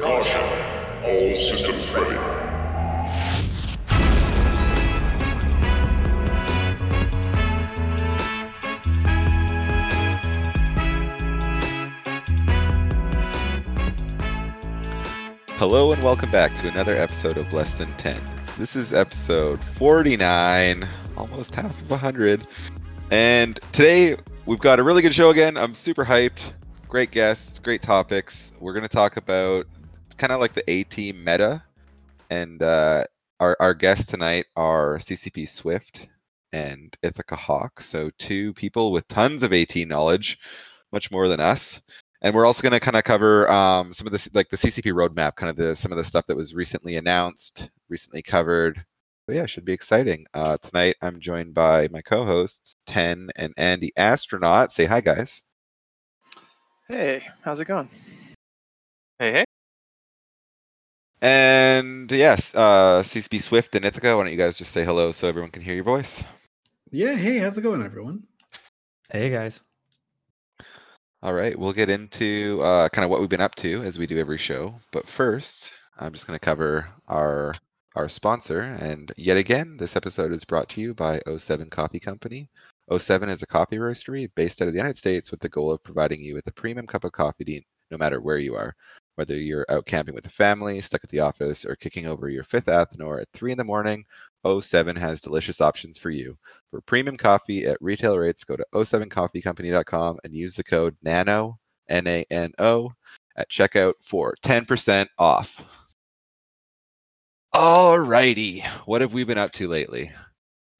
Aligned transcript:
Caution. 0.00 0.42
All 1.04 1.34
systems 1.36 1.88
ready. 1.90 2.16
Hello 15.56 15.92
and 15.92 16.02
welcome 16.02 16.30
back 16.30 16.52
to 16.54 16.68
another 16.68 16.96
episode 16.96 17.38
of 17.38 17.52
Less 17.52 17.74
Than 17.74 17.92
10. 17.96 18.20
This 18.58 18.74
is 18.74 18.92
episode 18.92 19.62
49, 19.62 20.88
almost 21.16 21.54
half 21.54 21.80
of 21.82 21.90
100. 21.90 22.46
And 23.12 23.56
today 23.72 24.16
we've 24.46 24.58
got 24.58 24.80
a 24.80 24.82
really 24.82 25.02
good 25.02 25.14
show 25.14 25.30
again. 25.30 25.56
I'm 25.56 25.74
super 25.74 26.04
hyped. 26.04 26.52
Great 26.88 27.12
guests, 27.12 27.60
great 27.60 27.82
topics. 27.82 28.52
We're 28.58 28.72
going 28.72 28.82
to 28.82 28.88
talk 28.88 29.16
about 29.16 29.66
kind 30.18 30.32
of 30.32 30.40
like 30.40 30.54
the 30.54 30.68
A 30.70 30.84
team 30.84 31.24
meta. 31.24 31.62
And 32.30 32.62
uh, 32.62 33.04
our, 33.40 33.56
our 33.60 33.74
guests 33.74 34.06
tonight 34.06 34.46
are 34.56 34.98
CCP 34.98 35.48
Swift 35.48 36.08
and 36.52 36.96
Ithaca 37.02 37.36
Hawk. 37.36 37.80
So, 37.80 38.10
two 38.18 38.54
people 38.54 38.92
with 38.92 39.06
tons 39.08 39.42
of 39.42 39.52
AT 39.52 39.76
knowledge, 39.76 40.38
much 40.92 41.10
more 41.10 41.28
than 41.28 41.40
us 41.40 41.80
and 42.24 42.34
we're 42.34 42.46
also 42.46 42.62
going 42.62 42.72
to 42.72 42.80
kind 42.80 42.96
of 42.96 43.04
cover 43.04 43.48
um, 43.50 43.92
some 43.92 44.06
of 44.06 44.12
the 44.14 44.30
like 44.32 44.48
the 44.48 44.56
CCP 44.56 44.92
roadmap, 44.92 45.36
kind 45.36 45.50
of 45.50 45.56
the 45.56 45.76
some 45.76 45.92
of 45.92 45.98
the 45.98 46.04
stuff 46.04 46.26
that 46.26 46.36
was 46.36 46.54
recently 46.54 46.96
announced, 46.96 47.70
recently 47.90 48.22
covered. 48.22 48.82
But 49.26 49.36
yeah, 49.36 49.44
should 49.44 49.66
be 49.66 49.74
exciting. 49.74 50.24
Uh, 50.32 50.56
tonight, 50.56 50.96
I'm 51.02 51.20
joined 51.20 51.52
by 51.52 51.88
my 51.88 52.00
co-hosts 52.00 52.74
Ten 52.86 53.28
and 53.36 53.52
Andy 53.58 53.92
Astronaut. 53.96 54.72
Say 54.72 54.86
hi, 54.86 55.02
guys. 55.02 55.42
Hey, 56.88 57.22
how's 57.42 57.60
it 57.60 57.66
going? 57.66 57.88
Hey, 59.18 59.32
hey. 59.32 59.43
And 61.24 62.12
yes, 62.12 62.54
uh, 62.54 63.02
CCP 63.02 63.40
Swift 63.40 63.74
and 63.74 63.86
Ithaca. 63.86 64.14
Why 64.14 64.24
don't 64.24 64.32
you 64.32 64.36
guys 64.36 64.58
just 64.58 64.72
say 64.72 64.84
hello 64.84 65.10
so 65.10 65.26
everyone 65.26 65.50
can 65.50 65.62
hear 65.62 65.74
your 65.74 65.82
voice? 65.82 66.22
Yeah, 66.90 67.14
hey, 67.14 67.38
how's 67.38 67.56
it 67.56 67.62
going, 67.62 67.82
everyone? 67.82 68.24
Hey 69.10 69.30
guys. 69.30 69.62
All 71.22 71.32
right, 71.32 71.58
we'll 71.58 71.72
get 71.72 71.88
into 71.88 72.60
uh, 72.62 72.90
kind 72.90 73.06
of 73.06 73.10
what 73.10 73.20
we've 73.20 73.30
been 73.30 73.40
up 73.40 73.54
to 73.54 73.82
as 73.84 73.98
we 73.98 74.06
do 74.06 74.18
every 74.18 74.36
show. 74.36 74.78
But 74.92 75.08
first, 75.08 75.72
I'm 75.98 76.12
just 76.12 76.26
going 76.26 76.38
to 76.38 76.44
cover 76.44 76.90
our 77.08 77.54
our 77.96 78.10
sponsor. 78.10 78.60
And 78.60 79.10
yet 79.16 79.38
again, 79.38 79.78
this 79.78 79.96
episode 79.96 80.30
is 80.30 80.44
brought 80.44 80.68
to 80.70 80.82
you 80.82 80.92
by 80.92 81.22
07 81.38 81.70
Coffee 81.70 82.00
Company. 82.00 82.50
07 82.94 83.30
is 83.30 83.42
a 83.42 83.46
coffee 83.46 83.78
roastery 83.78 84.28
based 84.34 84.60
out 84.60 84.68
of 84.68 84.74
the 84.74 84.78
United 84.78 84.98
States 84.98 85.30
with 85.30 85.40
the 85.40 85.48
goal 85.48 85.72
of 85.72 85.82
providing 85.82 86.20
you 86.20 86.34
with 86.34 86.46
a 86.48 86.52
premium 86.52 86.86
cup 86.86 87.04
of 87.04 87.12
coffee 87.12 87.64
no 87.90 87.96
matter 87.96 88.20
where 88.20 88.36
you 88.36 88.54
are. 88.56 88.74
Whether 89.16 89.36
you're 89.36 89.66
out 89.68 89.86
camping 89.86 90.14
with 90.14 90.24
the 90.24 90.30
family, 90.30 90.80
stuck 90.80 91.04
at 91.04 91.10
the 91.10 91.20
office, 91.20 91.64
or 91.64 91.76
kicking 91.76 92.06
over 92.06 92.28
your 92.28 92.42
fifth 92.42 92.66
Athanor 92.66 93.20
at 93.20 93.28
3 93.32 93.52
in 93.52 93.58
the 93.58 93.64
morning, 93.64 94.04
O7 94.44 94.96
has 94.98 95.22
delicious 95.22 95.60
options 95.60 95.98
for 95.98 96.10
you. 96.10 96.36
For 96.70 96.80
premium 96.80 97.16
coffee 97.16 97.66
at 97.66 97.80
retail 97.80 98.18
rates, 98.18 98.44
go 98.44 98.56
to 98.56 98.66
o7coffeecompany.com 98.74 100.18
and 100.24 100.34
use 100.34 100.54
the 100.54 100.64
code 100.64 100.96
NANO, 101.02 101.58
N 101.88 102.06
A 102.06 102.24
N 102.30 102.52
O, 102.58 102.92
at 103.36 103.50
checkout 103.50 103.94
for 104.02 104.34
10% 104.42 105.06
off. 105.18 105.62
Alrighty, 107.54 108.66
what 108.84 109.00
have 109.00 109.14
we 109.14 109.22
been 109.22 109.38
up 109.38 109.52
to 109.52 109.68
lately? 109.68 110.10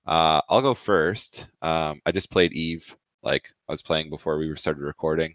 Uh, 0.06 0.40
I'll 0.48 0.60
go 0.62 0.74
first. 0.74 1.46
Um, 1.62 2.00
I 2.04 2.12
just 2.12 2.30
played 2.30 2.52
Eve, 2.52 2.94
like 3.22 3.48
I 3.68 3.72
was 3.72 3.82
playing 3.82 4.10
before 4.10 4.38
we 4.38 4.54
started 4.56 4.82
recording. 4.82 5.32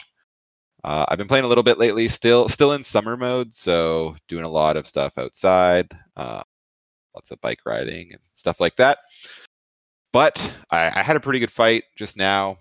Uh, 0.84 1.06
I've 1.08 1.18
been 1.18 1.28
playing 1.28 1.46
a 1.46 1.48
little 1.48 1.64
bit 1.64 1.78
lately, 1.78 2.08
still 2.08 2.48
still 2.50 2.74
in 2.74 2.84
summer 2.84 3.18
mode, 3.18 3.54
so 3.54 4.16
doing 4.28 4.46
a 4.46 4.50
lot 4.50 4.78
of 4.78 4.88
stuff 4.88 5.18
outside. 5.18 5.92
Uh, 6.16 6.42
lots 7.14 7.32
of 7.32 7.42
bike 7.42 7.60
riding 7.66 8.12
and 8.12 8.22
stuff 8.36 8.60
like 8.60 8.76
that. 8.78 9.00
But 10.14 10.54
I, 10.72 10.92
I 11.00 11.04
had 11.04 11.16
a 11.16 11.20
pretty 11.20 11.40
good 11.40 11.52
fight 11.52 11.84
just 11.96 12.18
now, 12.18 12.58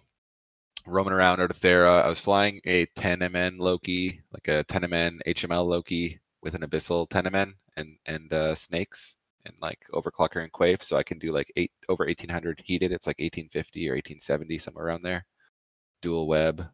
roaming 0.87 1.13
around 1.13 1.41
out 1.41 1.51
of 1.51 1.61
Thera. 1.61 2.03
I 2.03 2.09
was 2.09 2.19
flying 2.19 2.61
a 2.65 2.87
10MN 2.87 3.59
Loki, 3.59 4.21
like 4.33 4.49
a 4.49 4.65
10MN 4.65 5.21
HML 5.27 5.67
Loki 5.67 6.19
with 6.43 6.55
an 6.55 6.63
Abyssal 6.63 7.09
10MN 7.09 7.53
and 7.77 7.97
and 8.07 8.33
uh, 8.33 8.55
snakes 8.55 9.17
and 9.45 9.55
like 9.63 9.79
overclocker 9.93 10.43
and 10.43 10.53
Quafe, 10.53 10.83
so 10.83 10.97
I 10.97 11.03
can 11.03 11.19
do 11.19 11.33
like 11.33 11.53
eight 11.57 11.73
over 11.89 12.05
1800 12.05 12.61
heated. 12.65 12.93
It's 12.93 13.07
like 13.07 13.21
1850 13.21 13.89
or 13.89 13.95
1870 13.95 14.59
somewhere 14.59 14.87
around 14.87 15.03
there. 15.03 15.25
Dual 16.03 16.29
web, 16.29 16.69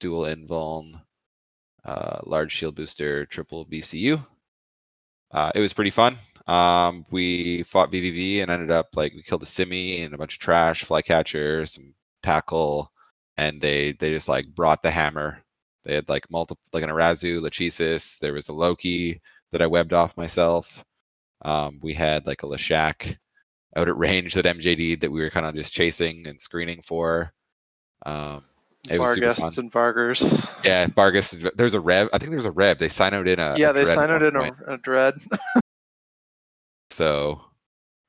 dual 0.00 0.22
invuln, 0.22 1.00
uh, 1.84 2.20
large 2.24 2.52
shield 2.52 2.74
booster, 2.76 3.26
triple 3.26 3.66
BCU. 3.66 4.24
Uh, 5.30 5.52
it 5.54 5.60
was 5.60 5.72
pretty 5.72 5.90
fun. 5.90 6.18
Um, 6.46 7.04
we 7.10 7.64
fought 7.64 7.90
BVV 7.90 8.42
and 8.42 8.50
ended 8.50 8.70
up 8.70 8.88
like 8.94 9.12
we 9.14 9.22
killed 9.22 9.42
a 9.42 9.46
simi 9.46 10.02
and 10.02 10.14
a 10.14 10.18
bunch 10.18 10.34
of 10.36 10.40
trash, 10.40 10.84
flycatcher, 10.84 11.66
some 11.66 11.94
tackle, 12.22 12.90
and 13.36 13.60
they 13.60 13.92
they 13.92 14.10
just 14.10 14.28
like 14.28 14.46
brought 14.54 14.82
the 14.82 14.90
hammer. 14.90 15.42
They 15.84 15.94
had 15.94 16.08
like 16.08 16.30
multiple 16.30 16.62
like 16.72 16.84
an 16.84 16.90
Arazu, 16.90 17.40
Lachesis. 17.40 18.18
There 18.18 18.32
was 18.32 18.48
a 18.48 18.52
Loki 18.52 19.20
that 19.52 19.62
I 19.62 19.66
webbed 19.66 19.92
off 19.92 20.16
myself. 20.16 20.84
Um, 21.42 21.80
we 21.82 21.92
had 21.94 22.26
like 22.26 22.42
a 22.42 22.46
Leshak 22.46 23.16
out 23.76 23.88
at 23.88 23.96
range 23.96 24.34
that 24.34 24.46
MJD 24.46 25.00
that 25.00 25.10
we 25.10 25.20
were 25.20 25.30
kind 25.30 25.46
of 25.46 25.54
just 25.54 25.72
chasing 25.72 26.26
and 26.26 26.40
screening 26.40 26.82
for. 26.82 27.32
Um, 28.04 28.44
it 28.90 28.98
was 28.98 29.14
super 29.14 29.34
fun. 29.34 29.50
Vargurs 29.50 29.58
and 29.58 29.72
Vargurs. 29.72 30.64
Yeah, 30.64 30.86
Vargurs. 30.86 31.56
There's 31.56 31.74
a 31.74 31.80
rev. 31.80 32.08
I 32.12 32.18
think 32.18 32.30
there's 32.30 32.46
a 32.46 32.50
rev. 32.50 32.78
They 32.78 32.88
signed 32.88 33.14
in 33.14 33.38
a 33.38 33.56
yeah, 33.56 33.70
a 33.70 33.72
they 33.72 33.84
signed 33.84 34.22
in 34.22 34.36
a, 34.36 34.50
a 34.66 34.78
dread. 34.78 35.14
So 36.90 37.42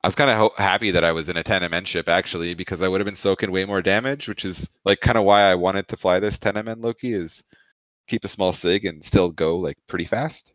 I 0.01 0.07
was 0.07 0.15
kind 0.15 0.29
of 0.29 0.37
ho- 0.37 0.63
happy 0.63 0.91
that 0.91 1.03
I 1.03 1.11
was 1.11 1.27
in 1.27 1.35
a 1.35 1.43
10 1.43 1.69
MN 1.69 1.83
ship 1.83 2.07
actually 2.07 2.53
because 2.53 2.81
I 2.81 2.87
would 2.87 3.01
have 3.01 3.05
been 3.05 3.17
soaking 3.17 3.51
way 3.51 3.65
more 3.65 3.81
damage, 3.81 4.29
which 4.29 4.45
is 4.45 4.69
like 4.85 5.01
kind 5.01 5.17
of 5.17 5.25
why 5.25 5.41
I 5.41 5.55
wanted 5.55 5.89
to 5.89 5.97
fly 5.97 6.19
this 6.19 6.39
10 6.39 6.53
MN 6.63 6.79
Loki 6.79 7.11
is 7.11 7.43
keep 8.07 8.23
a 8.23 8.29
small 8.29 8.53
sig 8.53 8.85
and 8.85 9.03
still 9.03 9.29
go 9.29 9.57
like 9.57 9.75
pretty 9.87 10.05
fast. 10.05 10.53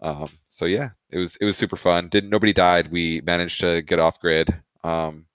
Um, 0.00 0.30
so 0.48 0.64
yeah, 0.64 0.90
it 1.10 1.18
was 1.18 1.36
it 1.36 1.44
was 1.44 1.58
super 1.58 1.76
fun. 1.76 2.08
Didn't 2.08 2.30
nobody 2.30 2.54
died. 2.54 2.90
We 2.90 3.20
managed 3.20 3.60
to 3.60 3.82
get 3.82 3.98
off 3.98 4.20
grid. 4.20 4.48
Um, 4.82 5.26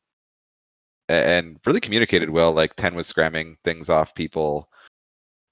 and 1.09 1.59
really 1.65 1.79
communicated 1.79 2.29
well. 2.29 2.53
Like 2.53 2.75
10 2.75 2.95
was 2.95 3.07
scramming 3.07 3.57
things 3.63 3.89
off 3.89 4.15
people. 4.15 4.69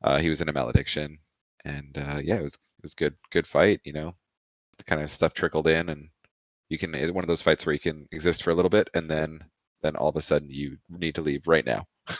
Uh, 0.04 0.20
he 0.20 0.30
was 0.30 0.42
in 0.42 0.50
a 0.50 0.54
malediction, 0.54 1.18
and 1.66 1.98
uh, 1.98 2.20
yeah, 2.24 2.36
it 2.36 2.44
was 2.44 2.56
it 2.56 2.84
was 2.84 2.94
good 2.94 3.16
good 3.32 3.48
fight. 3.48 3.82
You 3.84 3.94
know, 3.94 4.16
the 4.78 4.84
kind 4.84 5.02
of 5.02 5.12
stuff 5.12 5.34
trickled 5.34 5.68
in, 5.68 5.90
and 5.90 6.10
you 6.70 6.78
can 6.78 6.94
one 7.14 7.24
of 7.24 7.28
those 7.28 7.42
fights 7.42 7.66
where 7.66 7.74
you 7.74 7.80
can 7.80 8.08
exist 8.12 8.44
for 8.44 8.52
a 8.52 8.56
little 8.56 8.70
bit, 8.70 8.90
and 8.94 9.10
then 9.10 9.44
then 9.82 9.96
all 9.96 10.10
of 10.10 10.16
a 10.16 10.22
sudden 10.22 10.50
you 10.50 10.78
need 10.90 11.16
to 11.16 11.22
leave 11.22 11.48
right 11.48 11.66
now. 11.66 11.86
so 12.08 12.16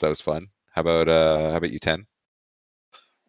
that 0.00 0.08
was 0.08 0.20
fun. 0.20 0.48
How 0.74 0.80
about 0.82 1.08
uh 1.08 1.50
how 1.52 1.56
about 1.58 1.70
you, 1.70 1.78
Ten? 1.78 2.06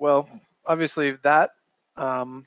well, 0.03 0.27
obviously 0.65 1.11
that. 1.23 1.51
Um, 1.95 2.45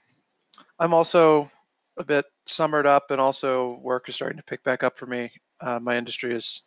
I'm 0.78 0.92
also 0.92 1.50
a 1.96 2.04
bit 2.04 2.26
summered 2.46 2.86
up, 2.86 3.10
and 3.10 3.20
also 3.20 3.78
work 3.82 4.08
is 4.08 4.14
starting 4.14 4.36
to 4.36 4.44
pick 4.44 4.62
back 4.62 4.82
up 4.82 4.98
for 4.98 5.06
me. 5.06 5.30
Uh, 5.60 5.78
my 5.80 5.96
industry 5.96 6.34
is 6.34 6.62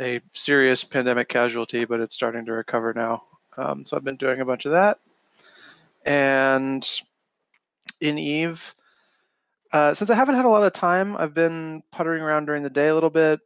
a 0.00 0.20
serious 0.32 0.84
pandemic 0.84 1.28
casualty, 1.28 1.84
but 1.84 2.00
it's 2.00 2.14
starting 2.14 2.44
to 2.46 2.52
recover 2.52 2.92
now. 2.94 3.22
Um, 3.56 3.84
so 3.84 3.96
I've 3.96 4.04
been 4.04 4.16
doing 4.16 4.40
a 4.40 4.44
bunch 4.44 4.64
of 4.64 4.72
that, 4.72 4.98
and 6.04 6.86
in 8.00 8.18
Eve. 8.18 8.74
Uh, 9.72 9.92
since 9.92 10.08
I 10.08 10.14
haven't 10.14 10.36
had 10.36 10.44
a 10.44 10.48
lot 10.48 10.62
of 10.62 10.72
time, 10.72 11.16
I've 11.16 11.34
been 11.34 11.82
puttering 11.90 12.22
around 12.22 12.46
during 12.46 12.62
the 12.62 12.70
day 12.70 12.88
a 12.88 12.94
little 12.94 13.10
bit, 13.10 13.40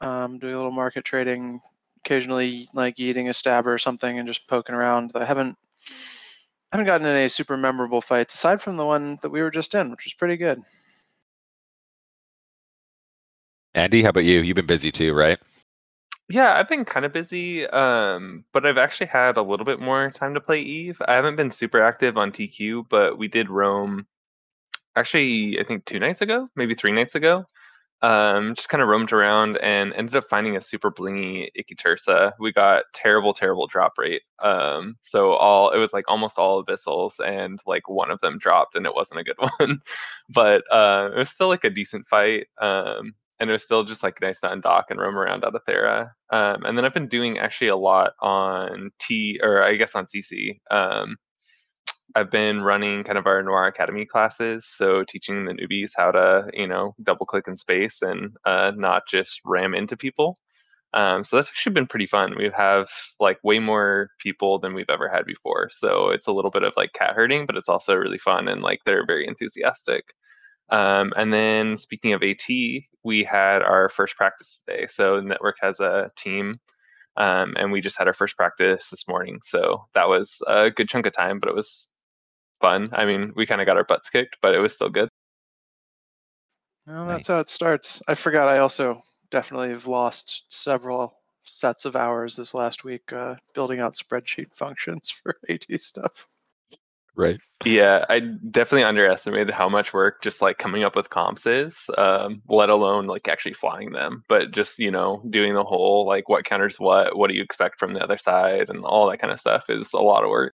um, 0.00 0.38
doing 0.38 0.54
a 0.54 0.56
little 0.56 0.70
market 0.70 1.04
trading, 1.04 1.60
occasionally 2.04 2.68
like 2.74 3.00
eating 3.00 3.28
a 3.28 3.34
stabber 3.34 3.74
or 3.74 3.78
something 3.78 4.18
and 4.18 4.28
just 4.28 4.46
poking 4.46 4.74
around. 4.74 5.12
I 5.14 5.24
haven't 5.24 5.56
haven't 6.70 6.86
gotten 6.86 7.06
in 7.06 7.16
any 7.16 7.28
super 7.28 7.56
memorable 7.56 8.00
fights 8.00 8.34
aside 8.34 8.60
from 8.60 8.76
the 8.76 8.84
one 8.84 9.18
that 9.22 9.30
we 9.30 9.40
were 9.40 9.50
just 9.50 9.74
in, 9.74 9.90
which 9.90 10.04
was 10.04 10.12
pretty 10.12 10.36
good. 10.36 10.62
Andy, 13.78 14.02
how 14.02 14.08
about 14.08 14.24
you? 14.24 14.40
You've 14.40 14.56
been 14.56 14.66
busy 14.66 14.90
too, 14.90 15.14
right? 15.14 15.38
Yeah, 16.28 16.52
I've 16.52 16.68
been 16.68 16.84
kind 16.84 17.06
of 17.06 17.12
busy, 17.12 17.64
um, 17.68 18.44
but 18.52 18.66
I've 18.66 18.76
actually 18.76 19.06
had 19.06 19.36
a 19.36 19.42
little 19.42 19.64
bit 19.64 19.78
more 19.78 20.10
time 20.10 20.34
to 20.34 20.40
play 20.40 20.60
Eve. 20.60 21.00
I 21.06 21.14
haven't 21.14 21.36
been 21.36 21.52
super 21.52 21.80
active 21.80 22.18
on 22.18 22.32
TQ, 22.32 22.88
but 22.88 23.16
we 23.16 23.28
did 23.28 23.48
roam 23.48 24.06
actually, 24.96 25.60
I 25.60 25.64
think 25.64 25.84
two 25.84 26.00
nights 26.00 26.20
ago, 26.22 26.48
maybe 26.56 26.74
three 26.74 26.90
nights 26.90 27.14
ago. 27.14 27.44
Um, 28.02 28.56
just 28.56 28.68
kind 28.68 28.82
of 28.82 28.88
roamed 28.88 29.12
around 29.12 29.58
and 29.58 29.92
ended 29.94 30.16
up 30.16 30.28
finding 30.28 30.56
a 30.56 30.60
super 30.60 30.90
blingy 30.90 31.48
Ikitursa. 31.56 32.32
We 32.40 32.52
got 32.52 32.84
terrible, 32.92 33.32
terrible 33.32 33.68
drop 33.68 33.92
rate. 33.96 34.22
Um, 34.40 34.96
so 35.02 35.34
all 35.34 35.70
it 35.70 35.78
was 35.78 35.92
like 35.92 36.04
almost 36.08 36.36
all 36.36 36.64
abyssals, 36.64 37.20
and 37.24 37.60
like 37.64 37.88
one 37.88 38.10
of 38.10 38.20
them 38.20 38.38
dropped, 38.38 38.74
and 38.74 38.86
it 38.86 38.94
wasn't 38.94 39.20
a 39.20 39.24
good 39.24 39.38
one. 39.58 39.80
but 40.28 40.64
uh, 40.70 41.10
it 41.14 41.16
was 41.16 41.30
still 41.30 41.48
like 41.48 41.64
a 41.64 41.70
decent 41.70 42.06
fight. 42.08 42.48
Um, 42.60 43.14
and 43.40 43.48
it 43.50 43.52
was 43.52 43.64
still 43.64 43.84
just 43.84 44.02
like 44.02 44.20
nice 44.20 44.40
to 44.40 44.48
undock 44.48 44.84
and 44.90 45.00
roam 45.00 45.16
around 45.16 45.44
out 45.44 45.54
of 45.54 45.64
Thera. 45.64 46.10
Um, 46.30 46.64
and 46.64 46.76
then 46.76 46.84
I've 46.84 46.94
been 46.94 47.08
doing 47.08 47.38
actually 47.38 47.68
a 47.68 47.76
lot 47.76 48.12
on 48.20 48.90
T 48.98 49.40
or 49.42 49.62
I 49.62 49.76
guess 49.76 49.94
on 49.94 50.06
CC. 50.06 50.60
Um, 50.70 51.16
I've 52.14 52.30
been 52.30 52.62
running 52.62 53.04
kind 53.04 53.18
of 53.18 53.26
our 53.26 53.42
Noir 53.42 53.66
Academy 53.66 54.06
classes, 54.06 54.66
so 54.66 55.04
teaching 55.04 55.44
the 55.44 55.52
newbies 55.52 55.92
how 55.94 56.10
to, 56.10 56.48
you 56.54 56.66
know, 56.66 56.94
double 57.02 57.26
click 57.26 57.46
in 57.46 57.56
space 57.56 58.00
and 58.02 58.34
uh, 58.46 58.72
not 58.74 59.02
just 59.06 59.40
ram 59.44 59.74
into 59.74 59.96
people. 59.96 60.36
Um, 60.94 61.22
so 61.22 61.36
that's 61.36 61.50
actually 61.50 61.74
been 61.74 61.86
pretty 61.86 62.06
fun. 62.06 62.34
We 62.36 62.50
have 62.56 62.88
like 63.20 63.38
way 63.44 63.58
more 63.58 64.10
people 64.18 64.58
than 64.58 64.74
we've 64.74 64.88
ever 64.88 65.08
had 65.08 65.26
before. 65.26 65.68
So 65.70 66.08
it's 66.08 66.26
a 66.26 66.32
little 66.32 66.50
bit 66.50 66.62
of 66.62 66.72
like 66.76 66.94
cat 66.94 67.12
herding, 67.14 67.44
but 67.46 67.56
it's 67.56 67.68
also 67.68 67.94
really 67.94 68.18
fun 68.18 68.48
and 68.48 68.62
like 68.62 68.80
they're 68.84 69.04
very 69.06 69.26
enthusiastic. 69.26 70.14
Um, 70.70 71.12
and 71.16 71.32
then 71.32 71.76
speaking 71.78 72.12
of 72.12 72.22
AT, 72.22 72.46
we 73.02 73.24
had 73.24 73.62
our 73.62 73.88
first 73.88 74.16
practice 74.16 74.62
today. 74.64 74.86
So 74.88 75.20
network 75.20 75.56
has 75.60 75.80
a 75.80 76.10
team, 76.16 76.60
um, 77.16 77.54
and 77.58 77.72
we 77.72 77.80
just 77.80 77.98
had 77.98 78.06
our 78.06 78.12
first 78.12 78.36
practice 78.36 78.90
this 78.90 79.08
morning. 79.08 79.40
So 79.42 79.86
that 79.94 80.08
was 80.08 80.42
a 80.46 80.70
good 80.70 80.88
chunk 80.88 81.06
of 81.06 81.12
time, 81.12 81.38
but 81.38 81.48
it 81.48 81.54
was 81.54 81.88
fun. 82.60 82.90
I 82.92 83.04
mean, 83.06 83.32
we 83.34 83.46
kind 83.46 83.60
of 83.60 83.66
got 83.66 83.76
our 83.76 83.84
butts 83.84 84.10
kicked, 84.10 84.38
but 84.42 84.54
it 84.54 84.58
was 84.58 84.74
still 84.74 84.90
good. 84.90 85.08
Well, 86.86 87.06
that's 87.06 87.28
how 87.28 87.38
it 87.40 87.50
starts. 87.50 88.02
I 88.08 88.14
forgot. 88.14 88.48
I 88.48 88.58
also 88.58 89.02
definitely 89.30 89.70
have 89.70 89.86
lost 89.86 90.44
several 90.48 91.14
sets 91.44 91.84
of 91.84 91.96
hours 91.96 92.36
this 92.36 92.54
last 92.54 92.84
week 92.84 93.12
uh, 93.12 93.36
building 93.54 93.80
out 93.80 93.94
spreadsheet 93.94 94.52
functions 94.54 95.10
for 95.10 95.36
AT 95.48 95.66
stuff. 95.80 96.28
Right. 97.18 97.40
Yeah, 97.64 98.04
I 98.08 98.20
definitely 98.20 98.84
underestimated 98.84 99.50
how 99.50 99.68
much 99.68 99.92
work 99.92 100.22
just 100.22 100.40
like 100.40 100.58
coming 100.58 100.84
up 100.84 100.94
with 100.94 101.10
comps 101.10 101.46
is, 101.46 101.90
um, 101.98 102.40
let 102.48 102.70
alone 102.70 103.06
like 103.06 103.26
actually 103.26 103.54
flying 103.54 103.90
them. 103.90 104.22
But 104.28 104.52
just, 104.52 104.78
you 104.78 104.92
know, 104.92 105.20
doing 105.28 105.52
the 105.52 105.64
whole 105.64 106.06
like 106.06 106.28
what 106.28 106.44
counters 106.44 106.78
what, 106.78 107.18
what 107.18 107.28
do 107.28 107.34
you 107.34 107.42
expect 107.42 107.80
from 107.80 107.92
the 107.92 108.04
other 108.04 108.18
side, 108.18 108.70
and 108.70 108.84
all 108.84 109.10
that 109.10 109.18
kind 109.18 109.32
of 109.32 109.40
stuff 109.40 109.64
is 109.68 109.92
a 109.92 109.98
lot 109.98 110.22
of 110.22 110.30
work. 110.30 110.54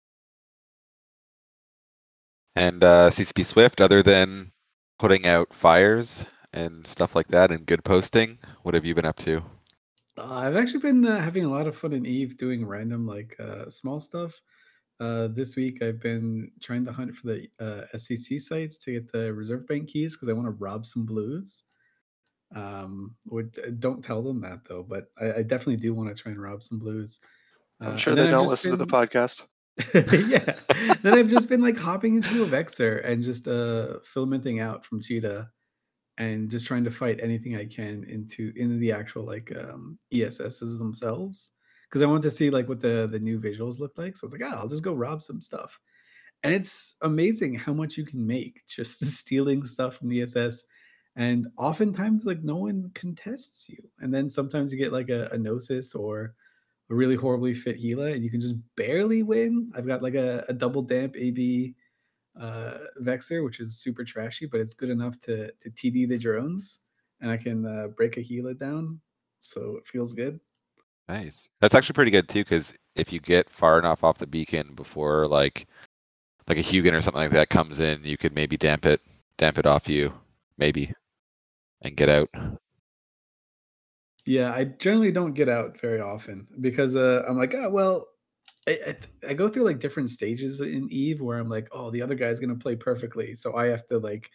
And 2.58 2.84
uh, 2.84 3.10
CCP 3.12 3.46
Swift, 3.46 3.80
other 3.80 4.04
than 4.04 4.52
putting 4.98 5.26
out 5.26 5.54
fires 5.54 6.26
and 6.52 6.86
stuff 6.86 7.16
like 7.16 7.30
that 7.30 7.52
and 7.52 7.66
good 7.66 7.86
posting, 7.86 8.38
what 8.64 8.76
have 8.76 8.84
you 8.84 8.94
been 8.94 9.06
up 9.06 9.16
to? 9.20 9.38
Uh, 10.18 10.34
I've 10.34 10.58
actually 10.58 10.82
been 10.82 11.06
uh, 11.06 11.22
having 11.22 11.46
a 11.46 11.50
lot 11.50 11.68
of 11.68 11.78
fun 11.78 11.94
in 11.94 12.06
Eve 12.06 12.36
doing 12.36 12.66
random 12.66 13.08
like 13.08 13.38
uh, 13.40 13.70
small 13.70 14.02
stuff. 14.02 14.42
Uh, 15.00 15.30
this 15.32 15.56
week 15.56 15.82
I've 15.82 16.00
been 16.02 16.52
trying 16.62 16.86
to 16.86 16.92
hunt 16.92 17.16
for 17.16 17.28
the 17.28 17.48
uh, 17.60 17.86
SCC 17.96 18.40
sites 18.40 18.78
to 18.80 18.94
get 18.94 19.12
the 19.12 19.34
reserve 19.34 19.66
bank 19.68 19.90
keys 19.90 20.16
because 20.16 20.28
I 20.30 20.34
want 20.34 20.48
to 20.48 20.52
rob 20.52 20.86
some 20.86 21.06
blues. 21.06 21.64
Um, 22.54 23.16
would 23.28 23.58
uh, 23.66 23.70
don't 23.80 24.04
tell 24.04 24.22
them 24.24 24.42
that 24.42 24.66
though, 24.68 24.84
but 24.84 25.06
I, 25.20 25.34
I 25.34 25.42
definitely 25.44 25.78
do 25.78 25.94
want 25.94 26.16
to 26.16 26.22
try 26.22 26.32
and 26.32 26.42
rob 26.42 26.64
some 26.64 26.80
blues. 26.80 27.20
I'm 27.80 27.94
Uh, 27.94 27.98
sure 27.98 28.16
they 28.16 28.28
don't 28.28 28.48
listen 28.48 28.72
to 28.72 28.78
the 28.78 28.86
podcast. 28.88 29.44
yeah. 29.94 30.96
then 31.02 31.18
I've 31.18 31.30
just 31.30 31.48
been 31.48 31.62
like 31.62 31.78
hopping 31.78 32.16
into 32.16 32.44
a 32.44 32.46
Vexor 32.46 33.06
and 33.06 33.24
just 33.24 33.48
uh 33.48 34.00
filamenting 34.04 34.62
out 34.62 34.84
from 34.84 35.02
Cheetah 35.02 35.50
and 36.18 36.52
just 36.52 36.66
trying 36.68 36.84
to 36.84 36.92
fight 36.92 37.22
anything 37.22 37.56
I 37.56 37.66
can 37.66 38.04
into 38.04 38.52
into 38.58 38.76
the 38.78 38.92
actual 38.92 39.24
like 39.26 39.54
um 39.56 39.98
ESSs 40.12 40.78
themselves. 40.78 41.52
Because 41.90 42.02
I 42.02 42.06
want 42.06 42.22
to 42.24 42.32
see 42.32 42.50
like 42.50 42.70
what 42.70 42.80
the 42.80 43.08
the 43.12 43.20
new 43.20 43.40
visuals 43.40 43.80
look 43.80 43.98
like. 43.98 44.16
So 44.16 44.26
I 44.26 44.28
was 44.28 44.34
like, 44.34 44.44
ah, 44.46 44.60
I'll 44.60 44.68
just 44.68 44.84
go 44.84 44.94
rob 44.94 45.22
some 45.22 45.42
stuff. 45.42 45.80
And 46.44 46.54
it's 46.54 46.96
amazing 47.02 47.56
how 47.56 47.74
much 47.74 47.98
you 47.98 48.06
can 48.06 48.26
make 48.26 48.66
just 48.68 49.04
stealing 49.18 49.66
stuff 49.66 49.98
from 49.98 50.10
the 50.10 50.22
SS. 50.24 50.64
And 51.16 51.48
oftentimes 51.58 52.26
like 52.26 52.44
no 52.44 52.56
one 52.56 52.92
contests 52.96 53.68
you. 53.68 53.78
And 54.00 54.14
then 54.14 54.30
sometimes 54.30 54.72
you 54.72 54.80
get 54.80 54.94
like 54.94 55.10
a, 55.10 55.28
a 55.32 55.38
gnosis 55.38 55.96
or 55.96 56.36
a 56.90 56.96
really 56.96 57.16
horribly 57.16 57.54
fit 57.54 57.80
Gila, 57.80 58.12
and 58.14 58.24
you 58.24 58.32
can 58.32 58.40
just 58.42 58.56
barely 58.76 59.24
win. 59.24 59.72
I've 59.76 59.88
got 59.88 60.02
like 60.02 60.16
a, 60.16 60.46
a 60.48 60.54
double 60.54 60.82
damp 60.82 61.16
AB 61.16 61.76
uh, 62.40 62.78
Vexor, 63.02 63.44
which 63.44 63.60
is 63.60 63.78
super 63.78 64.04
trashy, 64.04 64.46
but 64.46 64.60
it's 64.60 64.74
good 64.74 64.90
enough 64.90 65.20
to 65.22 65.52
to 65.60 65.70
TD 65.70 66.08
the 66.08 66.18
drones, 66.18 66.80
and 67.22 67.30
I 67.30 67.38
can 67.38 67.66
uh, 67.66 67.88
break 67.96 68.18
a 68.18 68.24
Gila 68.24 68.56
down, 68.56 69.00
so 69.40 69.78
it 69.78 69.88
feels 69.88 70.14
good. 70.14 70.40
Nice. 71.10 71.50
That's 71.60 71.74
actually 71.74 71.96
pretty 71.96 72.12
good 72.12 72.30
too, 72.30 72.42
because 72.42 72.72
if 72.96 73.12
you 73.12 73.20
get 73.20 73.50
far 73.50 73.80
enough 73.80 74.04
off 74.04 74.20
the 74.20 74.28
beacon 74.28 74.76
before 74.76 75.28
like 75.28 75.68
like 76.48 76.60
a 76.60 76.64
Hugin 76.64 76.94
or 76.94 77.02
something 77.02 77.24
like 77.24 77.32
that 77.32 77.50
comes 77.50 77.80
in, 77.80 78.04
you 78.04 78.16
could 78.16 78.36
maybe 78.36 78.58
damp 78.58 78.86
it 78.86 79.02
damp 79.38 79.58
it 79.58 79.66
off 79.66 79.90
you, 79.90 80.14
maybe, 80.60 80.94
and 81.82 81.98
get 81.98 82.10
out. 82.10 82.30
Yeah, 84.28 84.54
I 84.54 84.66
generally 84.66 85.12
don't 85.12 85.34
get 85.34 85.50
out 85.50 85.82
very 85.82 86.00
often 86.00 86.46
because 86.62 86.96
uh, 86.96 87.24
I'm 87.28 87.38
like, 87.38 87.56
oh 87.56 87.72
well, 87.72 88.06
I, 88.68 88.78
I, 88.90 89.30
I 89.30 89.34
go 89.34 89.48
through 89.48 89.64
like 89.64 89.80
different 89.80 90.12
stages 90.12 90.62
in 90.62 90.88
Eve 90.92 91.22
where 91.22 91.40
I'm 91.40 91.50
like, 91.50 91.70
oh, 91.72 91.90
the 91.90 92.04
other 92.04 92.14
guy's 92.14 92.40
gonna 92.40 92.56
play 92.56 92.76
perfectly, 92.76 93.34
so 93.34 93.56
I 93.56 93.66
have 93.66 93.88
to 93.88 93.98
like 93.98 94.30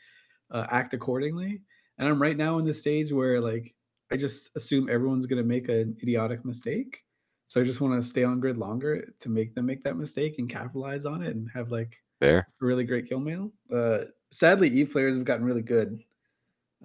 uh, 0.51 0.67
act 0.71 0.93
accordingly. 0.93 1.63
And 1.99 2.09
I'm 2.09 2.21
right 2.21 2.37
now 2.37 2.59
in 2.59 2.65
the 2.65 2.73
stage 2.73 3.13
where 3.13 3.41
like 3.41 3.77
I 4.11 4.17
just 4.17 4.57
assume 4.57 4.89
everyone's 4.89 5.27
gonna 5.27 5.43
make 5.43 5.69
an 5.69 5.97
idiotic 6.03 6.45
mistake, 6.45 7.05
so 7.47 7.61
I 7.61 7.65
just 7.65 7.81
want 7.81 8.01
to 8.01 8.07
stay 8.07 8.25
on 8.25 8.41
grid 8.41 8.59
longer 8.59 9.13
to 9.21 9.29
make 9.29 9.55
them 9.55 9.67
make 9.67 9.83
that 9.85 9.97
mistake 9.97 10.39
and 10.39 10.49
capitalize 10.49 11.07
on 11.07 11.23
it 11.23 11.35
and 11.35 11.49
have 11.53 11.71
like 11.71 11.97
Fair. 12.21 12.47
a 12.61 12.65
really 12.65 12.85
great 12.85 13.09
kill 13.09 13.21
mail. 13.21 13.53
Uh, 13.73 14.05
sadly, 14.31 14.69
Eve 14.69 14.91
players 14.93 15.15
have 15.15 15.25
gotten 15.25 15.45
really 15.45 15.63
good 15.63 16.03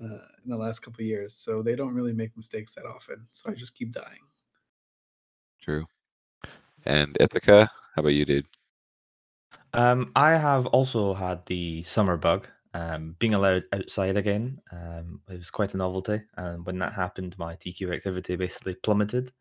uh, 0.01 0.19
in 0.43 0.49
the 0.49 0.57
last 0.57 0.79
couple 0.79 1.01
of 1.01 1.07
years, 1.07 1.35
so 1.35 1.61
they 1.61 1.75
don't 1.75 1.93
really 1.93 2.13
make 2.13 2.35
mistakes 2.35 2.73
that 2.73 2.85
often. 2.85 3.27
So 3.31 3.49
I 3.49 3.53
just 3.53 3.75
keep 3.75 3.91
dying. 3.91 4.21
True. 5.61 5.85
And 6.85 7.17
Ithaca, 7.19 7.69
how 7.95 7.99
about 7.99 8.13
you, 8.13 8.25
dude? 8.25 8.45
Um, 9.73 10.11
I 10.15 10.31
have 10.31 10.65
also 10.67 11.13
had 11.13 11.45
the 11.45 11.83
summer 11.83 12.17
bug. 12.17 12.47
Um, 12.73 13.15
being 13.17 13.33
allowed 13.33 13.63
outside 13.73 14.15
again, 14.17 14.59
um, 14.71 15.21
it 15.29 15.37
was 15.37 15.49
quite 15.49 15.73
a 15.73 15.77
novelty. 15.77 16.21
And 16.37 16.65
when 16.65 16.77
that 16.79 16.93
happened, 16.93 17.35
my 17.37 17.55
TQ 17.55 17.93
activity 17.93 18.35
basically 18.35 18.75
plummeted. 18.75 19.31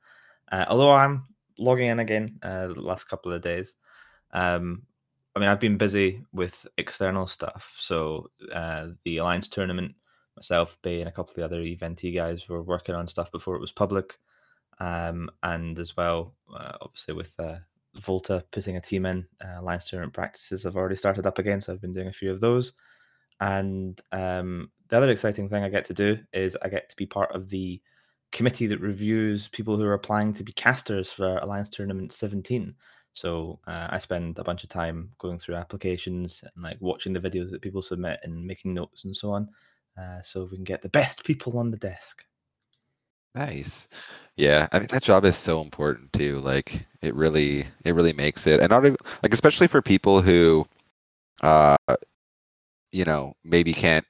Uh, 0.51 0.65
although 0.69 0.91
I'm 0.91 1.25
logging 1.59 1.89
in 1.89 2.01
again 2.01 2.39
uh, 2.43 2.69
the 2.69 2.81
last 2.81 3.05
couple 3.05 3.33
of 3.33 3.43
days. 3.43 3.77
Um, 4.33 4.83
I 5.37 5.41
mean, 5.41 5.49
I've 5.49 5.61
been 5.61 5.77
busy 5.77 6.25
with 6.33 6.67
external 6.79 7.27
stuff. 7.27 7.75
So 7.79 8.31
uh, 8.53 8.89
the 9.05 9.19
Alliance 9.19 9.49
tournament, 9.49 9.95
myself, 10.37 10.79
Bay, 10.83 11.01
and 11.01 11.09
a 11.09 11.13
couple 11.13 11.31
of 11.31 11.37
the 11.37 11.45
other 11.45 11.61
eventee 11.61 12.15
guys 12.15 12.49
were 12.49 12.63
working 12.63 12.95
on 12.95 13.07
stuff 13.07 13.31
before 13.31 13.55
it 13.57 13.61
was 13.61 13.73
public. 13.73 14.19
Um, 14.81 15.31
and 15.43 15.79
as 15.79 15.97
well, 15.97 16.35
uh, 16.55 16.73
obviously, 16.81 17.15
with 17.15 17.39
uh, 17.39 17.57
Volta 18.01 18.45
putting 18.51 18.77
a 18.77 18.81
team 18.81 19.07
in. 19.07 19.27
Uh, 19.45 19.61
Alliance 19.61 19.89
tournament 19.89 20.15
practices 20.15 20.63
have 20.65 20.77
already 20.77 20.97
started 20.97 21.27
up 21.27 21.39
again, 21.39 21.61
so 21.61 21.73
I've 21.73 21.81
been 21.81 21.95
doing 21.95 22.09
a 22.09 22.13
few 22.13 22.31
of 22.31 22.41
those. 22.41 22.73
And 23.41 24.01
um, 24.13 24.71
the 24.89 24.97
other 24.97 25.11
exciting 25.11 25.49
thing 25.49 25.65
I 25.65 25.69
get 25.69 25.85
to 25.87 25.95
do 25.95 26.19
is 26.33 26.57
I 26.63 26.69
get 26.69 26.89
to 26.91 26.97
be 26.97 27.07
part 27.07 27.33
of 27.33 27.49
the 27.49 27.81
committee 28.33 28.67
that 28.67 28.81
reviews 28.81 29.49
people 29.49 29.77
who 29.77 29.85
are 29.85 29.95
applying 29.95 30.35
to 30.35 30.45
be 30.45 30.53
casters 30.53 31.11
for 31.11 31.39
Alliance 31.39 31.71
Tournament 31.71 32.13
17. 32.13 32.75
So 33.13 33.59
uh, 33.67 33.89
I 33.91 33.99
spend 33.99 34.39
a 34.39 34.45
bunch 34.45 34.63
of 34.65 34.71
time 34.71 35.11
going 35.19 35.39
through 35.39 35.57
applications 35.57 36.43
and 36.43 36.63
like 36.63 36.77
watching 36.81 37.13
the 37.13 37.21
videos 37.21 37.51
that 37.51 37.63
people 37.63 37.83
submit 37.83 38.21
and 38.23 38.45
making 38.45 38.75
notes 38.75 39.05
and 39.05 39.17
so 39.17 39.33
on, 39.33 39.49
uh, 39.99 40.21
so 40.23 40.45
we 40.45 40.57
can 40.57 40.65
get 40.65 40.83
the 40.83 40.89
best 40.89 41.25
people 41.25 41.59
on 41.59 41.71
the 41.71 41.79
desk. 41.79 42.25
Nice. 43.35 43.89
Yeah, 44.37 44.69
I 44.73 44.79
mean 44.79 44.89
that 44.91 45.03
job 45.03 45.25
is 45.25 45.37
so 45.37 45.61
important 45.61 46.13
too. 46.13 46.39
Like 46.39 46.85
it 47.03 47.15
really 47.15 47.67
it 47.85 47.95
really 47.95 48.13
makes 48.13 48.47
it. 48.47 48.61
And 48.61 48.71
not 48.71 48.85
even 48.85 48.97
like 49.23 49.33
especially 49.33 49.69
for 49.69 49.83
people 49.83 50.23
who 50.23 50.67
uh 51.43 51.77
you 52.93 53.05
know, 53.05 53.35
maybe 53.45 53.73
can't 53.73 54.05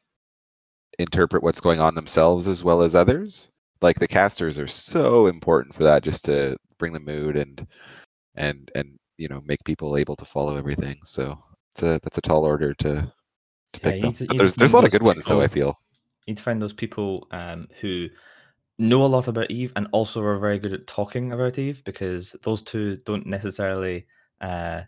interpret 0.99 1.42
what's 1.42 1.61
going 1.61 1.80
on 1.80 1.94
themselves 1.94 2.47
as 2.49 2.62
well 2.64 2.82
as 2.82 2.94
others. 2.94 3.50
Like 3.80 3.99
the 3.99 4.08
casters 4.08 4.58
are 4.58 4.66
so 4.68 5.26
important 5.26 5.75
for 5.75 5.85
that 5.85 6.02
just 6.02 6.25
to 6.25 6.56
bring 6.78 6.92
the 6.92 7.00
mood 7.00 7.37
and 7.37 7.66
and 8.37 8.70
and 8.76 8.99
you 9.18 9.28
know, 9.28 9.42
make 9.47 9.64
people 9.64 9.97
able 9.97 10.16
to 10.16 10.25
follow 10.25 10.56
everything. 10.56 10.99
So 11.04 11.38
it's 11.75 11.82
a 11.82 12.00
that's 12.02 12.18
a 12.18 12.23
tall 12.23 12.44
order 12.44 12.75
to 12.75 13.12
to 13.75 13.80
Yeah, 13.80 13.92
pick 13.92 14.00
them. 14.00 14.14
to- 14.14 14.26
But 14.28 14.38
there's 14.38 14.54
there's 14.56 14.73
a 14.73 14.76
lot 14.76 14.85
of 14.87 14.92
good 14.92 15.02
ones 15.02 15.26
though, 15.26 15.40
I 15.40 15.49
feel. 15.49 15.75
You 16.26 16.32
need 16.32 16.37
to 16.38 16.42
find 16.42 16.61
those 16.61 16.73
people 16.73 17.26
um, 17.30 17.68
who 17.80 18.08
know 18.78 19.04
a 19.04 19.08
lot 19.08 19.28
about 19.28 19.50
Eve 19.50 19.73
and 19.76 19.88
also 19.92 20.23
are 20.23 20.38
very 20.38 20.58
good 20.58 20.73
at 20.73 20.87
talking 20.87 21.32
about 21.32 21.58
Eve 21.58 21.82
because 21.85 22.37
those 22.42 22.62
two 22.62 22.99
don't 22.99 23.26
necessarily 23.26 24.06
uh, 24.40 24.82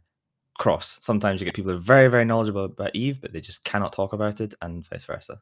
cross. 0.60 0.98
Sometimes 1.00 1.40
you 1.40 1.46
get 1.46 1.54
people 1.54 1.72
who 1.72 1.78
are 1.78 1.80
very, 1.80 2.06
very 2.08 2.24
knowledgeable 2.24 2.66
about 2.66 2.94
Eve, 2.94 3.20
but 3.20 3.32
they 3.32 3.40
just 3.40 3.64
cannot 3.64 3.92
talk 3.92 4.12
about 4.12 4.40
it, 4.40 4.54
and 4.62 4.86
vice 4.86 5.04
versa. 5.04 5.40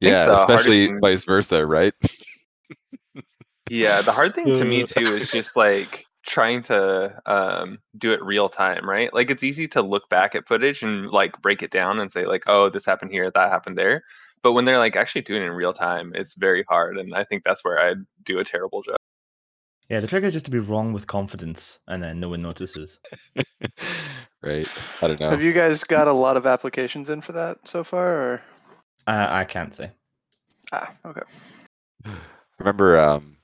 Yeah, 0.00 0.26
the 0.26 0.36
hardest 0.36 0.50
especially 0.50 0.86
thing- 0.86 1.00
vice 1.00 1.24
versa, 1.24 1.66
right? 1.66 1.92
Yeah, 3.68 4.02
the 4.02 4.12
hard 4.12 4.34
thing 4.34 4.46
to 4.46 4.64
me 4.64 4.84
too 4.84 5.06
is 5.06 5.30
just 5.30 5.56
like 5.56 6.06
trying 6.26 6.62
to 6.62 7.20
um, 7.26 7.78
do 7.96 8.12
it 8.12 8.22
real 8.22 8.48
time, 8.48 8.88
right? 8.88 9.12
Like 9.14 9.30
it's 9.30 9.42
easy 9.42 9.66
to 9.68 9.82
look 9.82 10.08
back 10.08 10.34
at 10.34 10.46
footage 10.46 10.82
and 10.82 11.10
like 11.10 11.40
break 11.40 11.62
it 11.62 11.70
down 11.70 11.98
and 11.98 12.12
say 12.12 12.26
like, 12.26 12.42
oh, 12.48 12.68
this 12.68 12.84
happened 12.84 13.12
here, 13.12 13.30
that 13.30 13.50
happened 13.50 13.78
there. 13.78 14.04
But 14.42 14.52
when 14.52 14.64
they're 14.64 14.78
like 14.78 14.96
actually 14.96 15.22
doing 15.22 15.42
it 15.42 15.46
in 15.46 15.52
real 15.52 15.72
time, 15.72 16.12
it's 16.14 16.34
very 16.34 16.64
hard, 16.68 16.98
and 16.98 17.14
I 17.14 17.24
think 17.24 17.44
that's 17.44 17.64
where 17.64 17.78
I 17.80 17.94
do 18.24 18.38
a 18.38 18.44
terrible 18.44 18.82
job. 18.82 18.96
Yeah, 19.88 20.00
the 20.00 20.06
trick 20.06 20.24
is 20.24 20.32
just 20.32 20.46
to 20.46 20.50
be 20.50 20.58
wrong 20.58 20.92
with 20.92 21.06
confidence, 21.06 21.78
and 21.86 22.02
then 22.02 22.20
no 22.20 22.30
one 22.30 22.42
notices. 22.42 22.98
right? 24.42 24.66
I 25.02 25.08
don't 25.08 25.20
know. 25.20 25.30
Have 25.30 25.42
you 25.42 25.52
guys 25.52 25.84
got 25.84 26.08
a 26.08 26.12
lot 26.12 26.36
of 26.36 26.46
applications 26.46 27.10
in 27.10 27.20
for 27.20 27.32
that 27.32 27.58
so 27.64 27.84
far? 27.84 28.06
Or 28.06 28.42
Uh, 29.06 29.26
I 29.30 29.44
can't 29.44 29.74
say. 29.74 29.90
ah, 30.72 30.90
okay. 31.04 31.22
Remember 32.58 32.98
um, 32.98 33.36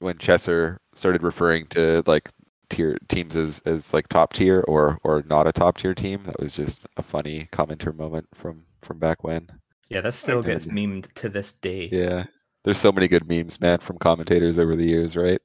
when 0.00 0.18
Chesser 0.18 0.76
started 0.94 1.22
referring 1.22 1.66
to 1.68 2.02
like 2.06 2.30
tier 2.70 2.98
teams 3.08 3.36
as, 3.36 3.60
as 3.60 3.92
like 3.94 4.08
top 4.08 4.32
tier 4.34 4.60
or 4.68 4.98
or 5.04 5.22
not 5.26 5.46
a 5.46 5.52
top 5.52 5.78
tier 5.78 5.94
team? 5.94 6.22
That 6.26 6.38
was 6.38 6.52
just 6.52 6.86
a 6.96 7.02
funny 7.02 7.48
commenter 7.52 7.96
moment 7.96 8.28
from 8.34 8.64
from 8.82 8.98
back 8.98 9.24
when. 9.24 9.48
Yeah, 9.88 10.00
that 10.02 10.14
still 10.14 10.42
gets 10.42 10.66
memed 10.66 11.12
to 11.14 11.28
this 11.28 11.52
day. 11.52 11.88
Yeah, 11.90 12.24
there's 12.64 12.78
so 12.78 12.92
many 12.92 13.08
good 13.08 13.28
memes, 13.28 13.60
man, 13.60 13.78
from 13.78 13.98
commentators 13.98 14.58
over 14.58 14.76
the 14.76 14.84
years, 14.84 15.16
right? 15.16 15.40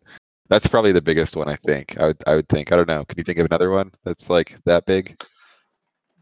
That's 0.49 0.67
probably 0.67 0.91
the 0.91 1.01
biggest 1.01 1.35
one, 1.35 1.49
I 1.49 1.55
think. 1.57 1.99
I 1.99 2.07
would 2.07 2.23
I 2.25 2.35
would 2.35 2.47
think. 2.49 2.71
I 2.71 2.77
don't 2.77 2.87
know. 2.87 3.03
Can 3.05 3.17
you 3.17 3.23
think 3.23 3.39
of 3.39 3.45
another 3.45 3.69
one 3.69 3.91
that's 4.03 4.29
like 4.29 4.57
that 4.65 4.85
big? 4.85 5.21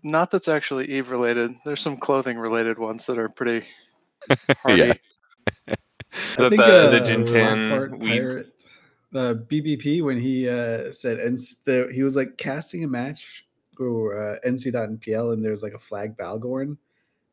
Not 0.03 0.31
that's 0.31 0.47
actually 0.47 0.89
Eve 0.91 1.09
related. 1.11 1.55
There's 1.65 1.81
some 1.81 1.97
clothing 1.97 2.37
related 2.37 2.79
ones 2.79 3.05
that 3.07 3.17
are 3.19 3.29
pretty 3.29 3.65
hardy. 4.63 4.83
Yeah. 4.83 4.93
The- 6.37 6.49
think, 6.49 6.61
the- 6.61 6.89
the 6.91 7.01
uh, 7.01 7.05
Gen 7.05 7.25
10 7.25 7.69
Lockport 7.69 7.99
weeds. 7.99 8.33
Pirate, 8.33 8.51
uh, 9.13 9.33
BBP 9.33 10.03
when 10.03 10.19
he 10.19 10.49
uh, 10.49 10.91
said 10.91 11.19
and 11.19 11.37
the, 11.65 11.89
he 11.93 12.03
was 12.03 12.15
like 12.15 12.37
casting 12.37 12.83
a 12.83 12.87
match 12.87 13.45
or 13.79 14.17
uh, 14.17 14.39
NC.NPL 14.45 15.33
and 15.33 15.43
there's 15.43 15.61
like 15.63 15.73
a 15.73 15.79
flag 15.79 16.17
Bhaalgorn. 16.17 16.77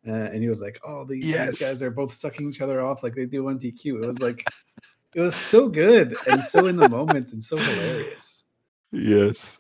Uh, 0.07 0.11
and 0.13 0.43
he 0.43 0.49
was 0.49 0.61
like, 0.61 0.81
"Oh, 0.85 1.05
the, 1.05 1.19
Yes. 1.19 1.51
these 1.51 1.59
guys 1.61 1.83
are 1.83 1.91
both 1.91 2.13
sucking 2.13 2.49
each 2.49 2.61
other 2.61 2.81
off 2.85 3.03
like 3.03 3.15
they 3.15 3.27
do 3.27 3.49
on 3.49 3.59
DQ." 3.59 4.03
It 4.03 4.07
was 4.07 4.21
like, 4.21 4.45
it 5.15 5.21
was 5.21 5.35
so 5.35 5.69
good 5.69 6.17
and 6.29 6.43
so 6.43 6.67
in 6.67 6.77
the 6.77 6.89
moment 6.89 7.33
and 7.33 7.43
so 7.43 7.57
hilarious. 7.57 8.45
Yes. 8.91 9.59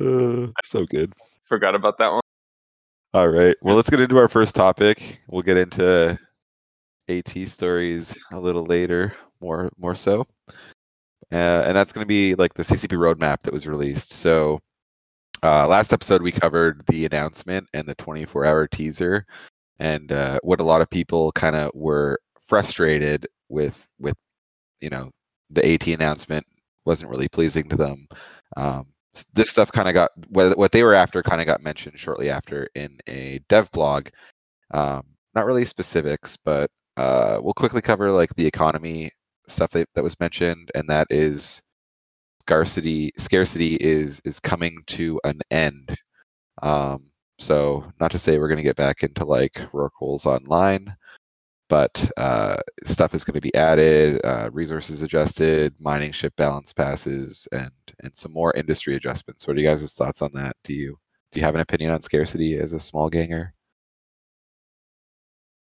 Uh, 0.00 0.48
so 0.64 0.84
good. 0.86 1.12
Forgot 1.44 1.74
about 1.74 1.98
that 1.98 2.10
one. 2.10 2.20
All 3.12 3.28
right. 3.28 3.56
Well, 3.62 3.76
let's 3.76 3.88
get 3.88 4.00
into 4.00 4.18
our 4.18 4.28
first 4.28 4.56
topic. 4.56 5.20
We'll 5.28 5.42
get 5.42 5.56
into 5.56 6.18
AT 7.08 7.48
stories 7.48 8.14
a 8.32 8.40
little 8.40 8.64
later, 8.64 9.14
more 9.40 9.70
more 9.78 9.94
so. 9.94 10.26
Uh, 11.32 11.62
and 11.66 11.76
that's 11.76 11.92
going 11.92 12.02
to 12.04 12.08
be 12.08 12.34
like 12.34 12.54
the 12.54 12.62
CCP 12.64 12.96
roadmap 12.96 13.40
that 13.40 13.52
was 13.52 13.66
released. 13.66 14.12
So, 14.12 14.60
uh, 15.42 15.66
last 15.68 15.92
episode 15.92 16.22
we 16.22 16.32
covered 16.32 16.82
the 16.88 17.06
announcement 17.06 17.66
and 17.74 17.86
the 17.88 17.94
24-hour 17.96 18.68
teaser, 18.68 19.26
and 19.78 20.12
uh, 20.12 20.38
what 20.42 20.60
a 20.60 20.64
lot 20.64 20.80
of 20.80 20.90
people 20.90 21.32
kind 21.32 21.56
of 21.56 21.70
were 21.74 22.18
frustrated 22.48 23.26
with 23.48 23.86
with 23.98 24.16
you 24.80 24.90
know 24.90 25.10
the 25.50 25.74
AT 25.74 25.86
announcement 25.88 26.46
wasn't 26.84 27.10
really 27.10 27.28
pleasing 27.28 27.68
to 27.68 27.76
them. 27.76 28.06
Um, 28.56 28.86
this 29.32 29.50
stuff 29.50 29.70
kind 29.72 29.88
of 29.88 29.94
got 29.94 30.10
what, 30.28 30.72
they 30.72 30.82
were 30.82 30.94
after 30.94 31.22
kind 31.22 31.40
of 31.40 31.46
got 31.46 31.62
mentioned 31.62 31.98
shortly 31.98 32.30
after 32.30 32.68
in 32.74 32.98
a 33.08 33.40
dev 33.48 33.70
blog. 33.70 34.08
Um, 34.72 35.04
not 35.34 35.46
really 35.46 35.64
specifics, 35.64 36.36
but 36.44 36.70
uh, 36.96 37.38
we'll 37.42 37.54
quickly 37.54 37.80
cover 37.80 38.10
like 38.10 38.34
the 38.34 38.46
economy 38.46 39.10
stuff 39.46 39.70
that, 39.70 39.88
that 39.94 40.04
was 40.04 40.18
mentioned, 40.20 40.70
and 40.74 40.88
that 40.88 41.06
is 41.10 41.62
scarcity. 42.40 43.12
Scarcity 43.18 43.74
is 43.76 44.20
is 44.24 44.40
coming 44.40 44.78
to 44.88 45.20
an 45.24 45.40
end. 45.50 45.96
Um, 46.62 47.10
so 47.38 47.84
not 48.00 48.10
to 48.12 48.18
say 48.18 48.38
we're 48.38 48.48
going 48.48 48.58
to 48.58 48.64
get 48.64 48.76
back 48.76 49.02
into 49.02 49.24
like 49.24 49.54
Rorquals 49.72 50.26
online, 50.26 50.94
but 51.68 52.10
uh, 52.16 52.56
stuff 52.84 53.14
is 53.14 53.24
going 53.24 53.34
to 53.34 53.40
be 53.40 53.54
added, 53.54 54.20
uh, 54.24 54.50
resources 54.52 55.02
adjusted, 55.02 55.74
mining 55.80 56.12
ship 56.12 56.34
balance 56.36 56.72
passes, 56.72 57.48
and 57.52 57.72
and 58.02 58.16
some 58.16 58.32
more 58.32 58.52
industry 58.54 58.94
adjustments. 58.96 59.46
What 59.46 59.56
are 59.56 59.60
you 59.60 59.66
guys' 59.66 59.94
thoughts 59.94 60.22
on 60.22 60.30
that? 60.34 60.56
Do 60.64 60.74
you 60.74 60.98
do 61.32 61.40
you 61.40 61.44
have 61.46 61.54
an 61.54 61.60
opinion 61.62 61.90
on 61.90 62.00
scarcity 62.00 62.56
as 62.58 62.72
a 62.72 62.80
small 62.80 63.08
ganger? 63.10 63.54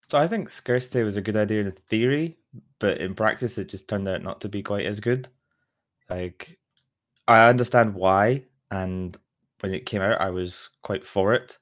So 0.09 0.19
I 0.19 0.29
think 0.29 0.51
scarcity 0.53 1.03
was 1.05 1.17
a 1.17 1.23
good 1.23 1.37
idea 1.37 1.63
in 1.63 1.73
theory, 1.73 2.37
but 2.79 2.99
in 2.99 3.15
practice 3.15 3.57
it 3.57 3.71
just 3.71 3.89
turned 3.89 4.07
out 4.07 4.23
not 4.23 4.43
to 4.43 4.49
be 4.51 4.63
quite 4.63 4.85
as 4.85 5.01
good. 5.01 5.29
Like 6.11 6.59
I 7.27 7.49
understand 7.49 7.95
why, 7.95 8.43
and 8.71 9.17
when 9.61 9.73
it 9.73 9.87
came 9.87 10.03
out, 10.03 10.21
I 10.21 10.31
was 10.31 10.69
quite 10.83 11.07
for 11.07 11.33
it, 11.33 11.57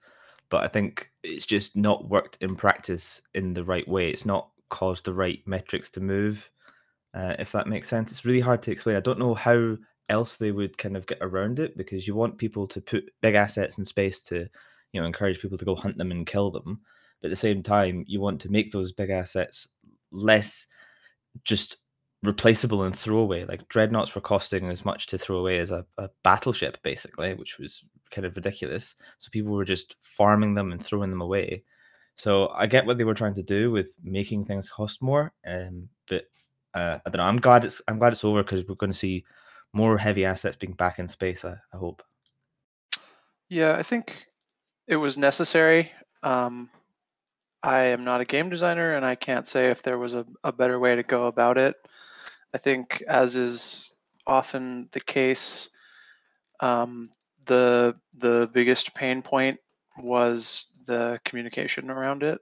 but 0.50 0.62
I 0.62 0.68
think 0.68 1.10
it's 1.22 1.46
just 1.46 1.76
not 1.76 2.08
worked 2.08 2.38
in 2.40 2.56
practice 2.56 3.22
in 3.34 3.54
the 3.54 3.64
right 3.64 3.86
way. 3.88 4.10
It's 4.10 4.26
not 4.26 4.50
caused 4.68 5.04
the 5.04 5.14
right 5.14 5.40
metrics 5.46 5.88
to 5.90 6.00
move. 6.00 6.50
Uh, 7.14 7.34
if 7.38 7.52
that 7.52 7.66
makes 7.66 7.88
sense, 7.88 8.10
it's 8.10 8.24
really 8.24 8.40
hard 8.40 8.62
to 8.62 8.70
explain. 8.70 8.96
I 8.96 9.00
don't 9.00 9.18
know 9.18 9.34
how 9.34 9.76
else 10.08 10.36
they 10.36 10.50
would 10.50 10.76
kind 10.76 10.96
of 10.96 11.06
get 11.06 11.18
around 11.20 11.60
it 11.60 11.76
because 11.76 12.06
you 12.06 12.14
want 12.14 12.38
people 12.38 12.66
to 12.66 12.80
put 12.80 13.10
big 13.20 13.34
assets 13.34 13.78
in 13.78 13.84
space 13.84 14.20
to, 14.22 14.48
you 14.92 15.00
know, 15.00 15.06
encourage 15.06 15.40
people 15.40 15.58
to 15.58 15.64
go 15.64 15.74
hunt 15.74 15.96
them 15.96 16.10
and 16.10 16.26
kill 16.26 16.50
them. 16.50 16.80
But 17.20 17.28
at 17.28 17.30
the 17.30 17.36
same 17.36 17.62
time, 17.62 18.04
you 18.06 18.20
want 18.20 18.40
to 18.42 18.50
make 18.50 18.72
those 18.72 18.92
big 18.92 19.10
assets 19.10 19.68
less 20.10 20.66
just 21.44 21.78
replaceable 22.22 22.82
and 22.82 22.94
throwaway. 22.94 23.44
Like 23.44 23.68
dreadnoughts 23.68 24.14
were 24.14 24.20
costing 24.20 24.68
as 24.68 24.84
much 24.84 25.06
to 25.08 25.18
throw 25.18 25.38
away 25.38 25.58
as 25.58 25.70
a, 25.70 25.84
a 25.98 26.10
battleship, 26.22 26.78
basically, 26.82 27.34
which 27.34 27.58
was 27.58 27.84
kind 28.10 28.26
of 28.26 28.36
ridiculous. 28.36 28.96
So 29.18 29.30
people 29.30 29.52
were 29.52 29.64
just 29.64 29.96
farming 30.00 30.54
them 30.54 30.72
and 30.72 30.84
throwing 30.84 31.10
them 31.10 31.22
away. 31.22 31.64
So 32.14 32.48
I 32.48 32.66
get 32.66 32.84
what 32.84 32.98
they 32.98 33.04
were 33.04 33.14
trying 33.14 33.34
to 33.34 33.42
do 33.42 33.70
with 33.70 33.96
making 34.02 34.44
things 34.44 34.68
cost 34.68 35.00
more, 35.00 35.32
um, 35.46 35.88
but 36.08 36.24
uh, 36.74 36.98
I 37.04 37.10
don't 37.10 37.18
know. 37.18 37.24
I'm 37.24 37.40
glad 37.40 37.64
it's 37.64 37.80
I'm 37.88 37.98
glad 37.98 38.12
it's 38.12 38.24
over 38.24 38.42
because 38.42 38.62
we're 38.66 38.74
going 38.74 38.92
to 38.92 38.98
see 38.98 39.24
more 39.72 39.96
heavy 39.96 40.24
assets 40.24 40.56
being 40.56 40.74
back 40.74 40.98
in 40.98 41.08
space. 41.08 41.44
I, 41.44 41.54
I 41.72 41.76
hope. 41.76 42.02
Yeah, 43.48 43.76
I 43.76 43.82
think 43.82 44.26
it 44.86 44.96
was 44.96 45.16
necessary. 45.16 45.90
Um, 46.22 46.68
I 47.62 47.84
am 47.84 48.04
not 48.04 48.20
a 48.20 48.26
game 48.26 48.50
designer, 48.50 48.94
and 48.94 49.04
I 49.04 49.14
can't 49.14 49.48
say 49.48 49.70
if 49.70 49.82
there 49.82 49.98
was 49.98 50.14
a, 50.14 50.26
a 50.44 50.52
better 50.52 50.78
way 50.78 50.96
to 50.96 51.02
go 51.02 51.26
about 51.26 51.58
it. 51.58 51.74
I 52.54 52.58
think, 52.58 53.02
as 53.08 53.36
is 53.36 53.92
often 54.26 54.88
the 54.92 55.00
case, 55.00 55.70
um, 56.60 57.10
the 57.46 57.96
the 58.16 58.50
biggest 58.52 58.94
pain 58.94 59.22
point 59.22 59.58
was 59.98 60.74
the 60.86 61.20
communication 61.24 61.90
around 61.90 62.22
it. 62.22 62.40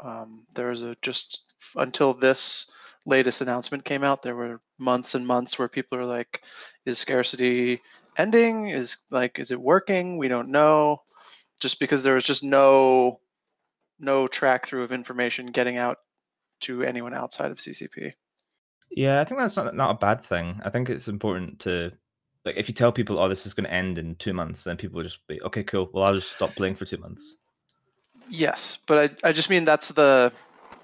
Um, 0.00 0.46
there 0.54 0.68
was 0.68 0.82
a 0.82 0.96
just 1.02 1.54
until 1.76 2.14
this 2.14 2.70
latest 3.06 3.40
announcement 3.40 3.84
came 3.84 4.04
out, 4.04 4.22
there 4.22 4.36
were 4.36 4.60
months 4.78 5.14
and 5.14 5.26
months 5.26 5.58
where 5.58 5.68
people 5.68 5.98
are 5.98 6.04
like, 6.04 6.42
"Is 6.84 6.98
scarcity 6.98 7.80
ending? 8.16 8.68
Is 8.68 8.98
like, 9.10 9.38
is 9.38 9.50
it 9.50 9.60
working? 9.60 10.18
We 10.18 10.28
don't 10.28 10.50
know." 10.50 11.02
Just 11.60 11.80
because 11.80 12.02
there 12.04 12.14
was 12.14 12.24
just 12.24 12.42
no 12.42 13.20
no 13.98 14.26
track 14.26 14.66
through 14.66 14.82
of 14.84 14.92
information 14.92 15.46
getting 15.46 15.76
out 15.76 15.98
to 16.60 16.82
anyone 16.82 17.14
outside 17.14 17.50
of 17.50 17.58
CCP. 17.58 18.14
Yeah, 18.90 19.20
I 19.20 19.24
think 19.24 19.40
that's 19.40 19.56
not 19.56 19.74
not 19.74 19.90
a 19.90 19.98
bad 19.98 20.24
thing. 20.24 20.60
I 20.64 20.70
think 20.70 20.90
it's 20.90 21.08
important 21.08 21.60
to 21.60 21.92
like 22.44 22.56
if 22.56 22.68
you 22.68 22.74
tell 22.74 22.92
people, 22.92 23.18
"Oh, 23.18 23.28
this 23.28 23.46
is 23.46 23.54
going 23.54 23.64
to 23.64 23.72
end 23.72 23.98
in 23.98 24.16
two 24.16 24.32
months," 24.32 24.64
then 24.64 24.76
people 24.76 24.96
will 24.96 25.04
just 25.04 25.26
be, 25.26 25.40
"Okay, 25.42 25.62
cool. 25.62 25.88
Well, 25.92 26.04
I'll 26.04 26.14
just 26.14 26.32
stop 26.32 26.50
playing 26.50 26.74
for 26.74 26.84
two 26.84 26.98
months." 26.98 27.36
Yes, 28.28 28.78
but 28.86 28.98
I, 29.24 29.28
I 29.28 29.32
just 29.32 29.50
mean 29.50 29.64
that's 29.64 29.88
the 29.88 30.32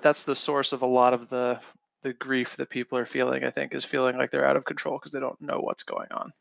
that's 0.03 0.25
the 0.25 0.35
source 0.35 0.73
of 0.73 0.83
a 0.83 0.87
lot 0.87 1.15
of 1.15 1.29
the 1.29 1.61
the 2.03 2.13
grief 2.13 2.57
that 2.57 2.71
people 2.71 2.99
are 2.99 3.07
feeling. 3.07 3.45
I 3.45 3.51
think 3.51 3.75
is 3.75 3.85
feeling 3.85 4.17
like 4.17 4.31
they're 4.31 4.47
out 4.47 4.57
of 4.57 4.65
control 4.65 4.99
because 4.99 5.13
they 5.13 5.21
don't 5.21 5.41
know 5.41 5.61
what's 5.61 5.83
going 5.83 6.09
on. 6.13 6.33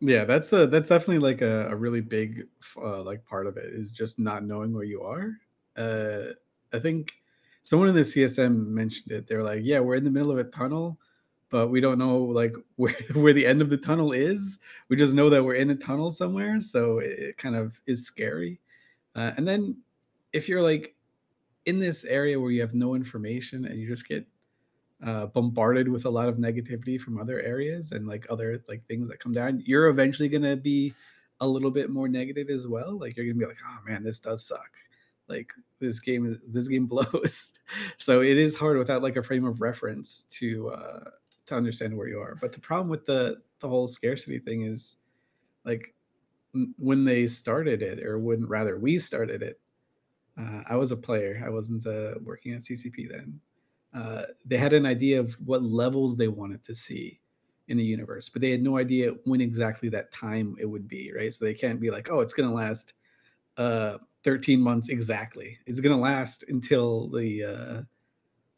Yeah, 0.00 0.24
that's 0.24 0.52
a 0.52 0.66
that's 0.66 0.88
definitely 0.88 1.18
like 1.18 1.40
a, 1.40 1.68
a 1.70 1.76
really 1.76 2.00
big 2.00 2.46
uh, 2.76 3.02
like 3.02 3.24
part 3.24 3.46
of 3.46 3.56
it 3.56 3.72
is 3.72 3.90
just 3.90 4.18
not 4.18 4.44
knowing 4.44 4.72
where 4.72 4.84
you 4.84 5.02
are. 5.02 5.32
Uh, 5.76 6.32
I 6.72 6.78
think 6.78 7.12
someone 7.68 7.88
in 7.88 7.94
the 7.94 8.00
CSM 8.00 8.68
mentioned 8.68 9.12
it. 9.12 9.26
They're 9.26 9.42
like, 9.42 9.60
"Yeah, 9.62 9.80
we're 9.80 9.96
in 9.96 10.04
the 10.04 10.10
middle 10.10 10.30
of 10.30 10.38
a 10.38 10.44
tunnel, 10.44 10.98
but 11.50 11.68
we 11.68 11.80
don't 11.80 11.98
know 11.98 12.16
like 12.18 12.54
where 12.76 12.96
where 13.12 13.34
the 13.34 13.46
end 13.46 13.60
of 13.60 13.68
the 13.68 13.76
tunnel 13.76 14.12
is. 14.12 14.58
We 14.88 14.96
just 14.96 15.14
know 15.14 15.28
that 15.28 15.44
we're 15.44 15.56
in 15.56 15.70
a 15.70 15.76
tunnel 15.76 16.10
somewhere, 16.10 16.60
so 16.62 16.98
it, 16.98 17.18
it 17.18 17.38
kind 17.38 17.54
of 17.56 17.78
is 17.86 18.06
scary." 18.06 18.58
Uh, 19.14 19.32
and 19.36 19.46
then 19.46 19.76
if 20.32 20.48
you're 20.48 20.62
like 20.62 20.94
in 21.66 21.78
this 21.78 22.04
area 22.04 22.40
where 22.40 22.50
you 22.50 22.62
have 22.62 22.74
no 22.74 22.94
information 22.94 23.66
and 23.66 23.78
you 23.78 23.86
just 23.86 24.08
get 24.08 24.26
uh, 25.04 25.26
bombarded 25.26 25.88
with 25.88 26.06
a 26.06 26.10
lot 26.10 26.28
of 26.28 26.36
negativity 26.36 26.98
from 26.98 27.18
other 27.20 27.40
areas 27.40 27.92
and 27.92 28.06
like 28.06 28.26
other 28.30 28.62
like 28.68 28.82
things 28.86 29.08
that 29.08 29.20
come 29.20 29.32
down, 29.32 29.62
you're 29.66 29.88
eventually 29.88 30.28
gonna 30.28 30.56
be 30.56 30.94
a 31.40 31.46
little 31.46 31.70
bit 31.70 31.90
more 31.90 32.08
negative 32.08 32.48
as 32.48 32.66
well. 32.66 32.98
Like 32.98 33.16
you're 33.16 33.26
gonna 33.26 33.38
be 33.38 33.46
like, 33.46 33.62
oh 33.68 33.78
man, 33.86 34.02
this 34.02 34.20
does 34.20 34.46
suck. 34.46 34.70
Like 35.28 35.52
this 35.78 36.00
game 36.00 36.26
is 36.26 36.36
this 36.46 36.68
game 36.68 36.86
blows. 36.92 37.52
so 37.96 38.20
it 38.22 38.38
is 38.38 38.56
hard 38.56 38.78
without 38.78 39.02
like 39.02 39.16
a 39.16 39.22
frame 39.22 39.44
of 39.44 39.60
reference 39.60 40.24
to 40.30 40.70
uh 40.70 41.10
to 41.46 41.54
understand 41.54 41.96
where 41.96 42.08
you 42.08 42.20
are. 42.20 42.36
But 42.40 42.52
the 42.52 42.60
problem 42.60 42.88
with 42.88 43.06
the 43.06 43.38
the 43.60 43.68
whole 43.68 43.88
scarcity 43.88 44.38
thing 44.38 44.62
is 44.62 44.96
like 45.64 45.94
when 46.78 47.04
they 47.04 47.26
started 47.26 47.82
it, 47.82 48.04
or 48.04 48.18
when 48.18 48.46
rather 48.46 48.78
we 48.78 48.98
started 48.98 49.42
it, 49.42 49.60
uh, 50.38 50.62
I 50.68 50.76
was 50.76 50.92
a 50.92 50.96
player. 50.96 51.42
I 51.44 51.50
wasn't 51.50 51.86
uh, 51.86 52.14
working 52.22 52.52
at 52.52 52.60
CCP 52.60 53.10
then 53.10 53.40
uh, 53.94 54.22
they 54.44 54.56
had 54.56 54.72
an 54.72 54.86
idea 54.86 55.18
of 55.18 55.34
what 55.46 55.62
levels 55.62 56.16
they 56.16 56.28
wanted 56.28 56.62
to 56.62 56.74
see 56.74 57.20
in 57.68 57.76
the 57.76 57.84
universe, 57.84 58.28
but 58.28 58.40
they 58.40 58.50
had 58.50 58.62
no 58.62 58.78
idea 58.78 59.12
when 59.24 59.40
exactly 59.40 59.88
that 59.88 60.12
time 60.12 60.56
it 60.58 60.66
would 60.66 60.88
be, 60.88 61.12
right? 61.14 61.32
So 61.32 61.44
they 61.44 61.54
can't 61.54 61.80
be 61.80 61.90
like, 61.90 62.10
oh, 62.10 62.20
it's 62.20 62.32
going 62.32 62.48
to 62.48 62.54
last 62.54 62.94
uh 63.56 63.98
13 64.24 64.60
months 64.60 64.88
exactly. 64.88 65.58
It's 65.66 65.80
going 65.80 65.94
to 65.94 66.02
last 66.02 66.44
until 66.48 67.08
the 67.08 67.44
uh 67.44 67.82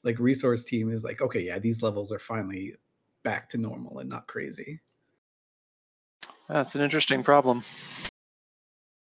like 0.02 0.18
resource 0.18 0.64
team 0.64 0.90
is 0.92 1.04
like, 1.04 1.20
okay, 1.20 1.40
yeah, 1.40 1.58
these 1.58 1.82
levels 1.82 2.10
are 2.10 2.18
finally 2.18 2.74
back 3.22 3.48
to 3.50 3.58
normal 3.58 3.98
and 3.98 4.08
not 4.08 4.26
crazy. 4.26 4.80
That's 6.48 6.74
an 6.74 6.82
interesting 6.82 7.22
problem. 7.22 7.62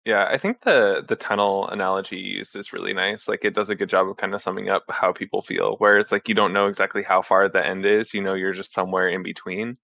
Yeah, 0.06 0.28
I 0.30 0.38
think 0.38 0.62
the 0.62 1.04
the 1.08 1.16
tunnel 1.16 1.68
analogy 1.70 2.18
used 2.18 2.56
is 2.56 2.72
really 2.72 2.94
nice. 2.94 3.28
Like 3.28 3.44
it 3.44 3.56
does 3.56 3.70
a 3.70 3.76
good 3.76 3.90
job 3.90 4.08
of 4.08 4.18
kind 4.18 4.34
of 4.36 4.42
summing 4.42 4.70
up 4.70 4.84
how 4.90 5.12
people 5.12 5.42
feel, 5.42 5.76
where 5.78 5.98
it's 5.98 6.12
like 6.12 6.30
you 6.30 6.36
don't 6.36 6.54
know 6.54 6.68
exactly 6.68 7.02
how 7.02 7.22
far 7.24 7.48
the 7.48 7.66
end 7.66 7.86
is, 7.86 8.14
you 8.14 8.22
know, 8.22 8.36
you're 8.36 8.54
just 8.54 8.72
somewhere 8.74 9.10
in 9.10 9.24
between. 9.24 9.78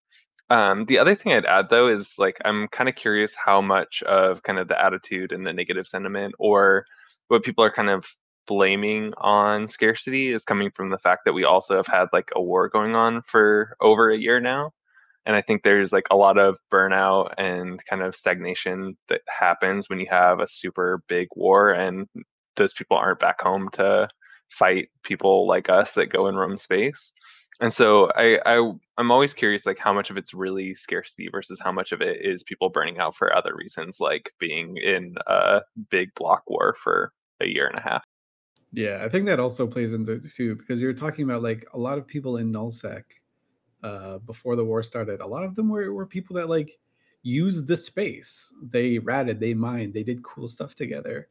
Um, 0.51 0.86
the 0.86 1.00
other 1.00 1.15
thing 1.15 1.31
I'd 1.34 1.46
add 1.46 1.70
though 1.70 1.88
is 1.88 2.15
like 2.20 2.38
I'm 2.43 2.67
kind 2.67 2.89
of 2.89 2.96
curious 2.96 3.34
how 3.36 3.62
much 3.62 4.03
of 4.03 4.43
kind 4.43 4.60
of 4.60 4.67
the 4.67 4.84
attitude 4.84 5.31
and 5.31 5.48
the 5.48 5.53
negative 5.53 5.88
sentiment 5.88 6.36
or 6.39 6.86
what 7.29 7.43
people 7.43 7.63
are 7.63 7.72
kind 7.72 7.89
of 7.89 8.05
blaming 8.48 9.13
on 9.20 9.67
scarcity 9.70 10.34
is 10.34 10.43
coming 10.43 10.70
from 10.75 10.89
the 10.89 11.00
fact 11.00 11.22
that 11.25 11.34
we 11.34 11.46
also 11.46 11.77
have 11.77 11.88
had 11.88 12.08
like 12.12 12.29
a 12.36 12.41
war 12.41 12.67
going 12.70 12.96
on 12.98 13.22
for 13.24 13.77
over 13.81 14.12
a 14.12 14.17
year 14.17 14.41
now. 14.41 14.72
And 15.25 15.36
i 15.38 15.41
think 15.41 15.63
there's 15.63 15.93
like 15.93 16.08
a 16.12 16.17
lot 16.17 16.38
of 16.39 16.58
burnout 16.74 17.34
and 17.39 17.79
kind 17.89 18.01
of 18.03 18.15
stagnation 18.15 18.98
that 19.10 19.22
happens 19.29 19.89
when 19.89 20.00
you 20.01 20.08
have 20.12 20.39
a 20.41 20.48
super 20.48 21.01
big 21.08 21.29
war 21.36 21.72
and 21.72 22.08
those 22.58 22.74
people 22.74 22.98
aren't 22.98 23.20
back 23.20 23.41
home 23.41 23.70
to 23.74 24.10
fight 24.50 24.89
people 25.03 25.48
like 25.48 25.70
us 25.70 25.93
that 25.96 26.08
go 26.12 26.27
and 26.27 26.38
roam 26.38 26.58
space 26.58 27.13
and 27.62 27.74
so 27.74 28.12
I, 28.15 28.39
I 28.46 28.74
i'm 28.98 29.12
always 29.12 29.34
curious 29.34 29.65
like 29.65 29.77
how 29.80 29.94
much 29.94 30.10
of 30.10 30.18
it's 30.18 30.34
really 30.34 30.75
scarcity 30.75 31.30
versus 31.32 31.60
how 31.60 31.72
much 31.72 31.91
of 31.91 32.01
it 32.01 32.25
is 32.25 32.44
people 32.44 32.70
burning 32.70 33.00
out 33.00 33.15
for 33.15 33.36
other 33.36 33.56
reasons 33.56 34.00
like 34.00 34.34
being 34.39 34.77
in 34.77 35.15
a 35.27 35.62
big 35.89 36.13
block 36.15 36.44
war 36.48 36.75
for 36.77 37.13
a 37.39 37.46
year 37.46 37.68
and 37.68 37.77
a 37.77 37.82
half 37.82 38.03
Yeah, 38.74 39.01
I 39.03 39.10
think 39.10 39.25
that 39.25 39.39
also 39.39 39.68
plays 39.68 39.94
into 39.94 40.13
it 40.13 40.24
too 40.30 40.56
because 40.56 40.82
you're 40.82 40.94
talking 40.94 41.25
about 41.25 41.44
like 41.44 41.65
a 41.74 41.77
lot 41.77 41.98
of 41.98 42.08
people 42.08 42.38
in 42.38 42.51
nullsec 42.51 43.03
uh, 43.84 44.20
before 44.20 44.56
the 44.56 44.65
war 44.65 44.84
started. 44.84 45.22
A 45.22 45.27
lot 45.27 45.44
of 45.44 45.56
them 45.56 45.70
were, 45.70 45.94
were 45.94 46.06
people 46.06 46.36
that 46.36 46.50
like 46.50 46.77
used 47.24 47.68
the 47.68 47.77
space. 47.77 48.53
They 48.62 49.00
ratted, 49.00 49.39
they 49.39 49.53
mined, 49.53 49.94
they 49.94 50.03
did 50.03 50.24
cool 50.24 50.48
stuff 50.48 50.75
together. 50.75 51.30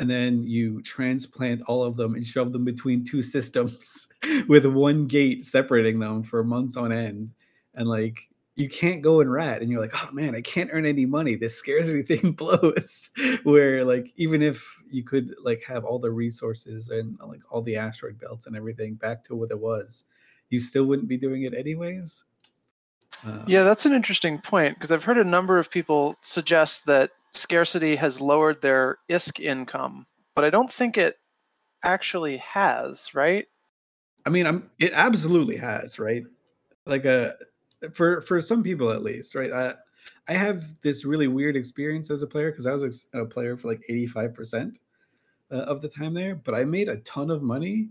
And 0.00 0.08
then 0.08 0.44
you 0.44 0.80
transplant 0.80 1.60
all 1.66 1.84
of 1.84 1.94
them 1.94 2.14
and 2.14 2.26
shove 2.26 2.54
them 2.54 2.64
between 2.64 3.04
two 3.04 3.20
systems 3.20 4.08
with 4.48 4.64
one 4.64 5.06
gate 5.06 5.44
separating 5.44 5.98
them 5.98 6.22
for 6.22 6.42
months 6.42 6.78
on 6.78 6.90
end. 6.90 7.32
And 7.74 7.86
like 7.86 8.30
you 8.56 8.66
can't 8.66 9.02
go 9.02 9.20
and 9.20 9.30
rat 9.30 9.60
and 9.60 9.70
you're 9.70 9.80
like, 9.80 9.92
oh 9.94 10.10
man, 10.10 10.34
I 10.34 10.40
can't 10.40 10.70
earn 10.72 10.86
any 10.86 11.04
money. 11.04 11.34
This 11.34 11.54
scarcity 11.54 12.02
thing 12.16 12.32
blows. 12.32 13.10
Where 13.42 13.84
like 13.84 14.10
even 14.16 14.40
if 14.40 14.66
you 14.90 15.04
could 15.04 15.34
like 15.44 15.62
have 15.66 15.84
all 15.84 15.98
the 15.98 16.10
resources 16.10 16.88
and 16.88 17.18
like 17.22 17.42
all 17.50 17.60
the 17.60 17.76
asteroid 17.76 18.18
belts 18.18 18.46
and 18.46 18.56
everything 18.56 18.94
back 18.94 19.22
to 19.24 19.36
what 19.36 19.50
it 19.50 19.60
was, 19.60 20.06
you 20.48 20.60
still 20.60 20.84
wouldn't 20.84 21.08
be 21.08 21.18
doing 21.18 21.42
it 21.42 21.52
anyways. 21.52 22.24
Yeah, 23.46 23.64
that's 23.64 23.86
an 23.86 23.92
interesting 23.92 24.38
point 24.38 24.74
because 24.74 24.92
I've 24.92 25.04
heard 25.04 25.18
a 25.18 25.24
number 25.24 25.58
of 25.58 25.70
people 25.70 26.16
suggest 26.22 26.86
that 26.86 27.10
scarcity 27.32 27.96
has 27.96 28.20
lowered 28.20 28.60
their 28.62 28.98
ISK 29.08 29.40
income, 29.40 30.06
but 30.34 30.44
I 30.44 30.50
don't 30.50 30.70
think 30.70 30.96
it 30.96 31.18
actually 31.84 32.38
has, 32.38 33.14
right? 33.14 33.46
I 34.26 34.30
mean, 34.30 34.46
I'm 34.46 34.70
it 34.78 34.92
absolutely 34.94 35.56
has, 35.56 35.98
right? 35.98 36.24
Like 36.86 37.04
a 37.04 37.34
for 37.92 38.20
for 38.20 38.40
some 38.40 38.62
people 38.62 38.90
at 38.90 39.02
least, 39.02 39.34
right? 39.34 39.52
I 39.52 39.74
I 40.28 40.34
have 40.34 40.80
this 40.82 41.04
really 41.04 41.28
weird 41.28 41.56
experience 41.56 42.10
as 42.10 42.22
a 42.22 42.26
player 42.26 42.50
because 42.50 42.66
I 42.66 42.72
was 42.72 43.08
a, 43.12 43.24
player 43.24 43.56
for 43.56 43.68
like 43.68 43.82
85% 43.90 44.76
uh, 45.50 45.54
of 45.54 45.82
the 45.82 45.88
time 45.88 46.14
there, 46.14 46.36
but 46.36 46.54
I 46.54 46.64
made 46.64 46.88
a 46.88 46.98
ton 46.98 47.30
of 47.30 47.42
money 47.42 47.88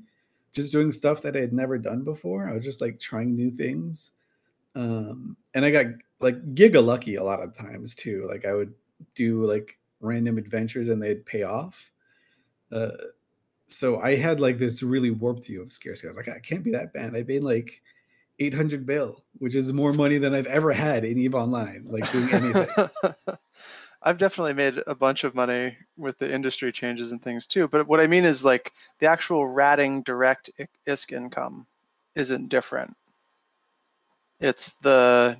just 0.53 0.71
doing 0.71 0.91
stuff 0.91 1.21
that 1.23 1.35
I 1.35 1.41
had 1.41 1.53
never 1.53 1.77
done 1.77 2.03
before. 2.03 2.47
I 2.47 2.53
was 2.53 2.63
just 2.63 2.81
like 2.81 2.99
trying 2.99 3.35
new 3.35 3.51
things. 3.51 4.13
Um 4.75 5.37
and 5.53 5.65
I 5.65 5.71
got 5.71 5.85
like 6.19 6.53
giga 6.53 6.83
lucky 6.83 7.15
a 7.15 7.23
lot 7.23 7.41
of 7.41 7.57
times 7.57 7.95
too. 7.95 8.27
Like 8.29 8.45
I 8.45 8.53
would 8.53 8.73
do 9.15 9.45
like 9.45 9.77
random 10.01 10.37
adventures 10.37 10.89
and 10.89 11.01
they'd 11.01 11.25
pay 11.25 11.43
off. 11.43 11.91
Uh 12.71 12.91
so 13.67 13.99
I 13.99 14.15
had 14.15 14.39
like 14.41 14.57
this 14.57 14.81
really 14.81 15.11
warped 15.11 15.45
view 15.45 15.61
of 15.61 15.71
scarcity. 15.71 16.07
I 16.07 16.09
was 16.09 16.17
like, 16.17 16.29
I 16.29 16.39
can't 16.39 16.63
be 16.63 16.71
that 16.71 16.91
bad. 16.91 17.15
I 17.15 17.23
made 17.23 17.43
like 17.43 17.81
800 18.39 18.85
bill, 18.85 19.23
which 19.37 19.55
is 19.55 19.71
more 19.73 19.93
money 19.93 20.17
than 20.17 20.33
I've 20.33 20.47
ever 20.47 20.71
had 20.71 21.05
in 21.05 21.17
Eve 21.17 21.35
Online, 21.35 21.85
like 21.87 22.11
doing 22.11 22.33
anything. 22.33 22.67
I've 24.01 24.17
definitely 24.17 24.53
made 24.53 24.81
a 24.87 24.95
bunch 24.95 25.25
of 25.25 25.35
money 25.35 25.75
with 25.97 26.17
the 26.17 26.33
industry 26.33 26.71
changes 26.71 27.11
and 27.11 27.21
things 27.21 27.45
too. 27.45 27.67
But 27.67 27.87
what 27.87 27.99
I 27.99 28.07
mean 28.07 28.25
is 28.25 28.45
like 28.45 28.71
the 28.99 29.07
actual 29.07 29.45
ratting 29.45 30.03
direct 30.03 30.49
ISK 30.87 31.11
income 31.11 31.67
isn't 32.15 32.49
different. 32.49 32.95
It's 34.39 34.73
the, 34.77 35.37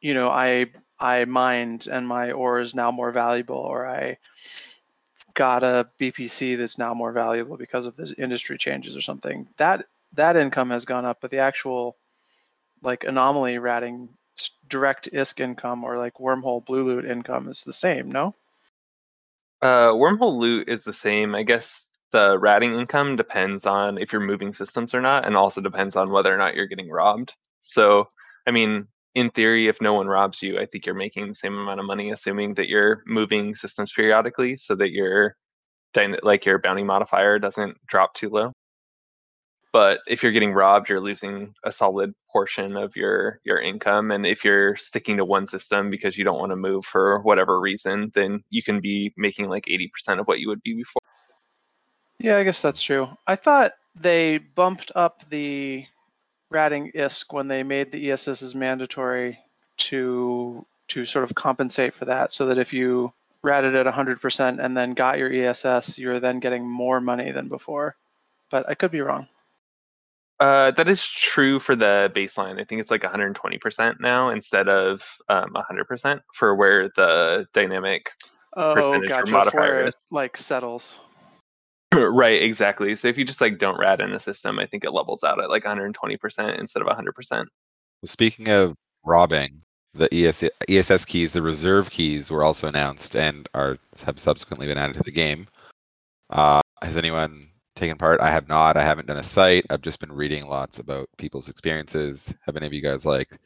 you 0.00 0.14
know, 0.14 0.28
I 0.28 0.66
I 0.98 1.24
mined 1.24 1.88
and 1.90 2.06
my 2.06 2.32
ore 2.32 2.60
is 2.60 2.74
now 2.74 2.90
more 2.90 3.12
valuable, 3.12 3.56
or 3.56 3.86
I 3.86 4.18
got 5.34 5.62
a 5.62 5.88
BPC 5.98 6.56
that's 6.58 6.78
now 6.78 6.92
more 6.92 7.12
valuable 7.12 7.56
because 7.56 7.86
of 7.86 7.96
the 7.96 8.14
industry 8.18 8.58
changes 8.58 8.96
or 8.96 9.00
something. 9.00 9.48
That 9.56 9.86
that 10.14 10.36
income 10.36 10.70
has 10.70 10.84
gone 10.84 11.04
up, 11.04 11.18
but 11.20 11.30
the 11.30 11.38
actual 11.38 11.96
like 12.82 13.04
anomaly 13.04 13.58
ratting 13.58 14.08
direct 14.68 15.08
ISK 15.12 15.40
income 15.40 15.84
or 15.84 15.98
like 15.98 16.14
wormhole 16.14 16.64
blue 16.64 16.84
loot 16.84 17.04
income 17.04 17.48
is 17.48 17.64
the 17.64 17.72
same, 17.72 18.10
no? 18.10 18.34
Uh, 19.62 19.90
wormhole 19.90 20.38
loot 20.38 20.68
is 20.68 20.84
the 20.84 20.92
same. 20.92 21.34
I 21.34 21.42
guess 21.42 21.90
the 22.12 22.38
ratting 22.38 22.74
income 22.74 23.16
depends 23.16 23.66
on 23.66 23.98
if 23.98 24.12
you're 24.12 24.20
moving 24.20 24.52
systems 24.52 24.94
or 24.94 25.00
not, 25.00 25.26
and 25.26 25.36
also 25.36 25.60
depends 25.60 25.96
on 25.96 26.10
whether 26.10 26.34
or 26.34 26.38
not 26.38 26.54
you're 26.54 26.66
getting 26.66 26.88
robbed. 26.88 27.34
So, 27.60 28.08
I 28.50 28.52
mean, 28.52 28.88
in 29.14 29.30
theory, 29.30 29.68
if 29.68 29.80
no 29.80 29.94
one 29.94 30.08
robs 30.08 30.42
you, 30.42 30.58
I 30.58 30.66
think 30.66 30.84
you're 30.84 30.96
making 30.96 31.28
the 31.28 31.36
same 31.36 31.56
amount 31.56 31.78
of 31.78 31.86
money, 31.86 32.10
assuming 32.10 32.54
that 32.54 32.68
you're 32.68 33.04
moving 33.06 33.54
systems 33.54 33.92
periodically, 33.92 34.56
so 34.56 34.74
that 34.74 34.90
your 34.90 35.36
like 36.24 36.44
your 36.44 36.58
bounty 36.58 36.82
modifier 36.82 37.38
doesn't 37.38 37.78
drop 37.86 38.12
too 38.14 38.28
low. 38.28 38.52
But 39.72 40.00
if 40.08 40.24
you're 40.24 40.32
getting 40.32 40.52
robbed, 40.52 40.88
you're 40.88 41.00
losing 41.00 41.54
a 41.64 41.70
solid 41.70 42.12
portion 42.32 42.76
of 42.76 42.96
your 42.96 43.38
your 43.44 43.60
income. 43.60 44.10
And 44.10 44.26
if 44.26 44.44
you're 44.44 44.74
sticking 44.74 45.18
to 45.18 45.24
one 45.24 45.46
system 45.46 45.88
because 45.88 46.18
you 46.18 46.24
don't 46.24 46.40
want 46.40 46.50
to 46.50 46.56
move 46.56 46.84
for 46.84 47.20
whatever 47.20 47.60
reason, 47.60 48.10
then 48.16 48.42
you 48.50 48.64
can 48.64 48.80
be 48.80 49.12
making 49.16 49.48
like 49.48 49.66
80% 49.66 50.18
of 50.18 50.26
what 50.26 50.40
you 50.40 50.48
would 50.48 50.62
be 50.62 50.74
before. 50.74 51.02
Yeah, 52.18 52.36
I 52.36 52.42
guess 52.42 52.62
that's 52.62 52.82
true. 52.82 53.10
I 53.28 53.36
thought 53.36 53.74
they 53.94 54.38
bumped 54.38 54.90
up 54.96 55.28
the 55.30 55.86
ratting 56.50 56.92
ISK 56.92 57.32
when 57.32 57.48
they 57.48 57.62
made 57.62 57.90
the 57.90 58.10
ESSs 58.10 58.54
mandatory 58.54 59.38
to 59.78 60.64
to 60.88 61.04
sort 61.04 61.22
of 61.24 61.34
compensate 61.34 61.94
for 61.94 62.06
that, 62.06 62.32
so 62.32 62.46
that 62.46 62.58
if 62.58 62.72
you 62.72 63.12
ratted 63.42 63.76
at 63.76 63.86
100% 63.86 64.62
and 64.62 64.76
then 64.76 64.92
got 64.92 65.18
your 65.18 65.32
ESS, 65.32 65.98
you're 65.98 66.18
then 66.18 66.40
getting 66.40 66.68
more 66.68 67.00
money 67.00 67.30
than 67.30 67.48
before. 67.48 67.96
But 68.50 68.68
I 68.68 68.74
could 68.74 68.90
be 68.90 69.00
wrong. 69.00 69.28
Uh, 70.40 70.72
that 70.72 70.88
is 70.88 71.06
true 71.06 71.60
for 71.60 71.76
the 71.76 72.10
baseline. 72.14 72.60
I 72.60 72.64
think 72.64 72.80
it's 72.80 72.90
like 72.90 73.02
120% 73.02 74.00
now 74.00 74.30
instead 74.30 74.68
of 74.68 75.02
um, 75.28 75.54
100% 75.54 76.20
for 76.34 76.54
where 76.56 76.88
the 76.96 77.46
dynamic 77.52 78.10
Oh, 78.56 78.74
Percentage 78.74 79.08
gotcha. 79.08 79.32
modifier 79.32 79.82
For 79.82 79.84
is. 79.88 79.94
like 80.10 80.36
settles. 80.36 80.98
right, 81.94 82.42
exactly. 82.42 82.94
So 82.94 83.08
if 83.08 83.18
you 83.18 83.24
just 83.24 83.40
like 83.40 83.58
don't 83.58 83.78
rat 83.78 84.00
in 84.00 84.12
a 84.12 84.20
system, 84.20 84.58
I 84.58 84.66
think 84.66 84.84
it 84.84 84.92
levels 84.92 85.24
out 85.24 85.42
at 85.42 85.50
like 85.50 85.64
120% 85.64 86.58
instead 86.58 86.82
of 86.82 86.88
100%. 86.88 87.46
Speaking 88.04 88.48
of 88.48 88.76
robbing, 89.04 89.62
the 89.94 90.08
ES, 90.14 90.44
ESS 90.68 91.04
keys, 91.04 91.32
the 91.32 91.42
reserve 91.42 91.90
keys 91.90 92.30
were 92.30 92.44
also 92.44 92.68
announced 92.68 93.16
and 93.16 93.48
are 93.54 93.76
have 94.04 94.20
subsequently 94.20 94.66
been 94.66 94.78
added 94.78 94.96
to 94.96 95.02
the 95.02 95.10
game. 95.10 95.48
Uh, 96.30 96.60
has 96.82 96.96
anyone 96.96 97.48
taken 97.74 97.98
part? 97.98 98.20
I 98.20 98.30
have 98.30 98.48
not. 98.48 98.76
I 98.76 98.82
haven't 98.82 99.08
done 99.08 99.16
a 99.16 99.22
site. 99.22 99.66
I've 99.68 99.82
just 99.82 99.98
been 99.98 100.12
reading 100.12 100.46
lots 100.46 100.78
about 100.78 101.08
people's 101.18 101.48
experiences. 101.48 102.32
Have 102.46 102.56
any 102.56 102.66
of 102.66 102.72
you 102.72 102.82
guys 102.82 103.04
like 103.04 103.36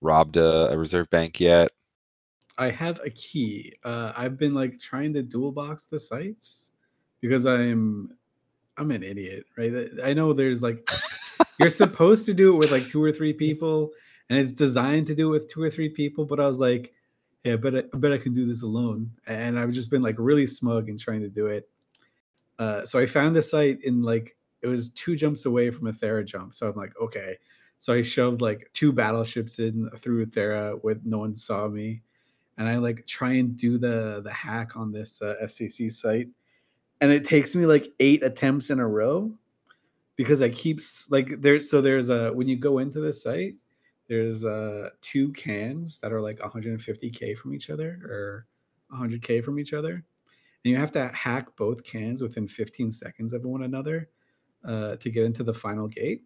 robbed 0.00 0.38
a, 0.38 0.72
a 0.72 0.78
reserve 0.78 1.10
bank 1.10 1.40
yet? 1.40 1.70
I 2.56 2.70
have 2.70 3.00
a 3.04 3.10
key. 3.10 3.74
Uh, 3.84 4.12
I've 4.16 4.38
been 4.38 4.54
like 4.54 4.78
trying 4.78 5.12
to 5.14 5.22
dual 5.22 5.52
box 5.52 5.86
the 5.86 5.98
sites 6.00 6.71
because 7.22 7.46
I'm 7.46 8.12
I'm 8.76 8.90
an 8.90 9.02
idiot, 9.02 9.46
right? 9.56 9.88
I 10.04 10.12
know 10.12 10.34
there's 10.34 10.62
like 10.62 10.86
you're 11.58 11.70
supposed 11.70 12.26
to 12.26 12.34
do 12.34 12.54
it 12.54 12.58
with 12.58 12.70
like 12.70 12.88
two 12.88 13.02
or 13.02 13.12
three 13.12 13.32
people, 13.32 13.92
and 14.28 14.38
it's 14.38 14.52
designed 14.52 15.06
to 15.06 15.14
do 15.14 15.28
it 15.28 15.30
with 15.30 15.48
two 15.48 15.62
or 15.62 15.70
three 15.70 15.88
people. 15.88 16.26
But 16.26 16.40
I 16.40 16.46
was 16.46 16.58
like, 16.58 16.92
yeah, 17.44 17.56
but 17.56 17.74
I, 17.74 17.78
I 17.94 17.96
bet 17.96 18.12
I 18.12 18.18
can 18.18 18.32
do 18.32 18.46
this 18.46 18.62
alone. 18.62 19.10
And 19.26 19.58
I've 19.58 19.70
just 19.70 19.90
been 19.90 20.02
like 20.02 20.16
really 20.18 20.46
smug 20.46 20.88
and 20.88 20.98
trying 20.98 21.22
to 21.22 21.28
do 21.28 21.46
it. 21.46 21.68
Uh, 22.58 22.84
so 22.84 22.98
I 22.98 23.06
found 23.06 23.34
the 23.34 23.42
site 23.42 23.82
in 23.82 24.02
like 24.02 24.36
it 24.60 24.68
was 24.68 24.90
two 24.90 25.16
jumps 25.16 25.46
away 25.46 25.70
from 25.70 25.88
a 25.88 25.92
Thera 25.92 26.24
jump. 26.24 26.54
So 26.54 26.68
I'm 26.68 26.76
like, 26.76 26.92
okay. 27.00 27.36
So 27.80 27.92
I 27.92 28.02
shoved 28.02 28.40
like 28.40 28.70
two 28.74 28.92
battleships 28.92 29.58
in 29.58 29.90
through 29.98 30.26
Thera 30.26 30.82
with 30.84 31.00
no 31.04 31.18
one 31.18 31.34
saw 31.34 31.66
me, 31.66 32.02
and 32.56 32.68
I 32.68 32.76
like 32.76 33.04
try 33.06 33.32
and 33.32 33.56
do 33.56 33.76
the 33.76 34.20
the 34.22 34.32
hack 34.32 34.76
on 34.76 34.92
this 34.92 35.20
uh, 35.20 35.34
SCC 35.42 35.90
site, 35.90 36.28
and 37.02 37.10
it 37.10 37.24
takes 37.24 37.56
me 37.56 37.66
like 37.66 37.88
eight 37.98 38.22
attempts 38.22 38.70
in 38.70 38.78
a 38.78 38.86
row 38.86 39.30
because 40.14 40.40
I 40.40 40.48
keeps 40.50 41.10
like 41.10 41.40
there's 41.40 41.68
so 41.68 41.80
there's 41.80 42.08
a 42.08 42.30
when 42.30 42.46
you 42.46 42.56
go 42.56 42.78
into 42.78 43.00
the 43.00 43.12
site, 43.12 43.56
there's 44.08 44.44
uh 44.44 44.90
two 45.00 45.32
cans 45.32 45.98
that 45.98 46.12
are 46.12 46.20
like 46.20 46.38
150k 46.38 47.36
from 47.36 47.54
each 47.54 47.70
other 47.70 48.00
or 48.04 48.46
100k 48.94 49.42
from 49.42 49.58
each 49.58 49.72
other, 49.72 49.90
and 49.94 50.04
you 50.62 50.76
have 50.76 50.92
to 50.92 51.08
hack 51.08 51.48
both 51.56 51.82
cans 51.82 52.22
within 52.22 52.46
15 52.46 52.92
seconds 52.92 53.32
of 53.32 53.42
one 53.44 53.64
another 53.64 54.08
uh, 54.64 54.94
to 54.96 55.10
get 55.10 55.24
into 55.24 55.42
the 55.42 55.52
final 55.52 55.88
gate. 55.88 56.22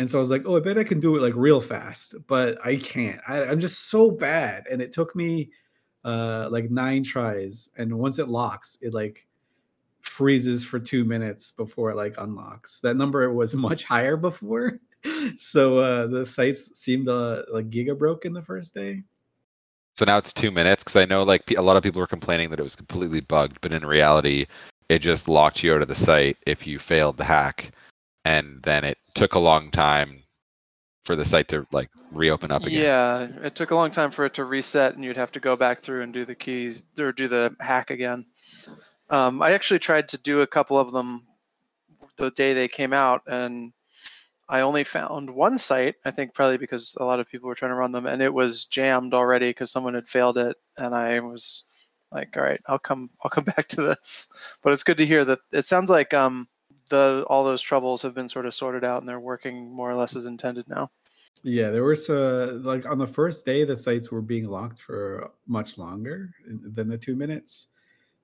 And 0.00 0.10
so 0.10 0.18
I 0.18 0.20
was 0.20 0.30
like, 0.30 0.42
oh, 0.46 0.56
I 0.56 0.60
bet 0.60 0.78
I 0.78 0.84
can 0.84 0.98
do 0.98 1.14
it 1.16 1.20
like 1.22 1.34
real 1.36 1.60
fast, 1.60 2.14
but 2.26 2.58
I 2.66 2.76
can't. 2.76 3.20
I, 3.28 3.44
I'm 3.44 3.60
just 3.60 3.90
so 3.90 4.10
bad. 4.10 4.64
And 4.70 4.80
it 4.80 4.92
took 4.92 5.14
me 5.14 5.50
uh, 6.04 6.48
like 6.50 6.70
nine 6.70 7.02
tries. 7.02 7.68
And 7.76 7.98
once 7.98 8.18
it 8.18 8.28
locks, 8.28 8.78
it 8.80 8.94
like 8.94 9.26
freezes 10.02 10.64
for 10.64 10.78
two 10.78 11.04
minutes 11.04 11.50
before 11.50 11.90
it 11.90 11.96
like 11.96 12.14
unlocks. 12.18 12.80
That 12.80 12.96
number 12.96 13.32
was 13.32 13.54
much 13.54 13.84
higher 13.84 14.16
before. 14.16 14.80
so 15.36 15.78
uh, 15.78 16.06
the 16.06 16.26
sites 16.26 16.78
seemed 16.78 17.08
uh, 17.08 17.42
like 17.52 17.70
giga 17.70 17.96
broke 17.96 18.24
in 18.24 18.32
the 18.32 18.42
first 18.42 18.74
day. 18.74 19.02
So 19.94 20.04
now 20.04 20.18
it's 20.18 20.32
two 20.32 20.50
minutes 20.50 20.82
because 20.82 20.96
I 20.96 21.04
know 21.04 21.22
like 21.24 21.50
a 21.56 21.62
lot 21.62 21.76
of 21.76 21.82
people 21.82 22.00
were 22.00 22.06
complaining 22.06 22.50
that 22.50 22.60
it 22.60 22.62
was 22.62 22.76
completely 22.76 23.20
bugged, 23.20 23.58
but 23.60 23.72
in 23.72 23.84
reality, 23.84 24.46
it 24.88 25.00
just 25.00 25.28
locked 25.28 25.62
you 25.62 25.74
out 25.74 25.82
of 25.82 25.88
the 25.88 25.94
site 25.94 26.36
if 26.46 26.66
you 26.66 26.78
failed 26.78 27.16
the 27.16 27.24
hack, 27.24 27.72
and 28.24 28.62
then 28.62 28.84
it 28.84 28.98
took 29.14 29.34
a 29.34 29.38
long 29.38 29.70
time 29.70 30.22
for 31.04 31.16
the 31.16 31.24
site 31.24 31.48
to 31.48 31.66
like 31.72 31.90
reopen 32.12 32.50
up 32.50 32.64
again. 32.64 32.82
Yeah, 32.82 33.46
it 33.46 33.54
took 33.54 33.70
a 33.70 33.74
long 33.74 33.90
time 33.90 34.10
for 34.10 34.24
it 34.24 34.34
to 34.34 34.44
reset, 34.44 34.94
and 34.94 35.04
you'd 35.04 35.16
have 35.16 35.32
to 35.32 35.40
go 35.40 35.56
back 35.56 35.80
through 35.80 36.02
and 36.02 36.12
do 36.12 36.24
the 36.24 36.34
keys 36.34 36.84
or 36.98 37.12
do 37.12 37.28
the 37.28 37.54
hack 37.60 37.90
again. 37.90 38.26
Um, 39.10 39.42
I 39.42 39.52
actually 39.52 39.80
tried 39.80 40.08
to 40.10 40.18
do 40.18 40.40
a 40.40 40.46
couple 40.46 40.78
of 40.78 40.92
them 40.92 41.26
the 42.16 42.30
day 42.30 42.54
they 42.54 42.68
came 42.68 42.92
out, 42.92 43.22
and 43.26 43.72
I 44.48 44.60
only 44.60 44.84
found 44.84 45.30
one 45.30 45.58
site. 45.58 45.96
I 46.04 46.10
think 46.10 46.34
probably 46.34 46.58
because 46.58 46.96
a 47.00 47.04
lot 47.04 47.20
of 47.20 47.28
people 47.28 47.48
were 47.48 47.54
trying 47.54 47.72
to 47.72 47.76
run 47.76 47.92
them, 47.92 48.06
and 48.06 48.22
it 48.22 48.32
was 48.32 48.66
jammed 48.66 49.14
already 49.14 49.50
because 49.50 49.70
someone 49.70 49.94
had 49.94 50.08
failed 50.08 50.38
it, 50.38 50.56
and 50.76 50.94
I 50.94 51.20
was 51.20 51.64
like, 52.12 52.36
"All 52.36 52.42
right, 52.42 52.60
I'll 52.66 52.78
come, 52.78 53.10
I'll 53.22 53.30
come 53.30 53.44
back 53.56 53.68
to 53.68 53.82
this." 53.82 54.58
But 54.62 54.72
it's 54.72 54.84
good 54.84 54.98
to 54.98 55.06
hear 55.06 55.24
that 55.24 55.40
it 55.52 55.66
sounds 55.66 55.90
like 55.90 56.14
um, 56.14 56.48
the 56.88 57.24
all 57.28 57.44
those 57.44 57.62
troubles 57.62 58.02
have 58.02 58.14
been 58.14 58.28
sort 58.28 58.46
of 58.46 58.54
sorted 58.54 58.84
out, 58.84 59.02
and 59.02 59.08
they're 59.08 59.20
working 59.20 59.72
more 59.72 59.90
or 59.90 59.96
less 59.96 60.14
as 60.14 60.26
intended 60.26 60.68
now. 60.68 60.90
Yeah, 61.42 61.70
there 61.70 61.84
was 61.84 62.10
uh, 62.10 62.58
like 62.62 62.86
on 62.86 62.98
the 62.98 63.06
first 63.06 63.46
day, 63.46 63.64
the 63.64 63.76
sites 63.76 64.10
were 64.10 64.20
being 64.20 64.46
locked 64.46 64.80
for 64.80 65.30
much 65.46 65.78
longer 65.78 66.30
than 66.46 66.88
the 66.88 66.98
two 66.98 67.16
minutes. 67.16 67.68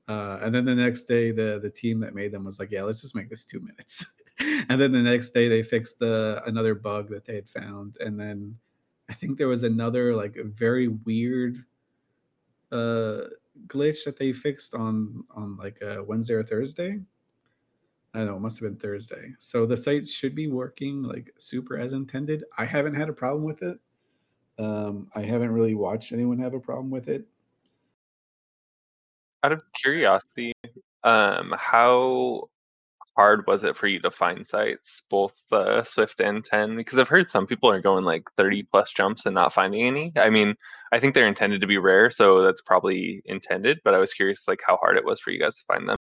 Uh, 0.09 0.39
and 0.43 0.55
then 0.55 0.65
the 0.65 0.75
next 0.75 1.05
day, 1.05 1.33
the 1.33 1.59
the 1.61 1.71
team 1.71 2.01
that 2.01 2.15
made 2.15 2.33
them 2.33 2.45
was 2.45 2.61
like, 2.61 2.71
"Yeah, 2.71 2.85
let's 2.85 3.01
just 3.01 3.15
make 3.15 3.29
this 3.29 3.45
two 3.45 3.61
minutes." 3.61 4.07
and 4.69 4.81
then 4.81 4.93
the 4.93 5.03
next 5.03 5.33
day, 5.33 5.49
they 5.49 5.63
fixed 5.63 5.99
the 5.99 6.43
another 6.47 6.75
bug 6.75 7.09
that 7.11 7.25
they 7.25 7.35
had 7.35 7.49
found, 7.49 7.97
and 8.01 8.19
then 8.19 8.57
I 9.09 9.15
think 9.15 9.39
there 9.39 9.49
was 9.49 9.63
another 9.63 10.15
like 10.15 10.37
very 10.37 10.89
weird 10.89 11.59
uh, 12.73 13.23
glitch 13.67 14.05
that 14.05 14.17
they 14.19 14.33
fixed 14.33 14.75
on 14.75 15.25
on 15.35 15.57
like 15.57 15.79
a 15.83 16.03
Wednesday 16.03 16.35
or 16.35 16.43
Thursday. 16.43 17.01
I 18.15 18.21
don't 18.21 18.29
know, 18.29 18.37
it 18.37 18.41
must 18.41 18.61
have 18.61 18.71
been 18.71 18.79
Thursday. 18.79 19.33
So 19.39 19.67
the 19.67 19.77
sites 19.77 20.11
should 20.11 20.35
be 20.35 20.49
working 20.49 21.03
like 21.03 21.35
super 21.37 21.77
as 21.77 21.93
intended. 21.93 22.45
I 22.57 22.65
haven't 22.65 22.95
had 22.95 23.11
a 23.11 23.13
problem 23.13 23.45
with 23.45 23.63
it. 23.63 23.79
Um, 24.59 25.09
I 25.15 25.21
haven't 25.21 25.51
really 25.51 25.75
watched 25.75 26.13
anyone 26.13 26.39
have 26.39 26.55
a 26.55 26.61
problem 26.61 26.91
with 26.91 27.09
it. 27.09 27.27
Out 29.77 29.81
of 29.81 29.83
curiosity, 29.83 30.53
um, 31.05 31.55
how 31.59 32.49
hard 33.17 33.47
was 33.47 33.65
it 33.65 33.77
for 33.77 33.87
you 33.87 34.01
to 34.01 34.11
find 34.11 34.47
sites, 34.47 35.03
both 35.11 35.37
uh, 35.53 35.83
Swift 35.85 36.21
and 36.21 36.45
10? 36.45 36.77
Because 36.77 36.99
I've 36.99 37.09
heard 37.09 37.31
some 37.31 37.47
people 37.47 37.71
are 37.71 37.81
going 37.81 38.05
like 38.05 38.25
30 38.37 38.63
plus 38.65 38.93
jumps 38.93 39.27
and 39.27 39.35
not 39.35 39.53
finding 39.53 39.87
any. 39.87 40.13
I 40.17 40.31
mean, 40.31 40.55
I 40.93 41.01
think 41.01 41.15
they're 41.15 41.27
intended 41.27 41.61
to 41.61 41.67
be 41.67 41.79
rare, 41.79 42.11
so 42.11 42.43
that's 42.43 42.63
probably 42.63 43.23
intended. 43.27 43.81
But 43.85 43.95
I 43.95 43.99
was 43.99 44.15
curious, 44.15 44.49
like, 44.49 44.61
how 44.67 44.77
hard 44.79 44.97
it 44.97 45.05
was 45.05 45.21
for 45.21 45.31
you 45.31 45.41
guys 45.41 45.57
to 45.57 45.65
find 45.65 45.89
them. 45.89 45.97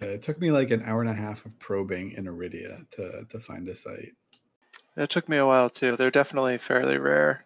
Uh, 0.00 0.06
It 0.06 0.22
took 0.22 0.40
me 0.40 0.50
like 0.50 0.70
an 0.70 0.82
hour 0.82 1.00
and 1.00 1.10
a 1.10 1.14
half 1.14 1.44
of 1.46 1.58
probing 1.58 2.12
in 2.12 2.26
Aridia 2.26 2.88
to 2.90 3.24
to 3.28 3.40
find 3.40 3.68
a 3.68 3.76
site. 3.76 4.12
It 4.96 5.10
took 5.10 5.28
me 5.28 5.38
a 5.38 5.46
while 5.46 5.70
too. 5.70 5.96
They're 5.96 6.10
definitely 6.10 6.58
fairly 6.58 6.98
rare. 6.98 7.44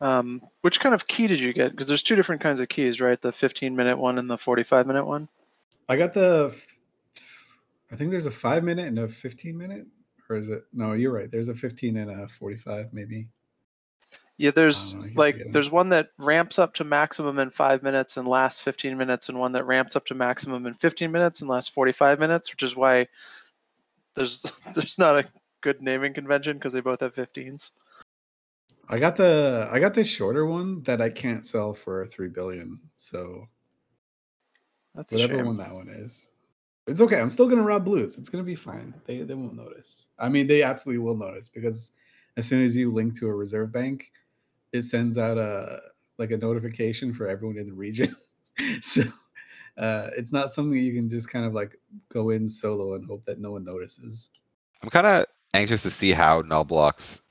Um, 0.00 0.40
which 0.62 0.80
kind 0.80 0.94
of 0.94 1.06
key 1.06 1.26
did 1.26 1.40
you 1.40 1.52
get? 1.52 1.70
Because 1.70 1.86
there's 1.86 2.02
two 2.02 2.16
different 2.16 2.40
kinds 2.40 2.60
of 2.60 2.68
keys, 2.68 3.00
right? 3.00 3.20
The 3.20 3.32
15 3.32 3.76
minute 3.76 3.98
one 3.98 4.18
and 4.18 4.30
the 4.30 4.38
45 4.38 4.86
minute 4.86 5.04
one. 5.04 5.28
I 5.88 5.96
got 5.96 6.14
the, 6.14 6.54
I 7.92 7.96
think 7.96 8.10
there's 8.10 8.26
a 8.26 8.30
five 8.30 8.64
minute 8.64 8.86
and 8.86 8.98
a 8.98 9.08
15 9.08 9.58
minute, 9.58 9.86
or 10.28 10.36
is 10.36 10.48
it? 10.48 10.64
No, 10.72 10.92
you're 10.92 11.12
right. 11.12 11.30
There's 11.30 11.48
a 11.48 11.54
15 11.54 11.96
and 11.96 12.10
a 12.10 12.28
45, 12.28 12.92
maybe. 12.92 13.28
Yeah, 14.40 14.52
there's 14.52 14.96
like 15.16 15.34
forgetting. 15.34 15.52
there's 15.52 15.70
one 15.70 15.90
that 15.90 16.08
ramps 16.16 16.58
up 16.58 16.72
to 16.74 16.84
maximum 16.84 17.38
in 17.38 17.50
five 17.50 17.82
minutes 17.82 18.16
and 18.16 18.26
lasts 18.26 18.58
15 18.60 18.96
minutes, 18.96 19.28
and 19.28 19.38
one 19.38 19.52
that 19.52 19.66
ramps 19.66 19.96
up 19.96 20.06
to 20.06 20.14
maximum 20.14 20.66
in 20.66 20.72
15 20.72 21.12
minutes 21.12 21.42
and 21.42 21.50
lasts 21.50 21.68
45 21.68 22.18
minutes, 22.18 22.50
which 22.50 22.62
is 22.62 22.74
why 22.74 23.06
there's 24.14 24.40
there's 24.74 24.96
not 24.96 25.18
a 25.18 25.28
good 25.60 25.82
naming 25.82 26.14
convention 26.14 26.56
because 26.56 26.72
they 26.72 26.80
both 26.80 27.00
have 27.00 27.14
15s. 27.14 27.72
I 28.90 28.98
got 28.98 29.14
the 29.14 29.68
I 29.70 29.78
got 29.78 29.94
the 29.94 30.04
shorter 30.04 30.44
one 30.44 30.82
that 30.82 31.00
I 31.00 31.10
can't 31.10 31.46
sell 31.46 31.72
for 31.72 32.06
three 32.08 32.28
billion. 32.28 32.80
So 32.96 33.46
That's 34.96 35.12
a 35.12 35.16
whatever 35.16 35.36
shame. 35.38 35.46
one 35.46 35.56
that 35.58 35.72
one 35.72 35.88
is, 35.88 36.26
it's 36.88 37.00
okay. 37.00 37.20
I'm 37.20 37.30
still 37.30 37.48
gonna 37.48 37.62
rob 37.62 37.84
blues. 37.84 38.18
It's 38.18 38.28
gonna 38.28 38.42
be 38.42 38.56
fine. 38.56 38.92
They 39.06 39.22
they 39.22 39.34
won't 39.34 39.54
notice. 39.54 40.08
I 40.18 40.28
mean, 40.28 40.48
they 40.48 40.64
absolutely 40.64 41.04
will 41.04 41.16
notice 41.16 41.48
because 41.48 41.92
as 42.36 42.46
soon 42.46 42.64
as 42.64 42.76
you 42.76 42.92
link 42.92 43.16
to 43.20 43.28
a 43.28 43.34
reserve 43.34 43.70
bank, 43.70 44.10
it 44.72 44.82
sends 44.82 45.16
out 45.18 45.38
a 45.38 45.80
like 46.18 46.32
a 46.32 46.36
notification 46.36 47.12
for 47.14 47.28
everyone 47.28 47.58
in 47.58 47.68
the 47.68 47.72
region. 47.72 48.16
so 48.82 49.02
uh, 49.78 50.10
it's 50.16 50.32
not 50.32 50.50
something 50.50 50.76
you 50.76 50.94
can 50.94 51.08
just 51.08 51.30
kind 51.30 51.46
of 51.46 51.54
like 51.54 51.78
go 52.12 52.30
in 52.30 52.48
solo 52.48 52.94
and 52.94 53.06
hope 53.06 53.24
that 53.24 53.40
no 53.40 53.52
one 53.52 53.62
notices. 53.62 54.30
I'm 54.82 54.90
kind 54.90 55.06
of 55.06 55.26
anxious 55.54 55.84
to 55.84 55.90
see 55.90 56.10
how 56.10 56.40
null 56.40 56.64
blocks 56.64 57.22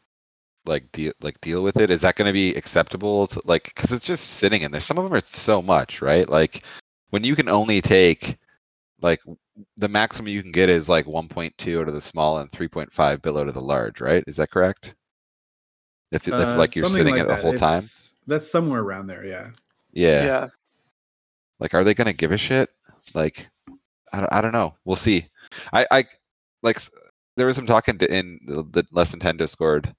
like 0.65 0.91
deal 0.91 1.13
like 1.21 1.39
deal 1.41 1.63
with 1.63 1.77
it. 1.77 1.89
Is 1.89 2.01
that 2.01 2.15
going 2.15 2.27
to 2.27 2.33
be 2.33 2.55
acceptable? 2.55 3.27
To, 3.27 3.41
like, 3.45 3.65
because 3.65 3.91
it's 3.91 4.05
just 4.05 4.23
sitting 4.29 4.61
in 4.61 4.71
there. 4.71 4.81
Some 4.81 4.97
of 4.97 5.03
them 5.03 5.13
are 5.13 5.21
so 5.21 5.61
much, 5.61 6.01
right? 6.01 6.27
Like, 6.27 6.63
when 7.09 7.23
you 7.23 7.35
can 7.35 7.49
only 7.49 7.81
take 7.81 8.37
like 9.01 9.21
the 9.77 9.87
maximum 9.89 10.27
you 10.29 10.41
can 10.41 10.51
get 10.51 10.69
is 10.69 10.89
like 10.89 11.05
1.2 11.05 11.81
out 11.81 11.87
of 11.87 11.93
the 11.93 12.01
small 12.01 12.39
and 12.39 12.51
3.5 12.51 13.21
below 13.21 13.45
to 13.45 13.51
the 13.51 13.61
large, 13.61 14.01
right? 14.01 14.23
Is 14.27 14.37
that 14.37 14.51
correct? 14.51 14.95
If, 16.11 16.27
if 16.27 16.33
Uh, 16.33 16.57
like 16.57 16.75
you're 16.75 16.87
sitting 16.87 17.13
like 17.13 17.23
it 17.23 17.27
the 17.27 17.35
that. 17.35 17.41
whole 17.41 17.53
time, 17.53 17.81
That's 18.27 18.49
somewhere 18.49 18.81
around 18.81 19.07
there. 19.07 19.25
Yeah. 19.25 19.51
yeah. 19.91 20.25
yeah. 20.25 20.47
Like, 21.59 21.73
are 21.73 21.83
they 21.83 21.93
gonna 21.93 22.13
give 22.13 22.31
a 22.31 22.37
shit? 22.37 22.69
Like, 23.13 23.47
I 24.13 24.19
don't, 24.21 24.33
I 24.33 24.41
don't 24.41 24.53
know. 24.53 24.75
We'll 24.85 24.95
see. 24.95 25.27
I, 25.73 25.85
I 25.91 26.05
like 26.61 26.79
there 27.35 27.47
was 27.47 27.55
some 27.55 27.65
talking 27.67 27.97
to, 27.99 28.13
in 28.13 28.39
the, 28.45 28.63
the 28.63 28.87
less 28.91 29.11
than 29.11 29.19
ten 29.19 29.37
Discord, 29.37 29.93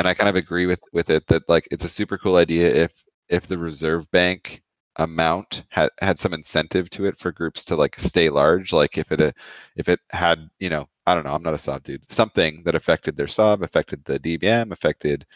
and 0.00 0.08
I 0.08 0.14
kind 0.14 0.30
of 0.30 0.36
agree 0.36 0.64
with 0.64 0.80
with 0.94 1.10
it 1.10 1.26
that 1.26 1.46
like 1.46 1.68
it's 1.70 1.84
a 1.84 1.88
super 1.88 2.16
cool 2.16 2.36
idea 2.36 2.68
if 2.68 2.92
if 3.28 3.46
the 3.46 3.58
reserve 3.58 4.10
bank 4.10 4.62
amount 4.96 5.64
had 5.68 5.90
had 6.00 6.18
some 6.18 6.32
incentive 6.32 6.88
to 6.90 7.04
it 7.04 7.18
for 7.18 7.30
groups 7.32 7.64
to 7.66 7.76
like 7.76 8.00
stay 8.00 8.30
large. 8.30 8.72
Like 8.72 8.96
if 8.96 9.12
it 9.12 9.20
uh, 9.20 9.32
if 9.76 9.90
it 9.90 10.00
had 10.08 10.48
you 10.58 10.70
know 10.70 10.88
I 11.06 11.14
don't 11.14 11.24
know 11.24 11.34
I'm 11.34 11.42
not 11.42 11.54
a 11.54 11.58
sov 11.58 11.82
dude 11.82 12.10
something 12.10 12.62
that 12.64 12.74
affected 12.74 13.14
their 13.14 13.28
sov 13.28 13.60
affected 13.60 14.02
the 14.06 14.18
DBM 14.18 14.72
affected 14.72 15.26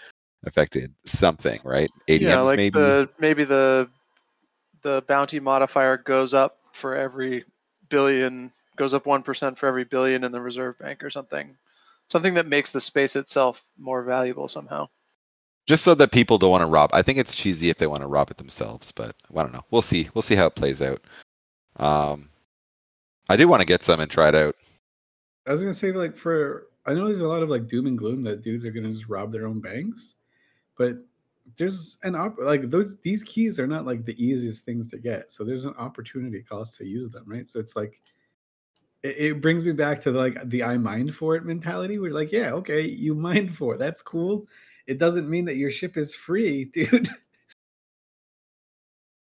affected 0.47 0.95
something 1.05 1.61
right 1.63 1.91
ADMs 2.09 2.23
yeah, 2.23 2.41
like 2.41 2.57
maybe 2.57 2.79
the 2.79 3.11
maybe 3.19 3.45
the 3.45 3.91
the 4.81 5.03
bounty 5.07 5.41
modifier 5.41 5.99
goes 5.99 6.33
up 6.33 6.59
for 6.73 6.97
every 6.97 7.45
billion, 7.91 8.51
goes 8.77 8.95
up 8.95 9.05
one 9.05 9.23
percent 9.23 9.59
for 9.59 9.67
every 9.67 9.85
billion 9.85 10.25
in 10.25 10.33
the 10.33 10.41
reserve 10.41 10.79
bank 10.79 11.05
or 11.05 11.11
something. 11.11 11.55
Something 12.09 12.35
that 12.35 12.47
makes 12.47 12.71
the 12.73 12.81
space 12.81 13.17
itself 13.17 13.73
more 13.79 14.03
valuable 14.05 14.49
somehow. 14.49 14.89
just 15.67 15.83
so 15.85 15.95
that 15.95 16.13
people 16.13 16.39
don't 16.39 16.51
want 16.51 16.61
to 16.63 16.67
rob. 16.67 16.91
I 16.93 17.03
think 17.03 17.19
it's 17.19 17.35
cheesy 17.35 17.71
if 17.71 17.79
they 17.79 17.87
want 17.87 18.03
to 18.03 18.07
rob 18.09 18.31
it 18.31 18.37
themselves, 18.37 18.93
but 18.93 19.17
I 19.35 19.43
don't 19.43 19.53
know. 19.53 19.65
We'll 19.71 19.83
see. 19.83 20.09
We'll 20.15 20.23
see 20.23 20.35
how 20.35 20.47
it 20.47 20.55
plays 20.55 20.83
out. 20.83 21.01
Um, 21.77 22.29
I 23.29 23.37
do 23.37 23.49
want 23.49 23.61
to 23.61 23.67
get 23.67 23.83
some 23.83 24.01
and 24.01 24.11
try 24.11 24.29
it 24.29 24.35
out. 24.35 24.55
I 25.47 25.51
was 25.51 25.61
gonna 25.63 25.75
say 25.75 25.93
like 25.93 26.17
for 26.17 26.69
I 26.87 26.95
know 26.95 27.07
there's 27.07 27.21
a 27.21 27.29
lot 27.29 27.43
of 27.43 27.49
like 27.49 27.67
doom 27.67 27.87
and 27.87 27.99
gloom 27.99 28.23
that 28.25 28.43
dudes 28.43 28.65
are 28.65 28.71
gonna 28.71 28.91
just 28.91 29.09
rob 29.09 29.33
their 29.33 29.47
own 29.47 29.61
banks, 29.61 30.17
but 30.77 30.97
there's 31.57 31.99
an 32.03 32.15
op 32.15 32.37
like 32.39 32.63
those 32.71 32.99
these 33.01 33.23
keys 33.23 33.59
are 33.59 33.67
not 33.67 33.87
like 33.87 34.05
the 34.05 34.23
easiest 34.23 34.65
things 34.65 34.89
to 34.89 34.99
get. 34.99 35.33
So 35.33 35.45
there's 35.45 35.65
an 35.65 35.75
opportunity 35.79 36.43
cost 36.43 36.77
to 36.79 36.87
use 36.87 37.11
them, 37.11 37.25
right? 37.27 37.49
So 37.49 37.59
it's 37.61 37.77
like 37.77 38.01
it, 39.05 39.17
it 39.19 39.41
brings 39.41 39.65
me 39.65 39.73
back 39.73 40.01
to 40.03 40.11
like 40.11 40.49
the 40.49 40.65
I 40.65 40.79
mind 40.79 41.15
for 41.15 41.37
it 41.37 41.45
mentality. 41.45 41.99
We're 41.99 42.13
like, 42.13 42.33
yeah, 42.33 42.53
okay, 42.55 42.81
you 42.81 43.15
mind 43.15 43.55
for 43.55 43.75
it. 43.75 43.79
That's 43.79 44.03
cool. 44.03 44.49
It 44.87 44.99
doesn't 44.99 45.29
mean 45.31 45.45
that 45.45 45.57
your 45.57 45.71
ship 45.71 45.97
is 45.97 46.15
free, 46.15 46.65
dude. 46.73 47.09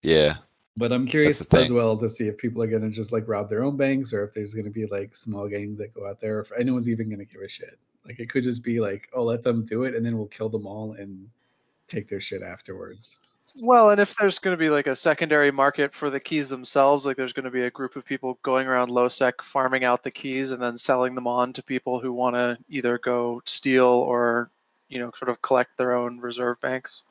Yeah. 0.02 0.38
But 0.76 0.92
I'm 0.92 1.06
curious 1.06 1.40
as 1.54 1.72
well 1.72 1.96
to 1.98 2.08
see 2.08 2.26
if 2.26 2.36
people 2.36 2.60
are 2.60 2.66
gonna 2.66 2.90
just 2.90 3.12
like 3.12 3.28
rob 3.28 3.48
their 3.48 3.62
own 3.62 3.76
banks 3.76 4.12
or 4.12 4.24
if 4.24 4.34
there's 4.34 4.54
gonna 4.54 4.70
be 4.70 4.86
like 4.86 5.14
small 5.14 5.46
gangs 5.46 5.78
that 5.78 5.94
go 5.94 6.08
out 6.08 6.18
there, 6.18 6.38
or 6.38 6.40
if 6.40 6.50
anyone's 6.58 6.88
even 6.88 7.08
gonna 7.08 7.24
give 7.24 7.42
a 7.42 7.48
shit. 7.48 7.78
Like 8.04 8.18
it 8.18 8.28
could 8.28 8.42
just 8.42 8.64
be 8.64 8.80
like, 8.80 9.08
oh, 9.14 9.22
let 9.22 9.44
them 9.44 9.62
do 9.62 9.84
it, 9.84 9.94
and 9.94 10.04
then 10.04 10.18
we'll 10.18 10.26
kill 10.26 10.48
them 10.48 10.66
all 10.66 10.94
and 10.94 11.28
take 11.86 12.08
their 12.08 12.20
shit 12.20 12.42
afterwards. 12.42 13.20
Well, 13.56 13.90
and 13.90 14.00
if 14.00 14.16
there's 14.16 14.40
going 14.40 14.56
to 14.56 14.60
be 14.60 14.68
like 14.68 14.88
a 14.88 14.96
secondary 14.96 15.52
market 15.52 15.94
for 15.94 16.10
the 16.10 16.18
keys 16.18 16.48
themselves, 16.48 17.06
like 17.06 17.16
there's 17.16 17.32
going 17.32 17.44
to 17.44 17.50
be 17.50 17.62
a 17.62 17.70
group 17.70 17.94
of 17.94 18.04
people 18.04 18.38
going 18.42 18.66
around 18.66 18.90
low 18.90 19.08
sec 19.08 19.42
farming 19.42 19.84
out 19.84 20.02
the 20.02 20.10
keys 20.10 20.50
and 20.50 20.60
then 20.60 20.76
selling 20.76 21.14
them 21.14 21.28
on 21.28 21.52
to 21.52 21.62
people 21.62 22.00
who 22.00 22.12
want 22.12 22.34
to 22.34 22.58
either 22.68 22.98
go 22.98 23.40
steal 23.44 23.86
or, 23.86 24.50
you 24.88 24.98
know, 24.98 25.12
sort 25.14 25.28
of 25.28 25.40
collect 25.40 25.76
their 25.76 25.94
own 25.94 26.18
reserve 26.18 26.60
banks. 26.60 27.04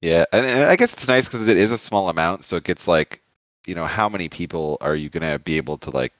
Yeah, 0.00 0.24
and, 0.32 0.46
and 0.46 0.60
I 0.70 0.76
guess 0.76 0.92
it's 0.92 1.08
nice 1.08 1.26
because 1.26 1.48
it 1.48 1.56
is 1.56 1.72
a 1.72 1.78
small 1.78 2.08
amount, 2.08 2.44
so 2.44 2.54
it 2.54 2.64
gets 2.64 2.86
like, 2.86 3.20
you 3.66 3.74
know, 3.74 3.84
how 3.84 4.08
many 4.08 4.28
people 4.28 4.78
are 4.80 4.94
you 4.94 5.08
gonna 5.08 5.40
be 5.40 5.56
able 5.56 5.78
to 5.78 5.90
like, 5.90 6.12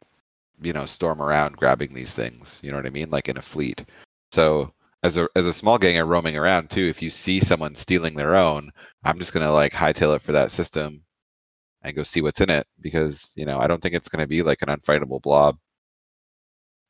you 0.61 0.73
know, 0.73 0.87
storm 0.87 1.23
around 1.23 1.57
grabbing 1.57 1.95
these 1.95 2.13
things? 2.13 2.61
You 2.65 2.73
know 2.73 2.79
what 2.79 2.87
I 2.87 2.91
mean? 2.91 3.11
Like 3.11 3.29
in 3.29 3.37
a 3.37 3.43
fleet. 3.43 3.85
So 4.33 4.73
as 5.03 5.17
a 5.17 5.29
as 5.37 5.47
a 5.47 5.53
small 5.55 5.79
ganger 5.79 6.05
roaming 6.05 6.37
around 6.37 6.71
too, 6.71 6.87
if 6.89 7.03
you 7.03 7.11
see 7.11 7.41
someone 7.41 7.75
stealing 7.75 8.15
their 8.15 8.37
own, 8.37 8.71
I'm 9.05 9.19
just 9.19 9.33
gonna 9.33 9.53
like 9.53 9.73
hightail 9.73 10.17
it 10.17 10.23
for 10.23 10.33
that 10.33 10.51
system 10.51 11.05
and 11.83 11.97
go 11.97 12.03
see 12.05 12.23
what's 12.23 12.41
in 12.41 12.51
it 12.51 12.67
because 12.81 13.33
you 13.37 13.47
know 13.47 13.59
I 13.59 13.67
don't 13.69 13.83
think 13.83 13.95
it's 13.95 14.09
gonna 14.09 14.27
be 14.27 14.43
like 14.43 14.63
an 14.63 14.69
unfightable 14.69 15.23
blob. 15.23 15.59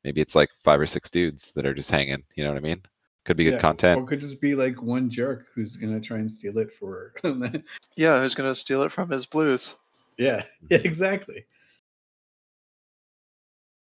Maybe 0.03 0.21
it's 0.21 0.35
like 0.35 0.49
five 0.63 0.79
or 0.79 0.87
six 0.87 1.09
dudes 1.09 1.51
that 1.55 1.65
are 1.65 1.73
just 1.73 1.91
hanging. 1.91 2.23
You 2.35 2.43
know 2.43 2.51
what 2.51 2.57
I 2.57 2.61
mean? 2.61 2.81
Could 3.25 3.37
be 3.37 3.43
good 3.45 3.53
Yeah, 3.53 3.59
content. 3.59 3.99
Or 3.99 4.05
could 4.05 4.19
just 4.21 4.41
be 4.41 4.55
like 4.55 4.81
one 4.81 5.09
jerk 5.09 5.47
who's 5.53 5.75
gonna 5.77 5.99
try 6.01 6.17
and 6.17 6.31
steal 6.31 6.57
it 6.57 6.71
for 6.71 7.13
Yeah, 7.95 8.19
who's 8.21 8.35
going 8.35 8.49
to 8.49 8.55
steal 8.55 8.83
it 8.83 8.91
from 8.91 9.09
his 9.09 9.25
blues? 9.25 9.75
Yeah, 10.17 10.43
yeah, 10.69 10.77
mm-hmm. 10.77 10.85
exactly. 10.87 11.45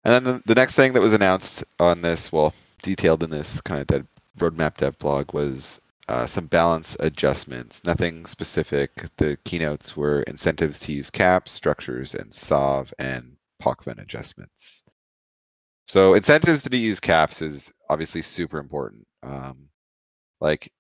And 0.05 0.13
then 0.15 0.25
the, 0.25 0.43
the 0.47 0.55
next 0.55 0.75
thing 0.75 0.93
that 0.93 1.01
was 1.03 1.13
announced 1.15 1.65
on 1.79 2.03
this, 2.03 2.33
well, 2.33 2.55
detailed 2.83 3.23
in 3.23 3.31
this 3.31 3.61
kind 3.61 3.81
of 3.81 3.87
dev, 3.87 4.07
roadmap 4.39 4.77
dev 4.77 4.99
blog 4.99 5.33
was 5.33 5.81
uh, 6.09 6.27
some 6.27 6.47
balance 6.47 6.97
adjustments. 7.01 7.85
Nothing 7.85 8.27
specific. 8.27 8.91
The 9.17 9.39
keynotes 9.45 9.97
were 9.97 10.23
incentives 10.23 10.81
to 10.81 10.93
use 10.93 11.11
caps, 11.11 11.53
structures, 11.53 12.15
and 12.15 12.35
SOV 12.35 12.93
and 12.99 13.37
Pochven 13.63 14.01
adjustments. 14.01 14.83
So 15.87 16.15
incentives 16.15 16.65
to 16.65 16.77
use 16.77 17.01
caps 17.01 17.43
is 17.43 17.73
obviously 17.89 18.23
super 18.23 18.59
important. 18.59 19.07
Um, 19.23 19.69
like 20.41 20.73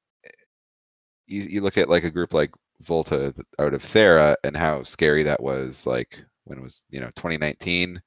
you, 1.27 1.43
you 1.43 1.61
look 1.61 1.79
at 1.79 1.89
like 1.89 2.05
a 2.05 2.11
group 2.11 2.35
like 2.35 2.51
Volta 2.81 3.33
out 3.59 3.75
of 3.75 3.83
Thera 3.83 4.35
and 4.43 4.57
how 4.57 4.83
scary 4.83 5.23
that 5.25 5.43
was 5.43 5.87
like 5.87 6.23
when 6.45 6.59
it 6.59 6.63
was, 6.63 6.83
you 6.91 7.01
know, 7.01 7.11
2019 7.17 8.01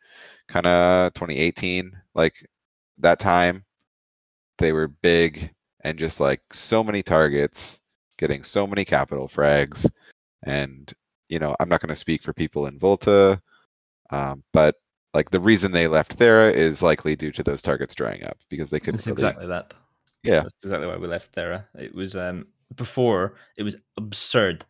kind 0.47 0.65
of 0.67 1.13
2018 1.13 1.91
like 2.13 2.47
that 2.99 3.19
time 3.19 3.63
they 4.57 4.71
were 4.71 4.87
big 4.87 5.51
and 5.83 5.99
just 5.99 6.19
like 6.19 6.41
so 6.51 6.83
many 6.83 7.03
targets 7.03 7.81
getting 8.17 8.43
so 8.43 8.65
many 8.65 8.85
capital 8.85 9.27
frags 9.27 9.89
and 10.43 10.93
you 11.29 11.39
know 11.39 11.55
i'm 11.59 11.69
not 11.69 11.81
going 11.81 11.89
to 11.89 11.95
speak 11.95 12.21
for 12.21 12.33
people 12.33 12.67
in 12.67 12.79
volta 12.79 13.41
um, 14.11 14.43
but 14.53 14.75
like 15.13 15.31
the 15.31 15.39
reason 15.39 15.71
they 15.71 15.87
left 15.87 16.17
thera 16.19 16.53
is 16.53 16.81
likely 16.81 17.15
due 17.15 17.31
to 17.31 17.41
those 17.41 17.61
targets 17.61 17.95
drying 17.95 18.23
up 18.25 18.37
because 18.49 18.69
they 18.69 18.79
couldn't 18.79 19.03
really 19.05 19.13
exactly 19.13 19.47
that. 19.47 19.73
yeah 20.23 20.41
That's 20.41 20.63
exactly 20.63 20.87
why 20.87 20.97
we 20.97 21.07
left 21.07 21.33
there. 21.33 21.67
It 21.75 21.95
was 21.95 22.15
um 22.15 22.47
before 22.75 23.35
it 23.57 23.63
was 23.63 23.77
absurd 23.97 24.65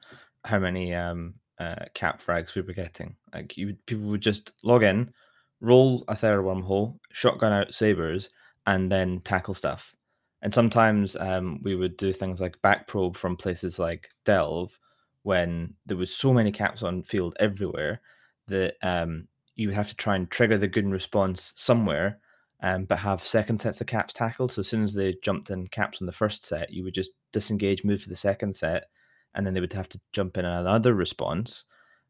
how 0.45 0.59
many 0.59 0.93
um 0.93 1.33
uh, 1.59 1.85
cap 1.93 2.21
frags 2.21 2.53
we 2.55 2.61
were 2.61 2.73
getting. 2.73 3.15
Like 3.33 3.57
you, 3.57 3.75
people 3.85 4.05
would 4.05 4.21
just 4.21 4.51
log 4.63 4.83
in, 4.83 5.13
roll 5.61 6.03
a 6.07 6.15
third 6.15 6.43
wormhole, 6.43 6.99
shotgun 7.11 7.53
out 7.53 7.73
Sabres, 7.73 8.29
and 8.67 8.91
then 8.91 9.21
tackle 9.21 9.53
stuff. 9.53 9.95
And 10.41 10.53
sometimes 10.53 11.15
um, 11.15 11.59
we 11.63 11.75
would 11.75 11.97
do 11.97 12.13
things 12.13 12.39
like 12.39 12.61
back 12.61 12.87
probe 12.87 13.17
from 13.17 13.35
places 13.35 13.79
like 13.79 14.09
Delve, 14.25 14.77
when 15.23 15.73
there 15.87 15.97
was 15.97 16.15
so 16.15 16.33
many 16.33 16.51
caps 16.51 16.83
on 16.83 17.01
field 17.01 17.35
everywhere 17.39 18.01
that 18.47 18.75
um, 18.83 19.27
you 19.55 19.67
would 19.67 19.75
have 19.75 19.89
to 19.89 19.95
try 19.95 20.15
and 20.15 20.29
trigger 20.29 20.57
the 20.57 20.67
good 20.67 20.87
response 20.87 21.51
somewhere 21.55 22.19
um, 22.61 22.85
but 22.85 22.99
have 22.99 23.21
second 23.21 23.59
sets 23.59 23.81
of 23.81 23.87
caps 23.87 24.13
tackled. 24.13 24.51
So 24.51 24.61
as 24.61 24.67
soon 24.67 24.83
as 24.83 24.93
they 24.93 25.15
jumped 25.23 25.49
in 25.49 25.67
caps 25.67 26.01
on 26.01 26.05
the 26.05 26.11
first 26.11 26.45
set, 26.45 26.71
you 26.71 26.83
would 26.83 26.93
just 26.93 27.11
disengage, 27.33 27.83
move 27.83 28.03
to 28.03 28.09
the 28.09 28.15
second 28.15 28.55
set, 28.55 28.85
and 29.33 29.45
then 29.45 29.53
they 29.53 29.59
would 29.59 29.73
have 29.73 29.89
to 29.89 30.01
jump 30.13 30.37
in 30.37 30.45
another 30.45 30.93
response. 30.93 31.65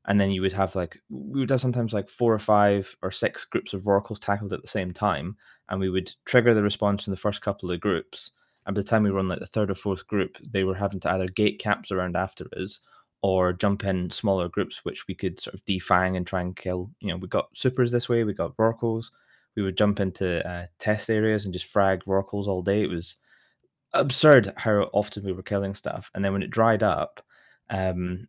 And 0.07 0.21
then 0.21 0.31
you 0.31 0.41
would 0.41 0.53
have 0.53 0.75
like 0.75 0.99
we 1.09 1.39
would 1.39 1.49
have 1.49 1.61
sometimes 1.61 1.93
like 1.93 2.07
four 2.07 2.33
or 2.33 2.39
five 2.39 2.95
or 3.01 3.11
six 3.11 3.45
groups 3.45 3.73
of 3.73 3.87
oracles 3.87 4.19
tackled 4.19 4.53
at 4.53 4.61
the 4.61 4.67
same 4.67 4.93
time, 4.93 5.35
and 5.69 5.79
we 5.79 5.89
would 5.89 6.13
trigger 6.25 6.53
the 6.53 6.63
response 6.63 7.07
in 7.07 7.11
the 7.11 7.17
first 7.17 7.41
couple 7.41 7.71
of 7.71 7.79
groups. 7.79 8.31
And 8.65 8.75
by 8.75 8.81
the 8.81 8.87
time 8.87 9.03
we 9.03 9.11
run 9.11 9.27
like 9.27 9.39
the 9.39 9.47
third 9.47 9.71
or 9.71 9.75
fourth 9.75 10.07
group, 10.07 10.37
they 10.51 10.63
were 10.63 10.75
having 10.75 10.99
to 11.01 11.11
either 11.11 11.27
gate 11.27 11.59
caps 11.59 11.91
around 11.91 12.15
after 12.15 12.45
us 12.57 12.79
or 13.21 13.53
jump 13.53 13.83
in 13.83 14.09
smaller 14.09 14.49
groups, 14.49 14.83
which 14.83 15.07
we 15.07 15.15
could 15.15 15.39
sort 15.39 15.53
of 15.53 15.65
defang 15.65 16.17
and 16.17 16.27
try 16.27 16.41
and 16.41 16.55
kill. 16.55 16.91
You 16.99 17.09
know, 17.09 17.17
we 17.17 17.27
got 17.27 17.55
supers 17.55 17.91
this 17.91 18.09
way, 18.09 18.23
we 18.23 18.33
got 18.33 18.53
oracles 18.57 19.11
we 19.55 19.63
would 19.63 19.77
jump 19.77 19.99
into 19.99 20.47
uh, 20.47 20.65
test 20.79 21.09
areas 21.09 21.45
and 21.45 21.53
just 21.53 21.65
frag 21.65 22.01
oracles 22.05 22.47
all 22.47 22.61
day. 22.61 22.81
It 22.83 22.89
was 22.89 23.15
absurd 23.93 24.53
how 24.57 24.89
often 24.93 25.23
we 25.23 25.31
were 25.31 25.43
killing 25.43 25.73
stuff. 25.73 26.11
And 26.13 26.23
then 26.23 26.33
when 26.33 26.43
it 26.43 26.51
dried 26.51 26.83
up, 26.83 27.21
um, 27.69 28.27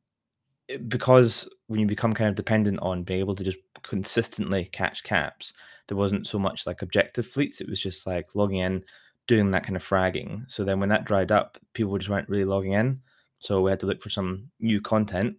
because 0.88 1.48
when 1.68 1.80
you 1.80 1.86
become 1.86 2.14
kind 2.14 2.28
of 2.28 2.34
dependent 2.34 2.78
on 2.80 3.02
being 3.02 3.20
able 3.20 3.34
to 3.34 3.44
just 3.44 3.58
consistently 3.82 4.66
catch 4.72 5.02
caps, 5.04 5.52
there 5.88 5.96
wasn't 5.96 6.26
so 6.26 6.38
much 6.38 6.66
like 6.66 6.82
objective 6.82 7.26
fleets. 7.26 7.60
It 7.60 7.68
was 7.68 7.80
just 7.80 8.06
like 8.06 8.34
logging 8.34 8.58
in, 8.58 8.84
doing 9.26 9.50
that 9.50 9.64
kind 9.64 9.76
of 9.76 9.86
fragging. 9.86 10.50
So 10.50 10.64
then 10.64 10.80
when 10.80 10.88
that 10.88 11.04
dried 11.04 11.32
up, 11.32 11.58
people 11.72 11.96
just 11.98 12.10
weren't 12.10 12.28
really 12.28 12.44
logging 12.44 12.72
in. 12.72 13.00
So 13.38 13.60
we 13.60 13.70
had 13.70 13.80
to 13.80 13.86
look 13.86 14.02
for 14.02 14.10
some 14.10 14.50
new 14.60 14.80
content. 14.80 15.36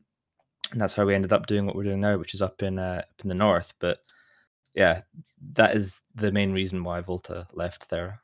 And 0.71 0.81
that's 0.81 0.93
how 0.93 1.05
we 1.05 1.15
ended 1.15 1.33
up 1.33 1.47
doing 1.47 1.65
what 1.65 1.75
we're 1.75 1.83
doing 1.83 2.01
now, 2.01 2.17
which 2.17 2.33
is 2.33 2.41
up 2.41 2.61
in 2.61 2.77
uh, 2.77 3.03
up 3.03 3.21
in 3.23 3.29
the 3.29 3.35
north. 3.35 3.73
But 3.79 3.99
yeah, 4.73 5.01
that 5.53 5.75
is 5.75 6.01
the 6.15 6.31
main 6.31 6.51
reason 6.51 6.83
why 6.83 7.01
Volta 7.01 7.47
left 7.53 7.89
there. 7.89 8.21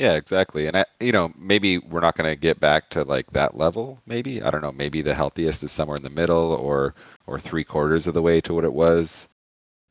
Yeah 0.00 0.14
exactly 0.14 0.66
and 0.66 0.78
I, 0.78 0.86
you 0.98 1.12
know 1.12 1.30
maybe 1.36 1.76
we're 1.76 2.00
not 2.00 2.16
going 2.16 2.30
to 2.32 2.40
get 2.40 2.58
back 2.58 2.88
to 2.90 3.04
like 3.04 3.30
that 3.32 3.58
level 3.58 4.00
maybe 4.06 4.42
i 4.42 4.50
don't 4.50 4.62
know 4.62 4.72
maybe 4.72 5.02
the 5.02 5.14
healthiest 5.14 5.62
is 5.62 5.72
somewhere 5.72 5.98
in 5.98 6.02
the 6.02 6.08
middle 6.08 6.54
or 6.54 6.94
or 7.26 7.38
three 7.38 7.64
quarters 7.64 8.06
of 8.06 8.14
the 8.14 8.22
way 8.22 8.40
to 8.40 8.54
what 8.54 8.64
it 8.64 8.72
was 8.72 9.28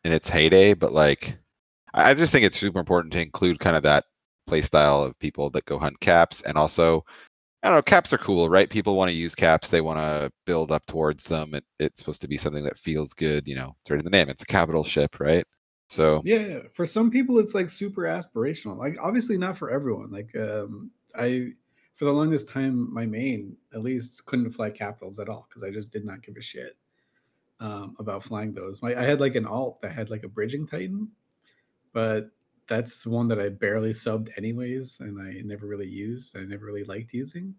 in 0.04 0.12
its 0.12 0.28
heyday 0.28 0.74
but 0.74 0.94
like 0.94 1.38
i 1.94 2.16
just 2.16 2.32
think 2.32 2.44
it's 2.44 2.60
super 2.60 2.80
important 2.80 3.14
to 3.14 3.22
include 3.22 3.60
kind 3.60 3.76
of 3.76 3.84
that 3.84 4.06
play 4.48 4.64
style 4.64 5.04
of 5.04 5.18
people 5.20 5.52
that 5.52 5.66
go 5.66 5.78
hunt 5.78 6.00
caps 6.00 6.42
and 6.42 6.58
also 6.58 7.06
i 7.62 7.68
don't 7.68 7.78
know 7.78 7.82
caps 7.84 8.12
are 8.12 8.18
cool 8.18 8.50
right? 8.50 8.72
People 8.72 8.96
want 8.96 9.10
to 9.10 9.16
use 9.16 9.36
caps 9.36 9.70
they 9.70 9.82
want 9.82 10.00
to 10.00 10.32
build 10.48 10.72
up 10.72 10.84
towards 10.88 11.26
them 11.26 11.54
it, 11.54 11.64
it's 11.78 12.00
supposed 12.00 12.22
to 12.22 12.28
be 12.28 12.38
something 12.38 12.64
that 12.64 12.80
feels 12.80 13.14
good 13.14 13.48
you 13.48 13.54
know 13.54 13.76
it's 13.82 13.92
right 13.92 14.00
in 14.00 14.06
the 14.06 14.10
name 14.10 14.28
it's 14.28 14.42
a 14.42 14.48
capital 14.48 14.84
ship 14.84 15.20
right 15.20 15.46
so 15.90 16.24
Yeah, 16.24 16.64
for 16.74 16.86
some 16.86 17.10
people 17.12 17.40
it's 17.40 17.56
like 17.56 17.70
super 17.70 18.04
aspirational. 18.04 18.78
Like 18.78 18.96
obviously 19.02 19.38
not 19.38 19.58
for 19.58 19.70
everyone. 19.72 20.12
Like 20.12 20.36
um 20.36 20.92
I 21.16 21.54
for 21.96 22.06
the 22.06 22.14
longest 22.14 22.50
time 22.50 22.94
my 22.94 23.06
main 23.06 23.58
at 23.74 23.82
least 23.82 24.26
couldn't 24.26 24.52
fly 24.52 24.70
capitals 24.70 25.20
at 25.20 25.30
all 25.30 25.46
because 25.50 25.64
I 25.64 25.72
just 25.72 25.92
did 25.92 26.06
not 26.06 26.22
give 26.24 26.38
a 26.38 26.42
shit 26.42 26.78
um 27.60 27.96
about 28.00 28.24
flying 28.24 28.54
those. 28.54 28.82
My 28.82 28.96
I 28.96 29.04
had 29.04 29.22
like 29.22 29.36
an 29.36 29.46
alt 29.48 29.82
that 29.82 29.94
had 29.94 30.10
like 30.10 30.24
a 30.24 30.30
bridging 30.30 30.68
titan, 30.68 31.12
but 31.94 32.32
that's 32.68 33.06
one 33.06 33.28
that 33.30 33.40
I 33.40 33.50
barely 33.50 33.92
subbed 33.92 34.30
anyways 34.38 35.00
and 35.00 35.20
I 35.22 35.42
never 35.44 35.68
really 35.68 35.88
used. 35.90 36.38
I 36.38 36.44
never 36.44 36.66
really 36.66 36.84
liked 36.84 37.14
using. 37.14 37.56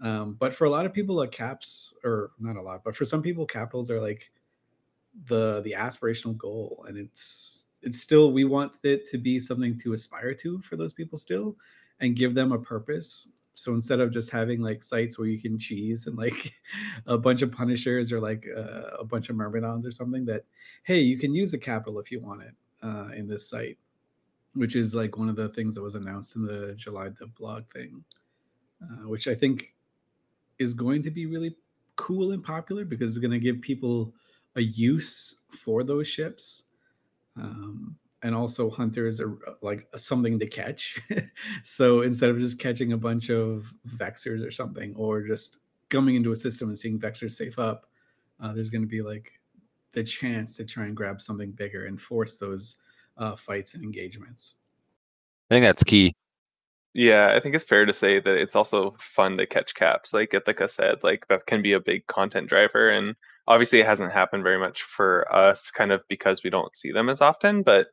Um, 0.00 0.34
but 0.34 0.54
for 0.54 0.64
a 0.66 0.70
lot 0.70 0.86
of 0.86 0.92
people, 0.94 1.16
like 1.16 1.32
caps, 1.32 1.94
or 2.04 2.32
not 2.38 2.56
a 2.56 2.62
lot, 2.62 2.84
but 2.84 2.96
for 2.96 3.04
some 3.04 3.22
people, 3.22 3.46
capitals 3.46 3.90
are 3.90 4.00
like 4.00 4.32
the 5.24 5.62
the 5.62 5.72
aspirational 5.72 6.36
goal 6.36 6.84
and 6.88 6.98
it's 6.98 7.64
it's 7.82 8.00
still 8.00 8.32
we 8.32 8.44
want 8.44 8.76
it 8.82 9.06
to 9.06 9.18
be 9.18 9.40
something 9.40 9.78
to 9.78 9.92
aspire 9.92 10.34
to 10.34 10.60
for 10.60 10.76
those 10.76 10.92
people 10.92 11.16
still 11.16 11.56
and 12.00 12.16
give 12.16 12.34
them 12.34 12.52
a 12.52 12.58
purpose. 12.58 13.28
So 13.54 13.72
instead 13.72 14.00
of 14.00 14.10
just 14.10 14.30
having 14.30 14.60
like 14.60 14.82
sites 14.82 15.18
where 15.18 15.28
you 15.28 15.40
can 15.40 15.58
cheese 15.58 16.06
and 16.06 16.16
like 16.16 16.52
a 17.06 17.16
bunch 17.16 17.42
of 17.42 17.52
punishers 17.52 18.12
or 18.12 18.20
like 18.20 18.46
uh, 18.54 18.90
a 18.98 19.04
bunch 19.04 19.30
of 19.30 19.36
myrmidons 19.36 19.86
or 19.86 19.90
something 19.90 20.26
that 20.26 20.44
hey 20.82 21.00
you 21.00 21.16
can 21.18 21.34
use 21.34 21.54
a 21.54 21.58
capital 21.58 21.98
if 21.98 22.10
you 22.10 22.20
want 22.20 22.42
it 22.42 22.54
uh, 22.82 23.08
in 23.16 23.26
this 23.26 23.48
site 23.48 23.78
which 24.54 24.74
is 24.76 24.94
like 24.94 25.16
one 25.16 25.28
of 25.28 25.36
the 25.36 25.48
things 25.50 25.74
that 25.74 25.82
was 25.82 25.94
announced 25.94 26.36
in 26.36 26.44
the 26.44 26.74
july 26.76 27.08
dev 27.08 27.34
blog 27.34 27.66
thing 27.68 28.04
uh, 28.82 29.08
which 29.08 29.26
i 29.26 29.34
think 29.34 29.74
is 30.58 30.74
going 30.74 31.02
to 31.02 31.10
be 31.10 31.26
really 31.26 31.56
cool 31.96 32.32
and 32.32 32.44
popular 32.44 32.84
because 32.84 33.12
it's 33.12 33.20
going 33.20 33.30
to 33.30 33.38
give 33.38 33.60
people 33.60 34.12
a 34.56 34.62
use 34.62 35.36
for 35.50 35.84
those 35.84 36.08
ships 36.08 36.64
Um, 37.36 37.96
and 38.22 38.34
also 38.34 38.70
hunters 38.70 39.20
are 39.20 39.38
like 39.62 39.88
something 39.96 40.38
to 40.40 40.46
catch. 40.48 40.98
so 41.64 42.02
instead 42.02 42.30
of 42.30 42.38
just 42.38 42.58
catching 42.60 42.92
a 42.92 42.98
bunch 42.98 43.30
of 43.30 43.72
vexors 43.88 44.46
or 44.46 44.50
something, 44.50 44.94
or 44.96 45.22
just 45.22 45.58
coming 45.90 46.16
into 46.16 46.32
a 46.32 46.36
system 46.36 46.68
and 46.68 46.78
seeing 46.78 46.98
vexors 47.00 47.32
safe 47.32 47.58
up, 47.58 47.86
uh, 48.40 48.52
there's 48.52 48.70
going 48.70 48.82
to 48.82 48.88
be 48.88 49.02
like 49.02 49.40
the 49.92 50.04
chance 50.04 50.52
to 50.56 50.64
try 50.64 50.86
and 50.86 50.96
grab 50.96 51.20
something 51.22 51.52
bigger 51.52 51.86
and 51.86 52.00
force 52.00 52.38
those 52.38 52.78
uh, 53.18 53.36
fights 53.36 53.74
and 53.74 53.84
engagements. 53.84 54.56
I 55.50 55.54
think 55.54 55.64
that's 55.64 55.84
key. 55.84 56.14
Yeah, 56.94 57.32
I 57.36 57.40
think 57.40 57.54
it's 57.54 57.64
fair 57.64 57.84
to 57.86 57.92
say 57.92 58.20
that 58.20 58.36
it's 58.38 58.56
also 58.56 58.96
fun 59.00 59.36
to 59.38 59.46
catch 59.46 59.74
caps. 59.74 60.14
Like 60.14 60.34
Ithaca 60.34 60.68
said, 60.68 61.02
like 61.02 61.26
that 61.28 61.46
can 61.46 61.62
be 61.62 61.72
a 61.74 61.80
big 61.80 62.06
content 62.06 62.48
driver. 62.48 62.90
And 62.90 63.14
obviously 63.48 63.80
it 63.80 63.86
hasn't 63.86 64.12
happened 64.12 64.42
very 64.42 64.58
much 64.58 64.82
for 64.82 65.32
us 65.34 65.70
kind 65.70 65.92
of 65.92 66.02
because 66.08 66.42
we 66.42 66.50
don't 66.50 66.76
see 66.76 66.92
them 66.92 67.08
as 67.08 67.20
often, 67.20 67.62
but 67.62 67.88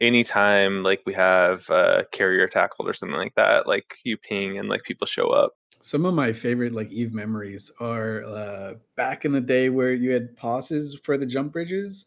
anytime 0.00 0.82
like 0.82 1.02
we 1.06 1.14
have 1.14 1.68
a 1.70 2.04
carrier 2.12 2.48
tackled 2.48 2.88
or 2.88 2.94
something 2.94 3.18
like 3.18 3.34
that, 3.34 3.66
like 3.66 3.96
you 4.04 4.16
ping 4.16 4.58
and 4.58 4.68
like 4.68 4.82
people 4.84 5.06
show 5.06 5.28
up. 5.28 5.52
Some 5.80 6.04
of 6.04 6.14
my 6.14 6.32
favorite 6.32 6.72
like 6.72 6.90
Eve 6.90 7.12
memories 7.12 7.70
are 7.80 8.24
uh, 8.24 8.74
back 8.96 9.24
in 9.24 9.32
the 9.32 9.40
day 9.40 9.68
where 9.68 9.92
you 9.92 10.10
had 10.10 10.36
POSes 10.36 10.98
for 11.02 11.16
the 11.16 11.26
jump 11.26 11.52
bridges, 11.52 12.06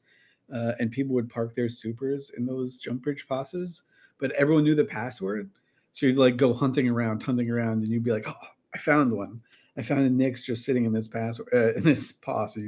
uh, 0.53 0.73
and 0.79 0.91
people 0.91 1.15
would 1.15 1.29
park 1.29 1.55
their 1.55 1.69
supers 1.69 2.31
in 2.37 2.45
those 2.45 2.77
jump 2.77 3.03
bridge 3.03 3.27
POSes, 3.27 3.83
but 4.19 4.31
everyone 4.31 4.63
knew 4.63 4.75
the 4.75 4.83
password. 4.83 5.49
So 5.91 6.05
you'd 6.05 6.17
like 6.17 6.35
go 6.35 6.53
hunting 6.53 6.89
around, 6.89 7.23
hunting 7.23 7.49
around, 7.49 7.83
and 7.83 7.87
you'd 7.87 8.03
be 8.03 8.11
like, 8.11 8.27
"Oh, 8.27 8.47
I 8.73 8.77
found 8.77 9.11
one! 9.11 9.41
I 9.77 9.81
found 9.81 10.19
the 10.19 10.23
Nyx 10.23 10.45
just 10.45 10.63
sitting 10.63 10.85
in 10.85 10.93
this 10.93 11.07
POS 11.07 11.39
uh, 11.53 11.73
in 11.75 11.83
this 11.83 12.11
POS." 12.11 12.55
So 12.55 12.61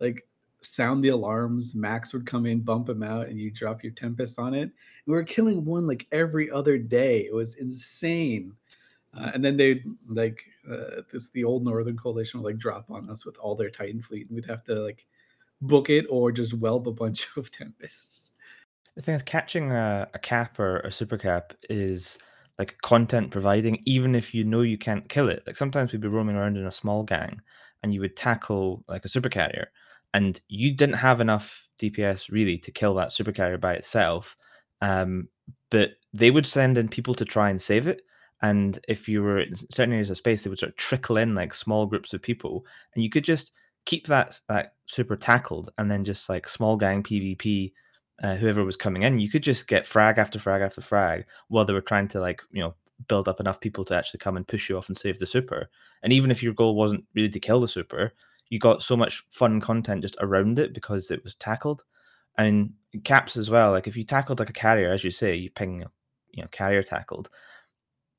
like 0.00 0.26
sound 0.60 1.04
the 1.04 1.08
alarms. 1.08 1.74
Machs 1.74 2.12
would 2.12 2.26
come 2.26 2.46
in, 2.46 2.60
bump 2.60 2.88
him 2.88 3.02
out, 3.02 3.28
and 3.28 3.38
you 3.38 3.50
drop 3.50 3.82
your 3.82 3.92
Tempest 3.92 4.38
on 4.38 4.54
it. 4.54 4.70
We 5.06 5.14
were 5.14 5.24
killing 5.24 5.64
one 5.64 5.86
like 5.86 6.06
every 6.12 6.50
other 6.50 6.78
day. 6.78 7.20
It 7.20 7.34
was 7.34 7.56
insane. 7.56 8.54
Uh, 9.16 9.30
and 9.32 9.44
then 9.44 9.56
they'd 9.56 9.84
like 10.08 10.44
uh, 10.70 11.02
this 11.10 11.30
the 11.30 11.44
old 11.44 11.64
Northern 11.64 11.96
Coalition 11.96 12.42
would 12.42 12.50
like 12.50 12.58
drop 12.58 12.90
on 12.90 13.08
us 13.08 13.24
with 13.24 13.38
all 13.38 13.54
their 13.54 13.70
Titan 13.70 14.02
fleet, 14.02 14.28
and 14.28 14.36
we'd 14.36 14.46
have 14.46 14.64
to 14.64 14.74
like 14.74 15.06
book 15.62 15.88
it 15.88 16.06
or 16.10 16.32
just 16.32 16.52
whelp 16.52 16.86
a 16.86 16.92
bunch 16.92 17.28
of 17.36 17.50
Tempests. 17.50 18.30
The 18.94 19.02
thing 19.02 19.14
is, 19.14 19.22
catching 19.22 19.72
a, 19.72 20.08
a 20.14 20.18
cap 20.18 20.58
or 20.58 20.80
a 20.80 20.90
super 20.90 21.18
cap 21.18 21.52
is 21.68 22.18
like 22.58 22.76
content 22.82 23.30
providing, 23.30 23.78
even 23.86 24.14
if 24.14 24.34
you 24.34 24.44
know 24.44 24.62
you 24.62 24.78
can't 24.78 25.08
kill 25.08 25.28
it. 25.28 25.42
Like 25.46 25.56
sometimes 25.56 25.92
we'd 25.92 26.00
be 26.00 26.08
roaming 26.08 26.36
around 26.36 26.56
in 26.56 26.66
a 26.66 26.72
small 26.72 27.02
gang, 27.02 27.40
and 27.82 27.92
you 27.94 28.00
would 28.00 28.16
tackle 28.16 28.84
like 28.88 29.04
a 29.04 29.08
super 29.08 29.28
carrier, 29.28 29.68
and 30.14 30.40
you 30.48 30.74
didn't 30.74 30.96
have 30.96 31.20
enough 31.20 31.66
DPS 31.78 32.30
really 32.30 32.58
to 32.58 32.70
kill 32.70 32.94
that 32.94 33.12
super 33.12 33.32
carrier 33.32 33.58
by 33.58 33.74
itself. 33.74 34.36
Um, 34.80 35.28
but 35.70 35.92
they 36.12 36.30
would 36.30 36.46
send 36.46 36.78
in 36.78 36.88
people 36.88 37.14
to 37.14 37.24
try 37.24 37.50
and 37.50 37.60
save 37.60 37.86
it. 37.86 38.02
And 38.42 38.78
if 38.88 39.08
you 39.08 39.22
were 39.22 39.40
in 39.40 39.54
certain 39.54 39.92
areas 39.92 40.10
of 40.10 40.16
space, 40.16 40.44
they 40.44 40.50
would 40.50 40.58
sort 40.58 40.70
of 40.72 40.76
trickle 40.76 41.16
in 41.16 41.34
like 41.34 41.54
small 41.54 41.86
groups 41.86 42.12
of 42.14 42.22
people, 42.22 42.64
and 42.94 43.02
you 43.02 43.10
could 43.10 43.24
just 43.24 43.52
keep 43.86 44.06
that 44.08 44.40
that 44.48 44.74
super 44.86 45.16
tackled, 45.16 45.70
and 45.78 45.90
then 45.90 46.04
just 46.04 46.28
like 46.28 46.48
small 46.48 46.76
gang 46.76 47.02
PvP. 47.02 47.72
Uh, 48.22 48.34
whoever 48.34 48.64
was 48.64 48.76
coming 48.76 49.02
in, 49.02 49.18
you 49.18 49.28
could 49.28 49.42
just 49.42 49.68
get 49.68 49.84
frag 49.84 50.16
after 50.16 50.38
frag 50.38 50.62
after 50.62 50.80
frag 50.80 51.26
while 51.48 51.66
they 51.66 51.74
were 51.74 51.82
trying 51.82 52.08
to 52.08 52.20
like 52.20 52.42
you 52.50 52.62
know 52.62 52.74
build 53.08 53.28
up 53.28 53.40
enough 53.40 53.60
people 53.60 53.84
to 53.84 53.94
actually 53.94 54.18
come 54.18 54.36
and 54.36 54.48
push 54.48 54.68
you 54.68 54.76
off 54.76 54.88
and 54.88 54.96
save 54.96 55.18
the 55.18 55.26
super. 55.26 55.68
And 56.02 56.12
even 56.12 56.30
if 56.30 56.42
your 56.42 56.54
goal 56.54 56.74
wasn't 56.74 57.04
really 57.14 57.28
to 57.28 57.40
kill 57.40 57.60
the 57.60 57.68
super, 57.68 58.12
you 58.48 58.58
got 58.58 58.82
so 58.82 58.96
much 58.96 59.24
fun 59.30 59.60
content 59.60 60.02
just 60.02 60.16
around 60.20 60.58
it 60.58 60.72
because 60.72 61.10
it 61.10 61.22
was 61.22 61.34
tackled. 61.34 61.84
And 62.38 62.72
caps 63.04 63.36
as 63.36 63.50
well. 63.50 63.70
Like 63.70 63.86
if 63.86 63.96
you 63.96 64.04
tackled 64.04 64.38
like 64.38 64.50
a 64.50 64.54
carrier, 64.54 64.92
as 64.92 65.04
you 65.04 65.10
say, 65.10 65.34
you 65.34 65.50
ping, 65.50 65.84
you 66.32 66.42
know, 66.42 66.48
carrier 66.50 66.82
tackled. 66.82 67.30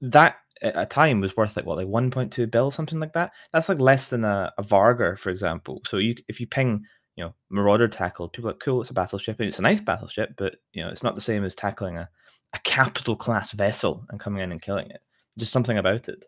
That 0.02 0.38
at 0.62 0.78
a 0.78 0.86
time 0.86 1.22
was 1.22 1.38
worth 1.38 1.56
like 1.56 1.66
what, 1.66 1.78
like 1.78 1.88
1.2 1.88 2.50
bill, 2.50 2.72
something 2.72 3.00
like 3.00 3.14
that. 3.14 3.32
That's 3.54 3.70
like 3.70 3.80
less 3.80 4.10
than 4.10 4.26
a, 4.26 4.52
a 4.58 4.64
Vargur, 4.64 5.18
for 5.18 5.30
example. 5.30 5.82
So 5.86 5.98
you 5.98 6.16
if 6.28 6.40
you 6.40 6.48
ping, 6.48 6.84
you 7.18 7.24
know, 7.24 7.34
Marauder 7.50 7.88
tackled, 7.88 8.32
people 8.32 8.50
are 8.50 8.54
like, 8.54 8.62
cool, 8.62 8.80
it's 8.80 8.92
a 8.92 8.94
battleship, 8.94 9.40
and 9.40 9.48
it's 9.48 9.60
a 9.60 9.64
nice 9.64 9.82
battleship, 9.82 10.34
but 10.38 10.56
you 10.72 10.84
know, 10.84 10.90
it's 10.90 11.04
not 11.04 11.16
the 11.16 11.22
same 11.22 11.44
as 11.44 11.56
tackling 11.56 11.98
a, 11.98 12.08
a 12.54 12.60
capital 12.60 13.16
class 13.16 13.52
vessel 13.52 14.06
and 14.10 14.20
coming 14.20 14.44
in 14.44 14.52
and 14.52 14.62
killing 14.62 14.90
it. 14.92 15.02
Just 15.38 15.52
something 15.52 15.78
about 15.78 16.08
it. 16.08 16.28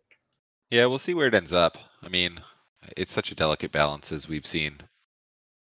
Yeah, 0.72 0.88
we'll 0.88 1.00
see 1.00 1.14
where 1.14 1.28
it 1.28 1.34
ends 1.36 1.54
up. 1.54 1.78
I 2.04 2.10
mean, 2.10 2.42
it's 2.98 3.14
such 3.14 3.32
a 3.32 3.36
delicate 3.36 3.72
balance 3.72 4.12
as 4.12 4.28
we've 4.28 4.46
seen 4.46 4.78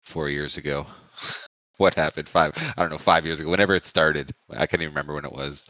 four 0.04 0.30
years 0.30 0.58
ago. 0.58 0.86
what 1.78 1.96
happened 1.96 2.30
five? 2.30 2.54
I 2.78 2.82
don't 2.82 2.92
know, 2.92 2.98
five 3.00 3.26
years 3.26 3.40
ago, 3.40 3.50
whenever 3.50 3.74
it 3.76 3.84
started. 3.84 4.32
I 4.52 4.68
can't 4.68 4.82
even 4.84 4.94
remember 4.94 5.16
when 5.16 5.26
it 5.26 5.32
was. 5.32 5.68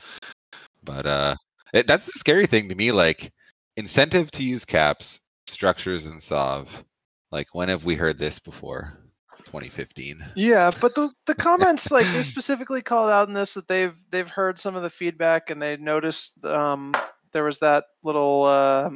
But 0.83 1.05
uh, 1.05 1.35
it, 1.73 1.87
that's 1.87 2.05
the 2.05 2.13
scary 2.19 2.45
thing 2.45 2.69
to 2.69 2.75
me. 2.75 2.91
Like 2.91 3.31
incentive 3.77 4.31
to 4.31 4.43
use 4.43 4.65
caps, 4.65 5.21
structures, 5.47 6.05
and 6.07 6.21
Sov. 6.21 6.83
Like 7.31 7.47
when 7.53 7.69
have 7.69 7.85
we 7.85 7.95
heard 7.95 8.17
this 8.17 8.39
before? 8.39 8.99
2015. 9.45 10.23
Yeah, 10.35 10.71
but 10.81 10.95
the 10.95 11.11
the 11.25 11.35
comments 11.35 11.91
like 11.91 12.05
they 12.13 12.21
specifically 12.21 12.81
called 12.81 13.09
out 13.09 13.27
in 13.27 13.33
this 13.33 13.53
that 13.55 13.67
they've 13.67 13.95
they've 14.11 14.29
heard 14.29 14.59
some 14.59 14.75
of 14.75 14.83
the 14.83 14.89
feedback 14.89 15.49
and 15.49 15.61
they 15.61 15.77
noticed 15.77 16.43
um, 16.45 16.93
there 17.31 17.43
was 17.43 17.59
that 17.59 17.85
little 18.03 18.43
uh, 18.45 18.89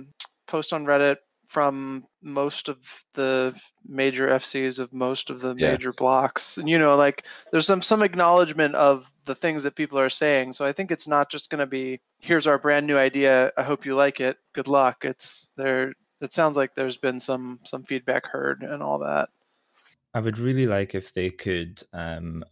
post 0.48 0.74
on 0.74 0.86
Reddit 0.86 1.18
from 1.48 2.06
most 2.22 2.70
of 2.70 2.78
the 3.13 3.60
major 3.84 4.28
FCs 4.28 4.78
of 4.78 4.94
most 4.94 5.32
of 5.32 5.42
the 5.42 5.56
Yeah. 5.58 5.72
major 5.72 5.92
blocks. 5.92 6.58
And 6.60 6.70
you 6.70 6.78
know, 6.78 6.96
like 6.96 7.26
there's 7.52 7.65
some 7.65 7.82
some 7.82 8.04
acknowledgement 8.04 8.76
of 8.76 9.12
the 9.26 9.34
things 9.36 9.63
that 9.63 9.76
people 9.76 9.98
are 10.00 10.10
saying. 10.10 10.54
So 10.54 10.65
I 10.65 10.74
think 10.74 10.92
it's 10.92 11.08
not 11.08 11.32
just 11.32 11.50
going 11.50 11.60
to 11.60 11.65
be 11.65 12.02
here's 12.20 12.46
our 12.48 12.60
brand 12.60 12.86
new 12.86 12.98
idea. 12.98 13.52
I 13.58 13.63
hope 13.63 13.86
you 13.86 13.96
like 13.96 14.20
it. 14.20 14.38
Good 14.54 14.68
luck. 14.68 15.06
It's 15.06 15.50
there. 15.58 15.94
It 16.22 16.34
sounds 16.34 16.56
like 16.56 16.76
there's 16.76 16.98
been 16.98 17.20
some 17.20 17.60
some 17.63 17.84
feedback 17.84 18.28
heard 18.28 18.62
and 18.62 18.84
all 18.84 19.00
that. 19.00 19.30
I 20.13 20.19
would 20.19 20.39
really 20.39 20.65
like 20.65 20.95
if 20.95 21.13
they 21.13 21.30
could 21.30 21.82
um, 21.93 22.43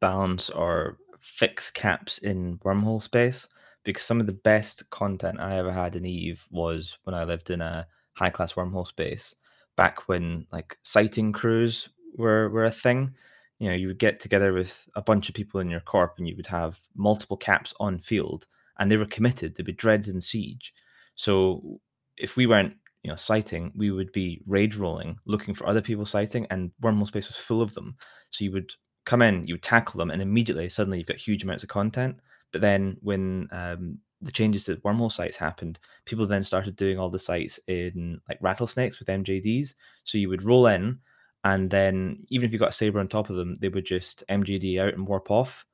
balance 0.00 0.50
or 0.50 0.98
fix 1.20 1.70
caps 1.70 2.18
in 2.18 2.58
wormhole 2.58 3.02
space 3.02 3.48
because 3.84 4.02
some 4.02 4.20
of 4.20 4.26
the 4.26 4.32
best 4.32 4.88
content 4.90 5.40
I 5.40 5.56
ever 5.56 5.72
had 5.72 5.96
in 5.96 6.06
Eve 6.06 6.46
was 6.50 6.98
when 7.04 7.14
I 7.14 7.24
lived 7.24 7.50
in 7.50 7.60
a 7.60 7.86
high 8.14 8.30
class 8.30 8.52
wormhole 8.52 8.86
space 8.86 9.34
back 9.76 10.08
when 10.08 10.46
like 10.52 10.78
sighting 10.82 11.32
crews 11.32 11.88
were 12.16 12.48
were 12.50 12.64
a 12.64 12.70
thing. 12.70 13.14
You 13.58 13.68
know, 13.68 13.74
you 13.74 13.86
would 13.88 13.98
get 13.98 14.20
together 14.20 14.52
with 14.52 14.86
a 14.96 15.02
bunch 15.02 15.28
of 15.28 15.34
people 15.34 15.60
in 15.60 15.70
your 15.70 15.80
corp 15.80 16.14
and 16.18 16.28
you 16.28 16.36
would 16.36 16.46
have 16.46 16.80
multiple 16.96 17.36
caps 17.36 17.72
on 17.80 17.98
field 17.98 18.46
and 18.78 18.90
they 18.90 18.96
were 18.96 19.06
committed. 19.06 19.54
They'd 19.54 19.66
be 19.66 19.72
dreads 19.72 20.08
and 20.08 20.22
siege. 20.22 20.74
So 21.14 21.80
if 22.16 22.36
we 22.36 22.46
weren't 22.46 22.74
you 23.02 23.10
know 23.10 23.16
sighting, 23.16 23.72
we 23.74 23.90
would 23.90 24.12
be 24.12 24.42
rage 24.46 24.76
rolling, 24.76 25.18
looking 25.26 25.54
for 25.54 25.66
other 25.66 25.82
people 25.82 26.04
sighting, 26.04 26.46
and 26.50 26.70
wormhole 26.82 27.06
space 27.06 27.28
was 27.28 27.36
full 27.36 27.60
of 27.62 27.74
them. 27.74 27.96
So 28.30 28.44
you 28.44 28.52
would 28.52 28.72
come 29.04 29.22
in, 29.22 29.46
you 29.46 29.54
would 29.54 29.62
tackle 29.62 29.98
them, 29.98 30.10
and 30.10 30.22
immediately 30.22 30.68
suddenly 30.68 30.98
you've 30.98 31.08
got 31.08 31.16
huge 31.16 31.42
amounts 31.42 31.64
of 31.64 31.68
content. 31.68 32.18
But 32.52 32.60
then 32.60 32.96
when 33.00 33.48
um, 33.50 33.98
the 34.20 34.30
changes 34.30 34.64
to 34.64 34.76
wormhole 34.76 35.10
sites 35.10 35.36
happened, 35.36 35.80
people 36.04 36.26
then 36.26 36.44
started 36.44 36.76
doing 36.76 36.98
all 36.98 37.10
the 37.10 37.18
sites 37.18 37.58
in 37.66 38.20
like 38.28 38.38
rattlesnakes 38.40 38.98
with 38.98 39.08
MJDs. 39.08 39.74
So 40.04 40.18
you 40.18 40.28
would 40.28 40.42
roll 40.44 40.66
in, 40.68 40.98
and 41.44 41.70
then 41.70 42.24
even 42.28 42.46
if 42.46 42.52
you 42.52 42.58
got 42.58 42.70
a 42.70 42.72
Sabre 42.72 43.00
on 43.00 43.08
top 43.08 43.30
of 43.30 43.36
them, 43.36 43.56
they 43.60 43.68
would 43.68 43.86
just 43.86 44.22
MJD 44.28 44.80
out 44.80 44.94
and 44.94 45.06
warp 45.06 45.30
off, 45.30 45.66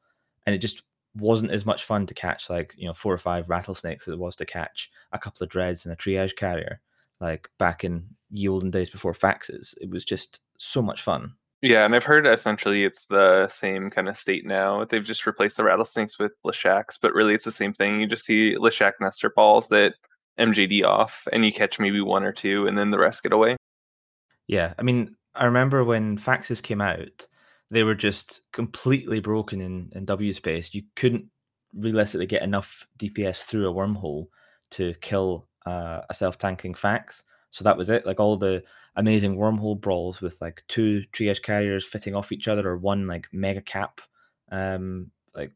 and 0.46 0.54
it 0.54 0.58
just 0.58 0.82
wasn't 1.14 1.50
as 1.50 1.66
much 1.66 1.84
fun 1.84 2.06
to 2.06 2.14
catch 2.14 2.48
like 2.48 2.74
you 2.76 2.86
know 2.86 2.92
four 2.94 3.12
or 3.12 3.18
five 3.18 3.48
rattlesnakes 3.48 4.06
as 4.06 4.14
it 4.14 4.18
was 4.18 4.36
to 4.36 4.46
catch 4.46 4.90
a 5.12 5.18
couple 5.18 5.42
of 5.42 5.50
dreads 5.50 5.84
and 5.84 5.92
a 5.92 5.96
triage 5.96 6.36
carrier 6.36 6.80
like 7.20 7.48
back 7.58 7.84
in 7.84 8.04
the 8.30 8.48
olden 8.48 8.70
days 8.70 8.90
before 8.90 9.12
faxes. 9.12 9.74
It 9.80 9.90
was 9.90 10.04
just 10.04 10.40
so 10.58 10.82
much 10.82 11.02
fun. 11.02 11.34
Yeah, 11.60 11.84
and 11.84 11.94
I've 11.94 12.04
heard 12.04 12.26
essentially 12.26 12.84
it's 12.84 13.06
the 13.06 13.48
same 13.48 13.90
kind 13.90 14.08
of 14.08 14.16
state 14.16 14.46
now. 14.46 14.84
They've 14.84 15.04
just 15.04 15.26
replaced 15.26 15.56
the 15.56 15.64
rattlesnakes 15.64 16.18
with 16.18 16.32
Leshaks, 16.46 16.98
but 17.00 17.14
really 17.14 17.34
it's 17.34 17.44
the 17.44 17.50
same 17.50 17.72
thing. 17.72 18.00
You 18.00 18.06
just 18.06 18.24
see 18.24 18.54
Leshak 18.54 18.92
Nestor 19.00 19.30
balls 19.30 19.68
that 19.68 19.94
MJD 20.38 20.84
off, 20.84 21.26
and 21.32 21.44
you 21.44 21.52
catch 21.52 21.80
maybe 21.80 22.00
one 22.00 22.22
or 22.22 22.32
two, 22.32 22.68
and 22.68 22.78
then 22.78 22.90
the 22.92 22.98
rest 22.98 23.24
get 23.24 23.32
away. 23.32 23.56
Yeah, 24.46 24.74
I 24.78 24.82
mean, 24.82 25.16
I 25.34 25.46
remember 25.46 25.82
when 25.82 26.16
faxes 26.16 26.62
came 26.62 26.80
out, 26.80 27.26
they 27.70 27.82
were 27.82 27.96
just 27.96 28.42
completely 28.52 29.18
broken 29.18 29.60
in, 29.60 29.90
in 29.94 30.04
W 30.04 30.32
space. 30.32 30.72
You 30.72 30.82
couldn't 30.94 31.26
realistically 31.74 32.26
get 32.26 32.42
enough 32.42 32.86
DPS 32.98 33.42
through 33.42 33.68
a 33.68 33.74
wormhole 33.74 34.26
to 34.70 34.94
kill 35.00 35.47
uh, 35.68 36.00
a 36.08 36.14
self 36.14 36.38
tanking 36.38 36.74
fax. 36.74 37.24
So 37.50 37.64
that 37.64 37.76
was 37.76 37.90
it. 37.90 38.06
Like 38.06 38.20
all 38.20 38.36
the 38.36 38.62
amazing 38.96 39.36
wormhole 39.36 39.80
brawls 39.80 40.20
with 40.20 40.40
like 40.40 40.62
two 40.68 41.02
triage 41.12 41.42
carriers 41.42 41.84
fitting 41.84 42.14
off 42.14 42.32
each 42.32 42.48
other, 42.48 42.68
or 42.68 42.76
one 42.76 43.06
like 43.06 43.28
mega 43.32 43.60
cap, 43.60 44.00
um, 44.50 45.10
like 45.34 45.52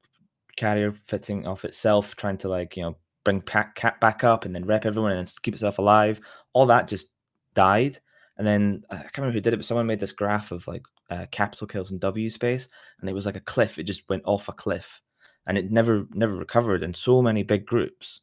carrier 0.57 0.95
fitting 1.05 1.47
off 1.47 1.65
itself, 1.65 2.17
trying 2.17 2.37
to 2.39 2.49
like 2.49 2.77
you 2.77 2.83
know 2.83 2.97
bring 3.25 3.41
pack 3.41 3.75
cap 3.75 4.01
back 4.01 4.25
up 4.25 4.45
and 4.45 4.55
then 4.55 4.65
rep 4.67 4.85
everyone 4.85 5.13
and 5.13 5.33
keep 5.43 5.55
itself 5.55 5.79
alive. 5.79 6.21
All 6.53 6.67
that 6.67 6.89
just 6.89 7.09
died. 7.55 7.99
And 8.39 8.47
then 8.47 8.83
I 8.91 8.97
can't 8.97 9.19
remember 9.19 9.35
who 9.35 9.41
did 9.41 9.53
it, 9.53 9.59
but 9.59 9.67
someone 9.67 9.87
made 9.87 10.01
this 10.01 10.13
graph 10.13 10.53
of 10.53 10.67
like 10.67 10.83
uh, 11.11 11.27
capital 11.31 11.67
kills 11.67 11.93
in 11.93 11.99
W 11.99 12.29
space, 12.29 12.69
and 13.01 13.09
it 13.09 13.15
was 13.15 13.27
like 13.27 13.37
a 13.37 13.41
cliff. 13.41 13.79
It 13.79 13.85
just 13.85 14.09
went 14.09 14.23
off 14.25 14.49
a 14.49 14.53
cliff, 14.53 15.01
and 15.47 15.57
it 15.57 15.71
never 15.71 16.07
never 16.15 16.35
recovered. 16.35 16.83
And 16.83 16.97
so 16.97 17.23
many 17.23 17.43
big 17.43 17.67
groups 17.67 18.23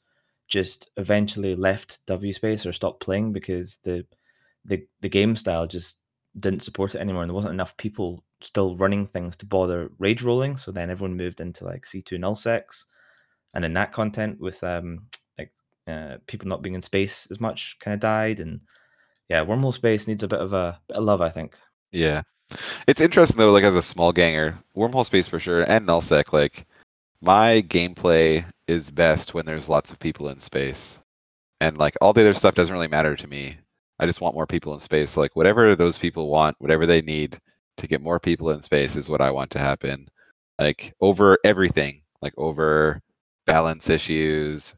just 0.50 0.89
eventually 0.97 1.56
left 1.56 2.06
W 2.08 2.34
space 2.34 2.66
or 2.66 2.74
stopped 2.74 3.00
playing 3.00 3.32
because 3.32 3.78
the 3.84 4.06
the 4.66 4.86
the 5.02 5.10
game 5.10 5.36
style 5.36 5.68
just 5.68 5.97
didn't 6.39 6.64
support 6.64 6.95
it 6.95 7.00
anymore, 7.00 7.24
and 7.24 7.30
there 7.30 7.36
wasn't 7.36 7.54
enough 7.54 7.78
people 7.78 8.24
still 8.41 8.76
running 8.76 9.06
things 9.06 9.36
to 9.38 9.45
bother 9.45 9.91
rage 10.00 10.24
rolling. 10.24 10.58
So 10.58 10.72
then 10.72 10.89
everyone 10.89 11.18
moved 11.18 11.39
into 11.39 11.66
like 11.66 11.86
C2 11.86 12.20
nullsec, 12.20 12.64
and 13.54 13.64
then 13.64 13.74
that 13.74 13.93
content 13.93 14.39
with 14.39 14.64
um 14.64 15.04
like 15.38 15.52
uh, 15.88 16.18
people 16.28 16.47
not 16.47 16.62
being 16.62 16.76
in 16.76 16.82
space 16.82 17.28
as 17.32 17.39
much 17.39 17.78
kind 17.80 17.93
of 17.93 18.00
died, 18.00 18.39
and 18.39 18.62
yeah, 19.30 19.45
wormhole 19.45 19.74
space 19.74 20.08
needs 20.08 20.24
a 20.24 20.28
bit 20.28 20.41
of 20.41 20.54
a 20.54 20.80
bit 20.88 20.97
of 20.97 21.04
love, 21.04 21.22
I 21.22 21.30
think. 21.30 21.56
Yeah. 21.91 22.24
It's 22.88 23.02
interesting 23.02 23.38
though, 23.38 23.52
like 23.52 23.64
as 23.64 23.76
a 23.76 23.84
small 23.84 24.12
ganger, 24.12 24.58
wormhole 24.76 25.06
space 25.06 25.28
for 25.28 25.39
sure, 25.39 25.62
and 25.70 25.88
nullsec, 25.88 26.34
like 26.34 26.66
my 27.22 27.61
gameplay 27.61 28.45
is 28.67 28.91
best 28.91 29.34
when 29.34 29.45
there's 29.45 29.70
lots 29.70 29.91
of 29.91 29.99
people 29.99 30.30
in 30.30 30.39
space. 30.39 31.01
And 31.61 31.78
like 31.78 31.95
all 32.01 32.13
the 32.13 32.22
other 32.22 32.34
stuff 32.34 32.55
doesn't 32.55 32.74
really 32.74 32.88
matter 32.88 33.15
to 33.15 33.28
me. 33.28 33.57
I 33.99 34.05
just 34.05 34.22
want 34.22 34.36
more 34.36 34.47
people 34.47 34.74
in 34.74 34.80
space. 34.80 35.17
Like 35.17 35.36
whatever 35.36 35.76
those 35.76 35.97
people 35.97 36.30
want, 36.30 36.55
whatever 36.59 36.86
they 36.86 37.01
need 37.01 37.38
to 37.78 37.88
get 37.88 38.01
more 38.01 38.20
people 38.20 38.51
in 38.51 38.61
space 38.61 38.95
is 38.95 39.09
what 39.09 39.22
I 39.22 39.32
want 39.32 39.51
to 39.51 39.59
happen. 39.59 40.07
Like 40.59 40.93
over 41.01 41.38
everything, 41.43 42.01
like 42.22 42.34
over 42.38 43.01
balance 43.45 43.89
issues, 43.89 44.76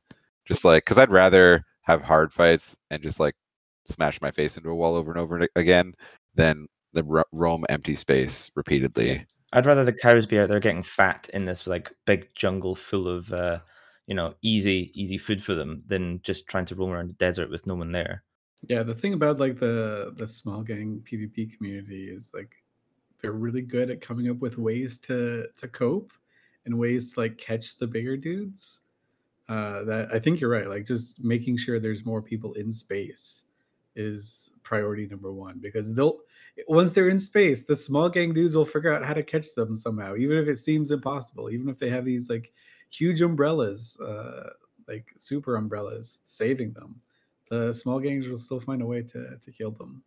just 0.47 0.65
like 0.65 0.85
because 0.85 0.97
I'd 0.97 1.11
rather 1.11 1.63
have 1.83 2.01
hard 2.01 2.33
fights 2.33 2.75
and 2.91 3.03
just 3.03 3.19
like 3.19 3.35
smash 3.85 4.21
my 4.21 4.31
face 4.31 4.57
into 4.57 4.69
a 4.69 4.75
wall 4.75 4.95
over 4.95 5.11
and 5.11 5.19
over 5.19 5.47
again 5.55 5.93
than 6.35 6.67
the 6.93 7.03
ro- 7.03 7.23
roam 7.31 7.65
empty 7.69 7.95
space 7.95 8.51
repeatedly. 8.55 9.25
I'd 9.53 9.65
rather 9.65 9.83
the 9.83 9.93
cows 9.93 10.25
be 10.25 10.39
out 10.39 10.49
there 10.49 10.59
getting 10.59 10.83
fat 10.83 11.29
in 11.33 11.45
this 11.45 11.67
like 11.67 11.91
big 12.05 12.33
jungle 12.35 12.75
full 12.75 13.07
of 13.07 13.31
uh, 13.33 13.59
you 14.07 14.15
know 14.15 14.33
easy 14.41 14.91
easy 14.93 15.17
food 15.17 15.43
for 15.43 15.55
them 15.55 15.83
than 15.87 16.21
just 16.23 16.47
trying 16.47 16.65
to 16.65 16.75
roam 16.75 16.91
around 16.91 17.09
the 17.09 17.13
desert 17.13 17.49
with 17.49 17.67
no 17.67 17.75
one 17.75 17.91
there. 17.91 18.23
Yeah, 18.67 18.83
the 18.83 18.95
thing 18.95 19.13
about 19.13 19.39
like 19.39 19.57
the 19.57 20.13
the 20.15 20.27
small 20.27 20.61
gang 20.61 21.03
PvP 21.03 21.57
community 21.57 22.09
is 22.09 22.31
like 22.33 22.55
they're 23.21 23.31
really 23.31 23.61
good 23.61 23.89
at 23.89 24.01
coming 24.01 24.29
up 24.29 24.39
with 24.39 24.57
ways 24.57 24.97
to 24.99 25.47
to 25.57 25.67
cope 25.67 26.13
and 26.65 26.77
ways 26.77 27.13
to 27.13 27.21
like 27.21 27.37
catch 27.37 27.77
the 27.77 27.87
bigger 27.87 28.15
dudes. 28.15 28.81
Uh, 29.49 29.83
that 29.83 30.13
I 30.13 30.19
think 30.19 30.39
you're 30.39 30.49
right. 30.49 30.69
Like 30.69 30.85
just 30.85 31.21
making 31.23 31.57
sure 31.57 31.79
there's 31.79 32.05
more 32.05 32.21
people 32.21 32.53
in 32.53 32.71
space 32.71 33.45
is 33.95 34.51
priority 34.63 35.07
number 35.07 35.33
one 35.33 35.59
because 35.59 35.93
they'll 35.93 36.19
once 36.67 36.93
they're 36.93 37.09
in 37.09 37.19
space, 37.19 37.65
the 37.65 37.75
small 37.75 38.09
gang 38.09 38.33
dudes 38.33 38.55
will 38.55 38.65
figure 38.65 38.93
out 38.93 39.05
how 39.05 39.13
to 39.13 39.23
catch 39.23 39.53
them 39.55 39.75
somehow, 39.75 40.15
even 40.15 40.37
if 40.37 40.47
it 40.47 40.57
seems 40.57 40.91
impossible. 40.91 41.49
Even 41.49 41.69
if 41.69 41.79
they 41.79 41.89
have 41.89 42.05
these 42.05 42.29
like 42.29 42.51
huge 42.89 43.21
umbrellas, 43.21 43.99
uh, 43.99 44.51
like 44.87 45.13
super 45.17 45.55
umbrellas, 45.55 46.21
saving 46.23 46.73
them, 46.73 46.99
the 47.49 47.73
small 47.73 47.99
gangs 47.99 48.27
will 48.27 48.37
still 48.37 48.59
find 48.59 48.81
a 48.81 48.85
way 48.85 49.01
to 49.01 49.37
to 49.37 49.51
kill 49.51 49.71
them. 49.71 50.03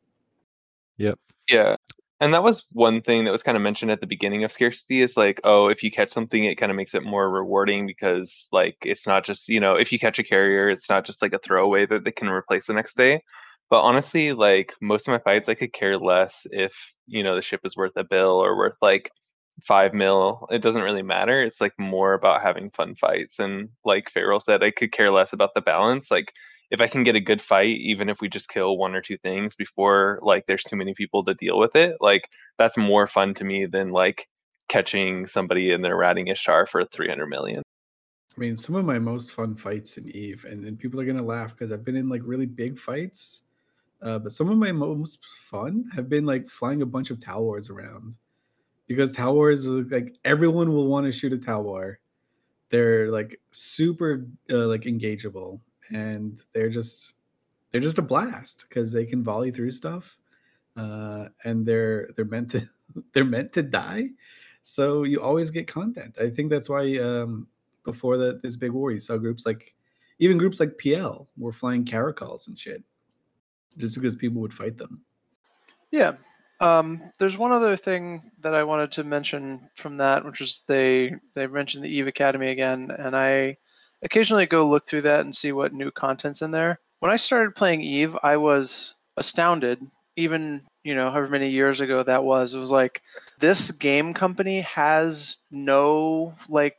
Yep. 0.98 1.18
Yeah. 1.48 1.76
And 2.20 2.32
that 2.32 2.44
was 2.44 2.64
one 2.72 3.02
thing 3.02 3.24
that 3.24 3.32
was 3.32 3.42
kind 3.42 3.56
of 3.56 3.62
mentioned 3.62 3.90
at 3.90 4.00
the 4.00 4.06
beginning 4.06 4.44
of 4.44 4.52
scarcity 4.52 5.02
is 5.02 5.16
like, 5.16 5.40
oh, 5.44 5.68
if 5.68 5.82
you 5.82 5.90
catch 5.90 6.10
something, 6.10 6.44
it 6.44 6.54
kind 6.54 6.70
of 6.70 6.76
makes 6.76 6.94
it 6.94 7.02
more 7.02 7.28
rewarding 7.28 7.86
because 7.86 8.48
like 8.52 8.76
it's 8.82 9.06
not 9.06 9.24
just, 9.24 9.48
you 9.48 9.60
know, 9.60 9.74
if 9.74 9.92
you 9.92 9.98
catch 9.98 10.18
a 10.18 10.22
carrier, 10.22 10.70
it's 10.70 10.88
not 10.88 11.04
just 11.04 11.20
like 11.20 11.32
a 11.32 11.38
throwaway 11.38 11.86
that 11.86 12.04
they 12.04 12.12
can 12.12 12.28
replace 12.28 12.66
the 12.66 12.72
next 12.72 12.96
day. 12.96 13.22
But 13.70 13.80
honestly, 13.82 14.32
like 14.32 14.72
most 14.80 15.08
of 15.08 15.12
my 15.12 15.18
fights, 15.18 15.48
I 15.48 15.54
could 15.54 15.72
care 15.72 15.98
less 15.98 16.46
if, 16.50 16.74
you 17.06 17.22
know, 17.22 17.34
the 17.34 17.42
ship 17.42 17.60
is 17.64 17.76
worth 17.76 17.96
a 17.96 18.04
bill 18.04 18.42
or 18.42 18.56
worth 18.56 18.76
like 18.80 19.10
five 19.62 19.94
mil. 19.94 20.46
It 20.50 20.62
doesn't 20.62 20.82
really 20.82 21.02
matter. 21.02 21.42
It's 21.42 21.60
like 21.60 21.72
more 21.78 22.14
about 22.14 22.42
having 22.42 22.70
fun 22.70 22.94
fights. 22.94 23.38
And 23.38 23.70
like 23.84 24.10
Farrell 24.10 24.40
said, 24.40 24.62
I 24.62 24.70
could 24.70 24.92
care 24.92 25.10
less 25.10 25.32
about 25.32 25.54
the 25.54 25.60
balance. 25.60 26.10
Like 26.10 26.32
if 26.70 26.80
I 26.80 26.86
can 26.86 27.04
get 27.04 27.16
a 27.16 27.20
good 27.20 27.40
fight, 27.40 27.76
even 27.78 28.08
if 28.08 28.20
we 28.20 28.28
just 28.28 28.48
kill 28.48 28.76
one 28.76 28.94
or 28.94 29.00
two 29.00 29.18
things 29.18 29.54
before 29.54 30.18
like 30.22 30.46
there's 30.46 30.64
too 30.64 30.76
many 30.76 30.94
people 30.94 31.24
to 31.24 31.34
deal 31.34 31.58
with 31.58 31.76
it, 31.76 31.96
like 32.00 32.28
that's 32.58 32.76
more 32.76 33.06
fun 33.06 33.34
to 33.34 33.44
me 33.44 33.66
than 33.66 33.90
like 33.90 34.28
catching 34.68 35.26
somebody 35.26 35.72
in 35.72 35.82
their 35.82 35.96
ratting 35.96 36.28
Ishtar 36.28 36.66
for 36.66 36.84
300 36.84 37.26
million. 37.26 37.62
I 38.36 38.40
mean, 38.40 38.56
some 38.56 38.74
of 38.74 38.84
my 38.84 38.98
most 38.98 39.30
fun 39.30 39.54
fights 39.54 39.96
in 39.96 40.08
Eve, 40.08 40.44
and, 40.48 40.64
and 40.64 40.78
people 40.78 41.00
are 41.00 41.04
gonna 41.04 41.22
laugh 41.22 41.52
because 41.52 41.70
I've 41.70 41.84
been 41.84 41.96
in 41.96 42.08
like 42.08 42.22
really 42.24 42.46
big 42.46 42.78
fights, 42.78 43.44
uh, 44.04 44.18
but 44.18 44.32
some 44.32 44.48
of 44.48 44.58
my 44.58 44.70
most 44.70 45.24
fun 45.24 45.84
have 45.94 46.08
been 46.08 46.24
like 46.24 46.48
flying 46.48 46.82
a 46.82 46.86
bunch 46.86 47.10
of 47.10 47.18
towers 47.18 47.70
around, 47.70 48.16
because 48.86 49.10
towers 49.10 49.66
like 49.66 50.14
everyone 50.24 50.72
will 50.72 50.86
want 50.86 51.06
to 51.06 51.12
shoot 51.12 51.32
a 51.32 51.38
tower. 51.38 51.98
They're 52.68 53.10
like 53.10 53.40
super 53.50 54.26
uh, 54.50 54.66
like 54.66 54.82
engageable, 54.82 55.60
and 55.90 56.40
they're 56.52 56.70
just 56.70 57.14
they're 57.72 57.80
just 57.80 57.98
a 57.98 58.02
blast 58.02 58.66
because 58.68 58.92
they 58.92 59.04
can 59.04 59.24
volley 59.24 59.50
through 59.50 59.72
stuff 59.72 60.18
uh, 60.76 61.28
and 61.44 61.66
they're 61.66 62.10
they're 62.14 62.24
meant 62.24 62.50
to 62.50 62.68
they're 63.12 63.24
meant 63.24 63.52
to 63.52 63.62
die. 63.62 64.10
So 64.62 65.02
you 65.02 65.20
always 65.20 65.50
get 65.50 65.66
content. 65.66 66.16
I 66.20 66.30
think 66.30 66.50
that's 66.50 66.70
why 66.70 66.96
um, 66.98 67.48
before 67.84 68.16
the, 68.16 68.40
this 68.42 68.56
big 68.56 68.72
war 68.72 68.90
you 68.90 68.98
saw 68.98 69.16
groups 69.16 69.46
like 69.46 69.74
even 70.18 70.38
groups 70.38 70.58
like 70.58 70.78
pl 70.78 71.28
were 71.36 71.52
flying 71.52 71.84
caracals 71.84 72.48
and 72.48 72.58
shit 72.58 72.82
just 73.76 73.94
because 73.94 74.16
people 74.16 74.40
would 74.40 74.52
fight 74.52 74.76
them 74.76 75.00
Yeah. 75.90 76.14
Um, 76.60 77.10
there's 77.18 77.36
one 77.36 77.52
other 77.52 77.76
thing 77.76 78.30
that 78.40 78.54
I 78.54 78.64
wanted 78.64 78.92
to 78.92 79.04
mention 79.04 79.68
from 79.74 79.96
that, 79.98 80.24
which 80.24 80.40
is 80.40 80.62
they 80.66 81.14
they 81.34 81.46
mentioned 81.46 81.84
the 81.84 81.94
Eve 81.94 82.06
Academy 82.06 82.50
again, 82.50 82.90
and 82.96 83.16
I 83.16 83.58
occasionally 84.02 84.46
go 84.46 84.68
look 84.68 84.86
through 84.86 85.02
that 85.02 85.20
and 85.20 85.34
see 85.34 85.52
what 85.52 85.74
new 85.74 85.90
content's 85.90 86.42
in 86.42 86.52
there. 86.52 86.78
When 87.00 87.10
I 87.10 87.16
started 87.16 87.56
playing 87.56 87.82
Eve, 87.82 88.16
I 88.22 88.36
was 88.36 88.94
astounded, 89.16 89.84
even 90.16 90.62
you 90.84 90.94
know, 90.94 91.10
however 91.10 91.28
many 91.28 91.50
years 91.50 91.80
ago 91.80 92.02
that 92.02 92.24
was. 92.24 92.54
It 92.54 92.58
was 92.60 92.70
like 92.70 93.02
this 93.40 93.70
game 93.70 94.14
company 94.14 94.60
has 94.62 95.36
no 95.50 96.34
like 96.48 96.76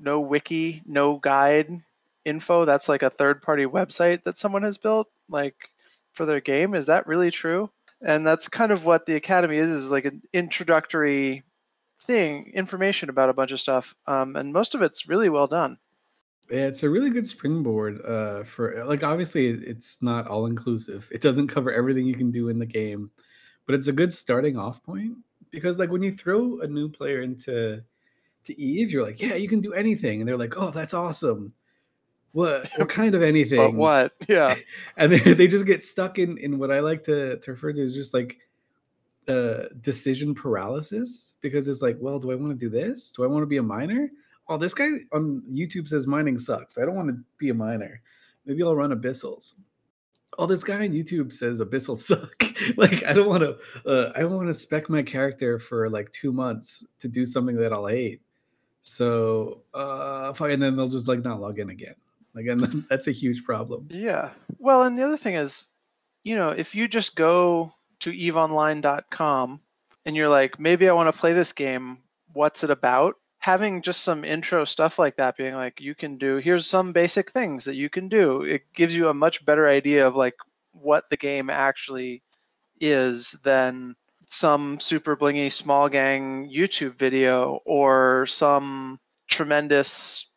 no 0.00 0.20
wiki, 0.20 0.82
no 0.84 1.16
guide 1.18 1.80
info. 2.24 2.64
That's 2.64 2.88
like 2.88 3.02
a 3.02 3.10
third 3.10 3.40
party 3.40 3.66
website 3.66 4.24
that 4.24 4.38
someone 4.38 4.62
has 4.62 4.78
built, 4.78 5.08
like 5.28 5.70
for 6.12 6.26
their 6.26 6.40
game. 6.40 6.74
Is 6.74 6.86
that 6.86 7.06
really 7.06 7.30
true? 7.30 7.70
And 8.00 8.26
that's 8.26 8.48
kind 8.48 8.72
of 8.72 8.84
what 8.84 9.06
the 9.06 9.14
academy 9.14 9.58
is, 9.58 9.70
is 9.70 9.92
like 9.92 10.04
an 10.04 10.22
introductory 10.32 11.44
thing, 12.00 12.50
information 12.54 13.08
about 13.08 13.30
a 13.30 13.34
bunch 13.34 13.52
of 13.52 13.60
stuff. 13.60 13.94
Um, 14.06 14.36
and 14.36 14.52
most 14.52 14.74
of 14.74 14.82
it's 14.82 15.08
really 15.08 15.28
well 15.28 15.46
done. 15.46 15.78
Yeah, 16.50 16.66
it's 16.66 16.82
a 16.82 16.90
really 16.90 17.10
good 17.10 17.26
springboard 17.26 18.04
uh, 18.04 18.42
for 18.44 18.84
like 18.84 19.02
obviously 19.02 19.46
it's 19.48 20.02
not 20.02 20.26
all 20.26 20.46
inclusive. 20.46 21.08
It 21.10 21.22
doesn't 21.22 21.48
cover 21.48 21.72
everything 21.72 22.06
you 22.06 22.14
can 22.14 22.30
do 22.30 22.48
in 22.48 22.58
the 22.58 22.66
game, 22.66 23.10
but 23.64 23.74
it's 23.74 23.86
a 23.86 23.92
good 23.92 24.12
starting 24.12 24.58
off 24.58 24.82
point 24.82 25.16
because 25.50 25.78
like 25.78 25.90
when 25.90 26.02
you 26.02 26.12
throw 26.12 26.60
a 26.60 26.66
new 26.66 26.88
player 26.88 27.22
into 27.22 27.82
to 28.44 28.60
Eve, 28.60 28.90
you're 28.90 29.06
like, 29.06 29.22
yeah, 29.22 29.34
you 29.34 29.48
can 29.48 29.60
do 29.60 29.72
anything, 29.72 30.20
and 30.20 30.28
they're 30.28 30.36
like, 30.36 30.56
oh, 30.56 30.70
that's 30.70 30.94
awesome. 30.94 31.54
What 32.32 32.68
what 32.76 32.88
kind 32.88 33.14
of 33.14 33.22
anything? 33.22 33.58
But 33.58 33.74
what? 33.74 34.12
Yeah. 34.28 34.56
and 34.96 35.12
they, 35.12 35.34
they 35.34 35.46
just 35.46 35.66
get 35.66 35.84
stuck 35.84 36.18
in 36.18 36.38
in 36.38 36.58
what 36.58 36.70
I 36.70 36.80
like 36.80 37.04
to, 37.04 37.38
to 37.38 37.50
refer 37.50 37.72
to 37.72 37.82
as 37.82 37.94
just 37.94 38.14
like 38.14 38.38
uh 39.28 39.68
decision 39.80 40.34
paralysis 40.34 41.36
because 41.40 41.68
it's 41.68 41.82
like, 41.82 41.96
well, 42.00 42.18
do 42.18 42.32
I 42.32 42.34
want 42.34 42.50
to 42.50 42.58
do 42.58 42.68
this? 42.68 43.12
Do 43.12 43.24
I 43.24 43.28
want 43.28 43.42
to 43.42 43.46
be 43.46 43.58
a 43.58 43.62
miner? 43.62 44.10
Oh, 44.48 44.56
this 44.56 44.74
guy 44.74 44.88
on 45.12 45.42
YouTube 45.50 45.88
says 45.88 46.06
mining 46.06 46.38
sucks. 46.38 46.76
I 46.76 46.84
don't 46.84 46.96
want 46.96 47.08
to 47.08 47.18
be 47.38 47.50
a 47.50 47.54
miner. 47.54 48.02
Maybe 48.44 48.62
I'll 48.62 48.74
run 48.74 48.90
abyssals. 48.90 49.54
Oh, 50.38 50.46
this 50.46 50.64
guy 50.64 50.76
on 50.76 50.90
YouTube 50.90 51.32
says 51.32 51.60
abyssals 51.60 51.98
suck. 51.98 52.42
like 52.76 53.04
I 53.04 53.12
don't 53.12 53.28
want 53.28 53.42
to. 53.42 53.88
Uh, 53.88 54.12
I 54.16 54.20
don't 54.20 54.34
want 54.34 54.48
to 54.48 54.54
spec 54.54 54.88
my 54.88 55.02
character 55.02 55.58
for 55.58 55.88
like 55.90 56.10
two 56.10 56.32
months 56.32 56.84
to 57.00 57.08
do 57.08 57.24
something 57.26 57.56
that 57.56 57.72
I'll 57.72 57.86
hate. 57.86 58.22
So, 58.80 59.62
uh, 59.72 60.32
fuck, 60.32 60.50
and 60.50 60.60
then 60.60 60.74
they'll 60.74 60.88
just 60.88 61.06
like 61.06 61.22
not 61.22 61.40
log 61.40 61.60
in 61.60 61.70
again. 61.70 61.94
Then 62.34 62.84
that's 62.90 63.06
a 63.06 63.12
huge 63.12 63.44
problem. 63.44 63.88
Yeah. 63.90 64.30
Well, 64.58 64.82
and 64.84 64.98
the 64.98 65.04
other 65.04 65.16
thing 65.16 65.34
is, 65.34 65.68
you 66.24 66.36
know, 66.36 66.50
if 66.50 66.74
you 66.74 66.88
just 66.88 67.16
go 67.16 67.72
to 68.00 68.12
eveonline.com 68.12 69.60
and 70.04 70.16
you're 70.16 70.28
like, 70.28 70.58
maybe 70.58 70.88
I 70.88 70.92
want 70.92 71.12
to 71.12 71.20
play 71.20 71.32
this 71.32 71.52
game, 71.52 71.98
what's 72.32 72.64
it 72.64 72.70
about? 72.70 73.16
Having 73.38 73.82
just 73.82 74.02
some 74.02 74.24
intro 74.24 74.64
stuff 74.64 74.98
like 74.98 75.16
that, 75.16 75.36
being 75.36 75.54
like, 75.54 75.80
you 75.80 75.94
can 75.94 76.16
do, 76.16 76.36
here's 76.36 76.66
some 76.66 76.92
basic 76.92 77.30
things 77.30 77.64
that 77.64 77.74
you 77.74 77.90
can 77.90 78.08
do. 78.08 78.42
It 78.42 78.62
gives 78.74 78.94
you 78.94 79.08
a 79.08 79.14
much 79.14 79.44
better 79.44 79.68
idea 79.68 80.06
of 80.06 80.14
like 80.14 80.36
what 80.72 81.08
the 81.10 81.16
game 81.16 81.50
actually 81.50 82.22
is 82.80 83.32
than 83.44 83.94
some 84.26 84.80
super 84.80 85.16
blingy 85.16 85.50
small 85.50 85.88
gang 85.88 86.50
YouTube 86.50 86.94
video 86.94 87.60
or 87.64 88.26
some 88.26 88.98
tremendous 89.28 90.31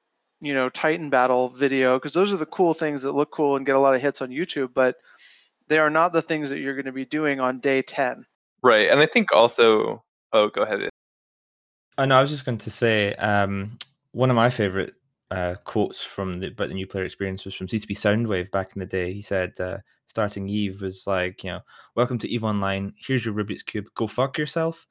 you 0.45 0.53
know 0.53 0.69
titan 0.69 1.09
battle 1.09 1.49
video 1.49 1.97
because 1.97 2.13
those 2.13 2.31
are 2.31 2.37
the 2.37 2.45
cool 2.45 2.73
things 2.73 3.01
that 3.01 3.13
look 3.13 3.31
cool 3.31 3.55
and 3.55 3.65
get 3.65 3.75
a 3.75 3.79
lot 3.79 3.95
of 3.95 4.01
hits 4.01 4.21
on 4.21 4.29
youtube 4.29 4.69
but 4.73 4.97
they 5.67 5.79
are 5.79 5.89
not 5.89 6.13
the 6.13 6.21
things 6.21 6.49
that 6.49 6.59
you're 6.59 6.75
going 6.75 6.85
to 6.85 6.91
be 6.91 7.05
doing 7.05 7.39
on 7.39 7.59
day 7.59 7.81
10 7.81 8.25
Right. 8.65 8.89
And 8.89 8.99
I 8.99 9.05
think 9.05 9.31
also 9.31 10.03
Oh, 10.33 10.49
go 10.49 10.63
ahead. 10.63 10.89
I 11.97 12.05
know. 12.05 12.17
I 12.17 12.21
was 12.21 12.29
just 12.29 12.45
going 12.45 12.57
to 12.57 12.71
say 12.71 13.13
um, 13.13 13.77
one 14.11 14.29
of 14.29 14.35
my 14.35 14.49
favorite 14.49 14.95
uh, 15.31 15.55
quotes 15.63 16.03
from 16.03 16.39
the 16.39 16.49
but 16.49 16.67
the 16.67 16.75
new 16.75 16.87
player 16.87 17.05
experience 17.05 17.45
was 17.45 17.55
from 17.55 17.67
CCP 17.67 17.91
Soundwave 17.91 18.51
back 18.51 18.71
in 18.75 18.79
the 18.79 18.85
day. 18.85 19.13
He 19.13 19.21
said, 19.21 19.53
uh, 19.59 19.77
starting 20.07 20.49
Eve 20.49 20.81
was 20.81 21.07
like, 21.07 21.43
you 21.43 21.51
know, 21.51 21.61
welcome 21.95 22.17
to 22.17 22.29
Eve 22.29 22.43
Online. 22.43 22.93
Here's 22.97 23.23
your 23.23 23.33
Rubik's 23.33 23.63
cube. 23.63 23.85
Go 23.95 24.07
fuck 24.07 24.37
yourself. 24.37 24.87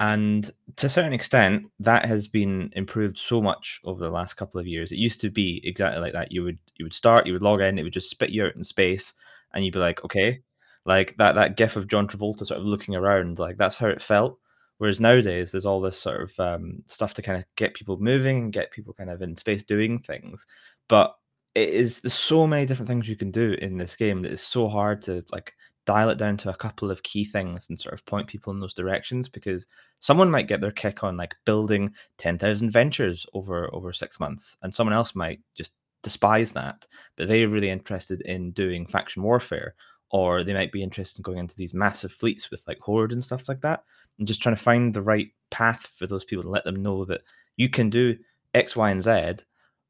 And 0.00 0.50
to 0.76 0.86
a 0.86 0.90
certain 0.90 1.12
extent, 1.12 1.66
that 1.80 2.06
has 2.06 2.26
been 2.28 2.70
improved 2.74 3.18
so 3.18 3.42
much 3.42 3.80
over 3.84 4.00
the 4.02 4.10
last 4.10 4.34
couple 4.34 4.60
of 4.60 4.66
years. 4.66 4.92
It 4.92 4.98
used 4.98 5.20
to 5.22 5.30
be 5.30 5.60
exactly 5.64 6.00
like 6.00 6.14
that. 6.14 6.32
You 6.32 6.42
would 6.44 6.58
you 6.76 6.86
would 6.86 6.94
start, 6.94 7.26
you 7.26 7.34
would 7.34 7.42
log 7.42 7.60
in, 7.60 7.78
it 7.78 7.84
would 7.84 7.92
just 7.92 8.10
spit 8.10 8.30
you 8.30 8.46
out 8.46 8.56
in 8.56 8.64
space, 8.64 9.12
and 9.54 9.64
you'd 9.64 9.74
be 9.74 9.80
like, 9.80 10.04
okay, 10.04 10.40
like 10.86 11.16
that 11.18 11.34
that 11.36 11.56
gif 11.56 11.76
of 11.76 11.86
John 11.88 12.08
Travolta 12.08 12.46
sort 12.46 12.60
of 12.60 12.66
looking 12.66 12.96
around, 12.96 13.38
like 13.38 13.58
that's 13.58 13.76
how 13.76 13.88
it 13.88 14.02
felt. 14.02 14.38
Whereas 14.78 15.00
nowadays, 15.00 15.52
there's 15.52 15.66
all 15.66 15.82
this 15.82 16.00
sort 16.00 16.22
of 16.22 16.40
um, 16.40 16.82
stuff 16.86 17.12
to 17.14 17.22
kind 17.22 17.38
of 17.38 17.44
get 17.56 17.74
people 17.74 17.98
moving 18.00 18.38
and 18.44 18.52
get 18.52 18.70
people 18.72 18.94
kind 18.94 19.10
of 19.10 19.20
in 19.22 19.36
space 19.36 19.62
doing 19.64 19.98
things. 20.00 20.46
But 20.88 21.14
it 21.54 21.68
is 21.70 22.00
there's 22.00 22.14
so 22.14 22.46
many 22.46 22.64
different 22.66 22.88
things 22.88 23.08
you 23.08 23.16
can 23.16 23.30
do 23.30 23.52
in 23.60 23.76
this 23.76 23.96
game 23.96 24.22
that 24.22 24.32
it's 24.32 24.42
so 24.42 24.68
hard 24.68 25.02
to 25.02 25.24
like 25.32 25.52
dial 25.86 26.10
it 26.10 26.18
down 26.18 26.36
to 26.36 26.50
a 26.50 26.56
couple 26.56 26.90
of 26.90 27.02
key 27.02 27.24
things 27.24 27.68
and 27.68 27.80
sort 27.80 27.94
of 27.94 28.04
point 28.06 28.26
people 28.26 28.52
in 28.52 28.60
those 28.60 28.74
directions 28.74 29.28
because 29.28 29.66
someone 29.98 30.30
might 30.30 30.48
get 30.48 30.60
their 30.60 30.70
kick 30.70 31.02
on 31.02 31.16
like 31.16 31.34
building 31.44 31.92
10,000 32.18 32.70
ventures 32.70 33.26
over 33.34 33.72
over 33.74 33.92
6 33.92 34.20
months 34.20 34.56
and 34.62 34.74
someone 34.74 34.94
else 34.94 35.14
might 35.14 35.40
just 35.54 35.72
despise 36.02 36.52
that 36.52 36.86
but 37.16 37.28
they're 37.28 37.48
really 37.48 37.70
interested 37.70 38.20
in 38.22 38.50
doing 38.52 38.86
faction 38.86 39.22
warfare 39.22 39.74
or 40.10 40.42
they 40.42 40.54
might 40.54 40.72
be 40.72 40.82
interested 40.82 41.18
in 41.18 41.22
going 41.22 41.38
into 41.38 41.56
these 41.56 41.74
massive 41.74 42.12
fleets 42.12 42.50
with 42.50 42.62
like 42.66 42.78
horde 42.80 43.12
and 43.12 43.24
stuff 43.24 43.48
like 43.48 43.60
that 43.60 43.84
and 44.18 44.28
just 44.28 44.42
trying 44.42 44.54
to 44.54 44.62
find 44.62 44.94
the 44.94 45.02
right 45.02 45.28
path 45.50 45.92
for 45.96 46.06
those 46.06 46.24
people 46.24 46.42
to 46.42 46.50
let 46.50 46.64
them 46.64 46.82
know 46.82 47.04
that 47.04 47.22
you 47.56 47.68
can 47.68 47.90
do 47.90 48.16
x 48.54 48.76
y 48.76 48.90
and 48.90 49.02
z 49.02 49.44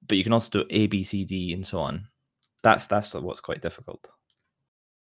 but 0.06 0.16
you 0.16 0.24
can 0.24 0.32
also 0.32 0.50
do 0.50 0.64
a 0.70 0.86
b 0.86 1.04
c 1.04 1.24
d 1.24 1.52
and 1.52 1.66
so 1.66 1.78
on. 1.78 2.06
That's 2.62 2.86
that's 2.86 3.14
what's 3.14 3.40
quite 3.40 3.62
difficult 3.62 4.08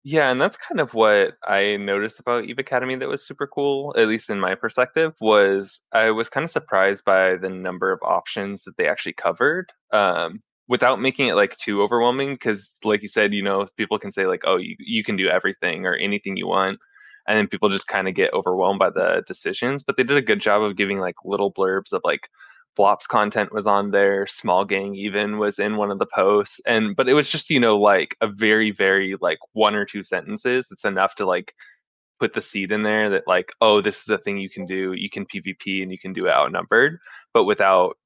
Yeah, 0.08 0.30
and 0.30 0.40
that's 0.40 0.56
kind 0.56 0.80
of 0.80 0.94
what 0.94 1.34
I 1.48 1.76
noticed 1.78 2.20
about 2.20 2.44
Eve 2.44 2.60
Academy 2.60 2.94
that 2.94 3.08
was 3.08 3.26
super 3.26 3.46
cool, 3.48 3.92
at 3.98 4.06
least 4.06 4.30
in 4.30 4.38
my 4.38 4.54
perspective, 4.54 5.14
was 5.20 5.80
I 5.92 6.12
was 6.12 6.28
kind 6.28 6.44
of 6.44 6.50
surprised 6.50 7.04
by 7.04 7.36
the 7.36 7.50
number 7.50 7.90
of 7.90 7.98
options 8.04 8.62
that 8.64 8.76
they 8.76 8.86
actually 8.88 9.14
covered. 9.14 9.72
Um, 9.92 10.38
without 10.68 11.00
making 11.00 11.26
it 11.28 11.34
like 11.34 11.56
too 11.56 11.82
overwhelming, 11.82 12.34
because 12.34 12.76
like 12.84 13.02
you 13.02 13.08
said, 13.08 13.34
you 13.34 13.42
know, 13.42 13.66
people 13.76 13.98
can 13.98 14.12
say 14.12 14.26
like, 14.26 14.42
oh, 14.44 14.56
you, 14.58 14.76
you 14.78 15.02
can 15.02 15.16
do 15.16 15.28
everything 15.28 15.86
or 15.86 15.94
anything 15.96 16.36
you 16.36 16.46
want. 16.46 16.78
And 17.28 17.36
then 17.36 17.48
people 17.48 17.68
just 17.68 17.88
kind 17.88 18.06
of 18.08 18.14
get 18.14 18.32
overwhelmed 18.32 18.78
by 18.78 18.90
the 18.90 19.24
decisions. 19.26 19.82
But 19.82 19.96
they 19.96 20.04
did 20.04 20.16
a 20.16 20.22
good 20.22 20.40
job 20.40 20.62
of 20.62 20.76
giving 20.76 20.98
like 21.00 21.16
little 21.24 21.52
blurbs 21.52 21.92
of 21.92 22.02
like 22.04 22.28
Flops 22.76 23.06
content 23.06 23.52
was 23.52 23.66
on 23.66 23.90
there. 23.90 24.26
Small 24.26 24.64
Gang 24.64 24.94
even 24.94 25.38
was 25.38 25.58
in 25.58 25.76
one 25.76 25.90
of 25.90 25.98
the 25.98 26.06
posts, 26.06 26.60
and 26.66 26.94
but 26.94 27.08
it 27.08 27.14
was 27.14 27.30
just 27.30 27.50
you 27.50 27.58
know 27.58 27.78
like 27.78 28.16
a 28.20 28.26
very 28.28 28.70
very 28.70 29.16
like 29.20 29.38
one 29.52 29.74
or 29.74 29.84
two 29.86 30.02
sentences. 30.02 30.68
It's 30.70 30.84
enough 30.84 31.14
to 31.16 31.26
like 31.26 31.54
put 32.20 32.32
the 32.34 32.42
seed 32.42 32.72
in 32.72 32.82
there 32.82 33.10
that 33.10 33.24
like 33.26 33.52
oh 33.60 33.80
this 33.80 34.02
is 34.02 34.08
a 34.08 34.18
thing 34.18 34.38
you 34.38 34.50
can 34.50 34.66
do. 34.66 34.92
You 34.92 35.10
can 35.10 35.26
PvP 35.26 35.82
and 35.82 35.90
you 35.90 35.98
can 35.98 36.12
do 36.12 36.26
it 36.26 36.32
outnumbered, 36.32 36.98
but 37.32 37.44
without 37.44 37.96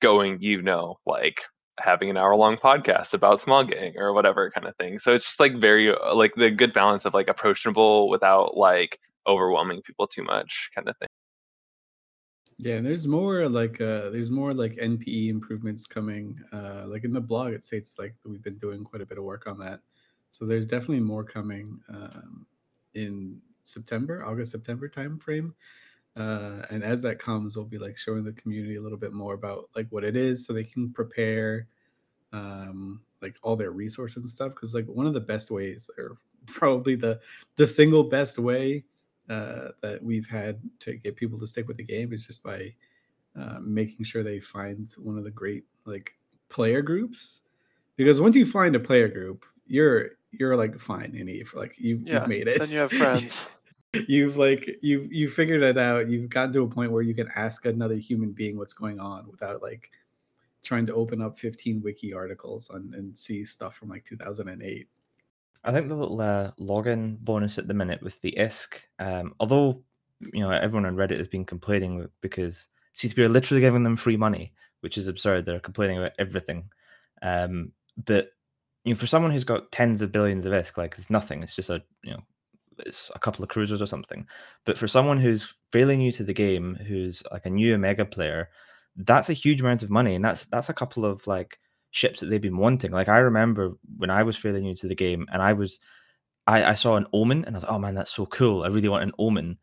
going 0.00 0.38
you 0.42 0.62
know 0.62 0.98
like 1.06 1.40
having 1.80 2.10
an 2.10 2.16
hour 2.16 2.36
long 2.36 2.56
podcast 2.56 3.14
about 3.14 3.40
small 3.40 3.64
gang 3.64 3.94
or 3.96 4.12
whatever 4.12 4.50
kind 4.50 4.66
of 4.66 4.76
thing. 4.76 4.98
So 4.98 5.14
it's 5.14 5.24
just 5.24 5.40
like 5.40 5.56
very 5.56 5.94
uh, 5.94 6.14
like 6.14 6.34
the 6.34 6.50
good 6.50 6.72
balance 6.72 7.04
of 7.04 7.14
like 7.14 7.28
approachable 7.28 8.08
without 8.10 8.56
like 8.56 8.98
overwhelming 9.26 9.82
people 9.82 10.06
too 10.06 10.22
much 10.24 10.70
kind 10.74 10.88
of 10.88 10.96
thing. 10.98 11.08
Yeah, 12.62 12.76
and 12.76 12.86
there's 12.86 13.08
more 13.08 13.48
like 13.48 13.80
uh 13.80 14.10
there's 14.10 14.30
more 14.30 14.52
like 14.54 14.76
NPE 14.76 15.28
improvements 15.30 15.84
coming. 15.88 16.38
Uh 16.52 16.84
like 16.86 17.02
in 17.02 17.12
the 17.12 17.20
blog 17.20 17.52
it 17.54 17.64
states 17.64 17.98
like 17.98 18.14
we've 18.24 18.42
been 18.42 18.58
doing 18.58 18.84
quite 18.84 19.02
a 19.02 19.06
bit 19.06 19.18
of 19.18 19.24
work 19.24 19.48
on 19.48 19.58
that. 19.58 19.80
So 20.30 20.46
there's 20.46 20.64
definitely 20.64 21.00
more 21.00 21.24
coming 21.24 21.80
um 21.88 22.46
in 22.94 23.40
September, 23.64 24.24
August, 24.24 24.52
September 24.52 24.88
timeframe. 24.88 25.52
Uh 26.16 26.62
and 26.70 26.84
as 26.84 27.02
that 27.02 27.18
comes, 27.18 27.56
we'll 27.56 27.64
be 27.64 27.78
like 27.78 27.98
showing 27.98 28.22
the 28.22 28.32
community 28.34 28.76
a 28.76 28.80
little 28.80 28.98
bit 28.98 29.12
more 29.12 29.34
about 29.34 29.68
like 29.74 29.88
what 29.90 30.04
it 30.04 30.14
is 30.14 30.46
so 30.46 30.52
they 30.52 30.62
can 30.62 30.92
prepare 30.92 31.66
um 32.32 33.00
like 33.22 33.34
all 33.42 33.56
their 33.56 33.72
resources 33.72 34.22
and 34.22 34.30
stuff 34.30 34.50
because 34.50 34.72
like 34.72 34.86
one 34.86 35.06
of 35.06 35.14
the 35.14 35.20
best 35.20 35.50
ways 35.50 35.90
or 35.98 36.16
probably 36.46 36.94
the 36.94 37.18
the 37.56 37.66
single 37.66 38.04
best 38.04 38.38
way 38.38 38.84
uh, 39.28 39.68
that 39.82 40.02
we've 40.02 40.26
had 40.28 40.60
to 40.80 40.96
get 40.96 41.16
people 41.16 41.38
to 41.38 41.46
stick 41.46 41.68
with 41.68 41.76
the 41.76 41.84
game 41.84 42.12
is 42.12 42.26
just 42.26 42.42
by 42.42 42.74
uh, 43.38 43.58
making 43.60 44.04
sure 44.04 44.22
they 44.22 44.40
find 44.40 44.88
one 44.98 45.16
of 45.18 45.24
the 45.24 45.30
great 45.30 45.64
like 45.84 46.14
player 46.48 46.82
groups. 46.82 47.42
Because 47.96 48.20
once 48.20 48.36
you 48.36 48.46
find 48.46 48.74
a 48.76 48.80
player 48.80 49.08
group 49.08 49.44
you're 49.66 50.10
you're 50.32 50.56
like 50.56 50.78
fine 50.80 51.14
in 51.14 51.28
Eve 51.28 51.52
like 51.54 51.74
you've, 51.78 52.02
Yeah, 52.02 52.20
you've 52.20 52.28
made 52.28 52.48
it. 52.48 52.58
then 52.58 52.70
you 52.70 52.78
have 52.78 52.92
friends. 53.02 53.48
you've 54.08 54.36
like 54.36 54.68
you've 54.82 55.10
you 55.12 55.28
figured 55.30 55.62
it 55.62 55.78
out. 55.78 56.08
You've 56.08 56.28
gotten 56.30 56.52
to 56.54 56.62
a 56.62 56.68
point 56.68 56.90
where 56.92 57.02
you 57.02 57.14
can 57.14 57.28
ask 57.36 57.64
another 57.64 57.94
human 57.96 58.32
being 58.32 58.56
what's 58.58 58.72
going 58.72 58.98
on 58.98 59.30
without 59.30 59.62
like 59.62 59.90
trying 60.62 60.86
to 60.86 60.94
open 60.94 61.20
up 61.22 61.38
15 61.38 61.80
wiki 61.82 62.12
articles 62.12 62.70
on, 62.70 62.92
and 62.96 63.16
see 63.16 63.44
stuff 63.44 63.76
from 63.76 63.88
like 63.88 64.04
2008 64.04 64.88
I 65.64 65.72
think 65.72 65.88
the 65.88 65.94
little 65.94 66.20
uh, 66.20 66.50
login 66.58 67.18
bonus 67.20 67.58
at 67.58 67.68
the 67.68 67.74
minute 67.74 68.02
with 68.02 68.20
the 68.20 68.34
ISK, 68.36 68.80
um, 68.98 69.34
although 69.38 69.82
you 70.20 70.40
know 70.40 70.50
everyone 70.50 70.86
on 70.86 70.96
Reddit 70.96 71.18
has 71.18 71.28
been 71.28 71.44
complaining 71.44 72.08
because 72.20 72.68
CCP 72.96 73.18
are 73.18 73.28
literally 73.28 73.60
giving 73.60 73.82
them 73.82 73.96
free 73.96 74.16
money, 74.16 74.52
which 74.80 74.98
is 74.98 75.06
absurd. 75.06 75.44
They're 75.44 75.60
complaining 75.60 75.98
about 75.98 76.12
everything, 76.18 76.68
um, 77.22 77.72
but 78.04 78.30
you 78.84 78.94
know 78.94 78.98
for 78.98 79.06
someone 79.06 79.30
who's 79.30 79.44
got 79.44 79.70
tens 79.70 80.02
of 80.02 80.12
billions 80.12 80.46
of 80.46 80.52
ISK, 80.52 80.76
like 80.76 80.96
it's 80.98 81.10
nothing. 81.10 81.42
It's 81.42 81.56
just 81.56 81.70
a 81.70 81.82
you 82.02 82.12
know 82.12 82.22
it's 82.78 83.10
a 83.14 83.18
couple 83.18 83.42
of 83.42 83.48
cruisers 83.48 83.82
or 83.82 83.86
something. 83.86 84.26
But 84.64 84.78
for 84.78 84.88
someone 84.88 85.18
who's 85.18 85.54
fairly 85.70 85.96
new 85.96 86.12
to 86.12 86.24
the 86.24 86.34
game, 86.34 86.74
who's 86.74 87.22
like 87.30 87.46
a 87.46 87.50
new 87.50 87.74
Omega 87.74 88.04
player, 88.04 88.50
that's 88.96 89.30
a 89.30 89.34
huge 89.34 89.60
amount 89.60 89.82
of 89.82 89.90
money, 89.90 90.14
and 90.14 90.24
that's 90.24 90.46
that's 90.46 90.68
a 90.68 90.74
couple 90.74 91.04
of 91.04 91.26
like 91.26 91.58
ships 91.92 92.20
that 92.20 92.26
they've 92.26 92.40
been 92.40 92.56
wanting. 92.56 92.90
Like 92.90 93.08
I 93.08 93.18
remember 93.18 93.74
when 93.96 94.10
I 94.10 94.24
was 94.24 94.36
fairly 94.36 94.60
new 94.60 94.74
to 94.74 94.88
the 94.88 94.94
game, 94.94 95.26
and 95.32 95.40
I 95.40 95.52
was, 95.52 95.78
I, 96.46 96.64
I 96.64 96.74
saw 96.74 96.96
an 96.96 97.06
Omen, 97.12 97.44
and 97.44 97.54
I 97.54 97.58
was 97.58 97.62
like, 97.62 97.72
oh 97.72 97.78
man, 97.78 97.94
that's 97.94 98.10
so 98.10 98.26
cool. 98.26 98.64
I 98.64 98.68
really 98.68 98.88
want 98.88 99.04
an 99.04 99.12
Omen, 99.18 99.58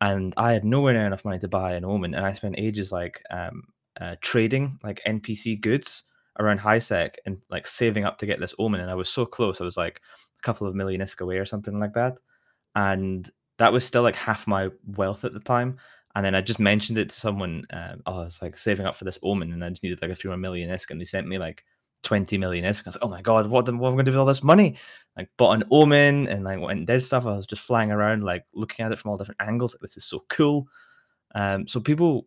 and 0.00 0.34
I 0.36 0.52
had 0.52 0.64
nowhere 0.64 0.92
near 0.92 1.06
enough 1.06 1.24
money 1.24 1.38
to 1.38 1.48
buy 1.48 1.72
an 1.74 1.84
Omen, 1.84 2.14
and 2.14 2.26
I 2.26 2.32
spent 2.32 2.56
ages 2.58 2.92
like 2.92 3.22
um, 3.30 3.62
uh, 3.98 4.16
trading 4.20 4.78
like 4.82 5.00
NPC 5.06 5.60
goods 5.60 6.02
around 6.38 6.60
HiSec 6.60 7.14
and 7.26 7.38
like 7.50 7.66
saving 7.66 8.04
up 8.04 8.18
to 8.18 8.26
get 8.26 8.40
this 8.40 8.54
Omen, 8.58 8.80
and 8.80 8.90
I 8.90 8.94
was 8.94 9.08
so 9.08 9.24
close. 9.24 9.60
I 9.60 9.64
was 9.64 9.76
like 9.76 10.02
a 10.38 10.42
couple 10.42 10.66
of 10.66 10.74
million 10.74 11.00
isk 11.00 11.20
away 11.20 11.38
or 11.38 11.46
something 11.46 11.78
like 11.78 11.94
that, 11.94 12.18
and 12.74 13.30
that 13.58 13.72
was 13.72 13.84
still 13.84 14.02
like 14.02 14.16
half 14.16 14.46
my 14.46 14.70
wealth 14.84 15.24
at 15.24 15.32
the 15.32 15.40
time. 15.40 15.78
And 16.18 16.24
then 16.24 16.34
I 16.34 16.40
just 16.40 16.58
mentioned 16.58 16.98
it 16.98 17.10
to 17.10 17.14
someone. 17.14 17.64
Um, 17.72 18.02
oh, 18.04 18.22
I 18.22 18.24
was 18.24 18.42
like 18.42 18.58
saving 18.58 18.86
up 18.86 18.96
for 18.96 19.04
this 19.04 19.20
omen, 19.22 19.52
and 19.52 19.64
I 19.64 19.70
just 19.70 19.84
needed 19.84 20.02
like 20.02 20.10
a 20.10 20.16
few 20.16 20.30
more 20.30 20.36
million 20.36 20.68
isk, 20.68 20.90
and 20.90 21.00
they 21.00 21.04
sent 21.04 21.28
me 21.28 21.38
like 21.38 21.64
twenty 22.02 22.36
million 22.36 22.64
isk. 22.64 22.82
I 22.84 22.88
was 22.88 22.96
like, 22.96 23.04
oh 23.04 23.08
my 23.08 23.22
god, 23.22 23.46
what, 23.46 23.68
am- 23.68 23.76
I 23.76 23.78
going 23.78 23.98
to 23.98 24.02
do 24.02 24.10
with 24.10 24.18
all 24.18 24.26
this 24.26 24.42
money? 24.42 24.78
Like 25.16 25.30
bought 25.36 25.52
an 25.52 25.64
omen, 25.70 26.26
and 26.26 26.42
like 26.42 26.58
went 26.58 26.78
and 26.78 26.88
did 26.88 27.04
stuff. 27.04 27.24
I 27.24 27.36
was 27.36 27.46
just 27.46 27.62
flying 27.62 27.92
around, 27.92 28.24
like 28.24 28.44
looking 28.52 28.84
at 28.84 28.90
it 28.90 28.98
from 28.98 29.12
all 29.12 29.16
different 29.16 29.40
angles. 29.40 29.74
Like 29.74 29.82
this 29.82 29.96
is 29.96 30.06
so 30.06 30.24
cool. 30.28 30.66
Um, 31.36 31.68
so 31.68 31.78
people 31.78 32.26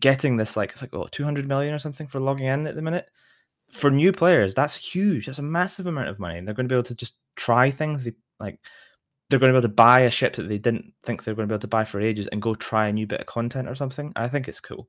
getting 0.00 0.36
this 0.36 0.56
like 0.56 0.72
it's 0.72 0.80
like 0.80 0.92
oh 0.92 1.06
200 1.12 1.46
million 1.46 1.72
or 1.72 1.78
something 1.78 2.08
for 2.08 2.18
logging 2.18 2.46
in 2.46 2.66
at 2.66 2.74
the 2.74 2.82
minute 2.82 3.10
for 3.70 3.90
new 3.90 4.12
players 4.12 4.54
that's 4.54 4.76
huge 4.76 5.26
that's 5.26 5.40
a 5.40 5.42
massive 5.42 5.86
amount 5.86 6.08
of 6.08 6.20
money 6.20 6.40
they're 6.40 6.54
going 6.54 6.68
to 6.68 6.72
be 6.72 6.76
able 6.76 6.82
to 6.84 6.94
just 6.94 7.14
try 7.34 7.72
things 7.72 8.04
they, 8.04 8.12
like 8.38 8.60
they're 9.30 9.38
going 9.38 9.52
to 9.52 9.54
be 9.54 9.58
able 9.58 9.68
to 9.68 9.74
buy 9.74 10.00
a 10.00 10.10
ship 10.10 10.34
that 10.36 10.48
they 10.48 10.58
didn't 10.58 10.92
think 11.04 11.22
they 11.22 11.30
were 11.30 11.36
going 11.36 11.48
to 11.48 11.52
be 11.52 11.54
able 11.54 11.60
to 11.60 11.68
buy 11.68 11.84
for 11.84 12.00
ages 12.00 12.26
and 12.32 12.42
go 12.42 12.54
try 12.54 12.88
a 12.88 12.92
new 12.92 13.06
bit 13.06 13.20
of 13.20 13.26
content 13.26 13.68
or 13.68 13.76
something. 13.76 14.12
I 14.16 14.26
think 14.26 14.48
it's 14.48 14.60
cool. 14.60 14.88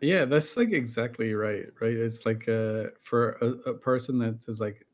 Yeah, 0.00 0.24
that's 0.24 0.56
like 0.56 0.72
exactly 0.72 1.32
right. 1.32 1.66
Right. 1.80 1.94
It's 1.94 2.26
like 2.26 2.48
uh, 2.48 2.90
for 3.00 3.38
a, 3.40 3.70
a 3.70 3.74
person 3.74 4.18
that 4.18 4.46
is 4.48 4.60
like 4.60 4.84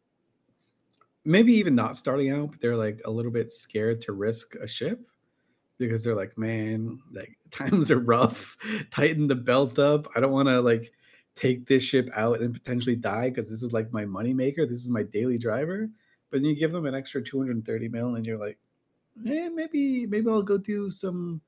maybe 1.24 1.54
even 1.54 1.74
not 1.74 1.96
starting 1.96 2.30
out, 2.30 2.52
but 2.52 2.60
they're 2.60 2.76
like 2.76 3.00
a 3.06 3.10
little 3.10 3.32
bit 3.32 3.50
scared 3.50 4.02
to 4.02 4.12
risk 4.12 4.54
a 4.56 4.68
ship 4.68 5.00
because 5.78 6.04
they're 6.04 6.14
like, 6.14 6.36
man, 6.36 7.00
like 7.12 7.38
times 7.50 7.90
are 7.90 8.00
rough. 8.00 8.56
Tighten 8.90 9.28
the 9.28 9.34
belt 9.34 9.78
up. 9.78 10.08
I 10.14 10.20
don't 10.20 10.32
want 10.32 10.48
to 10.48 10.60
like 10.60 10.92
take 11.36 11.66
this 11.66 11.82
ship 11.82 12.10
out 12.14 12.40
and 12.40 12.52
potentially 12.52 12.96
die 12.96 13.30
because 13.30 13.50
this 13.50 13.62
is 13.62 13.72
like 13.72 13.92
my 13.92 14.04
money 14.04 14.34
maker. 14.34 14.66
This 14.66 14.84
is 14.84 14.90
my 14.90 15.02
daily 15.04 15.38
driver. 15.38 15.88
But 16.34 16.42
then 16.42 16.50
you 16.50 16.56
give 16.56 16.72
them 16.72 16.84
an 16.84 16.96
extra 16.96 17.22
230 17.22 17.88
mil 17.90 18.16
and 18.16 18.26
you're 18.26 18.44
like, 18.44 18.58
eh, 19.24 19.48
maybe 19.50 20.04
maybe 20.08 20.28
I'll 20.28 20.42
go 20.42 20.58
do 20.58 20.90
some 20.90 21.40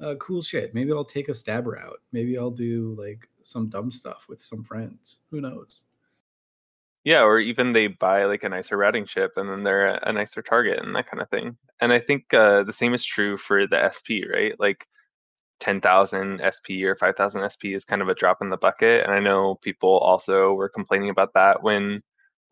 uh, 0.00 0.14
cool 0.20 0.42
shit. 0.42 0.72
Maybe 0.76 0.92
I'll 0.92 1.04
take 1.04 1.28
a 1.28 1.34
stabber 1.34 1.76
out. 1.76 2.02
Maybe 2.12 2.38
I'll 2.38 2.52
do 2.52 2.94
like 2.96 3.28
some 3.42 3.68
dumb 3.68 3.90
stuff 3.90 4.26
with 4.28 4.40
some 4.40 4.62
friends. 4.62 5.22
Who 5.32 5.40
knows? 5.40 5.86
Yeah, 7.02 7.22
or 7.22 7.40
even 7.40 7.72
they 7.72 7.88
buy 7.88 8.26
like 8.26 8.44
a 8.44 8.48
nicer 8.48 8.76
ratting 8.76 9.06
ship 9.06 9.32
and 9.34 9.50
then 9.50 9.64
they're 9.64 9.88
a, 9.94 10.08
a 10.08 10.12
nicer 10.12 10.40
target 10.40 10.84
and 10.84 10.94
that 10.94 11.10
kind 11.10 11.20
of 11.20 11.28
thing. 11.30 11.56
and 11.80 11.92
I 11.92 11.98
think 11.98 12.32
uh, 12.32 12.62
the 12.62 12.72
same 12.72 12.94
is 12.94 13.04
true 13.04 13.38
for 13.38 13.66
the 13.66 13.90
SP, 13.90 14.22
right? 14.32 14.54
Like 14.60 14.86
10,000 15.58 16.40
SP 16.46 16.86
or 16.86 16.94
5,000 16.94 17.42
SP 17.42 17.74
is 17.74 17.84
kind 17.84 18.02
of 18.02 18.08
a 18.08 18.14
drop 18.14 18.38
in 18.40 18.50
the 18.50 18.56
bucket. 18.56 19.02
And 19.02 19.12
I 19.12 19.18
know 19.18 19.56
people 19.56 19.98
also 19.98 20.52
were 20.52 20.68
complaining 20.68 21.10
about 21.10 21.34
that 21.34 21.60
when 21.60 22.02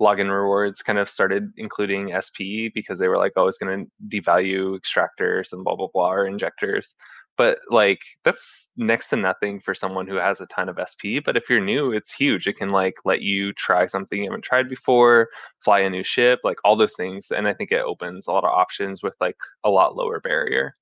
login 0.01 0.31
rewards 0.31 0.83
kind 0.83 0.99
of 0.99 1.09
started 1.09 1.53
including 1.57 2.13
SP 2.13 2.69
because 2.75 2.99
they 2.99 3.09
were 3.09 3.17
like, 3.17 3.33
oh, 3.37 3.47
it's 3.47 3.59
going 3.59 3.87
to 3.87 4.21
devalue 4.21 4.79
extractors 4.79 5.53
and 5.53 5.65
blah, 5.65 5.77
blah, 5.77 5.89
blah, 5.93 6.13
or 6.13 6.27
injectors. 6.27 6.95
But 7.37 7.59
like, 7.71 8.01
that's 8.25 8.69
next 8.77 9.09
to 9.11 9.17
nothing 9.17 9.61
for 9.61 9.75
someone 9.75 10.07
who 10.07 10.17
has 10.17 10.41
a 10.41 10.47
ton 10.47 10.71
of 10.71 10.79
SP. 10.81 11.21
But 11.23 11.37
if 11.37 11.51
you're 11.51 11.61
new, 11.61 11.93
it's 11.93 12.13
huge. 12.13 12.47
It 12.47 12.57
can 12.57 12.71
like 12.71 12.95
let 13.05 13.21
you 13.21 13.53
try 13.53 13.87
something 13.87 14.19
you 14.19 14.31
haven't 14.31 14.45
tried 14.45 14.69
before, 14.69 15.29
fly 15.63 15.81
a 15.81 15.91
new 15.91 16.03
ship, 16.03 16.41
like 16.45 16.57
all 16.65 16.77
those 16.77 16.95
things. 16.95 17.31
And 17.31 17.47
I 17.47 17.53
think 17.53 17.73
it 17.73 17.83
opens 17.83 18.27
a 18.27 18.33
lot 18.33 18.45
of 18.45 18.51
options 18.51 19.03
with 19.03 19.17
like 19.21 19.37
a 19.65 19.71
lot 19.71 19.97
lower 19.97 20.21
barrier. 20.21 20.73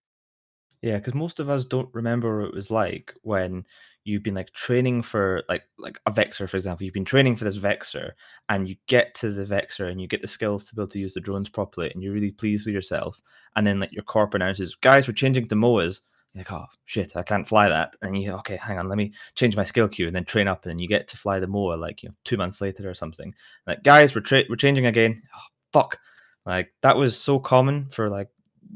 Yeah, 0.81 0.99
because 0.99 1.15
most 1.15 1.41
of 1.41 1.49
us 1.49 1.65
don't 1.65 1.89
remember 1.93 2.41
what 2.41 2.49
it 2.49 2.55
was 2.55 2.71
like 2.71 3.15
when 3.23 3.65
you've 4.05 4.23
been 4.23 4.35
like 4.35 4.53
training 4.53 5.03
for 5.03 5.43
like 5.49 5.65
like 5.79 5.99
a 6.07 6.13
vexor, 6.13 6.49
for 6.49 6.57
example. 6.57 6.85
You've 6.85 6.95
been 6.95 7.05
training 7.05 7.37
for 7.37 7.45
this 7.45 7.57
vexor, 7.57 8.13
and 8.49 8.69
you 8.69 8.77
get 8.87 9.15
to 9.17 9.31
the 9.31 9.45
vexor 9.45 9.91
and 9.91 10.01
you 10.01 10.07
get 10.07 10.23
the 10.23 10.29
skills 10.29 10.65
to 10.65 10.75
be 10.75 10.83
able 10.83 10.89
to 10.91 10.99
use 10.99 11.15
the 11.15 11.21
drones 11.21 11.49
properly, 11.49 11.91
and 11.91 12.03
you're 12.03 12.13
really 12.13 12.31
pleased 12.31 12.67
with 12.67 12.75
yourself. 12.75 13.21
And 13.57 13.67
then 13.67 13.81
like 13.81 13.93
your 13.93 14.05
corp 14.05 14.35
announces, 14.35 14.75
"Guys, 14.77 15.09
we're 15.09 15.15
changing 15.15 15.49
to 15.49 15.57
MOAs." 15.57 16.03
You're 16.35 16.41
like, 16.41 16.53
"Oh 16.53 16.67
shit, 16.85 17.17
I 17.17 17.23
can't 17.23 17.49
fly 17.49 17.69
that." 17.69 17.97
And 18.03 18.21
you 18.21 18.33
okay, 18.33 18.57
hang 18.57 18.79
on, 18.79 18.89
let 18.89 18.99
me 18.99 19.13
change 19.35 19.57
my 19.57 19.65
skill 19.65 19.89
queue, 19.89 20.07
and 20.07 20.17
then 20.17 20.25
train 20.25 20.49
up, 20.49 20.67
and 20.67 20.81
you 20.81 20.89
get 20.89 21.09
to 21.09 21.17
fly 21.17 21.41
the 21.41 21.47
MOA 21.47 21.75
like 21.75 22.03
you 22.03 22.11
know 22.11 22.15
two 22.25 22.37
months 22.37 22.61
later 22.61 22.89
or 22.89 22.95
something. 22.95 23.35
Like, 23.67 23.83
guys, 23.83 24.15
we're 24.15 24.21
tra- 24.21 24.45
we're 24.49 24.57
changing 24.57 24.87
again. 24.87 25.21
Oh, 25.35 25.41
fuck. 25.73 25.99
Like 26.47 26.73
that 26.83 26.97
was 26.97 27.17
so 27.17 27.39
common 27.39 27.89
for 27.89 28.11
like 28.11 28.29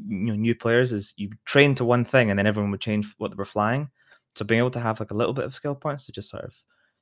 you 0.08 0.26
know 0.26 0.36
new 0.36 0.54
players 0.54 0.92
is 0.92 1.12
you 1.16 1.30
train 1.44 1.74
to 1.74 1.84
one 1.84 2.04
thing 2.04 2.30
and 2.30 2.38
then 2.38 2.46
everyone 2.46 2.70
would 2.70 2.80
change 2.80 3.14
what 3.18 3.30
they 3.30 3.36
were 3.36 3.44
flying. 3.44 3.90
So 4.38 4.44
being 4.44 4.60
able 4.60 4.70
to 4.70 4.80
have 4.80 5.00
like 5.00 5.10
a 5.10 5.16
little 5.16 5.34
bit 5.34 5.44
of 5.44 5.54
skill 5.54 5.74
points 5.74 6.06
to 6.06 6.12
just 6.12 6.30
sort 6.30 6.44
of 6.44 6.54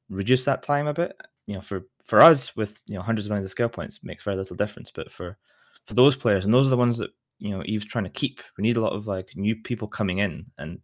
reduce 0.09 0.45
that 0.45 0.63
time 0.63 0.87
a 0.87 0.95
bit, 0.95 1.21
you 1.47 1.55
know, 1.55 1.61
for 1.61 1.87
for 2.05 2.21
us 2.21 2.57
with 2.57 2.81
you 2.87 2.95
know 2.95 3.03
hundreds 3.03 3.27
of 3.27 3.31
millions 3.31 3.47
of 3.47 3.51
skill 3.51 3.69
points 3.69 4.01
makes 4.03 4.25
very 4.25 4.37
little 4.37 4.57
difference. 4.57 4.91
But 4.91 5.11
for 5.13 5.37
for 5.85 5.95
those 5.95 6.17
players, 6.17 6.45
and 6.45 6.55
those 6.55 6.67
are 6.67 6.71
the 6.71 6.77
ones 6.77 6.99
that 6.99 7.11
you 7.39 7.51
know 7.51 7.63
Eve's 7.65 7.85
trying 7.85 8.05
to 8.05 8.11
keep. 8.11 8.41
We 8.57 8.63
need 8.63 8.77
a 8.77 8.81
lot 8.81 8.93
of 8.93 9.07
like 9.07 9.31
new 9.37 9.57
people 9.57 9.89
coming 9.89 10.19
in, 10.19 10.47
and 10.59 10.81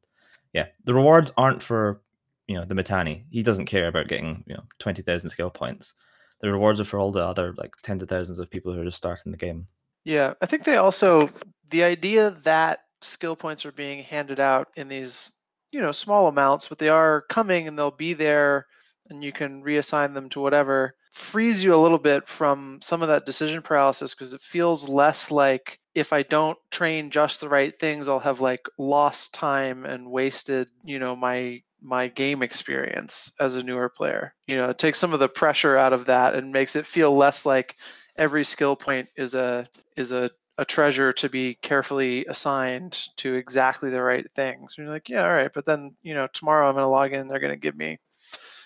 yeah, 0.53 0.67
the 0.85 0.95
rewards 0.95 1.33
aren't 1.37 1.63
for 1.63 2.03
you 2.47 2.57
know 2.57 2.65
the 2.65 2.75
Mittani. 2.75 3.25
He 3.31 3.43
doesn't 3.43 3.67
care 3.67 3.89
about 3.89 4.09
getting 4.09 4.45
you 4.47 4.55
know 4.55 4.65
twenty 4.79 5.03
thousand 5.03 5.31
skill 5.31 5.51
points. 5.51 5.95
The 6.41 6.51
rewards 6.51 6.81
are 6.81 6.85
for 6.85 6.99
all 6.99 7.13
the 7.13 7.25
other 7.25 7.55
like 7.57 7.75
tens 7.83 8.03
of 8.03 8.09
thousands 8.09 8.39
of 8.39 8.51
people 8.51 8.73
who 8.73 8.81
are 8.81 8.85
just 8.85 8.97
starting 8.97 9.33
the 9.33 9.39
game. 9.39 9.69
Yeah, 10.05 10.35
I 10.43 10.47
think 10.47 10.65
they 10.65 10.77
also 10.77 11.31
the 11.71 11.85
idea 11.85 12.31
that 12.43 12.81
skill 13.01 13.37
points 13.37 13.65
are 13.67 13.73
being 13.73 14.03
handed 14.03 14.41
out 14.41 14.69
in 14.77 14.89
these, 14.89 15.39
you 15.73 15.81
know, 15.81 15.93
small 15.93 16.29
amounts, 16.29 16.69
but 16.69 16.79
they 16.79 16.89
are 16.89 17.23
coming 17.29 17.67
and 17.67 17.79
they'll 17.79 17.91
be 17.91 18.13
there 18.13 18.67
and 19.11 19.25
you 19.25 19.33
can 19.33 19.63
reassign 19.63 20.15
them 20.15 20.29
to 20.31 20.41
whatever 20.41 20.95
frees 21.13 21.63
you 21.63 21.75
a 21.75 21.77
little 21.77 21.99
bit 21.99 22.27
from 22.29 22.79
some 22.81 23.03
of 23.03 23.09
that 23.09 23.27
decision 23.27 23.63
paralysis 23.63 24.15
because 24.15 24.33
it 24.33 24.41
feels 24.41 24.89
less 24.89 25.31
like 25.31 25.79
if 25.95 26.13
I 26.13 26.23
don't 26.23 26.59
train 26.71 27.11
just 27.11 27.41
the 27.41 27.49
right 27.49 27.79
things, 27.79 28.09
I'll 28.09 28.19
have 28.21 28.41
like 28.41 28.67
lost 28.79 29.35
time 29.35 29.85
and 29.85 30.11
wasted, 30.11 30.69
you 30.85 30.99
know, 30.99 31.15
my 31.15 31.63
my 31.83 32.09
game 32.09 32.43
experience 32.43 33.33
as 33.41 33.57
a 33.57 33.63
newer 33.63 33.89
player. 33.89 34.35
You 34.47 34.57
know, 34.57 34.71
it 34.71 34.79
takes 34.79 34.99
some 34.99 35.13
of 35.13 35.21
the 35.21 35.29
pressure 35.29 35.77
out 35.77 35.93
of 35.93 36.07
that 36.07 36.35
and 36.35 36.53
makes 36.53 36.77
it 36.77 36.87
feel 36.87 37.15
less 37.15 37.45
like 37.45 37.77
every 38.17 38.45
skill 38.45 38.77
point 38.77 39.09
is 39.17 39.35
a 39.35 39.67
is 39.97 40.13
a, 40.13 40.31
a 40.59 40.65
treasure 40.65 41.13
to 41.15 41.29
be 41.29 41.55
carefully 41.55 42.27
assigned 42.27 43.09
to 43.17 43.35
exactly 43.35 43.91
the 43.91 44.03
right 44.03 44.27
things. 44.35 44.77
You're 44.77 44.89
like, 44.89 45.09
yeah, 45.09 45.25
all 45.25 45.33
right, 45.33 45.53
but 45.53 45.65
then 45.65 45.97
you 46.03 46.15
know 46.15 46.29
tomorrow 46.33 46.69
I'm 46.69 46.75
to 46.75 46.87
log 46.87 47.13
in. 47.13 47.21
and 47.21 47.31
They're 47.31 47.39
to 47.39 47.57
give 47.57 47.77
me 47.77 47.99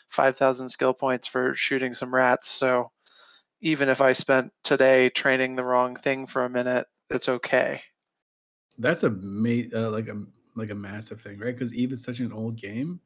five 0.08 0.36
thousand 0.36 0.70
skill 0.70 0.94
points 0.94 1.26
for 1.26 1.54
shooting 1.54 1.94
some 1.94 2.14
rats. 2.14 2.48
So 2.48 2.90
even 3.60 3.88
if 3.88 4.00
I 4.00 4.12
spent 4.12 4.52
today 4.64 5.08
training 5.10 5.56
the 5.56 5.64
wrong 5.64 5.96
thing 5.96 6.26
for 6.26 6.44
a 6.44 6.50
minute, 6.50 6.86
it's 7.10 7.28
okay. 7.28 7.82
That's 8.78 9.02
a 9.04 9.10
ma- 9.10 9.70
uh, 9.74 9.90
like 9.90 10.08
a 10.08 10.22
like 10.54 10.70
a 10.70 10.74
massive 10.74 11.20
thing, 11.20 11.38
right? 11.38 11.54
Because 11.54 11.74
Eve 11.74 11.92
is 11.92 12.02
such 12.02 12.20
an 12.20 12.32
old 12.32 12.56
game. 12.56 13.00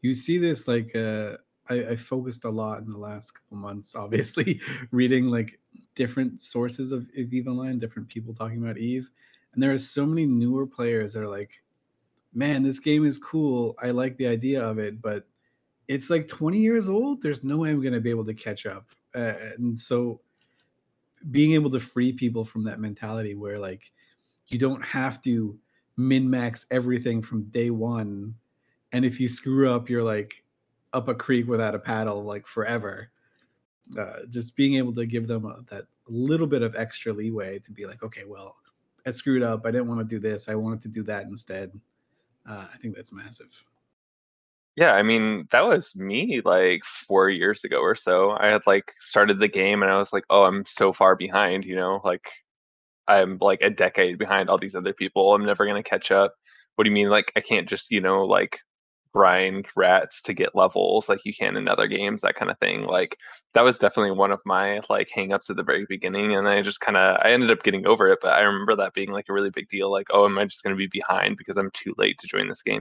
You 0.00 0.14
see 0.14 0.38
this 0.38 0.68
like 0.68 0.94
uh, 0.94 1.38
I, 1.68 1.74
I 1.74 1.96
focused 1.96 2.44
a 2.44 2.50
lot 2.50 2.80
in 2.80 2.88
the 2.88 2.98
last 2.98 3.32
couple 3.32 3.56
months, 3.58 3.94
obviously, 3.94 4.60
reading 4.90 5.26
like 5.26 5.58
different 5.94 6.40
sources 6.40 6.92
of, 6.92 7.02
of 7.16 7.32
Eve 7.32 7.48
Online, 7.48 7.78
different 7.78 8.08
people 8.08 8.34
talking 8.34 8.62
about 8.62 8.78
Eve. 8.78 9.10
And 9.52 9.62
there 9.62 9.72
are 9.72 9.78
so 9.78 10.04
many 10.06 10.26
newer 10.26 10.66
players 10.66 11.14
that 11.14 11.22
are 11.22 11.28
like, 11.28 11.62
man, 12.34 12.62
this 12.62 12.78
game 12.78 13.06
is 13.06 13.18
cool. 13.18 13.74
I 13.82 13.90
like 13.90 14.16
the 14.16 14.26
idea 14.26 14.62
of 14.62 14.78
it, 14.78 15.00
but 15.00 15.26
it's 15.88 16.10
like 16.10 16.28
20 16.28 16.58
years 16.58 16.88
old. 16.88 17.22
There's 17.22 17.42
no 17.42 17.58
way 17.58 17.70
I'm 17.70 17.80
going 17.80 17.94
to 17.94 18.00
be 18.00 18.10
able 18.10 18.26
to 18.26 18.34
catch 18.34 18.66
up. 18.66 18.86
Uh, 19.14 19.32
and 19.56 19.78
so 19.78 20.20
being 21.30 21.52
able 21.52 21.70
to 21.70 21.80
free 21.80 22.12
people 22.12 22.44
from 22.44 22.64
that 22.64 22.78
mentality 22.78 23.34
where 23.34 23.58
like 23.58 23.90
you 24.48 24.58
don't 24.58 24.84
have 24.84 25.22
to 25.22 25.58
min 25.96 26.28
max 26.28 26.66
everything 26.70 27.22
from 27.22 27.44
day 27.44 27.70
one. 27.70 28.34
And 28.92 29.04
if 29.04 29.18
you 29.18 29.28
screw 29.28 29.72
up, 29.72 29.88
you're 29.88 30.02
like, 30.02 30.44
up 30.92 31.08
a 31.08 31.14
creek 31.14 31.46
without 31.46 31.74
a 31.74 31.78
paddle 31.78 32.24
like 32.24 32.46
forever. 32.46 33.10
Uh, 33.98 34.24
just 34.28 34.56
being 34.56 34.74
able 34.74 34.92
to 34.94 35.06
give 35.06 35.28
them 35.28 35.44
a, 35.44 35.60
that 35.70 35.84
little 36.08 36.46
bit 36.46 36.62
of 36.62 36.74
extra 36.74 37.12
leeway 37.12 37.58
to 37.60 37.70
be 37.70 37.86
like, 37.86 38.02
okay, 38.02 38.24
well, 38.26 38.56
I 39.06 39.10
screwed 39.12 39.42
up. 39.42 39.64
I 39.64 39.70
didn't 39.70 39.88
want 39.88 40.00
to 40.00 40.04
do 40.04 40.18
this. 40.18 40.48
I 40.48 40.56
wanted 40.56 40.80
to 40.82 40.88
do 40.88 41.02
that 41.04 41.26
instead. 41.26 41.70
Uh, 42.48 42.66
I 42.72 42.76
think 42.78 42.96
that's 42.96 43.12
massive. 43.12 43.64
Yeah, 44.76 44.92
I 44.92 45.02
mean, 45.02 45.48
that 45.52 45.64
was 45.64 45.96
me 45.96 46.42
like 46.44 46.84
four 46.84 47.30
years 47.30 47.64
ago 47.64 47.78
or 47.78 47.94
so. 47.94 48.32
I 48.32 48.48
had 48.50 48.66
like 48.66 48.92
started 48.98 49.38
the 49.38 49.48
game 49.48 49.82
and 49.82 49.90
I 49.90 49.98
was 49.98 50.12
like, 50.12 50.24
oh, 50.28 50.42
I'm 50.42 50.66
so 50.66 50.92
far 50.92 51.16
behind, 51.16 51.64
you 51.64 51.76
know, 51.76 52.00
like 52.04 52.28
I'm 53.08 53.38
like 53.40 53.62
a 53.62 53.70
decade 53.70 54.18
behind 54.18 54.50
all 54.50 54.58
these 54.58 54.74
other 54.74 54.92
people. 54.92 55.34
I'm 55.34 55.44
never 55.46 55.64
going 55.64 55.82
to 55.82 55.88
catch 55.88 56.10
up. 56.10 56.34
What 56.74 56.84
do 56.84 56.90
you 56.90 56.94
mean? 56.94 57.08
Like, 57.08 57.32
I 57.36 57.40
can't 57.40 57.68
just, 57.68 57.90
you 57.90 58.02
know, 58.02 58.24
like 58.26 58.60
grind 59.16 59.66
rats 59.74 60.20
to 60.20 60.34
get 60.34 60.54
levels 60.54 61.08
like 61.08 61.24
you 61.24 61.32
can 61.32 61.56
in 61.56 61.68
other 61.68 61.86
games 61.86 62.20
that 62.20 62.34
kind 62.34 62.50
of 62.50 62.58
thing 62.58 62.84
like 62.84 63.16
that 63.54 63.64
was 63.64 63.78
definitely 63.78 64.10
one 64.10 64.30
of 64.30 64.42
my 64.44 64.78
like 64.90 65.08
hangups 65.08 65.48
at 65.48 65.56
the 65.56 65.62
very 65.62 65.86
beginning 65.88 66.36
and 66.36 66.46
i 66.46 66.60
just 66.60 66.80
kind 66.80 66.98
of 66.98 67.18
i 67.24 67.30
ended 67.30 67.50
up 67.50 67.62
getting 67.62 67.86
over 67.86 68.08
it 68.08 68.18
but 68.20 68.34
i 68.34 68.40
remember 68.40 68.76
that 68.76 68.92
being 68.92 69.10
like 69.10 69.24
a 69.30 69.32
really 69.32 69.48
big 69.48 69.66
deal 69.70 69.90
like 69.90 70.06
oh 70.10 70.26
am 70.26 70.36
i 70.36 70.44
just 70.44 70.62
going 70.62 70.76
to 70.76 70.76
be 70.76 70.86
behind 70.88 71.38
because 71.38 71.56
i'm 71.56 71.70
too 71.70 71.94
late 71.96 72.18
to 72.18 72.26
join 72.26 72.46
this 72.46 72.60
game? 72.60 72.78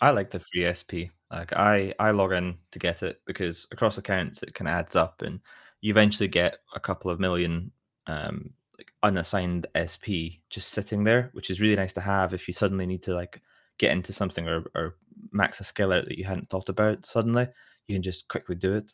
I 0.00 0.10
like 0.10 0.30
the 0.30 0.38
free 0.38 0.72
sp 0.72 1.10
like 1.32 1.52
i 1.54 1.92
i 1.98 2.12
log 2.12 2.30
in 2.30 2.58
to 2.70 2.78
get 2.78 3.02
it 3.02 3.20
because 3.26 3.66
across 3.72 3.98
accounts 3.98 4.44
it 4.44 4.54
kind 4.54 4.68
of 4.68 4.74
adds 4.74 4.94
up 4.94 5.22
and 5.22 5.40
you 5.80 5.90
eventually 5.90 6.28
get 6.28 6.58
a 6.76 6.80
couple 6.80 7.10
of 7.10 7.18
million 7.18 7.72
um 8.06 8.50
like 8.78 8.92
unassigned 9.02 9.66
sp 9.90 10.38
just 10.48 10.68
sitting 10.68 11.02
there 11.02 11.30
which 11.32 11.50
is 11.50 11.60
really 11.60 11.74
nice 11.74 11.94
to 11.94 12.00
have 12.00 12.32
if 12.32 12.46
you 12.46 12.54
suddenly 12.54 12.86
need 12.86 13.02
to 13.02 13.14
like 13.16 13.40
get 13.78 13.92
into 13.92 14.12
something 14.12 14.48
or, 14.48 14.64
or 14.74 14.96
max 15.32 15.60
a 15.60 15.64
skill 15.64 15.92
out 15.92 16.04
that 16.06 16.18
you 16.18 16.24
hadn't 16.24 16.48
thought 16.48 16.68
about 16.68 17.04
suddenly, 17.06 17.46
you 17.86 17.94
can 17.94 18.02
just 18.02 18.28
quickly 18.28 18.54
do 18.54 18.74
it. 18.74 18.92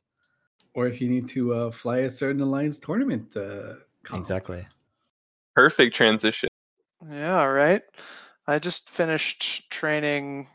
Or 0.75 0.87
if 0.87 1.01
you 1.01 1.09
need 1.09 1.29
to 1.29 1.55
uh, 1.55 1.71
fly 1.71 1.99
a 1.99 2.11
certain 2.11 2.41
alliance 2.41 2.79
tournament. 2.79 3.37
Uh, 3.37 3.75
exactly. 4.15 4.67
Perfect 5.55 5.95
transition. 5.95 6.49
Yeah, 7.11 7.45
right. 7.45 7.83
I 8.47 8.59
just 8.59 8.89
finished 8.91 9.71
training, 9.71 10.49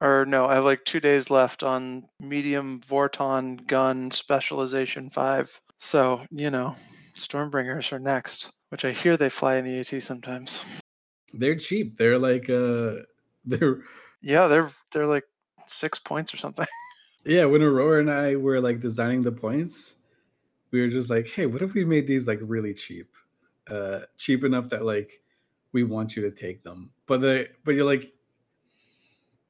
or 0.00 0.26
no, 0.26 0.46
I 0.46 0.54
have 0.54 0.64
like 0.64 0.84
two 0.84 1.00
days 1.00 1.30
left 1.30 1.62
on 1.62 2.04
medium 2.20 2.80
Vorton 2.80 3.66
gun 3.66 4.10
specialization 4.10 5.10
five. 5.10 5.60
So, 5.78 6.22
you 6.30 6.50
know, 6.50 6.74
Stormbringers 7.16 7.92
are 7.92 7.98
next, 7.98 8.50
which 8.70 8.84
I 8.84 8.92
hear 8.92 9.16
they 9.16 9.28
fly 9.28 9.56
in 9.56 9.64
the 9.64 9.78
AT 9.78 10.02
sometimes. 10.02 10.64
They're 11.32 11.56
cheap. 11.56 11.96
They're 11.96 12.18
like, 12.18 12.48
uh, 12.50 13.02
they're 13.58 13.82
yeah, 14.20 14.46
they're 14.46 14.70
they're 14.92 15.06
like 15.06 15.24
six 15.66 15.98
points 15.98 16.32
or 16.34 16.36
something. 16.36 16.66
Yeah, 17.28 17.46
when 17.46 17.60
Aurora 17.60 17.98
and 17.98 18.08
I 18.08 18.36
were 18.36 18.60
like 18.60 18.78
designing 18.78 19.20
the 19.20 19.32
points, 19.32 19.96
we 20.70 20.80
were 20.80 20.86
just 20.86 21.10
like, 21.10 21.26
hey, 21.26 21.46
what 21.46 21.60
if 21.60 21.74
we 21.74 21.84
made 21.84 22.06
these 22.06 22.28
like 22.28 22.38
really 22.40 22.72
cheap? 22.72 23.10
Uh 23.68 24.02
cheap 24.16 24.44
enough 24.44 24.68
that 24.68 24.84
like 24.84 25.20
we 25.72 25.82
want 25.82 26.14
you 26.14 26.22
to 26.22 26.30
take 26.30 26.62
them. 26.62 26.92
But 27.06 27.22
the 27.22 27.48
but 27.64 27.74
you're 27.74 27.84
like 27.84 28.12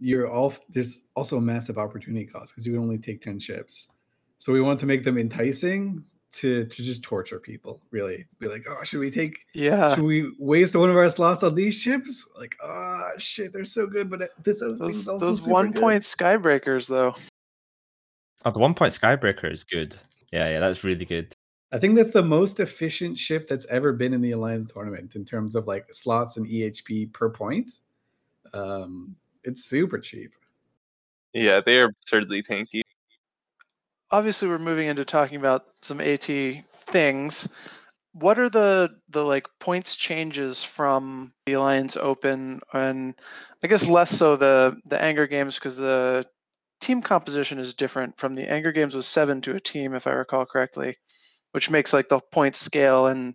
you're 0.00 0.26
all 0.26 0.54
there's 0.70 1.04
also 1.14 1.36
a 1.36 1.40
massive 1.40 1.76
opportunity 1.76 2.24
cost 2.24 2.52
because 2.52 2.66
you 2.66 2.72
can 2.72 2.82
only 2.82 2.98
take 2.98 3.20
10 3.20 3.38
ships. 3.38 3.90
So 4.38 4.52
we 4.52 4.60
want 4.60 4.80
to 4.80 4.86
make 4.86 5.04
them 5.04 5.18
enticing, 5.18 6.04
to 6.36 6.66
to 6.66 6.82
just 6.82 7.02
torture 7.02 7.40
people 7.40 7.80
really 7.90 8.26
be 8.38 8.46
like 8.46 8.64
oh 8.68 8.82
should 8.82 9.00
we 9.00 9.10
take 9.10 9.40
yeah 9.54 9.94
should 9.94 10.04
we 10.04 10.32
waste 10.38 10.76
one 10.76 10.90
of 10.90 10.96
our 10.96 11.08
slots 11.08 11.42
on 11.42 11.54
these 11.54 11.74
ships 11.74 12.28
like 12.38 12.54
oh 12.62 13.10
shit 13.18 13.52
they're 13.52 13.64
so 13.64 13.86
good 13.86 14.10
but 14.10 14.30
this 14.44 14.62
other 14.62 14.76
those, 14.76 14.94
thing's 14.94 15.08
also 15.08 15.26
those 15.26 15.48
one 15.48 15.70
good. 15.70 15.80
point 15.80 16.02
skybreakers 16.02 16.88
though 16.88 17.14
oh 18.44 18.50
the 18.50 18.58
one 18.58 18.74
point 18.74 18.92
skybreaker 18.92 19.50
is 19.50 19.64
good 19.64 19.96
yeah 20.32 20.48
yeah 20.50 20.60
that's 20.60 20.84
really 20.84 21.04
good 21.04 21.34
I 21.72 21.78
think 21.78 21.96
that's 21.96 22.12
the 22.12 22.22
most 22.22 22.60
efficient 22.60 23.18
ship 23.18 23.48
that's 23.48 23.66
ever 23.66 23.92
been 23.92 24.14
in 24.14 24.20
the 24.20 24.30
Alliance 24.30 24.72
tournament 24.72 25.16
in 25.16 25.24
terms 25.24 25.56
of 25.56 25.66
like 25.66 25.92
slots 25.92 26.36
and 26.36 26.46
EHP 26.46 27.12
per 27.12 27.28
point. 27.28 27.70
Um, 28.54 29.16
it's 29.42 29.64
super 29.64 29.98
cheap. 29.98 30.32
Yeah, 31.32 31.60
they 31.60 31.76
are 31.76 31.86
absurdly 31.86 32.42
tanky. 32.42 32.82
Obviously, 34.10 34.48
we're 34.48 34.58
moving 34.58 34.86
into 34.86 35.04
talking 35.04 35.36
about 35.36 35.64
some 35.82 36.00
AT 36.00 36.24
things. 36.72 37.48
What 38.12 38.38
are 38.38 38.48
the 38.48 38.90
the 39.10 39.24
like 39.24 39.46
points 39.60 39.96
changes 39.96 40.62
from 40.64 41.32
the 41.46 41.54
Alliance 41.54 41.96
Open, 41.96 42.60
and 42.72 43.14
I 43.62 43.66
guess 43.66 43.88
less 43.88 44.10
so 44.10 44.36
the 44.36 44.80
the 44.86 45.00
Anger 45.00 45.26
Games 45.26 45.56
because 45.56 45.76
the 45.76 46.26
team 46.80 47.02
composition 47.02 47.58
is 47.58 47.74
different. 47.74 48.18
From 48.18 48.34
the 48.34 48.50
Anger 48.50 48.72
Games 48.72 48.94
was 48.94 49.06
seven 49.06 49.40
to 49.42 49.56
a 49.56 49.60
team, 49.60 49.94
if 49.94 50.06
I 50.06 50.12
recall 50.12 50.46
correctly, 50.46 50.96
which 51.52 51.70
makes 51.70 51.92
like 51.92 52.08
the 52.08 52.20
point 52.32 52.56
scale 52.56 53.06
and 53.06 53.34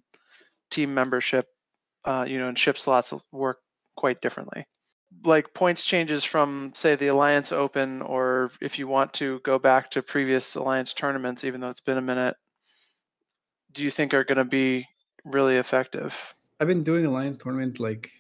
team 0.72 0.94
membership, 0.94 1.48
uh, 2.06 2.26
you 2.28 2.40
know, 2.40 2.48
and 2.48 2.58
ship 2.58 2.78
slots 2.78 3.14
work 3.32 3.58
quite 3.98 4.22
differently 4.22 4.66
like 5.24 5.54
points 5.54 5.86
changes 5.86 6.24
from 6.24 6.72
say 6.74 6.96
the 6.96 7.08
alliance 7.08 7.52
open 7.52 8.02
or 8.02 8.52
if 8.62 8.80
you 8.80 8.88
want 8.88 9.14
to 9.14 9.40
go 9.40 9.60
back 9.60 9.92
to 9.92 10.02
previous 10.02 10.56
alliance 10.56 10.94
tournaments 10.94 11.44
even 11.44 11.62
though 11.62 11.70
it's 11.70 11.80
been 11.82 11.98
a 11.98 12.02
minute 12.02 12.36
do 13.74 13.84
you 13.84 13.92
think 13.92 14.14
are 14.14 14.24
going 14.24 14.38
to 14.38 14.46
be 14.46 14.88
really 15.24 15.58
effective? 15.58 16.36
I've 16.60 16.68
been 16.68 16.84
doing 16.84 17.06
alliance 17.06 17.38
tournament 17.38 17.80
like 17.80 18.12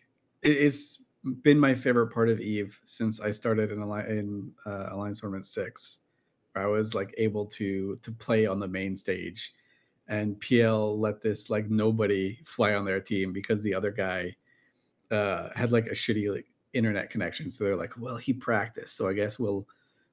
it's 0.41 0.99
been 1.43 1.59
my 1.59 1.75
favorite 1.75 2.07
part 2.07 2.29
of 2.29 2.39
eve 2.39 2.79
since 2.83 3.21
i 3.21 3.29
started 3.29 3.71
in, 3.71 3.79
in 4.09 4.51
uh, 4.65 4.87
alliance 4.89 5.19
tournament 5.19 5.45
6 5.45 5.99
where 6.53 6.65
i 6.65 6.67
was 6.67 6.95
like 6.95 7.13
able 7.19 7.45
to 7.45 7.99
to 8.01 8.11
play 8.11 8.47
on 8.47 8.59
the 8.59 8.67
main 8.67 8.95
stage 8.95 9.53
and 10.07 10.39
pl 10.39 10.99
let 10.99 11.21
this 11.21 11.51
like 11.51 11.69
nobody 11.69 12.39
fly 12.43 12.73
on 12.73 12.85
their 12.85 12.99
team 12.99 13.31
because 13.31 13.61
the 13.61 13.75
other 13.75 13.91
guy 13.91 14.35
uh, 15.11 15.49
had 15.55 15.71
like 15.71 15.85
a 15.85 15.91
shitty 15.91 16.33
like 16.33 16.47
internet 16.73 17.09
connection. 17.09 17.51
So 17.51 17.63
they're 17.63 17.75
like, 17.75 17.93
well, 17.97 18.17
he 18.17 18.33
practiced, 18.33 18.95
so 18.95 19.07
I 19.07 19.13
guess 19.13 19.39
we'll 19.39 19.67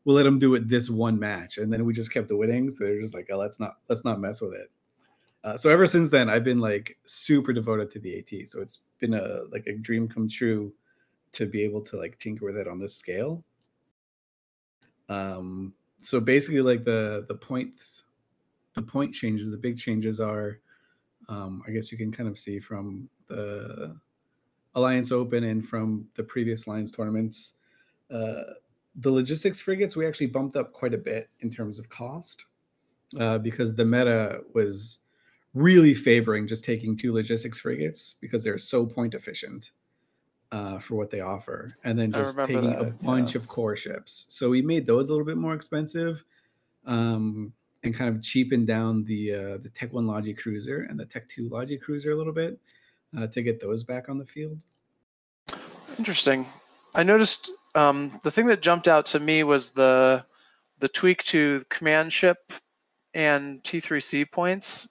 we'll 0.04 0.16
let 0.16 0.26
him 0.26 0.38
do 0.38 0.54
it 0.54 0.68
this 0.68 0.88
one 0.88 1.18
match. 1.18 1.59
And 1.59 1.72
then 1.72 1.84
we 1.84 1.92
just 1.92 2.12
kept 2.12 2.28
the 2.28 2.36
winning. 2.36 2.70
So 2.70 2.84
they're 2.84 3.00
just 3.00 3.14
like, 3.14 3.28
oh, 3.32 3.38
let's 3.38 3.61
not 3.61 3.76
let's 3.88 4.04
not 4.04 4.20
mess 4.20 4.40
with 4.40 4.54
it. 4.54 4.70
Uh, 5.44 5.56
so 5.56 5.70
ever 5.70 5.86
since 5.86 6.11
then, 6.11 6.28
I've 6.28 6.44
been 6.44 6.61
like 6.61 6.96
super 7.04 7.52
devoted 7.52 7.90
to 7.92 8.00
the 8.00 8.18
AT. 8.18 8.48
So 8.48 8.61
it's 8.61 8.82
been 8.98 9.14
a 9.14 9.42
like 9.52 9.66
a 9.66 9.74
dream 9.74 10.09
come 10.09 10.28
true 10.28 10.72
to 11.32 11.46
be 11.46 11.62
able 11.62 11.82
to 11.82 11.96
like 11.96 12.18
tinker 12.18 12.44
with 12.44 12.56
it 12.56 12.66
on 12.66 12.78
this 12.78 12.96
scale. 12.96 13.44
Um, 15.09 15.74
so 15.98 16.20
basically, 16.20 16.61
like 16.61 16.84
the 16.84 17.24
the 17.28 17.34
points, 17.34 18.04
the 18.74 18.82
point 18.82 19.14
changes, 19.14 19.50
the 19.50 19.56
big 19.56 19.78
changes 19.78 20.20
are, 20.20 20.61
um, 21.28 21.62
I 21.66 21.70
guess 21.70 21.90
you 21.92 21.98
can 21.98 22.12
kind 22.12 22.28
of 22.28 22.38
see 22.38 22.61
from 22.61 23.09
the 23.26 23.96
Alliance 24.79 25.12
Open 25.12 25.45
and 25.45 25.66
from 25.66 26.07
the 26.14 26.22
previous 26.22 26.66
Alliance 26.66 26.91
tournaments. 26.91 27.55
Uh, 28.11 28.55
the 28.95 29.11
logistics 29.11 29.61
frigates 29.61 29.97
we 29.97 30.07
actually 30.07 30.26
bumped 30.26 30.57
up 30.57 30.72
quite 30.72 30.95
a 30.95 30.99
bit 30.99 31.29
in 31.41 31.51
terms 31.51 31.79
of 31.79 31.89
cost 31.89 32.47
uh, 33.18 33.39
because 33.39 33.76
the 33.76 33.85
meta 33.85 34.41
was 34.55 35.01
really 35.55 35.95
favoring 35.95 36.47
just 36.47 36.64
taking 36.64 36.97
two 36.97 37.12
logistics 37.12 37.59
frigates 37.59 38.14
because 38.20 38.43
they're 38.43 38.59
so 38.59 38.87
point 38.87 39.14
efficient 39.14 39.72
uh, 40.51 40.79
for 40.79 40.95
what 40.95 41.11
they 41.11 41.20
offer, 41.20 41.70
and 41.85 41.99
then 41.99 42.11
just 42.11 42.37
taking 42.39 42.70
that, 42.70 42.81
a 42.81 42.85
bunch 43.03 43.35
yeah. 43.35 43.41
of 43.41 43.49
core 43.49 43.76
ships. 43.76 44.24
So 44.29 44.49
we 44.49 44.62
made 44.62 44.87
those 44.87 45.11
a 45.11 45.12
little 45.12 45.26
bit 45.26 45.37
more 45.37 45.53
expensive, 45.55 46.24
um, 46.87 47.53
and 47.83 47.95
kind 47.95 48.14
of 48.14 48.22
cheapened 48.22 48.66
down 48.66 49.05
the 49.05 49.35
uh, 49.35 49.59
the 49.59 49.70
Tech 49.74 49.93
One 49.93 50.07
Logi 50.07 50.33
Cruiser 50.33 50.87
and 50.89 50.99
the 50.99 51.05
Tech 51.05 51.29
Two 51.29 51.49
Logi 51.51 51.76
Cruiser 51.76 52.12
a 52.12 52.16
little 52.16 52.33
bit 52.33 52.59
uh, 53.16 53.26
to 53.28 53.42
get 53.42 53.61
those 53.61 53.82
back 53.82 54.09
on 54.09 54.18
the 54.18 54.26
field. 54.26 54.59
Interesting. 55.98 56.46
I 56.94 57.02
noticed 57.02 57.50
um, 57.74 58.18
the 58.22 58.30
thing 58.30 58.46
that 58.46 58.61
jumped 58.62 58.88
out 58.88 59.06
to 59.06 59.20
me 59.20 59.44
was 59.44 59.70
the 59.70 60.24
the 60.80 60.88
tweak 60.88 61.24
to 61.24 61.61
command 61.68 62.12
ship 62.12 62.52
and 63.14 63.62
T3C 63.64 64.30
points 64.30 64.88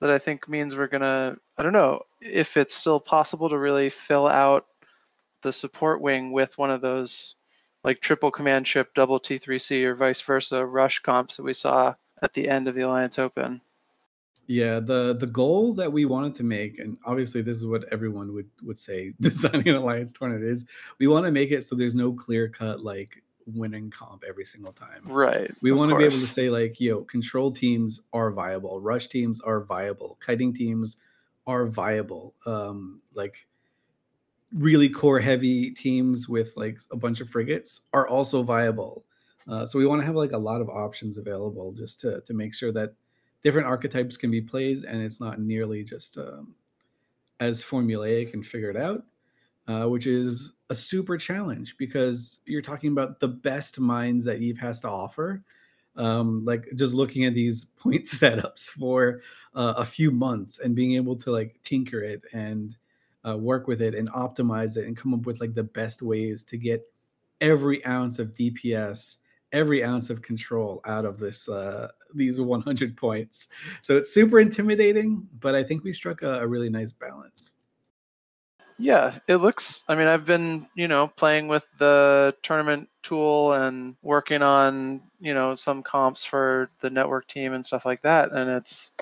that 0.00 0.10
I 0.10 0.18
think 0.18 0.48
means 0.48 0.76
we're 0.76 0.86
gonna 0.86 1.36
I 1.58 1.62
don't 1.62 1.72
know 1.72 2.02
if 2.20 2.56
it's 2.56 2.74
still 2.74 3.00
possible 3.00 3.48
to 3.48 3.58
really 3.58 3.90
fill 3.90 4.26
out 4.26 4.66
the 5.42 5.52
support 5.52 6.00
wing 6.00 6.32
with 6.32 6.58
one 6.58 6.70
of 6.70 6.80
those 6.80 7.36
like 7.84 8.00
triple 8.00 8.30
command 8.30 8.66
ship 8.66 8.90
double 8.94 9.20
T3C 9.20 9.84
or 9.84 9.94
vice 9.94 10.20
versa 10.20 10.64
rush 10.64 11.00
comps 11.00 11.36
that 11.36 11.42
we 11.42 11.52
saw 11.52 11.94
at 12.22 12.32
the 12.32 12.48
end 12.48 12.66
of 12.66 12.74
the 12.74 12.82
Alliance 12.82 13.18
Open. 13.18 13.60
Yeah, 14.46 14.80
the 14.80 15.16
the 15.18 15.26
goal 15.26 15.74
that 15.74 15.92
we 15.92 16.04
wanted 16.04 16.34
to 16.34 16.44
make, 16.44 16.78
and 16.78 16.96
obviously 17.04 17.42
this 17.42 17.56
is 17.56 17.66
what 17.66 17.84
everyone 17.92 18.32
would 18.34 18.48
would 18.62 18.78
say 18.78 19.12
designing 19.20 19.68
an 19.68 19.76
alliance 19.76 20.12
tournament 20.12 20.44
is, 20.44 20.66
we 20.98 21.06
want 21.06 21.26
to 21.26 21.32
make 21.32 21.50
it 21.50 21.64
so 21.64 21.74
there's 21.74 21.94
no 21.94 22.12
clear 22.12 22.48
cut 22.48 22.82
like 22.82 23.22
winning 23.46 23.90
comp 23.90 24.24
every 24.28 24.44
single 24.44 24.72
time. 24.72 25.02
Right. 25.04 25.50
We 25.62 25.72
want 25.72 25.90
to 25.90 25.96
be 25.96 26.04
able 26.04 26.16
to 26.16 26.26
say 26.26 26.50
like, 26.50 26.80
yo, 26.80 27.02
control 27.02 27.52
teams 27.52 28.02
are 28.12 28.30
viable, 28.30 28.80
rush 28.80 29.08
teams 29.08 29.40
are 29.40 29.60
viable, 29.60 30.18
kiting 30.20 30.52
teams 30.52 31.00
are 31.46 31.66
viable. 31.66 32.34
Um, 32.44 33.00
like 33.14 33.46
really 34.52 34.88
core 34.88 35.20
heavy 35.20 35.70
teams 35.70 36.28
with 36.28 36.52
like 36.56 36.78
a 36.92 36.96
bunch 36.96 37.20
of 37.20 37.28
frigates 37.28 37.82
are 37.92 38.06
also 38.06 38.42
viable. 38.42 39.04
Uh, 39.48 39.64
so 39.64 39.78
we 39.78 39.86
want 39.86 40.02
to 40.02 40.06
have 40.06 40.16
like 40.16 40.32
a 40.32 40.38
lot 40.38 40.60
of 40.60 40.68
options 40.68 41.18
available 41.18 41.72
just 41.72 42.00
to 42.00 42.20
to 42.22 42.34
make 42.34 42.54
sure 42.54 42.72
that 42.72 42.94
different 43.46 43.68
archetypes 43.68 44.16
can 44.16 44.28
be 44.28 44.40
played, 44.40 44.82
and 44.82 45.00
it's 45.00 45.20
not 45.20 45.40
nearly 45.40 45.84
just 45.84 46.18
um, 46.18 46.52
as 47.38 47.62
formulaic 47.62 48.34
and 48.34 48.44
figured 48.44 48.76
out, 48.76 49.04
uh, 49.68 49.84
which 49.84 50.08
is 50.08 50.54
a 50.68 50.74
super 50.74 51.16
challenge 51.16 51.76
because 51.78 52.40
you're 52.44 52.60
talking 52.60 52.90
about 52.90 53.20
the 53.20 53.28
best 53.28 53.78
minds 53.78 54.24
that 54.24 54.40
Eve 54.40 54.58
has 54.58 54.80
to 54.80 54.88
offer. 54.88 55.44
Um, 55.94 56.44
like 56.44 56.66
just 56.74 56.92
looking 56.92 57.24
at 57.24 57.34
these 57.34 57.64
point 57.78 58.06
setups 58.06 58.68
for 58.68 59.20
uh, 59.54 59.74
a 59.76 59.84
few 59.84 60.10
months 60.10 60.58
and 60.58 60.74
being 60.74 60.96
able 60.96 61.14
to 61.18 61.30
like 61.30 61.56
tinker 61.62 62.02
it 62.02 62.24
and 62.32 62.76
uh, 63.24 63.36
work 63.36 63.68
with 63.68 63.80
it 63.80 63.94
and 63.94 64.10
optimize 64.10 64.76
it 64.76 64.88
and 64.88 64.96
come 64.96 65.14
up 65.14 65.24
with 65.24 65.40
like 65.40 65.54
the 65.54 65.62
best 65.62 66.02
ways 66.02 66.42
to 66.46 66.56
get 66.56 66.82
every 67.40 67.86
ounce 67.86 68.18
of 68.18 68.34
DPS 68.34 69.18
every 69.52 69.82
ounce 69.84 70.10
of 70.10 70.22
control 70.22 70.80
out 70.86 71.04
of 71.04 71.18
this 71.18 71.48
uh, 71.48 71.88
these 72.14 72.40
100 72.40 72.96
points. 72.96 73.48
So 73.80 73.96
it's 73.96 74.12
super 74.12 74.40
intimidating, 74.40 75.28
but 75.40 75.54
I 75.54 75.62
think 75.62 75.84
we 75.84 75.92
struck 75.92 76.22
a, 76.22 76.40
a 76.40 76.46
really 76.46 76.70
nice 76.70 76.92
balance. 76.92 77.54
Yeah, 78.78 79.14
it 79.26 79.36
looks. 79.36 79.84
I 79.88 79.94
mean, 79.94 80.06
I've 80.06 80.26
been, 80.26 80.66
you 80.74 80.86
know, 80.86 81.08
playing 81.08 81.48
with 81.48 81.66
the 81.78 82.34
tournament 82.42 82.90
tool 83.02 83.54
and 83.54 83.96
working 84.02 84.42
on, 84.42 85.00
you 85.18 85.32
know, 85.32 85.54
some 85.54 85.82
comps 85.82 86.24
for 86.24 86.68
the 86.80 86.90
network 86.90 87.26
team 87.26 87.54
and 87.54 87.64
stuff 87.64 87.86
like 87.86 88.02
that, 88.02 88.32
and 88.32 88.50
it's, 88.50 88.92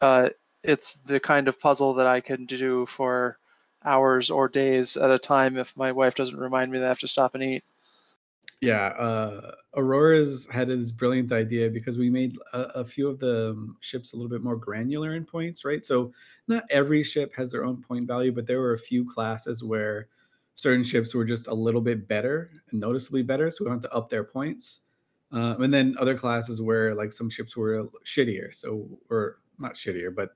uh, 0.00 0.28
it's 0.62 0.96
the 1.02 1.18
kind 1.18 1.48
of 1.48 1.60
puzzle 1.60 1.94
that 1.94 2.06
I 2.06 2.20
can 2.20 2.46
do 2.46 2.86
for 2.86 3.38
hours 3.84 4.30
or 4.30 4.48
days 4.48 4.96
at 4.96 5.10
a 5.10 5.18
time 5.18 5.56
if 5.56 5.76
my 5.76 5.90
wife 5.92 6.14
doesn't 6.14 6.38
remind 6.38 6.70
me 6.70 6.78
that 6.78 6.84
I 6.84 6.88
have 6.88 6.98
to 7.00 7.08
stop 7.08 7.34
and 7.34 7.42
eat. 7.42 7.64
Yeah, 8.60 8.86
uh, 8.86 9.52
Aurora's 9.76 10.48
had 10.50 10.68
this 10.68 10.90
brilliant 10.90 11.30
idea 11.30 11.68
because 11.68 11.98
we 11.98 12.08
made 12.08 12.34
a, 12.54 12.60
a, 12.76 12.84
few 12.84 13.08
of 13.08 13.18
the 13.18 13.50
um, 13.50 13.76
ships 13.80 14.12
a 14.12 14.16
little 14.16 14.30
bit 14.30 14.42
more 14.42 14.56
granular 14.56 15.14
in 15.14 15.26
points, 15.26 15.64
right? 15.64 15.84
So 15.84 16.12
not 16.48 16.64
every 16.70 17.02
ship 17.02 17.34
has 17.36 17.52
their 17.52 17.64
own 17.64 17.82
point 17.82 18.06
value, 18.06 18.32
but 18.32 18.46
there 18.46 18.60
were 18.60 18.72
a 18.72 18.78
few 18.78 19.04
classes 19.04 19.62
where 19.62 20.08
certain 20.54 20.84
ships 20.84 21.14
were 21.14 21.24
just 21.24 21.48
a 21.48 21.54
little 21.54 21.82
bit 21.82 22.08
better 22.08 22.50
and 22.70 22.80
noticeably 22.80 23.22
better, 23.22 23.50
so 23.50 23.64
we 23.64 23.68
wanted 23.68 23.82
to 23.82 23.92
up 23.92 24.08
their 24.08 24.24
points. 24.24 24.82
Um, 25.32 25.62
and 25.62 25.74
then 25.74 25.96
other 25.98 26.16
classes 26.16 26.62
where 26.62 26.94
like 26.94 27.12
some 27.12 27.28
ships 27.28 27.56
were 27.56 27.86
shittier, 28.04 28.54
so 28.54 28.88
or 29.10 29.38
not 29.58 29.74
shittier, 29.74 30.14
but 30.14 30.30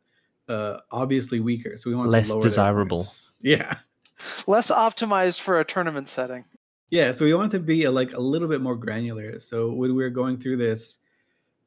uh, 0.48 0.80
obviously 0.90 1.40
weaker. 1.40 1.76
So 1.78 1.90
we 1.90 1.96
want 1.96 2.10
less 2.10 2.34
desirable. 2.34 3.06
Yeah, 3.42 3.78
less 4.46 4.70
optimized 4.70 5.40
for 5.40 5.60
a 5.60 5.64
tournament 5.64 6.08
setting. 6.10 6.44
Yeah, 6.90 7.12
so 7.12 7.24
we 7.24 7.34
want 7.34 7.52
to 7.52 7.60
be 7.60 7.84
a, 7.84 7.90
like 7.90 8.12
a 8.12 8.20
little 8.20 8.48
bit 8.48 8.60
more 8.60 8.74
granular. 8.76 9.38
So 9.38 9.70
when 9.70 9.94
we 9.94 10.02
were 10.02 10.10
going 10.10 10.38
through 10.38 10.56
this, 10.56 10.98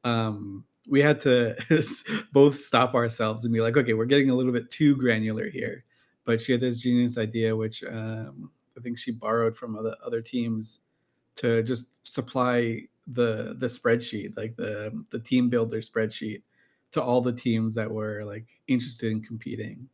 um, 0.04 0.64
we 0.88 1.00
had 1.00 1.20
to 1.20 1.56
both 2.32 2.60
stop 2.60 2.94
ourselves 2.94 3.44
and 3.44 3.54
be 3.54 3.60
like, 3.60 3.76
okay, 3.76 3.94
we're 3.94 4.04
getting 4.04 4.30
a 4.30 4.34
little 4.34 4.52
bit 4.52 4.70
too 4.70 4.96
granular 4.96 5.48
here. 5.48 5.84
But 6.26 6.40
she 6.40 6.52
had 6.52 6.60
this 6.60 6.80
genius 6.80 7.18
idea, 7.18 7.56
which 7.56 7.82
um, 7.84 8.50
I 8.76 8.80
think 8.80 8.98
she 8.98 9.12
borrowed 9.12 9.56
from 9.56 9.76
other 9.76 9.94
other 10.04 10.20
teams 10.22 10.80
to 11.36 11.62
just 11.62 12.06
supply 12.06 12.82
the 13.06 13.54
the 13.58 13.66
spreadsheet, 13.66 14.36
like 14.36 14.56
the 14.56 15.04
the 15.10 15.18
team 15.20 15.50
builder 15.50 15.80
spreadsheet, 15.80 16.42
to 16.92 17.02
all 17.02 17.20
the 17.20 17.32
teams 17.32 17.74
that 17.74 17.90
were 17.90 18.24
like 18.24 18.46
interested 18.68 19.12
in 19.12 19.22
competing. 19.22 19.88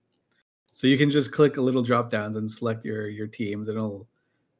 So 0.73 0.87
you 0.87 0.99
can 0.99 1.11
just 1.11 1.33
click 1.33 1.57
a 1.57 1.63
little 1.63 1.83
drop 1.83 2.11
downs 2.11 2.37
and 2.37 2.51
select 2.51 2.85
your 2.85 3.09
your 3.09 3.27
teams, 3.27 3.69
and 3.69 3.77
it'll 3.77 4.09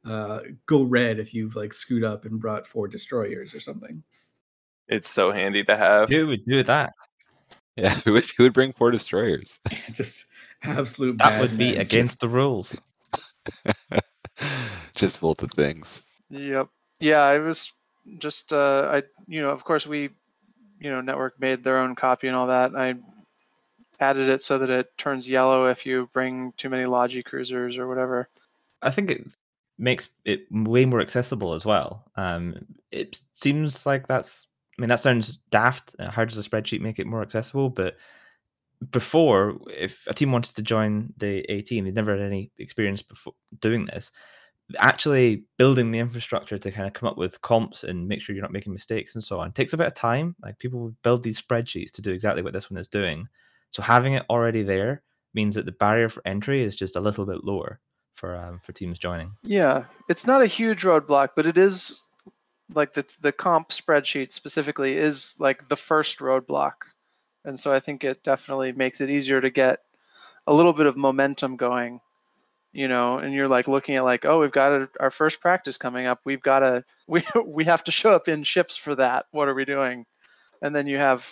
uh, 0.05 0.39
go 0.65 0.83
red 0.83 1.19
if 1.19 1.33
you've 1.33 1.55
like 1.55 1.73
screwed 1.73 2.03
up 2.03 2.25
and 2.25 2.39
brought 2.39 2.67
four 2.67 2.87
destroyers 2.87 3.53
or 3.53 3.59
something. 3.59 4.03
It's 4.87 5.09
so 5.09 5.31
handy 5.31 5.63
to 5.63 5.77
have. 5.77 6.09
Who 6.09 6.27
would 6.27 6.45
do 6.45 6.63
that? 6.63 6.93
Yeah, 7.75 7.95
who 8.05 8.13
would, 8.13 8.25
who 8.37 8.43
would 8.43 8.53
bring 8.53 8.73
four 8.73 8.91
destroyers? 8.91 9.59
just 9.93 10.25
absolute. 10.63 11.17
That 11.19 11.29
bad 11.29 11.41
would 11.41 11.57
be 11.57 11.73
men. 11.73 11.81
against 11.81 12.19
the 12.19 12.27
rules. 12.27 12.75
Just 14.95 15.21
both 15.21 15.41
of 15.41 15.51
things. 15.51 16.01
Yep. 16.29 16.67
Yeah, 16.99 17.21
I 17.21 17.39
was 17.39 17.73
just 18.17 18.53
uh 18.53 18.89
I 18.91 19.03
you 19.27 19.41
know, 19.41 19.49
of 19.49 19.63
course 19.63 19.85
we 19.85 20.09
you 20.79 20.89
know, 20.89 21.01
network 21.01 21.39
made 21.39 21.63
their 21.63 21.77
own 21.77 21.95
copy 21.95 22.27
and 22.27 22.35
all 22.35 22.47
that. 22.47 22.75
I 22.75 22.95
added 23.99 24.29
it 24.29 24.43
so 24.43 24.57
that 24.57 24.69
it 24.69 24.97
turns 24.97 25.29
yellow 25.29 25.67
if 25.67 25.85
you 25.85 26.09
bring 26.11 26.53
too 26.57 26.69
many 26.69 26.85
Logi 26.85 27.21
cruisers 27.21 27.77
or 27.77 27.87
whatever. 27.87 28.27
I 28.81 28.89
think 28.89 29.11
it 29.11 29.35
makes 29.77 30.09
it 30.25 30.41
way 30.51 30.85
more 30.85 31.01
accessible 31.01 31.53
as 31.53 31.65
well. 31.65 32.11
Um, 32.15 32.55
it 32.91 33.19
seems 33.33 33.85
like 33.85 34.07
that's. 34.07 34.47
I 34.77 34.81
mean, 34.81 34.89
that 34.89 34.99
sounds 34.99 35.37
daft. 35.51 35.95
uh, 35.99 36.09
How 36.09 36.25
does 36.25 36.37
a 36.37 36.49
spreadsheet 36.49 36.81
make 36.81 36.97
it 36.99 37.05
more 37.05 37.21
accessible? 37.21 37.69
But 37.69 37.97
before, 38.89 39.59
if 39.69 40.05
a 40.07 40.13
team 40.13 40.31
wanted 40.31 40.55
to 40.55 40.61
join 40.61 41.13
the 41.17 41.39
A 41.51 41.61
team, 41.61 41.85
they'd 41.85 41.93
never 41.93 42.17
had 42.17 42.25
any 42.25 42.51
experience 42.57 43.01
before 43.01 43.33
doing 43.59 43.85
this. 43.85 44.11
Actually, 44.77 45.43
building 45.57 45.91
the 45.91 45.99
infrastructure 45.99 46.57
to 46.57 46.71
kind 46.71 46.87
of 46.87 46.93
come 46.93 47.09
up 47.09 47.17
with 47.17 47.41
comps 47.41 47.83
and 47.83 48.07
make 48.07 48.21
sure 48.21 48.33
you're 48.35 48.41
not 48.41 48.53
making 48.53 48.73
mistakes 48.73 49.15
and 49.15 49.23
so 49.23 49.39
on 49.39 49.51
takes 49.51 49.73
a 49.73 49.77
bit 49.77 49.87
of 49.87 49.93
time. 49.93 50.35
Like 50.41 50.57
people 50.59 50.95
build 51.03 51.23
these 51.23 51.41
spreadsheets 51.41 51.91
to 51.91 52.01
do 52.01 52.11
exactly 52.11 52.41
what 52.41 52.53
this 52.53 52.71
one 52.71 52.79
is 52.79 52.87
doing. 52.87 53.27
So 53.71 53.83
having 53.83 54.13
it 54.13 54.25
already 54.29 54.63
there 54.63 55.03
means 55.33 55.55
that 55.55 55.65
the 55.65 55.73
barrier 55.73 56.09
for 56.09 56.21
entry 56.25 56.61
is 56.63 56.75
just 56.75 56.95
a 56.95 57.01
little 57.01 57.25
bit 57.25 57.43
lower 57.43 57.79
for 58.13 58.35
um, 58.35 58.59
for 58.59 58.71
teams 58.71 58.99
joining. 58.99 59.31
Yeah, 59.43 59.85
it's 60.09 60.27
not 60.27 60.41
a 60.41 60.47
huge 60.47 60.83
roadblock, 60.83 61.29
but 61.35 61.45
it 61.45 61.57
is 61.57 62.01
like 62.73 62.93
the 62.93 63.05
the 63.21 63.31
comp 63.31 63.69
spreadsheet 63.69 64.31
specifically 64.31 64.97
is 64.97 65.35
like 65.39 65.67
the 65.67 65.75
first 65.75 66.19
roadblock, 66.19 66.73
and 67.45 67.59
so 67.59 67.73
I 67.73 67.79
think 67.79 68.03
it 68.03 68.23
definitely 68.23 68.71
makes 68.71 69.01
it 69.01 69.09
easier 69.09 69.41
to 69.41 69.49
get 69.49 69.79
a 70.47 70.53
little 70.53 70.73
bit 70.73 70.85
of 70.85 70.97
momentum 70.97 71.55
going, 71.55 71.99
you 72.71 72.87
know. 72.87 73.17
And 73.17 73.33
you're 73.33 73.47
like 73.47 73.67
looking 73.67 73.95
at 73.95 74.03
like, 74.03 74.25
oh, 74.25 74.39
we've 74.39 74.51
got 74.51 74.73
a, 74.73 74.89
our 74.99 75.11
first 75.11 75.41
practice 75.41 75.77
coming 75.77 76.05
up. 76.05 76.21
We've 76.25 76.41
got 76.41 76.59
to 76.59 76.83
we 77.07 77.23
we 77.45 77.65
have 77.65 77.83
to 77.85 77.91
show 77.91 78.11
up 78.11 78.27
in 78.27 78.43
ships 78.43 78.77
for 78.77 78.95
that. 78.95 79.25
What 79.31 79.47
are 79.47 79.55
we 79.55 79.65
doing? 79.65 80.05
And 80.61 80.75
then 80.75 80.85
you 80.85 80.97
have, 80.97 81.27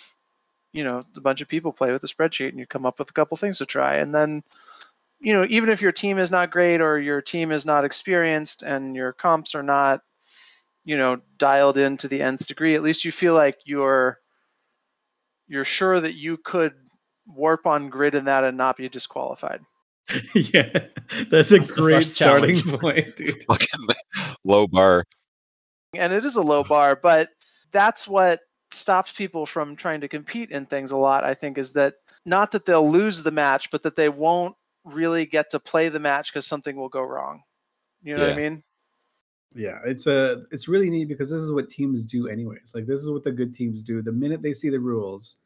you 0.72 0.82
know, 0.82 1.04
a 1.16 1.20
bunch 1.20 1.40
of 1.40 1.48
people 1.48 1.72
play 1.72 1.92
with 1.92 2.02
the 2.02 2.08
spreadsheet, 2.08 2.48
and 2.48 2.58
you 2.58 2.66
come 2.66 2.84
up 2.84 2.98
with 2.98 3.10
a 3.10 3.14
couple 3.14 3.36
things 3.36 3.58
to 3.58 3.66
try, 3.66 3.96
and 3.96 4.14
then 4.14 4.42
you 5.20 5.34
know, 5.34 5.46
even 5.48 5.68
if 5.68 5.82
your 5.82 5.92
team 5.92 6.18
is 6.18 6.30
not 6.30 6.50
great 6.50 6.80
or 6.80 6.98
your 6.98 7.20
team 7.20 7.52
is 7.52 7.66
not 7.66 7.84
experienced 7.84 8.62
and 8.62 8.96
your 8.96 9.12
comps 9.12 9.54
are 9.54 9.62
not, 9.62 10.00
you 10.84 10.96
know, 10.96 11.20
dialed 11.36 11.76
in 11.76 11.96
to 11.98 12.08
the 12.08 12.22
nth 12.22 12.46
degree, 12.46 12.74
at 12.74 12.82
least 12.82 13.04
you 13.04 13.12
feel 13.12 13.34
like 13.34 13.58
you're 13.64 14.18
you're 15.46 15.64
sure 15.64 16.00
that 16.00 16.14
you 16.14 16.36
could 16.38 16.72
warp 17.26 17.66
on 17.66 17.90
grid 17.90 18.14
in 18.14 18.24
that 18.24 18.44
and 18.44 18.56
not 18.56 18.76
be 18.76 18.88
disqualified. 18.88 19.60
yeah, 20.34 20.86
that's 21.30 21.52
a 21.52 21.58
That's 21.58 21.70
great 21.70 22.06
starting 22.06 22.56
challenge. 22.56 22.80
point, 22.80 23.16
dude. 23.16 23.42
Fucking 23.44 23.86
low 24.44 24.66
bar. 24.66 25.04
And 25.94 26.12
it 26.12 26.24
is 26.24 26.36
a 26.36 26.42
low 26.42 26.64
bar, 26.64 26.98
but 27.00 27.28
that's 27.72 28.08
what 28.08 28.40
stops 28.70 29.12
people 29.12 29.46
from 29.46 29.76
trying 29.76 30.00
to 30.00 30.08
compete 30.08 30.50
in 30.50 30.66
things 30.66 30.92
a 30.92 30.96
lot, 30.96 31.24
I 31.24 31.34
think, 31.34 31.58
is 31.58 31.72
that 31.72 31.94
not 32.24 32.52
that 32.52 32.64
they'll 32.64 32.88
lose 32.88 33.22
the 33.22 33.30
match, 33.30 33.70
but 33.70 33.82
that 33.82 33.96
they 33.96 34.08
won't 34.08 34.54
really 34.84 35.26
get 35.26 35.50
to 35.50 35.60
play 35.60 35.88
the 35.88 36.00
match 36.00 36.32
because 36.32 36.46
something 36.46 36.76
will 36.76 36.88
go 36.88 37.02
wrong. 37.02 37.42
You 38.02 38.16
know 38.16 38.22
what 38.22 38.32
I 38.32 38.36
mean? 38.36 38.62
Yeah, 39.54 39.78
it's 39.84 40.06
a 40.06 40.44
it's 40.52 40.68
really 40.68 40.90
neat 40.90 41.08
because 41.08 41.30
this 41.30 41.40
is 41.40 41.52
what 41.52 41.70
teams 41.70 42.04
do 42.04 42.28
anyways. 42.28 42.72
Like 42.74 42.86
this 42.86 43.00
is 43.00 43.10
what 43.10 43.24
the 43.24 43.32
good 43.32 43.52
teams 43.52 43.82
do. 43.82 44.00
The 44.00 44.12
minute 44.12 44.42
they 44.42 44.52
see 44.52 44.70
the 44.70 44.80
rules, 44.80 45.40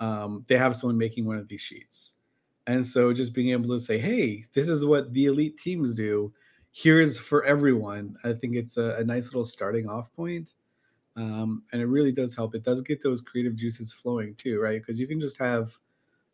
um, 0.00 0.44
they 0.48 0.56
have 0.56 0.76
someone 0.76 0.98
making 0.98 1.24
one 1.24 1.38
of 1.38 1.48
these 1.48 1.60
sheets. 1.60 2.14
And 2.66 2.86
so 2.86 3.14
just 3.14 3.32
being 3.32 3.50
able 3.50 3.68
to 3.70 3.80
say, 3.80 3.98
hey, 3.98 4.44
this 4.52 4.68
is 4.68 4.84
what 4.84 5.14
the 5.14 5.24
elite 5.24 5.56
teams 5.56 5.94
do. 5.94 6.32
Here's 6.70 7.18
for 7.18 7.42
everyone. 7.44 8.16
I 8.22 8.34
think 8.34 8.54
it's 8.54 8.76
a, 8.76 8.96
a 8.96 9.04
nice 9.04 9.28
little 9.28 9.44
starting 9.44 9.88
off 9.88 10.12
point. 10.12 10.52
Um, 11.16 11.62
and 11.72 11.80
it 11.80 11.86
really 11.86 12.12
does 12.12 12.36
help. 12.36 12.54
It 12.54 12.62
does 12.62 12.82
get 12.82 13.02
those 13.02 13.22
creative 13.22 13.56
juices 13.56 13.90
flowing 13.90 14.34
too, 14.34 14.60
right? 14.60 14.80
Because 14.80 15.00
you 15.00 15.08
can 15.08 15.18
just 15.18 15.38
have 15.38 15.74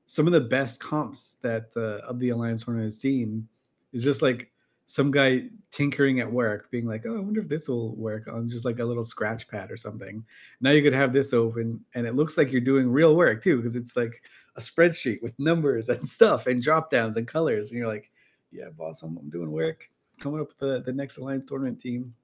some 0.06 0.26
of 0.26 0.32
the 0.32 0.40
best 0.40 0.80
comps 0.80 1.34
that 1.42 1.70
uh, 1.76 2.06
of 2.06 2.18
the 2.18 2.30
Alliance 2.30 2.64
Tournament 2.64 2.86
has 2.86 3.00
seen 3.00 3.48
is 3.92 4.04
just 4.04 4.22
like 4.22 4.50
some 4.86 5.10
guy 5.10 5.44
tinkering 5.70 6.20
at 6.20 6.30
work, 6.30 6.70
being 6.70 6.86
like, 6.86 7.04
"Oh, 7.06 7.16
I 7.16 7.20
wonder 7.20 7.40
if 7.40 7.48
this 7.48 7.68
will 7.68 7.94
work 7.96 8.28
on 8.28 8.48
just 8.48 8.64
like 8.64 8.78
a 8.80 8.84
little 8.84 9.04
scratch 9.04 9.48
pad 9.48 9.70
or 9.70 9.76
something." 9.76 10.24
Now 10.60 10.70
you 10.70 10.82
could 10.82 10.92
have 10.92 11.12
this 11.12 11.32
open, 11.32 11.84
and 11.94 12.06
it 12.06 12.14
looks 12.14 12.36
like 12.36 12.52
you're 12.52 12.60
doing 12.60 12.90
real 12.90 13.16
work 13.16 13.42
too, 13.42 13.56
because 13.56 13.76
it's 13.76 13.96
like 13.96 14.22
a 14.56 14.60
spreadsheet 14.60 15.22
with 15.22 15.38
numbers 15.38 15.88
and 15.88 16.08
stuff 16.08 16.46
and 16.46 16.62
drop 16.62 16.90
downs 16.90 17.16
and 17.16 17.26
colors, 17.26 17.70
and 17.70 17.78
you're 17.78 17.88
like, 17.88 18.10
"Yeah, 18.52 18.68
boss, 18.76 19.02
I'm, 19.02 19.16
I'm 19.16 19.30
doing 19.30 19.50
work, 19.50 19.88
coming 20.20 20.40
up 20.40 20.48
with 20.48 20.58
the 20.58 20.82
the 20.82 20.92
next 20.92 21.16
Alliance 21.16 21.48
Tournament 21.48 21.80
team." 21.80 22.14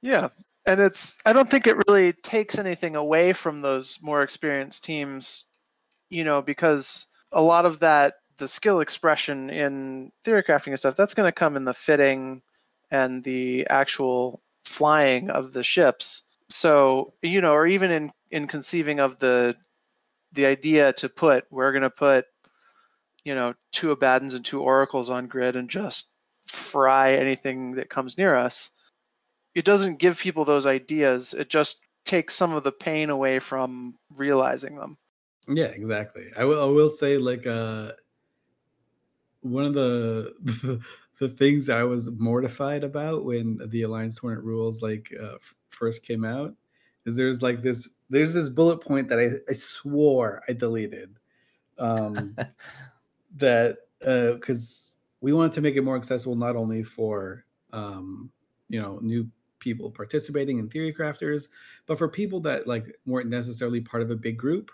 Yeah. 0.00 0.28
And 0.64 0.80
it's 0.80 1.18
I 1.26 1.32
don't 1.32 1.50
think 1.50 1.66
it 1.66 1.76
really 1.88 2.12
takes 2.12 2.58
anything 2.58 2.94
away 2.94 3.32
from 3.32 3.62
those 3.62 3.98
more 4.02 4.22
experienced 4.22 4.84
teams, 4.84 5.46
you 6.12 6.24
know, 6.24 6.42
because 6.42 7.06
a 7.32 7.42
lot 7.42 7.66
of 7.66 7.80
that 7.80 8.16
the 8.38 8.48
skill 8.48 8.80
expression 8.80 9.50
in 9.50 10.12
theory 10.24 10.42
crafting 10.44 10.68
and 10.68 10.78
stuff, 10.78 10.96
that's 10.96 11.14
gonna 11.14 11.32
come 11.32 11.56
in 11.56 11.64
the 11.64 11.74
fitting 11.74 12.42
and 12.90 13.24
the 13.24 13.66
actual 13.68 14.42
flying 14.66 15.30
of 15.30 15.52
the 15.52 15.64
ships. 15.64 16.24
So, 16.50 17.14
you 17.22 17.40
know, 17.40 17.54
or 17.54 17.66
even 17.66 17.90
in 17.92 18.12
in 18.30 18.48
conceiving 18.48 19.00
of 19.00 19.18
the 19.20 19.56
the 20.32 20.46
idea 20.46 20.92
to 20.94 21.08
put 21.10 21.46
we're 21.50 21.72
gonna 21.72 21.90
put, 21.90 22.26
you 23.24 23.34
know, 23.34 23.54
two 23.72 23.92
Abaddons 23.92 24.34
and 24.34 24.44
two 24.44 24.62
Oracles 24.62 25.10
on 25.10 25.28
grid 25.28 25.56
and 25.56 25.70
just 25.70 26.10
fry 26.48 27.14
anything 27.14 27.72
that 27.76 27.90
comes 27.90 28.18
near 28.18 28.34
us 28.36 28.70
it 29.54 29.64
doesn't 29.64 29.98
give 29.98 30.18
people 30.18 30.44
those 30.44 30.66
ideas. 30.66 31.34
It 31.34 31.48
just 31.50 31.84
takes 32.04 32.34
some 32.34 32.54
of 32.54 32.64
the 32.64 32.72
pain 32.72 33.10
away 33.10 33.38
from 33.38 33.96
realizing 34.16 34.76
them. 34.76 34.98
Yeah, 35.48 35.66
exactly. 35.66 36.32
I 36.36 36.44
will. 36.44 36.62
I 36.62 36.66
will 36.66 36.88
say 36.88 37.18
like 37.18 37.46
uh, 37.46 37.92
one 39.40 39.64
of 39.64 39.74
the, 39.74 40.34
the 40.40 40.84
the 41.18 41.28
things 41.28 41.68
I 41.68 41.84
was 41.84 42.10
mortified 42.10 42.82
about 42.82 43.24
when 43.24 43.60
the 43.68 43.82
Alliance 43.82 44.18
Hornet 44.18 44.42
rules 44.42 44.82
like 44.82 45.12
uh, 45.20 45.34
f- 45.34 45.54
first 45.68 46.02
came 46.04 46.24
out 46.24 46.54
is 47.04 47.16
there's 47.16 47.42
like 47.42 47.62
this 47.62 47.88
there's 48.10 48.34
this 48.34 48.48
bullet 48.48 48.78
point 48.80 49.08
that 49.08 49.20
I, 49.20 49.30
I 49.48 49.52
swore 49.52 50.42
I 50.48 50.52
deleted 50.52 51.18
um, 51.78 52.40
that 53.36 53.78
uh 54.06 54.34
because 54.34 54.98
we 55.20 55.32
wanted 55.32 55.52
to 55.54 55.60
make 55.62 55.76
it 55.76 55.82
more 55.82 55.96
accessible 55.96 56.36
not 56.36 56.56
only 56.56 56.82
for 56.84 57.46
um, 57.72 58.32
you 58.68 58.80
know 58.80 58.98
new 59.00 59.30
people 59.60 59.90
participating 59.90 60.58
in 60.58 60.68
theory 60.68 60.92
crafters 60.94 61.48
but 61.86 61.98
for 61.98 62.08
people 62.08 62.40
that 62.40 62.66
like 62.66 62.86
weren't 63.06 63.30
necessarily 63.30 63.80
part 63.80 64.02
of 64.02 64.10
a 64.10 64.16
big 64.16 64.38
group 64.38 64.70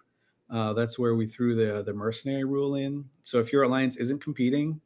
uh, 0.51 0.73
that's 0.73 0.99
where 0.99 1.15
we 1.15 1.27
threw 1.27 1.55
the 1.55 1.83
the 1.83 1.93
mercenary 1.93 2.45
rule 2.45 2.75
in. 2.75 3.05
So 3.23 3.39
if 3.39 3.53
your 3.53 3.65
alliance 3.65 3.97
isn't 3.97 4.21
competing 4.21 4.81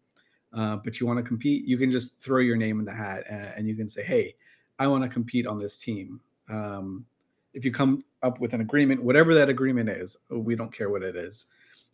uh, 0.54 0.76
but 0.76 1.00
you 1.00 1.06
want 1.06 1.18
to 1.18 1.22
compete 1.22 1.64
you 1.66 1.78
can 1.78 1.90
just 1.90 2.18
throw 2.20 2.38
your 2.38 2.56
name 2.56 2.78
in 2.78 2.84
the 2.84 2.92
hat 2.92 3.24
and, 3.28 3.52
and 3.56 3.68
you 3.68 3.74
can 3.74 3.88
say 3.88 4.02
hey 4.02 4.34
i 4.78 4.86
want 4.86 5.02
to 5.02 5.08
compete 5.08 5.46
on 5.46 5.58
this 5.58 5.78
team. 5.78 6.20
Um, 6.48 7.06
if 7.54 7.64
you 7.64 7.72
come 7.72 8.04
up 8.22 8.40
with 8.40 8.52
an 8.54 8.60
agreement 8.60 9.02
whatever 9.02 9.34
that 9.34 9.48
agreement 9.48 9.88
is 9.88 10.16
we 10.30 10.56
don't 10.56 10.72
care 10.72 10.90
what 10.90 11.02
it 11.02 11.16
is 11.16 11.46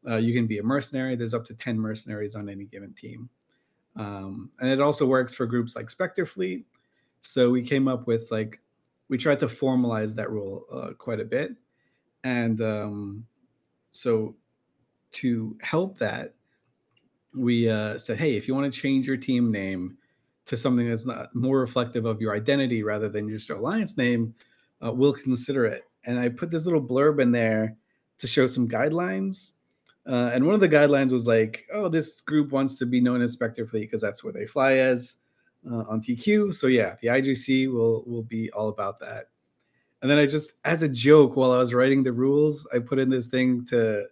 uh, 0.07 0.17
you 0.17 0.33
can 0.33 0.47
be 0.47 0.59
a 0.59 0.63
mercenary. 0.63 1.17
There's 1.17 1.35
up 1.35 1.45
to 1.47 1.55
10 1.55 1.79
mercenaries 1.79 2.35
on 2.37 2.49
any 2.49 2.65
given 2.65 2.93
team. 2.95 3.29
Um, 3.97 4.51
and 4.61 4.71
it 4.71 4.81
also 4.81 5.07
works 5.07 5.35
for 5.35 5.47
groups 5.47 5.75
like 5.75 5.91
spectre 5.91 6.27
fleet. 6.27 6.65
So 7.21 7.51
we 7.51 7.63
came 7.63 7.89
up 7.89 8.07
with 8.07 8.31
like 8.31 8.61
we 9.09 9.19
tried 9.19 9.41
to 9.41 9.47
formalize 9.47 10.15
that 10.17 10.31
rule 10.31 10.67
uh, 10.73 10.93
quite 10.97 11.21
a 11.21 11.25
bit. 11.25 11.53
And 12.23 12.61
um, 12.61 13.27
so 13.91 14.35
to 15.11 15.57
help 15.63 15.99
that 15.99 16.35
we 17.35 17.69
uh, 17.69 17.99
said 17.99 18.19
hey 18.19 18.37
if 18.37 18.49
you 18.49 18.55
want 18.55 18.71
to 18.73 18.81
change 18.81 19.07
your 19.07 19.17
team 19.17 19.51
name 19.51 19.97
to 20.47 20.57
something 20.57 20.89
that's 20.89 21.07
not 21.07 21.35
more 21.35 21.61
reflective 21.61 22.07
of 22.07 22.21
your 22.21 22.35
identity 22.35 22.83
rather 22.83 23.09
than 23.09 23.29
just 23.29 23.49
your 23.49 23.59
alliance 23.59 23.97
name 23.97 24.35
uh, 24.85 24.93
we'll 24.93 25.13
consider 25.13 25.67
it. 25.67 25.85
And 26.05 26.19
i 26.19 26.29
put 26.29 26.51
this 26.51 26.65
little 26.65 26.83
blurb 26.83 27.21
in 27.21 27.33
there 27.33 27.77
to 28.19 28.27
show 28.27 28.47
some 28.47 28.69
guidelines 28.69 29.53
uh, 30.07 30.31
and 30.33 30.45
one 30.45 30.55
of 30.55 30.61
the 30.61 30.69
guidelines 30.69 31.13
was 31.13 31.27
like 31.27 31.67
oh 31.73 31.89
this 31.89 32.21
group 32.21 32.51
wants 32.51 32.79
to 32.79 32.87
be 32.87 33.01
known 33.01 33.23
as 33.23 33.33
spectre 33.33 33.67
fleet 33.67 33.83
because 33.83 34.01
that's 34.01 34.25
where 34.25 34.33
they 34.33 34.47
fly 34.47 34.75
as 34.75 35.17
uh, 35.71 35.85
on 35.89 36.01
tq 36.01 36.55
so 36.55 36.67
yeah 36.67 36.97
the 37.03 37.09
igc 37.09 37.71
will 37.73 38.05
will 38.07 38.23
be 38.23 38.51
all 38.53 38.69
about 38.69 38.99
that 39.01 39.29
and 40.03 40.11
then 40.11 40.19
i 40.19 40.27
just 40.27 40.53
as 40.65 40.83
a 40.83 40.89
joke 40.89 41.37
while 41.37 41.53
i 41.53 41.59
was 41.59 41.75
writing 41.75 42.03
the 42.03 42.13
rules 42.13 42.67
i 42.75 42.79
put 42.79 42.99
in 42.99 43.11
this 43.11 43.27
thing 43.27 43.65
to 43.65 44.05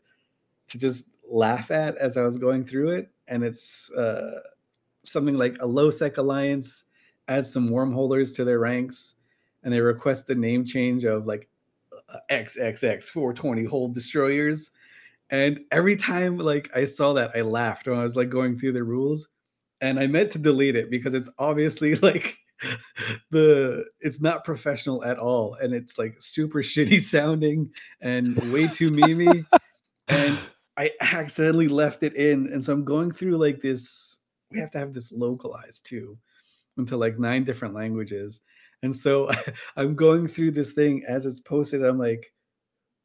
to 0.69 0.79
just 0.79 1.11
laugh 1.29 1.71
at 1.71 1.97
as 1.97 2.17
i 2.17 2.23
was 2.23 2.37
going 2.37 2.65
through 2.65 2.91
it. 2.91 3.11
And 3.29 3.43
it's 3.43 3.91
uh, 3.93 4.41
something 5.03 5.37
like 5.37 5.57
a 5.61 5.67
low 5.67 5.91
sec 5.91 6.17
alliance 6.17 6.85
adds 7.29 7.53
some 7.53 7.71
wormholders 7.71 8.35
to 8.37 8.45
their 8.45 8.61
ranks 8.61 9.17
and 9.65 9.73
they 9.73 9.81
request 9.81 10.31
a 10.31 10.35
name 10.35 10.65
change 10.65 11.05
of 11.05 11.27
like 11.27 11.49
uh, 12.09 12.19
xxx 12.31 13.05
420 13.05 13.65
hold 13.65 13.95
destroyers. 13.95 14.71
And 15.31 15.61
every 15.73 15.97
time 15.97 16.39
like 16.39 16.71
I 16.75 16.85
saw 16.85 17.13
that, 17.15 17.33
I 17.35 17.41
laughed 17.41 17.89
when 17.89 17.99
I 17.99 18.05
was 18.05 18.15
like 18.15 18.29
going 18.29 18.57
through 18.57 18.75
the 18.75 18.85
rules, 18.85 19.29
and 19.81 19.99
I 19.99 20.07
meant 20.07 20.31
to 20.33 20.39
delete 20.39 20.77
it 20.77 20.89
because 20.89 21.15
it's 21.15 21.29
obviously 21.37 21.97
like 22.09 22.39
the 23.31 23.85
it's 24.01 24.21
not 24.21 24.45
professional 24.45 25.05
at 25.05 25.19
all, 25.19 25.55
and 25.55 25.75
it's 25.75 25.99
like 25.99 26.17
super 26.19 26.59
shitty 26.63 27.03
sounding 27.03 27.71
and 28.01 28.37
way 28.53 28.67
too 28.67 28.91
memey. 28.91 29.47
and 30.09 30.39
I 30.79 30.91
accidentally 31.01 31.69
left 31.69 32.03
it 32.03 32.15
in, 32.15 32.53
and 32.53 32.63
so 32.63 32.73
I'm 32.73 32.85
going 32.85 33.11
through 33.11 33.39
like 33.39 33.61
this. 33.61 34.19
We 34.51 34.61
have 34.61 34.71
to 34.73 34.79
have 34.79 34.93
this 34.93 35.11
localized 35.11 35.87
too, 35.87 36.19
into 36.77 36.97
like 36.97 37.19
nine 37.19 37.45
different 37.45 37.75
languages. 37.75 38.41
And 38.83 38.95
so 38.95 39.31
I'm 39.77 39.95
going 39.95 40.29
through 40.29 40.53
this 40.53 40.75
thing 40.75 41.05
as 41.09 41.27
it's 41.27 41.41
posted. 41.41 41.85
I'm 41.85 41.99
like, 41.99 42.33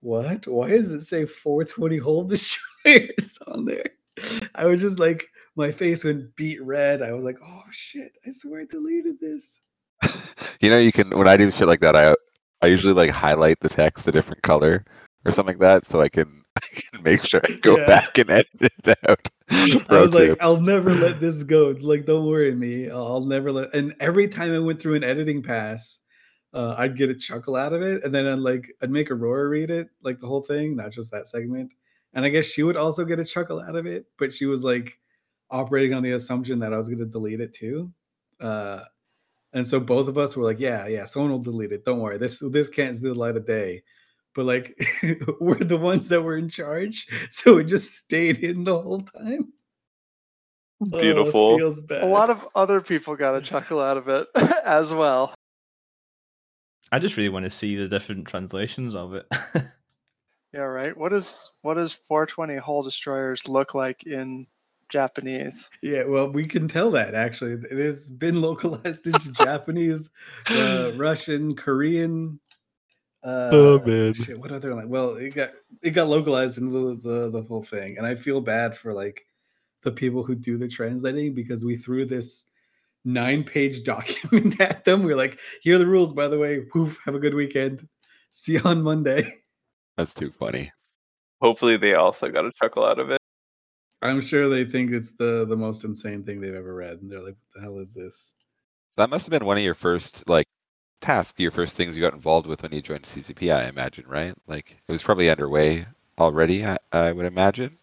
what? 0.01 0.47
Why 0.47 0.69
does 0.69 0.89
it 0.89 1.01
say 1.01 1.25
420 1.25 1.97
hold 1.97 2.29
the 2.29 2.37
shares 2.37 3.39
on 3.47 3.65
there? 3.65 3.85
I 4.55 4.65
was 4.65 4.81
just 4.81 4.99
like, 4.99 5.27
my 5.55 5.71
face 5.71 6.03
went 6.03 6.35
beat 6.35 6.63
red. 6.63 7.01
I 7.01 7.11
was 7.13 7.23
like, 7.23 7.37
oh 7.45 7.63
shit, 7.71 8.11
I 8.25 8.31
swear 8.31 8.61
I 8.61 8.65
deleted 8.69 9.19
this. 9.19 9.59
you 10.61 10.69
know, 10.69 10.77
you 10.79 10.91
can 10.91 11.09
when 11.11 11.27
I 11.27 11.37
do 11.37 11.51
shit 11.51 11.67
like 11.67 11.81
that, 11.81 11.95
I 11.95 12.15
I 12.61 12.67
usually 12.67 12.93
like 12.93 13.09
highlight 13.09 13.59
the 13.59 13.69
text 13.69 14.07
a 14.07 14.11
different 14.11 14.43
color 14.43 14.83
or 15.25 15.31
something 15.31 15.55
like 15.57 15.59
that, 15.61 15.85
so 15.85 16.01
I 16.01 16.09
can 16.09 16.43
I 16.57 16.67
can 16.91 17.03
make 17.03 17.23
sure 17.23 17.41
I 17.43 17.53
go 17.61 17.77
Yeah. 17.77 17.85
back 17.87 18.17
and 18.17 18.29
edit 18.29 18.47
it 18.61 18.97
out. 19.07 19.27
I 19.89 20.01
was 20.01 20.13
like, 20.13 20.29
tip. 20.29 20.37
I'll 20.41 20.61
never 20.61 20.91
let 20.93 21.19
this 21.19 21.43
go. 21.43 21.75
Like, 21.79 22.05
don't 22.05 22.25
worry 22.25 22.55
me. 22.55 22.89
I'll 22.89 23.05
I'll 23.07 23.25
never 23.25 23.51
let. 23.51 23.73
And 23.75 23.93
every 23.99 24.27
time 24.27 24.53
I 24.53 24.59
went 24.59 24.81
through 24.81 24.95
an 24.95 25.03
editing 25.03 25.43
pass, 25.43 25.99
uh, 26.53 26.75
I'd 26.77 26.97
get 26.97 27.09
a 27.09 27.15
chuckle 27.15 27.55
out 27.55 27.73
of 27.73 27.81
it, 27.81 28.03
and 28.03 28.13
then 28.13 28.25
I'd 28.27 28.39
like 28.39 28.71
I'd 28.81 28.89
make 28.91 29.11
Aurora 29.11 29.47
read 29.49 29.69
it, 29.69 29.89
like 30.03 30.19
the 30.19 30.27
whole 30.27 30.41
thing, 30.41 30.75
not 30.75 30.91
just 30.91 31.11
that 31.11 31.27
segment. 31.27 31.73
And 32.13 32.25
I 32.25 32.29
guess 32.29 32.45
she 32.45 32.63
would 32.63 32.77
also 32.77 33.05
get 33.05 33.19
a 33.19 33.25
chuckle 33.25 33.61
out 33.61 33.75
of 33.75 33.85
it, 33.85 34.05
but 34.17 34.33
she 34.33 34.45
was 34.45 34.63
like 34.63 34.99
operating 35.49 35.93
on 35.93 36.03
the 36.03 36.11
assumption 36.11 36.59
that 36.59 36.73
I 36.73 36.77
was 36.77 36.87
going 36.87 36.99
to 36.99 37.05
delete 37.05 37.39
it 37.41 37.53
too. 37.53 37.91
Uh, 38.39 38.81
and 39.53 39.67
so 39.67 39.79
both 39.79 40.07
of 40.07 40.17
us 40.17 40.35
were 40.35 40.43
like, 40.45 40.59
"Yeah, 40.59 40.87
yeah, 40.87 41.05
someone 41.05 41.31
will 41.31 41.39
delete 41.39 41.71
it. 41.71 41.83
Don't 41.85 41.99
worry. 41.99 42.17
This 42.17 42.39
this 42.51 42.69
can't 42.69 42.95
see 42.95 43.07
the 43.07 43.13
light 43.13 43.35
of 43.37 43.45
day." 43.45 43.83
But 44.33 44.45
like, 44.45 44.77
we're 45.41 45.59
the 45.59 45.77
ones 45.77 46.07
that 46.09 46.21
were 46.21 46.37
in 46.37 46.47
charge, 46.49 47.07
so 47.31 47.57
it 47.57 47.65
just 47.65 47.95
stayed 47.95 48.39
in 48.39 48.63
the 48.63 48.79
whole 48.81 49.01
time. 49.01 49.51
It's 50.81 50.93
Oh, 50.93 50.99
beautiful. 51.01 51.57
feels 51.57 51.81
bad. 51.83 52.01
A 52.03 52.07
lot 52.07 52.29
of 52.29 52.47
other 52.55 52.81
people 52.81 53.15
got 53.15 53.35
a 53.35 53.41
chuckle 53.41 53.79
out 53.81 53.97
of 53.97 54.07
it 54.09 54.27
as 54.65 54.91
well. 54.93 55.33
I 56.93 56.99
just 56.99 57.17
really 57.17 57.29
want 57.29 57.43
to 57.43 57.49
see 57.49 57.75
the 57.75 57.87
different 57.87 58.27
translations 58.27 58.95
of 58.95 59.13
it. 59.13 59.25
Yeah, 60.53 60.61
right. 60.61 60.95
What 60.95 61.09
does 61.09 61.51
what 61.61 61.75
does 61.75 61.93
420 61.93 62.57
hull 62.57 62.81
destroyers 62.83 63.47
look 63.47 63.73
like 63.73 64.05
in 64.05 64.47
Japanese? 64.89 65.69
yeah. 65.81 66.03
Well, 66.03 66.29
we 66.29 66.45
can 66.45 66.67
tell 66.67 66.91
that 66.91 67.15
actually 67.15 67.53
it 67.53 67.77
has 67.77 68.09
been 68.09 68.41
localized 68.41 69.07
into 69.07 69.31
Japanese, 69.43 70.09
uh, 70.49 70.91
Russian, 70.95 71.55
Korean. 71.55 72.39
Uh, 73.23 73.49
Oh, 73.53 73.79
man. 73.85 74.13
Shit, 74.13 74.37
what 74.39 74.51
other 74.51 74.73
like? 74.75 74.87
Well, 74.87 75.15
it 75.15 75.35
got 75.35 75.51
it 75.81 75.91
got 75.91 76.07
localized 76.09 76.57
into 76.57 76.95
the, 76.95 77.09
the 77.09 77.29
the 77.29 77.43
whole 77.43 77.63
thing, 77.63 77.97
and 77.97 78.05
I 78.05 78.15
feel 78.15 78.41
bad 78.41 78.75
for 78.75 78.93
like 78.93 79.25
the 79.83 79.91
people 79.91 80.23
who 80.23 80.35
do 80.35 80.57
the 80.57 80.67
translating 80.67 81.33
because 81.33 81.63
we 81.63 81.75
threw 81.75 82.05
this 82.05 82.49
nine 83.05 83.43
page 83.43 83.83
document 83.85 84.59
at 84.59 84.83
them. 84.83 85.03
We 85.03 85.13
are 85.13 85.17
like, 85.17 85.39
here 85.61 85.75
are 85.75 85.79
the 85.79 85.87
rules, 85.87 86.13
by 86.13 86.27
the 86.27 86.37
way. 86.37 86.61
Poof, 86.61 86.99
have 87.05 87.15
a 87.15 87.19
good 87.19 87.33
weekend. 87.33 87.87
See 88.31 88.53
you 88.53 88.61
on 88.65 88.81
Monday. 88.81 89.41
That's 89.97 90.13
too 90.13 90.31
funny. 90.31 90.71
Hopefully, 91.41 91.77
they 91.77 91.95
also 91.95 92.29
got 92.29 92.45
a 92.45 92.51
chuckle 92.61 92.85
out 92.85 92.99
of 92.99 93.09
it. 93.09 93.19
I'm 94.01 94.21
sure 94.21 94.49
they 94.49 94.65
think 94.65 94.91
it's 94.91 95.11
the 95.15 95.45
the 95.47 95.55
most 95.55 95.83
insane 95.83 96.23
thing 96.23 96.41
they've 96.41 96.53
ever 96.53 96.73
read, 96.73 97.01
and 97.01 97.11
they're 97.11 97.19
like, 97.23 97.35
"What 97.35 97.53
the 97.55 97.61
hell 97.61 97.79
is 97.79 97.93
this?" 97.93 98.35
So 98.89 99.01
that 99.01 99.09
must 99.09 99.25
have 99.25 99.31
been 99.31 99.45
one 99.45 99.57
of 99.57 99.63
your 99.63 99.75
first 99.75 100.27
like 100.27 100.45
tasks, 101.01 101.39
your 101.39 101.51
first 101.51 101.77
things 101.77 101.95
you 101.95 102.01
got 102.01 102.13
involved 102.13 102.47
with 102.47 102.61
when 102.63 102.71
you 102.73 102.81
joined 102.81 103.05
CCP, 103.05 103.53
I 103.53 103.67
imagine, 103.69 104.05
right? 104.07 104.33
Like 104.47 104.77
it 104.87 104.91
was 104.91 105.03
probably 105.03 105.29
underway 105.29 105.85
already, 106.19 106.65
I, 106.65 106.77
I 106.91 107.11
would 107.11 107.25
imagine. 107.25 107.75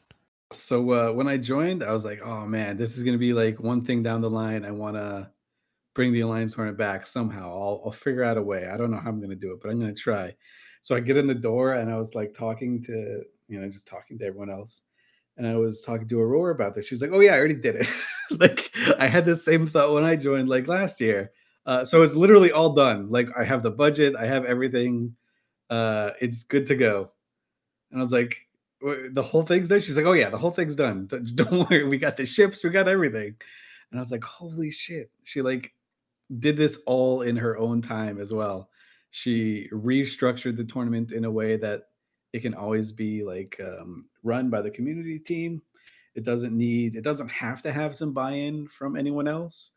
So 0.52 0.92
uh, 0.92 1.12
when 1.12 1.28
I 1.28 1.36
joined, 1.36 1.82
I 1.82 1.92
was 1.92 2.04
like, 2.04 2.20
"Oh 2.22 2.46
man, 2.46 2.76
this 2.76 2.96
is 2.96 3.02
gonna 3.04 3.18
be 3.18 3.32
like 3.32 3.60
one 3.60 3.84
thing 3.84 4.02
down 4.02 4.20
the 4.22 4.30
line. 4.30 4.64
I 4.64 4.70
want 4.70 4.96
to 4.96 5.30
bring 5.94 6.12
the 6.12 6.20
Alliance 6.20 6.54
Hornet 6.54 6.76
back 6.76 7.06
somehow. 7.06 7.50
I'll, 7.50 7.82
I'll 7.86 7.92
figure 7.92 8.24
out 8.24 8.38
a 8.38 8.42
way. 8.42 8.66
I 8.68 8.76
don't 8.76 8.90
know 8.90 8.98
how 8.98 9.10
I'm 9.10 9.20
gonna 9.20 9.36
do 9.36 9.52
it, 9.52 9.60
but 9.62 9.70
I'm 9.70 9.78
gonna 9.78 9.94
try." 9.94 10.34
So 10.80 10.94
I 10.94 11.00
get 11.00 11.16
in 11.16 11.26
the 11.26 11.34
door, 11.34 11.74
and 11.74 11.90
I 11.90 11.96
was 11.96 12.14
like 12.14 12.34
talking 12.34 12.82
to 12.84 13.22
you 13.48 13.60
know 13.60 13.68
just 13.68 13.86
talking 13.86 14.18
to 14.18 14.26
everyone 14.26 14.50
else, 14.50 14.82
and 15.36 15.46
I 15.46 15.56
was 15.56 15.82
talking 15.82 16.08
to 16.08 16.20
Aurora 16.20 16.54
about 16.54 16.74
this. 16.74 16.86
She's 16.86 17.02
like, 17.02 17.10
"Oh 17.12 17.20
yeah, 17.20 17.34
I 17.34 17.38
already 17.38 17.54
did 17.54 17.76
it." 17.76 17.88
like 18.38 18.70
I 18.98 19.06
had 19.06 19.24
the 19.24 19.36
same 19.36 19.66
thought 19.66 19.92
when 19.92 20.04
I 20.04 20.16
joined, 20.16 20.48
like 20.48 20.68
last 20.68 21.00
year. 21.00 21.32
Uh, 21.66 21.84
so 21.84 22.02
it's 22.02 22.14
literally 22.14 22.50
all 22.50 22.72
done. 22.72 23.10
Like 23.10 23.28
I 23.38 23.44
have 23.44 23.62
the 23.62 23.70
budget, 23.70 24.16
I 24.16 24.24
have 24.24 24.46
everything. 24.46 25.14
Uh, 25.68 26.12
it's 26.18 26.42
good 26.44 26.64
to 26.66 26.74
go. 26.74 27.10
And 27.90 28.00
I 28.00 28.02
was 28.02 28.12
like, 28.12 28.48
the 28.80 29.22
whole 29.22 29.42
thing's 29.42 29.68
done. 29.68 29.80
She's 29.80 29.96
like, 29.96 30.06
oh 30.06 30.12
yeah, 30.12 30.30
the 30.30 30.38
whole 30.38 30.50
thing's 30.50 30.74
done. 30.74 31.06
Don't 31.06 31.36
don't 31.36 31.70
worry, 31.70 31.84
we 31.84 31.98
got 31.98 32.16
the 32.16 32.24
ships, 32.24 32.64
we 32.64 32.70
got 32.70 32.88
everything. 32.88 33.34
And 33.90 33.98
I 33.98 34.02
was 34.02 34.10
like, 34.10 34.24
holy 34.24 34.70
shit. 34.70 35.10
She 35.24 35.42
like 35.42 35.74
did 36.38 36.56
this 36.56 36.78
all 36.86 37.22
in 37.22 37.36
her 37.36 37.58
own 37.58 37.82
time 37.82 38.20
as 38.20 38.32
well. 38.32 38.70
She 39.10 39.68
restructured 39.72 40.56
the 40.56 40.64
tournament 40.64 41.12
in 41.12 41.24
a 41.24 41.30
way 41.30 41.56
that 41.56 41.84
it 42.32 42.40
can 42.40 42.54
always 42.54 42.92
be 42.92 43.24
like 43.24 43.60
um, 43.64 44.02
run 44.22 44.50
by 44.50 44.62
the 44.62 44.70
community 44.70 45.18
team. 45.18 45.62
It 46.14 46.24
doesn't 46.24 46.56
need, 46.56 46.94
it 46.94 47.04
doesn't 47.04 47.30
have 47.30 47.62
to 47.62 47.72
have 47.72 47.94
some 47.94 48.12
buy-in 48.12 48.68
from 48.68 48.96
anyone 48.96 49.28
else. 49.28 49.70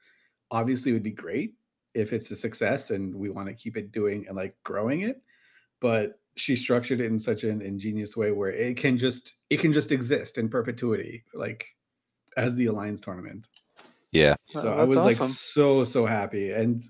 Obviously, 0.50 0.92
it 0.92 0.96
would 0.96 1.04
be 1.04 1.12
great 1.12 1.54
if 1.94 2.14
it's 2.14 2.32
a 2.32 2.36
success 2.36 2.92
and 2.92 3.14
we 3.16 3.30
want 3.30 3.48
to 3.48 3.54
keep 3.54 3.78
it 3.78 3.92
doing 3.92 4.26
and 4.28 4.36
like 4.36 4.56
growing 4.64 5.02
it. 5.02 5.22
But 5.80 6.20
she 6.36 6.56
structured 6.56 7.00
it 7.00 7.06
in 7.06 7.20
such 7.20 7.44
an 7.44 7.62
ingenious 7.62 8.16
way 8.16 8.32
where 8.32 8.52
it 8.52 8.78
can 8.78 8.98
just 8.98 9.36
it 9.50 9.60
can 9.60 9.74
just 9.74 9.92
exist 9.92 10.38
in 10.38 10.50
perpetuity, 10.50 11.24
like 11.34 11.68
as 12.38 12.56
the 12.56 12.68
Alliance 12.68 13.02
tournament. 13.02 13.48
Yeah. 14.12 14.36
So 14.50 14.74
Oh, 14.74 14.82
I 14.82 14.84
was 14.84 14.96
that's 14.96 15.20
like 15.20 15.30
so 15.30 15.84
so 15.84 16.06
happy, 16.06 16.52
and 16.52 16.82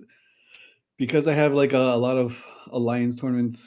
because 1.01 1.27
I 1.27 1.33
have 1.33 1.55
like 1.55 1.73
a, 1.73 1.79
a 1.79 1.97
lot 1.97 2.19
of 2.19 2.45
Alliance 2.71 3.15
tournament 3.15 3.57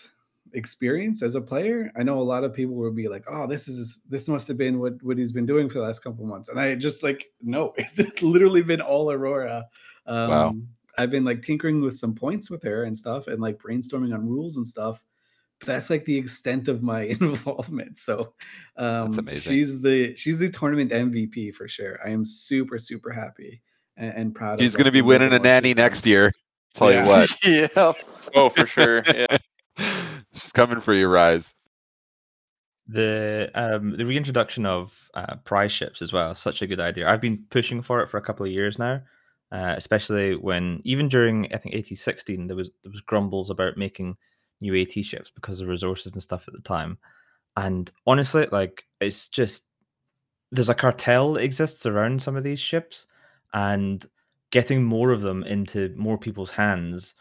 experience 0.53 1.20
as 1.20 1.35
a 1.35 1.41
player, 1.41 1.91
I 1.97 2.05
know 2.05 2.20
a 2.20 2.22
lot 2.22 2.45
of 2.45 2.55
people 2.55 2.76
will 2.76 2.93
be 2.93 3.09
like, 3.09 3.24
"Oh, 3.28 3.49
this 3.49 3.66
is 3.66 3.99
this 4.09 4.28
must 4.28 4.47
have 4.47 4.57
been 4.57 4.78
what 4.78 5.03
what 5.03 5.18
he's 5.18 5.32
been 5.32 5.45
doing 5.45 5.68
for 5.68 5.78
the 5.78 5.85
last 5.85 5.99
couple 5.99 6.24
months," 6.26 6.49
and 6.49 6.61
I 6.61 6.76
just 6.76 7.03
like, 7.03 7.26
no, 7.43 7.74
it's 7.76 8.22
literally 8.22 8.62
been 8.62 8.80
all 8.80 9.11
Aurora. 9.11 9.66
Um, 10.07 10.30
Wow. 10.30 10.55
I've 10.97 11.11
been 11.11 11.24
like 11.24 11.43
tinkering 11.43 11.80
with 11.80 11.95
some 11.95 12.14
points 12.14 12.49
with 12.49 12.62
her 12.62 12.85
and 12.85 12.97
stuff, 12.97 13.26
and 13.26 13.43
like 13.43 13.59
brainstorming 13.59 14.14
on 14.14 14.28
rules 14.28 14.57
and 14.57 14.64
stuff. 14.64 15.03
But 15.59 15.66
that's 15.66 15.91
like 15.91 16.05
the 16.05 16.16
extent 16.16 16.68
of 16.68 16.85
my 16.85 17.01
involvement. 17.20 17.99
So 17.99 18.35
um, 18.76 19.12
amazing. 19.18 19.53
she's 19.53 19.80
the 19.80 20.14
she's 20.14 20.39
the 20.39 20.51
tournament 20.51 20.93
MVP 20.93 21.53
for 21.57 21.66
sure. 21.66 21.99
I 22.07 22.11
am 22.11 22.24
super 22.24 22.78
super 22.78 23.11
happy 23.11 23.61
and, 23.97 24.14
and 24.14 24.35
proud. 24.37 24.61
She's 24.61 24.74
of 24.74 24.78
gonna 24.78 24.93
be 24.93 25.03
winning 25.03 25.32
a 25.32 25.41
nanny 25.41 25.74
next 25.74 26.07
year. 26.07 26.32
Tell 26.75 26.93
Yeah. 26.93 27.05
you 27.05 27.09
what. 27.11 27.37
yeah. 27.77 27.93
Oh, 28.35 28.49
for 28.51 28.66
sure. 28.66 29.03
Yeah. 29.07 29.39
She's 30.35 30.53
coming 30.53 30.81
for 30.81 30.93
you, 30.95 31.09
Rise. 31.09 31.55
The 32.87 33.51
um 33.55 33.97
the 33.97 34.05
reintroduction 34.05 34.66
of 34.66 35.11
uh, 35.14 35.37
prize 35.45 35.72
ships 35.72 36.03
as 36.03 36.12
well 36.12 36.35
such 36.35 36.61
a 36.61 36.66
good 36.66 36.81
idea. 36.81 37.09
I've 37.09 37.20
been 37.20 37.45
pushing 37.49 37.81
for 37.81 38.03
it 38.03 38.09
for 38.09 38.18
a 38.18 38.22
couple 38.22 38.45
of 38.45 38.53
years 38.53 38.79
now, 38.79 39.01
uh, 39.53 39.75
especially 39.77 40.37
when 40.37 40.83
even 40.85 41.09
during 41.09 41.53
I 41.55 41.57
think 41.57 41.75
AT 41.75 41.87
sixteen 41.97 42.47
there 42.47 42.57
was 42.57 42.68
there 42.83 42.93
was 42.93 43.01
grumbles 43.01 43.49
about 43.49 43.79
making 43.79 44.16
new 44.61 44.79
AT 44.79 44.93
ships 45.03 45.31
because 45.31 45.61
of 45.61 45.68
resources 45.68 46.12
and 46.12 46.22
stuff 46.22 46.47
at 46.47 46.53
the 46.53 46.61
time. 46.61 46.99
And 47.57 47.91
honestly, 48.07 48.49
like 48.53 48.85
it's 49.01 49.29
just 49.29 49.64
there's 50.53 50.68
a 50.68 50.75
cartel 50.75 51.33
that 51.35 51.43
exists 51.45 51.87
around 51.87 52.20
some 52.20 52.37
of 52.37 52.45
these 52.45 52.61
ships, 52.61 53.07
and 53.55 54.05
getting 54.55 54.85
more 54.85 55.13
of 55.13 55.23
them 55.23 55.45
into 55.45 55.95
more 55.99 56.19
people's 56.19 56.53
hands 56.53 57.17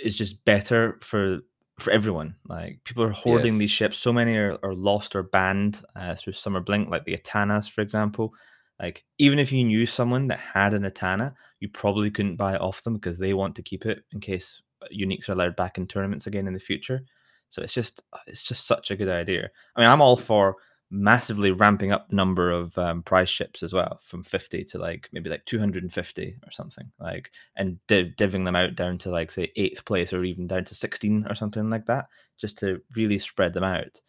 is 0.00 0.16
just 0.16 0.44
better 0.46 0.98
for 1.02 1.40
for 1.78 1.92
everyone. 1.92 2.36
Like 2.48 2.80
people 2.84 3.04
are 3.04 3.10
hoarding 3.12 3.54
Yes. 3.54 3.60
these 3.60 3.70
ships. 3.72 3.98
So 3.98 4.12
many 4.12 4.36
are, 4.36 4.58
are 4.64 4.74
lost 4.74 5.14
or 5.16 5.22
banned 5.24 5.82
uh, 5.96 6.16
through 6.16 6.34
Somer 6.34 6.60
Blink, 6.60 6.90
like 6.90 7.04
the 7.04 7.16
Etanas, 7.16 7.70
for 7.70 7.82
example. 7.82 8.34
Like 8.80 9.04
even 9.18 9.38
if 9.38 9.52
you 9.52 9.64
knew 9.64 9.86
someone 9.86 10.28
that 10.28 10.40
had 10.40 10.74
an 10.74 10.86
Etana, 10.86 11.34
you 11.60 11.68
probably 11.68 12.10
couldn't 12.10 12.36
buy 12.36 12.56
it 12.56 12.60
off 12.60 12.82
them 12.84 12.94
because 12.94 13.18
they 13.18 13.34
want 13.34 13.56
to 13.56 13.62
keep 13.62 13.86
it 13.86 14.04
in 14.12 14.20
case 14.20 14.62
uniques 14.94 15.28
are 15.28 15.32
allowed 15.32 15.56
back 15.56 15.78
in 15.78 15.86
tournaments 15.86 16.26
again 16.26 16.48
in 16.48 16.54
the 16.54 16.60
future. 16.60 17.02
So 17.50 17.62
it's 17.62 17.74
just 17.74 18.02
uh, 18.12 18.18
it's 18.26 18.42
just 18.42 18.66
such 18.66 18.90
a 18.90 18.96
good 18.96 19.08
idea. 19.08 19.50
I 19.76 19.80
mean, 19.80 19.90
I'm 19.90 20.02
all 20.02 20.16
for 20.16 20.56
massively 20.90 21.50
ramping 21.50 21.92
up 21.92 22.08
the 22.08 22.16
number 22.16 22.50
of 22.50 22.76
um, 22.78 23.02
prize 23.02 23.28
ships 23.28 23.62
as 23.62 23.74
well 23.74 24.00
from 24.02 24.24
50 24.24 24.64
to 24.64 24.78
like 24.78 25.08
maybe 25.12 25.28
like 25.28 25.44
250 25.44 26.36
or 26.46 26.50
something 26.50 26.90
like 26.98 27.30
and 27.56 27.78
div- 27.88 28.16
divvying 28.16 28.44
them 28.46 28.56
out 28.56 28.74
down 28.74 28.96
to 28.96 29.10
like 29.10 29.30
say 29.30 29.52
eighth 29.56 29.84
place 29.84 30.14
or 30.14 30.24
even 30.24 30.46
down 30.46 30.64
to 30.64 30.74
16 30.74 31.26
or 31.28 31.34
something 31.34 31.68
like 31.68 31.84
that 31.86 32.06
just 32.38 32.58
to 32.58 32.80
really 32.96 33.18
spread 33.18 33.52
them 33.52 33.64
out 33.64 34.00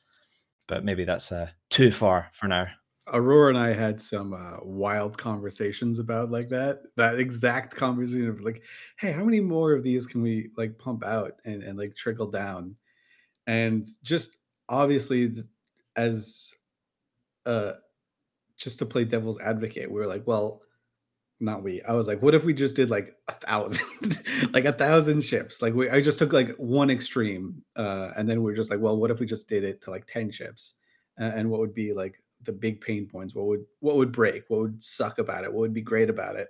but 0.70 0.86
maybe 0.86 1.04
that's 1.04 1.34
uh, 1.34 1.50
too 1.70 1.92
far 1.92 2.30
for 2.32 2.48
now. 2.48 2.68
Aurora 3.12 3.50
and 3.50 3.58
I 3.58 3.74
had 3.74 4.00
some 4.00 4.34
uh, 4.34 4.58
wild 4.62 5.18
conversations 5.18 5.98
about 5.98 6.30
like 6.30 6.48
that. 6.50 6.82
That 6.96 7.20
exact 7.20 7.76
conversation 7.76 8.30
of 8.30 8.42
like, 8.42 8.64
hey, 9.00 9.12
how 9.12 9.24
many 9.24 9.42
more 9.42 9.74
of 9.74 9.84
these 9.84 10.06
can 10.06 10.22
we 10.22 10.52
like 10.56 10.78
pump 10.78 11.04
out 11.04 11.34
and, 11.44 11.64
and 11.64 11.78
like 11.78 11.96
trickle 11.96 12.30
down? 12.30 12.76
And 13.48 13.88
just 14.04 14.38
obviously, 14.70 15.34
as 15.96 16.54
uh, 17.46 17.74
just 18.58 18.80
to 18.80 18.86
play 18.86 19.06
devil's 19.06 19.40
advocate, 19.40 19.92
we 19.92 20.00
were 20.00 20.08
like, 20.08 20.26
well, 20.28 20.62
not 21.40 21.64
we. 21.64 21.82
I 21.84 21.94
was 21.94 22.08
like, 22.08 22.22
what 22.22 22.36
if 22.36 22.44
we 22.44 22.54
just 22.54 22.76
did 22.76 22.90
like 22.90 23.16
a 23.28 23.34
thousand, 23.34 24.22
like 24.54 24.66
a 24.66 24.74
thousand 24.74 25.22
ships? 25.22 25.62
Like 25.62 25.74
we, 25.74 25.90
I 25.90 26.02
just 26.02 26.20
took 26.20 26.34
like 26.34 26.56
one 26.58 26.90
extreme, 26.90 27.64
uh, 27.76 28.12
and 28.18 28.30
then 28.30 28.44
we 28.44 28.52
are 28.52 28.56
just 28.56 28.70
like, 28.70 28.80
well, 28.80 28.98
what 28.98 29.12
if 29.12 29.20
we 29.20 29.26
just 29.26 29.48
did 29.48 29.64
it 29.64 29.82
to 29.84 29.92
like 29.92 30.06
ten 30.08 30.32
ships? 30.32 30.76
Uh, 31.20 31.32
and 31.36 31.50
what 31.50 31.60
would 31.60 31.74
be 31.74 31.94
like 31.94 32.22
the 32.44 32.52
big 32.52 32.82
pain 32.82 33.08
points? 33.08 33.34
What 33.34 33.48
would 33.48 33.66
what 33.80 33.96
would 33.96 34.12
break? 34.12 34.44
What 34.50 34.62
would 34.62 34.84
suck 34.84 35.20
about 35.20 35.44
it? 35.46 35.52
What 35.52 35.62
would 35.62 35.74
be 35.74 35.82
great 35.82 36.10
about 36.10 36.36
it? 36.36 36.50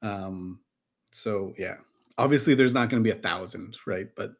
Um, 0.00 0.60
so 1.12 1.52
yeah, 1.58 1.76
obviously 2.16 2.54
there's 2.54 2.74
not 2.74 2.88
going 2.88 3.02
to 3.02 3.06
be 3.06 3.16
a 3.16 3.20
thousand, 3.20 3.76
right? 3.86 4.08
But 4.16 4.32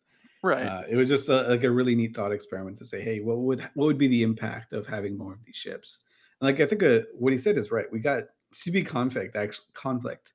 Right. 0.43 0.67
uh, 0.67 0.83
it 0.89 0.97
was 0.97 1.09
just 1.09 1.29
a, 1.29 1.43
like 1.43 1.65
a 1.65 1.71
really 1.71 1.95
neat 1.95 2.15
thought 2.15 2.33
experiment 2.33 2.79
to 2.79 2.85
say, 2.85 3.03
hey, 3.03 3.21
what 3.21 3.39
would 3.39 3.61
what 3.75 3.87
would 3.87 3.99
be 3.99 4.09
the 4.09 4.23
impact 4.23 4.73
of 4.73 4.87
having 4.87 5.19
more 5.19 5.33
of 5.33 5.45
these 5.45 5.57
ships? 5.57 6.01
And 6.41 6.47
like 6.47 6.61
I 6.61 6.67
think 6.67 6.83
uh, 6.83 7.01
what 7.15 7.33
he 7.33 7.39
said 7.39 7.59
is 7.59 7.71
right. 7.71 7.91
We 7.91 7.99
got 7.99 8.25
CCP 8.55 8.87
conflict 8.87 9.37
actually 9.37 9.67
conflict 9.75 10.33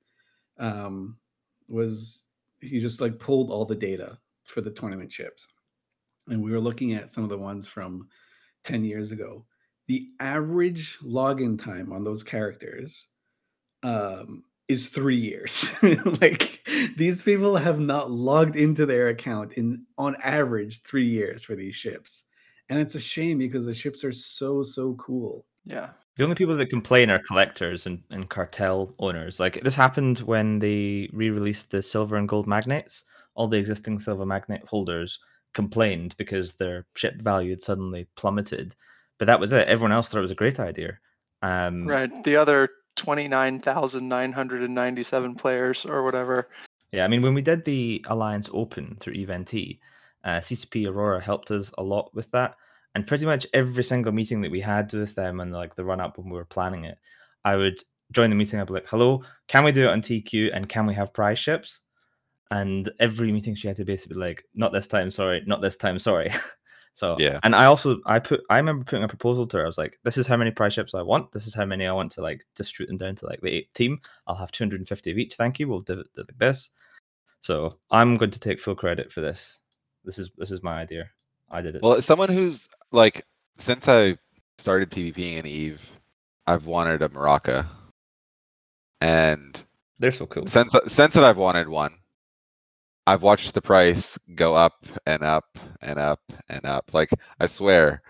um, 0.59 1.17
was 1.67 2.21
he 2.59 2.79
just 2.79 3.01
like 3.01 3.19
pulled 3.19 3.49
all 3.49 3.65
the 3.65 3.75
data 3.75 4.17
for 4.45 4.61
the 4.61 4.71
tournament 4.71 5.11
ships, 5.11 5.47
and 6.27 6.43
we 6.43 6.51
were 6.51 6.59
looking 6.59 6.93
at 6.93 7.09
some 7.09 7.23
of 7.23 7.29
the 7.29 7.37
ones 7.37 7.65
from 7.65 8.07
ten 8.63 8.83
years 8.83 9.11
ago. 9.11 9.45
The 9.87 10.07
average 10.19 10.99
login 10.99 11.61
time 11.61 11.91
on 11.91 12.03
those 12.03 12.23
characters 12.23 13.07
um, 13.83 14.43
is 14.67 14.87
three 14.87 15.17
years. 15.17 15.69
like 16.21 16.62
these 16.97 17.21
people 17.21 17.57
have 17.57 17.79
not 17.79 18.11
logged 18.11 18.55
into 18.55 18.85
their 18.85 19.09
account 19.09 19.53
in 19.53 19.85
on 19.97 20.15
average 20.23 20.81
three 20.81 21.07
years 21.07 21.43
for 21.43 21.55
these 21.55 21.75
ships, 21.75 22.25
and 22.69 22.79
it's 22.79 22.95
a 22.95 22.99
shame 22.99 23.37
because 23.37 23.65
the 23.65 23.73
ships 23.73 24.03
are 24.03 24.11
so 24.11 24.63
so 24.63 24.95
cool. 24.95 25.45
Yeah. 25.65 25.89
The 26.15 26.23
only 26.23 26.35
people 26.35 26.55
that 26.55 26.69
complain 26.69 27.09
are 27.09 27.21
collectors 27.27 27.87
and, 27.87 28.03
and 28.11 28.29
cartel 28.29 28.93
owners. 28.99 29.39
Like 29.39 29.63
this 29.63 29.73
happened 29.73 30.19
when 30.19 30.59
they 30.59 31.09
re-released 31.11 31.71
the 31.71 31.81
silver 31.81 32.17
and 32.17 32.29
gold 32.29 32.45
magnates. 32.45 33.05
All 33.33 33.47
the 33.47 33.57
existing 33.57 33.99
silver 33.99 34.25
magnet 34.25 34.61
holders 34.67 35.17
complained 35.53 36.15
because 36.17 36.53
their 36.53 36.85
ship 36.95 37.19
value 37.19 37.51
had 37.51 37.63
suddenly 37.63 38.07
plummeted. 38.15 38.75
But 39.17 39.25
that 39.25 39.39
was 39.39 39.51
it. 39.53 39.67
Everyone 39.67 39.91
else 39.91 40.09
thought 40.09 40.19
it 40.19 40.21
was 40.21 40.31
a 40.31 40.35
great 40.35 40.59
idea. 40.59 40.99
Um, 41.41 41.87
Right. 41.87 42.23
The 42.23 42.35
other 42.35 42.69
29,997 42.95 45.35
players 45.35 45.85
or 45.85 46.03
whatever. 46.03 46.49
Yeah, 46.93 47.03
I 47.03 47.07
mean, 47.07 47.23
when 47.23 47.33
we 47.33 47.41
did 47.41 47.65
the 47.65 48.05
Alliance 48.07 48.49
Open 48.53 48.95
through 48.99 49.15
Event 49.15 49.53
uh, 50.23 50.39
CCP 50.39 50.87
Aurora 50.87 51.21
helped 51.21 51.51
us 51.51 51.71
a 51.77 51.83
lot 51.83 52.13
with 52.13 52.29
that. 52.31 52.55
And 52.95 53.07
pretty 53.07 53.25
much 53.25 53.47
every 53.53 53.83
single 53.83 54.11
meeting 54.11 54.41
that 54.41 54.51
we 54.51 54.61
had 54.61 54.93
with 54.93 55.15
them 55.15 55.39
and 55.39 55.51
like 55.51 55.75
the 55.75 55.83
run 55.83 55.99
up 55.99 56.17
when 56.17 56.29
we 56.29 56.37
were 56.37 56.45
planning 56.45 56.85
it, 56.85 56.99
I 57.43 57.55
would 57.55 57.81
join 58.11 58.29
the 58.29 58.35
meeting. 58.35 58.59
I'd 58.59 58.67
be 58.67 58.73
like, 58.73 58.87
hello, 58.87 59.23
can 59.47 59.63
we 59.63 59.71
do 59.71 59.85
it 59.85 59.89
on 59.89 60.01
TQ 60.01 60.51
and 60.53 60.69
can 60.69 60.85
we 60.85 60.93
have 60.93 61.13
prize 61.13 61.39
ships? 61.39 61.81
And 62.51 62.91
every 62.99 63.31
meeting 63.31 63.55
she 63.55 63.67
had 63.67 63.77
to 63.77 63.85
basically 63.85 64.13
be 64.13 64.19
like, 64.21 64.43
not 64.53 64.71
this 64.71 64.87
time, 64.87 65.09
sorry, 65.09 65.41
not 65.47 65.61
this 65.61 65.75
time, 65.75 65.97
sorry. 65.97 66.29
so 66.93 67.17
Yeah. 67.17 67.39
And 67.41 67.55
I 67.55 67.65
also 67.65 67.99
I 68.05 68.19
put 68.19 68.43
I 68.51 68.57
remember 68.57 68.85
putting 68.85 69.03
a 69.03 69.07
proposal 69.07 69.47
to 69.47 69.57
her. 69.57 69.63
I 69.63 69.67
was 69.67 69.79
like, 69.79 69.97
this 70.03 70.17
is 70.19 70.27
how 70.27 70.37
many 70.37 70.51
prize 70.51 70.73
ships 70.73 70.93
I 70.93 71.01
want. 71.01 71.31
This 71.31 71.47
is 71.47 71.55
how 71.55 71.65
many 71.65 71.87
I 71.87 71.93
want 71.93 72.11
to 72.11 72.21
like 72.21 72.45
distribute 72.55 72.89
them 72.89 72.97
down 72.97 73.15
to 73.15 73.25
like 73.25 73.41
the 73.41 73.49
eight 73.49 73.73
team. 73.73 73.99
I'll 74.27 74.35
have 74.35 74.51
250 74.51 75.11
of 75.11 75.17
each. 75.17 75.33
Thank 75.33 75.59
you. 75.59 75.67
We'll 75.67 75.81
do 75.81 75.95
do 76.13 76.21
it 76.21 76.27
like 76.29 76.37
this. 76.37 76.69
So 77.43 77.77
I'm 77.91 78.15
going 78.15 78.31
to 78.31 78.39
take 78.39 78.61
full 78.61 78.73
credit 78.73 79.11
for 79.11 79.19
this. 79.19 79.59
This 80.05 80.17
is 80.17 80.31
this 80.37 80.49
is 80.49 80.63
my 80.63 80.79
idea. 80.79 81.09
I 81.51 81.61
did 81.61 81.75
it. 81.75 81.81
Well, 81.83 81.93
as 81.95 82.05
someone 82.05 82.29
who's 82.29 82.69
like, 82.93 83.25
since 83.57 83.85
I 83.87 84.17
started 84.57 84.89
PvPing 84.89 85.39
in 85.39 85.45
Eve, 85.45 85.81
I've 86.47 86.65
wanted 86.65 87.01
a 87.01 87.09
Moracha. 87.09 87.67
And 89.01 89.61
They're 89.99 90.11
so 90.13 90.25
cool. 90.25 90.47
since 90.47 90.73
since 90.87 91.13
that 91.15 91.25
I've 91.25 91.37
wanted 91.37 91.67
one, 91.67 91.93
I've 93.05 93.23
watched 93.23 93.53
the 93.53 93.61
price 93.61 94.17
go 94.35 94.55
up 94.55 94.85
and 95.05 95.21
up 95.21 95.45
and 95.81 95.99
up 95.99 96.21
and 96.47 96.65
up. 96.65 96.93
Like 96.93 97.09
I 97.41 97.47
swear, 97.47 98.01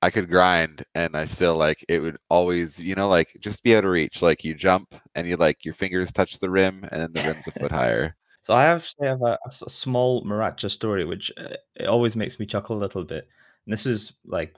I 0.00 0.10
could 0.10 0.30
grind 0.30 0.84
and 0.94 1.16
I 1.16 1.24
still 1.24 1.56
like 1.56 1.84
it 1.88 2.00
would 2.00 2.18
always, 2.30 2.78
you 2.78 2.94
know, 2.94 3.08
like 3.08 3.36
just 3.40 3.64
be 3.64 3.74
out 3.74 3.84
of 3.84 3.90
reach. 3.90 4.22
Like 4.22 4.44
you 4.44 4.54
jump 4.54 4.94
and 5.16 5.26
you 5.26 5.34
like 5.36 5.64
your 5.64 5.74
fingers 5.74 6.12
touch 6.12 6.38
the 6.38 6.50
rim 6.50 6.86
and 6.92 7.02
then 7.02 7.12
the 7.12 7.28
rim's 7.28 7.48
a 7.48 7.50
foot 7.50 7.72
higher. 7.82 8.14
So 8.46 8.54
I 8.54 8.66
actually 8.66 9.08
have 9.08 9.22
a 9.22 9.38
small 9.50 10.22
Moracha 10.22 10.70
story, 10.70 11.04
which 11.04 11.32
uh, 11.36 11.56
it 11.74 11.86
always 11.86 12.14
makes 12.14 12.38
me 12.38 12.46
chuckle 12.46 12.76
a 12.76 12.78
little 12.78 13.02
bit. 13.02 13.28
And 13.64 13.72
this 13.72 13.84
was 13.84 14.12
like 14.24 14.54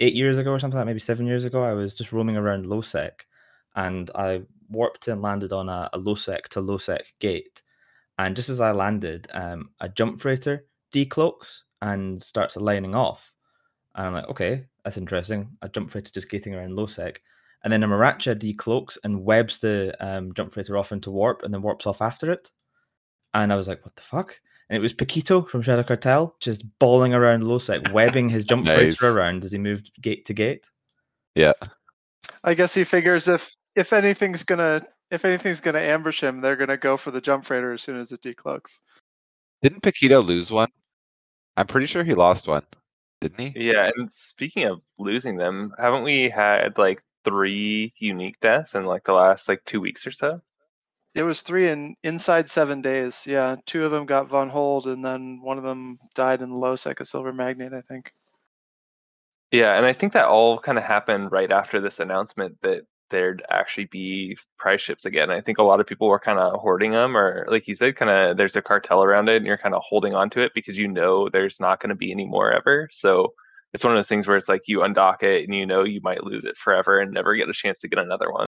eight 0.00 0.14
years 0.14 0.38
ago 0.38 0.50
or 0.50 0.58
something, 0.58 0.76
like 0.76 0.86
maybe 0.86 0.98
seven 0.98 1.24
years 1.24 1.44
ago. 1.44 1.62
I 1.62 1.72
was 1.72 1.94
just 1.94 2.10
roaming 2.10 2.36
around 2.36 2.66
lowsec, 2.66 3.12
and 3.76 4.10
I 4.16 4.42
warped 4.70 5.06
and 5.06 5.22
landed 5.22 5.52
on 5.52 5.68
a, 5.68 5.88
a 5.92 6.00
lowsec 6.00 6.48
to 6.48 6.60
lowsec 6.60 7.02
gate. 7.20 7.62
And 8.18 8.34
just 8.34 8.48
as 8.48 8.60
I 8.60 8.72
landed, 8.72 9.28
um, 9.34 9.70
a 9.78 9.88
jump 9.88 10.20
freighter 10.20 10.66
decloaks 10.92 11.60
and 11.82 12.20
starts 12.20 12.56
aligning 12.56 12.96
off. 12.96 13.32
And 13.94 14.08
I'm 14.08 14.14
like, 14.14 14.28
okay, 14.30 14.66
that's 14.82 14.96
interesting. 14.96 15.48
A 15.62 15.68
jump 15.68 15.90
freighter 15.90 16.10
just 16.10 16.28
gating 16.28 16.56
around 16.56 16.72
lowsec. 16.72 17.18
And 17.62 17.72
then 17.72 17.84
a 17.84 17.86
Moracha 17.86 18.34
decloaks 18.34 18.98
and 19.04 19.24
webs 19.24 19.60
the 19.60 19.94
um, 20.00 20.34
jump 20.34 20.52
freighter 20.52 20.76
off 20.76 20.90
into 20.90 21.12
warp 21.12 21.44
and 21.44 21.54
then 21.54 21.62
warps 21.62 21.86
off 21.86 22.02
after 22.02 22.32
it. 22.32 22.50
And 23.42 23.52
I 23.52 23.56
was 23.56 23.68
like, 23.68 23.84
what 23.84 23.94
the 23.96 24.02
fuck? 24.02 24.38
And 24.68 24.76
it 24.76 24.80
was 24.80 24.94
Paquito 24.94 25.48
from 25.48 25.62
Shadow 25.62 25.82
Cartel 25.82 26.34
just 26.40 26.64
bawling 26.78 27.14
around 27.14 27.44
lowsec, 27.44 27.92
webbing 27.92 28.28
his 28.28 28.44
jump 28.44 28.64
Nice. 28.64 28.96
freighter 28.96 29.16
around 29.16 29.44
as 29.44 29.52
he 29.52 29.58
moved 29.58 29.92
gate 30.00 30.24
to 30.26 30.34
gate. 30.34 30.64
Yeah. 31.34 31.52
I 32.42 32.54
guess 32.54 32.74
he 32.74 32.82
figures 32.82 33.28
if 33.28 33.54
if 33.76 33.92
anything's 33.92 34.42
gonna 34.42 34.84
if 35.10 35.24
anything's 35.24 35.60
gonna 35.60 35.80
ambush 35.80 36.22
him, 36.22 36.40
they're 36.40 36.56
gonna 36.56 36.76
go 36.76 36.96
for 36.96 37.10
the 37.12 37.20
jump 37.20 37.44
freighter 37.44 37.72
as 37.72 37.82
soon 37.82 38.00
as 38.00 38.10
it 38.10 38.22
decloaks. 38.22 38.80
Didn't 39.62 39.82
Paquito 39.82 40.24
lose 40.24 40.50
one? 40.50 40.70
I'm 41.56 41.66
pretty 41.66 41.86
sure 41.86 42.02
he 42.02 42.14
lost 42.14 42.48
one. 42.48 42.64
Didn't 43.20 43.40
he? 43.40 43.52
Yeah, 43.70 43.90
and 43.96 44.12
speaking 44.12 44.64
of 44.64 44.80
losing 44.98 45.36
them, 45.36 45.72
haven't 45.78 46.02
we 46.02 46.28
had 46.28 46.76
like 46.78 47.02
three 47.24 47.92
unique 47.98 48.40
deaths 48.40 48.74
in 48.74 48.84
like 48.84 49.04
the 49.04 49.12
last 49.12 49.48
like 49.48 49.64
two 49.64 49.80
weeks 49.80 50.06
or 50.06 50.10
so? 50.10 50.40
It 51.16 51.22
was 51.22 51.40
three 51.40 51.70
in 51.70 51.96
inside 52.02 52.50
seven 52.50 52.82
days. 52.82 53.26
Yeah, 53.26 53.56
two 53.64 53.84
of 53.86 53.90
them 53.90 54.04
got 54.04 54.28
Von 54.28 54.50
Hold, 54.50 54.86
and 54.86 55.02
then 55.02 55.40
one 55.40 55.56
of 55.56 55.64
them 55.64 55.98
died 56.14 56.42
in 56.42 56.50
the 56.50 56.56
lowsec, 56.56 57.00
a 57.00 57.06
silver 57.06 57.32
magnate, 57.32 57.72
I 57.72 57.80
think. 57.80 58.12
Yeah, 59.50 59.78
and 59.78 59.86
I 59.86 59.94
think 59.94 60.12
that 60.12 60.26
all 60.26 60.58
kind 60.58 60.76
of 60.76 60.84
happened 60.84 61.32
right 61.32 61.50
after 61.50 61.80
this 61.80 62.00
announcement 62.00 62.58
that 62.60 62.82
there'd 63.08 63.42
actually 63.50 63.86
be 63.86 64.36
prize 64.58 64.82
ships 64.82 65.06
again. 65.06 65.30
I 65.30 65.40
think 65.40 65.56
a 65.56 65.62
lot 65.62 65.80
of 65.80 65.86
people 65.86 66.08
were 66.08 66.18
kind 66.20 66.38
of 66.38 66.60
hoarding 66.60 66.92
them, 66.92 67.16
or 67.16 67.46
like 67.48 67.66
you 67.66 67.74
said, 67.74 67.96
kind 67.96 68.10
of 68.10 68.36
there's 68.36 68.56
a 68.56 68.62
cartel 68.62 69.02
around 69.02 69.30
it, 69.30 69.36
and 69.36 69.46
you're 69.46 69.56
kind 69.56 69.74
of 69.74 69.82
holding 69.82 70.14
on 70.14 70.28
to 70.30 70.42
it 70.42 70.52
because 70.54 70.76
you 70.76 70.86
know 70.86 71.30
there's 71.30 71.60
not 71.60 71.80
going 71.80 71.90
to 71.90 71.96
be 71.96 72.12
any 72.12 72.26
more 72.26 72.52
ever. 72.52 72.90
So 72.92 73.32
it's 73.72 73.84
one 73.84 73.92
of 73.94 73.98
those 73.98 74.08
things 74.08 74.26
where 74.26 74.36
it's 74.36 74.50
like 74.50 74.62
you 74.66 74.80
undock 74.80 75.22
it 75.22 75.44
and 75.44 75.54
you 75.54 75.64
know 75.64 75.84
you 75.84 76.00
might 76.02 76.24
lose 76.24 76.44
it 76.44 76.58
forever 76.58 77.00
and 77.00 77.12
never 77.12 77.34
get 77.34 77.48
a 77.48 77.54
chance 77.54 77.80
to 77.80 77.88
get 77.88 77.98
another 77.98 78.30
one. 78.30 78.45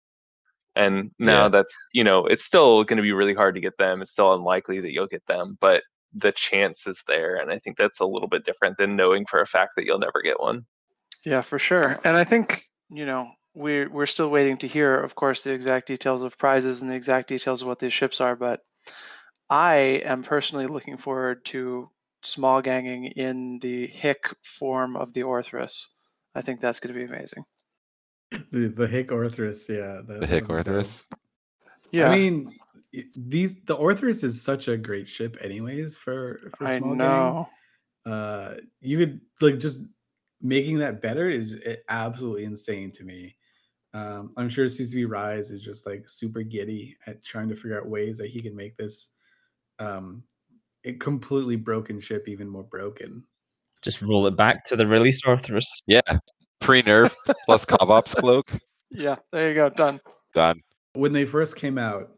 And 0.76 1.12
now 1.20 1.44
Yeah. 1.44 1.50
that's 1.50 1.88
you 1.94 2.04
know 2.04 2.26
it's 2.26 2.46
still 2.46 2.84
going 2.84 2.98
to 2.98 3.04
be 3.04 3.12
really 3.12 3.34
hard 3.34 3.56
to 3.56 3.62
get 3.62 3.78
them. 3.78 4.02
It's 4.02 4.12
still 4.12 4.34
unlikely 4.34 4.80
that 4.82 4.92
you'll 4.92 5.08
get 5.08 5.26
them, 5.26 5.58
but 5.60 5.84
the 6.14 6.32
chance 6.32 6.88
is 6.88 7.04
there, 7.08 7.36
and 7.38 7.52
I 7.52 7.58
think 7.60 7.78
that's 7.78 8.00
a 8.00 8.06
little 8.06 8.28
bit 8.28 8.46
different 8.46 8.78
than 8.78 8.96
knowing 8.96 9.26
for 9.26 9.42
a 9.42 9.46
fact 9.46 9.74
that 9.76 9.86
you'll 9.86 10.00
never 10.00 10.22
get 10.22 10.40
one. 10.40 10.66
Yeah, 11.26 11.42
for 11.42 11.60
sure. 11.60 12.00
And 12.04 12.18
I 12.18 12.24
think 12.24 12.66
you 12.90 13.06
know 13.06 13.32
we're 13.54 13.90
we're 13.90 14.06
still 14.06 14.30
waiting 14.30 14.58
to 14.60 14.68
hear, 14.68 14.98
of 14.98 15.16
course, 15.16 15.44
the 15.44 15.54
exact 15.54 15.88
details 15.88 16.24
of 16.24 16.38
prizes 16.38 16.82
and 16.82 16.92
the 16.92 16.96
exact 16.96 17.30
details 17.30 17.62
of 17.62 17.68
what 17.68 17.80
these 17.80 17.94
ships 17.94 18.22
are. 18.22 18.36
But 18.36 18.62
I 19.50 20.02
am 20.06 20.24
personally 20.24 20.68
looking 20.68 20.98
forward 20.98 21.44
to 21.46 21.90
small 22.24 22.62
ganging 22.62 23.06
in 23.06 23.60
the 23.60 23.88
Hick 23.88 24.34
form 24.44 24.96
of 24.96 25.12
the 25.14 25.24
Orthrus. 25.24 25.88
I 26.34 26.42
think 26.42 26.62
that's 26.62 26.80
going 26.80 26.94
to 26.94 27.00
be 27.00 27.06
amazing. 27.14 27.44
The, 28.52 28.68
the 28.70 28.88
Hick 28.88 29.10
Orthrus, 29.10 29.68
yeah. 29.70 30.02
that- 30.08 30.22
The 30.22 30.28
Hick 30.28 30.48
that'd. 30.48 30.66
Orthrus. 30.66 31.06
Yeah, 31.92 32.10
I 32.10 32.16
mean, 32.18 32.58
these 33.16 33.62
the 33.66 33.76
Orthrus 33.76 34.24
is 34.24 34.42
such 34.42 34.68
a 34.70 34.78
great 34.78 35.08
ship, 35.10 35.38
anyways. 35.42 35.98
For 35.98 36.40
for 36.58 36.68
I 36.68 36.80
know. 36.80 37.48
gang. 38.06 38.14
Uh, 38.14 38.54
you 38.80 38.98
could 38.98 39.22
like 39.42 39.60
just 39.60 39.82
making 40.42 40.80
that 40.80 41.02
better 41.02 41.30
is 41.30 41.56
uh, 41.68 41.76
absolutely 41.90 42.46
insane 42.46 42.92
to 42.94 43.04
me. 43.04 43.36
Um, 43.94 44.32
I'm 44.38 44.48
sure 44.50 44.66
CCP 44.66 45.10
Rise 45.10 45.52
is 45.52 45.62
just 45.64 45.86
like 45.86 46.08
super 46.08 46.44
giddy 46.44 46.96
at 47.08 47.24
trying 47.24 47.50
to 47.50 47.56
figure 47.56 47.78
out 47.80 47.88
ways 47.90 48.18
that 48.20 48.30
he 48.30 48.42
can 48.42 48.56
make 48.56 48.78
this 48.78 49.10
um 49.80 50.24
a 50.86 50.94
completely 50.94 51.58
broken 51.58 52.00
ship 52.00 52.28
even 52.30 52.48
more 52.48 52.64
broken. 52.64 53.24
Just 53.82 54.02
roll 54.02 54.26
it 54.28 54.38
back 54.38 54.66
to 54.68 54.76
the 54.78 54.88
release 54.88 55.22
Orthrus. 55.24 55.68
Yeah. 55.88 56.00
Pre 56.72 56.84
nerf 56.84 57.14
plus 57.46 57.66
covops 57.66 58.16
cloak. 58.16 58.50
Yeah, 58.90 59.18
there 59.34 59.50
you 59.50 59.56
go. 59.56 59.68
Done. 59.68 60.00
Done. 60.34 60.62
when 60.94 61.12
they 61.12 61.26
first 61.26 61.58
came 61.58 61.78
out, 61.78 62.12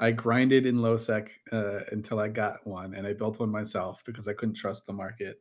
I 0.00 0.10
grinded 0.10 0.66
in 0.66 0.82
low 0.82 0.96
sec 0.96 1.30
uh, 1.52 1.84
until 1.92 2.18
I 2.18 2.26
got 2.26 2.66
one, 2.66 2.94
and 2.94 3.06
I 3.06 3.12
built 3.12 3.38
one 3.38 3.52
myself 3.52 4.02
because 4.04 4.26
I 4.26 4.32
couldn't 4.32 4.56
trust 4.56 4.84
the 4.84 4.92
market. 4.92 5.40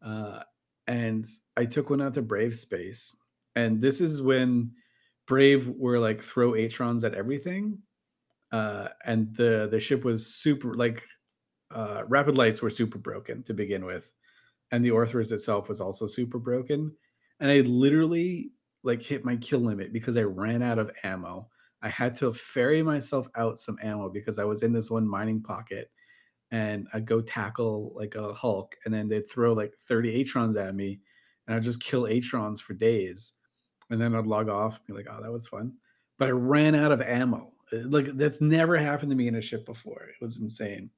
Uh, 0.00 0.40
and 0.86 1.26
I 1.58 1.66
took 1.66 1.90
one 1.90 2.00
out 2.00 2.14
to 2.14 2.22
Brave 2.22 2.56
Space, 2.56 3.14
and 3.54 3.82
this 3.82 4.00
is 4.00 4.22
when 4.22 4.72
Brave 5.26 5.68
were 5.68 5.98
like 5.98 6.22
throw 6.22 6.52
Atrons 6.52 7.04
at 7.04 7.12
everything, 7.12 7.80
uh, 8.50 8.88
and 9.04 9.36
the 9.36 9.68
the 9.70 9.78
ship 9.78 10.06
was 10.06 10.26
super 10.26 10.72
like 10.72 11.04
uh, 11.70 12.04
rapid 12.08 12.38
lights 12.38 12.62
were 12.62 12.70
super 12.70 12.96
broken 12.96 13.42
to 13.42 13.52
begin 13.52 13.84
with, 13.84 14.10
and 14.70 14.82
the 14.82 14.90
Orthrus 14.90 15.32
itself 15.32 15.68
was 15.68 15.82
also 15.82 16.06
super 16.06 16.38
broken, 16.38 16.96
and 17.40 17.50
I 17.50 17.60
literally 17.60 18.52
like 18.82 19.02
hit 19.02 19.24
my 19.24 19.36
kill 19.36 19.60
limit 19.60 19.92
because 19.92 20.16
I 20.16 20.22
ran 20.22 20.62
out 20.62 20.78
of 20.78 20.90
ammo. 21.02 21.50
I 21.82 21.88
had 21.88 22.14
to 22.16 22.32
ferry 22.32 22.82
myself 22.82 23.26
out 23.34 23.58
some 23.58 23.78
ammo 23.82 24.10
because 24.10 24.38
I 24.38 24.44
was 24.44 24.62
in 24.62 24.72
this 24.72 24.90
one 24.90 25.08
mining 25.08 25.42
pocket 25.42 25.90
and 26.50 26.88
I'd 26.92 27.06
go 27.06 27.20
tackle 27.22 27.92
like 27.94 28.14
a 28.14 28.34
Hulk 28.34 28.76
and 28.84 28.92
then 28.92 29.08
they'd 29.08 29.28
throw 29.28 29.52
like 29.52 29.76
30 29.78 30.24
Atrons 30.24 30.56
at 30.56 30.74
me 30.74 31.00
and 31.46 31.56
I'd 31.56 31.62
just 31.62 31.82
kill 31.82 32.02
Atrons 32.04 32.60
for 32.60 32.74
days. 32.74 33.34
And 33.90 34.00
then 34.00 34.14
I'd 34.14 34.26
log 34.26 34.48
off 34.48 34.78
and 34.78 34.86
be 34.86 34.92
like, 34.92 35.06
oh, 35.10 35.22
that 35.22 35.32
was 35.32 35.48
fun. 35.48 35.76
But 36.18 36.28
I 36.28 36.32
ran 36.32 36.74
out 36.74 36.92
of 36.92 37.00
ammo. 37.02 37.54
Uh, 37.72 37.78
Like 37.88 38.06
that's 38.16 38.40
never 38.40 38.76
happened 38.76 39.10
to 39.10 39.16
me 39.16 39.28
in 39.28 39.34
a 39.36 39.42
ship 39.42 39.66
before. 39.66 40.04
It 40.04 40.20
was 40.20 40.40
insane. 40.40 40.90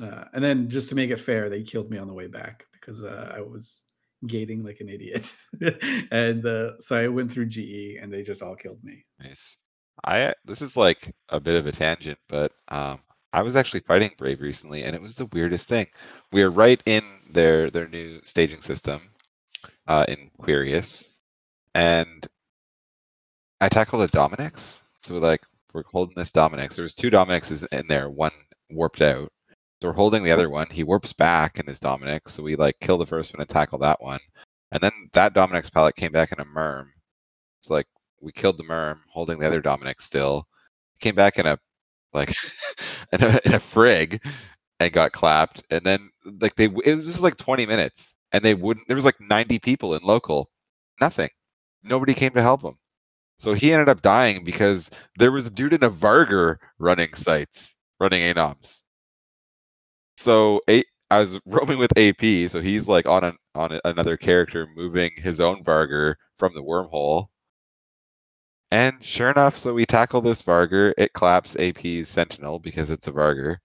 Uh, 0.00 0.24
and 0.32 0.42
then 0.42 0.68
just 0.68 0.88
to 0.88 0.94
make 0.94 1.10
it 1.10 1.18
fair, 1.20 1.48
they 1.48 1.62
killed 1.62 1.90
me 1.90 1.98
on 1.98 2.08
the 2.08 2.14
way 2.14 2.26
back 2.26 2.66
because 2.72 3.02
uh, 3.02 3.32
I 3.36 3.40
was 3.42 3.86
gating 4.26 4.64
like 4.64 4.80
an 4.80 4.88
idiot. 4.88 5.32
and 6.10 6.44
uh, 6.44 6.78
so 6.78 6.96
I 6.96 7.08
went 7.08 7.30
through 7.30 7.46
GE 7.46 7.98
and 8.00 8.12
they 8.12 8.22
just 8.22 8.42
all 8.42 8.56
killed 8.56 8.82
me. 8.82 9.04
Nice. 9.20 9.56
I 10.04 10.34
this 10.44 10.60
is 10.60 10.76
like 10.76 11.14
a 11.28 11.40
bit 11.40 11.56
of 11.56 11.66
a 11.66 11.72
tangent, 11.72 12.18
but 12.28 12.52
um 12.68 13.00
I 13.32 13.42
was 13.42 13.56
actually 13.56 13.80
fighting 13.80 14.12
Brave 14.16 14.40
recently 14.40 14.84
and 14.84 14.94
it 14.94 15.02
was 15.02 15.16
the 15.16 15.26
weirdest 15.26 15.68
thing. 15.68 15.86
We 16.32 16.42
are 16.42 16.50
right 16.50 16.82
in 16.86 17.04
their 17.30 17.70
their 17.70 17.88
new 17.88 18.20
staging 18.24 18.60
system 18.60 19.00
uh 19.86 20.04
in 20.08 20.30
Querious 20.38 21.08
and 21.74 22.26
I 23.60 23.68
tackled 23.68 24.02
a 24.02 24.08
Dominix. 24.08 24.82
So 25.00 25.14
like 25.16 25.42
we're 25.72 25.84
holding 25.90 26.14
this 26.16 26.32
Dominix. 26.32 26.76
There 26.76 26.82
was 26.82 26.94
two 26.94 27.10
Dominixes 27.10 27.66
in 27.72 27.86
there, 27.88 28.08
one 28.10 28.32
warped 28.70 29.02
out. 29.02 29.30
So 29.84 29.88
we're 29.88 29.96
holding 29.96 30.22
the 30.22 30.30
other 30.30 30.48
one. 30.48 30.68
He 30.70 30.82
warps 30.82 31.12
back 31.12 31.58
in 31.58 31.66
his 31.66 31.78
Dominix, 31.78 32.30
so 32.30 32.42
we 32.42 32.56
like 32.56 32.80
kill 32.80 32.96
the 32.96 33.04
first 33.04 33.34
one 33.34 33.42
and 33.42 33.50
tackle 33.50 33.80
that 33.80 34.00
one. 34.02 34.20
And 34.72 34.82
then 34.82 34.92
that 35.12 35.34
Dominix 35.34 35.70
pallet 35.70 35.94
came 35.94 36.10
back 36.10 36.32
in 36.32 36.40
a 36.40 36.44
Myrm. 36.46 36.90
It's 37.60 37.68
like 37.68 37.84
we 38.22 38.32
killed 38.32 38.56
the 38.56 38.64
Myrm, 38.64 39.02
holding 39.10 39.38
the 39.38 39.46
other 39.46 39.60
Dominix 39.60 40.00
still. 40.00 40.48
Came 41.02 41.14
back 41.14 41.38
in 41.38 41.44
a 41.44 41.58
like 42.14 42.34
in 43.12 43.22
a, 43.24 43.40
in 43.44 43.52
a 43.52 43.60
frig 43.60 44.24
and 44.80 44.90
got 44.90 45.12
clapped. 45.12 45.62
And 45.68 45.84
then 45.84 46.08
like 46.40 46.56
they 46.56 46.70
it 46.82 46.94
was 46.96 47.04
just 47.04 47.20
like 47.20 47.36
20 47.36 47.66
minutes, 47.66 48.16
and 48.32 48.42
they 48.42 48.54
wouldn't. 48.54 48.88
There 48.88 48.96
was 48.96 49.04
like 49.04 49.20
90 49.20 49.58
people 49.58 49.96
in 49.96 50.02
local, 50.02 50.48
nothing. 50.98 51.28
Nobody 51.82 52.14
came 52.14 52.32
to 52.32 52.40
help 52.40 52.62
him. 52.62 52.78
So 53.38 53.52
he 53.52 53.74
ended 53.74 53.90
up 53.90 54.00
dying 54.00 54.44
because 54.44 54.90
there 55.18 55.30
was 55.30 55.46
a 55.48 55.50
dude 55.50 55.74
in 55.74 55.84
a 55.84 55.90
Vargur 55.90 56.56
running 56.78 57.12
sites, 57.12 57.74
running 58.00 58.22
anoms. 58.22 58.84
So 60.16 60.60
a, 60.68 60.82
I 61.10 61.20
was 61.20 61.38
roaming 61.46 61.78
with 61.78 61.96
AP, 61.96 62.50
so 62.50 62.60
he's 62.60 62.88
like 62.88 63.06
on 63.06 63.24
an 63.24 63.36
on 63.54 63.78
another 63.84 64.16
character 64.16 64.66
moving 64.74 65.12
his 65.16 65.40
own 65.40 65.62
Vargur 65.62 66.16
from 66.38 66.54
the 66.54 66.62
wormhole. 66.62 67.28
And 68.70 69.02
sure 69.02 69.30
enough, 69.30 69.56
so 69.56 69.72
we 69.72 69.86
tackle 69.86 70.20
this 70.20 70.42
Vargur. 70.42 70.92
It 70.98 71.12
claps 71.14 71.56
AP's 71.56 72.08
Sentinel 72.08 72.58
because 72.58 72.90
it's 72.90 73.06
a 73.06 73.12
Vargur. 73.12 73.58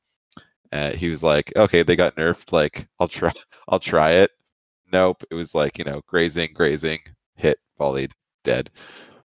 Uh, 0.72 0.92
he 0.94 1.10
was 1.10 1.24
like, 1.24 1.54
"Okay, 1.56 1.84
they 1.84 1.96
got 1.96 2.16
nerfed. 2.16 2.52
Like, 2.54 2.88
I'll 3.00 3.08
try. 3.10 3.32
I'll 3.70 3.80
try 3.80 4.12
it." 4.14 4.32
Nope. 4.92 5.24
It 5.32 5.36
was 5.36 5.56
like 5.56 5.78
you 5.80 5.86
know, 5.86 6.02
grazing, 6.08 6.54
grazing, 6.54 7.00
hit, 7.36 7.60
volleyed, 7.80 8.14
dead. 8.44 8.72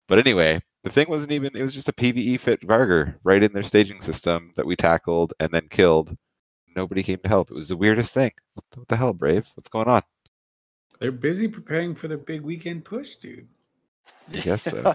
But 0.08 0.18
anyway, 0.20 0.60
the 0.84 0.90
thing 0.90 1.08
wasn't 1.10 1.32
even. 1.32 1.56
It 1.56 1.62
was 1.64 1.74
just 1.74 1.88
a 1.88 1.92
PVE 1.94 2.40
fit 2.40 2.60
Vargur 2.62 3.16
right 3.24 3.42
in 3.42 3.52
their 3.52 3.62
staging 3.64 4.00
system 4.00 4.52
that 4.56 4.66
we 4.66 4.76
tackled 4.76 5.34
and 5.40 5.50
then 5.52 5.68
killed. 5.68 6.16
Nobody 6.74 7.02
came 7.02 7.18
to 7.18 7.28
help. 7.28 7.50
It 7.50 7.54
was 7.54 7.68
the 7.68 7.76
weirdest 7.76 8.14
thing. 8.14 8.32
What 8.54 8.88
the, 8.88 8.96
hell, 8.96 9.12
Brave? 9.12 9.48
What's 9.54 9.68
going 9.68 9.88
on? 9.88 10.02
They're 10.98 11.12
busy 11.12 11.48
preparing 11.48 11.94
for 11.94 12.08
their 12.08 12.18
big 12.18 12.42
weekend 12.42 12.84
push, 12.84 13.16
dude. 13.16 13.48
I 14.32 14.38
guess 14.38 14.62
so. 14.62 14.94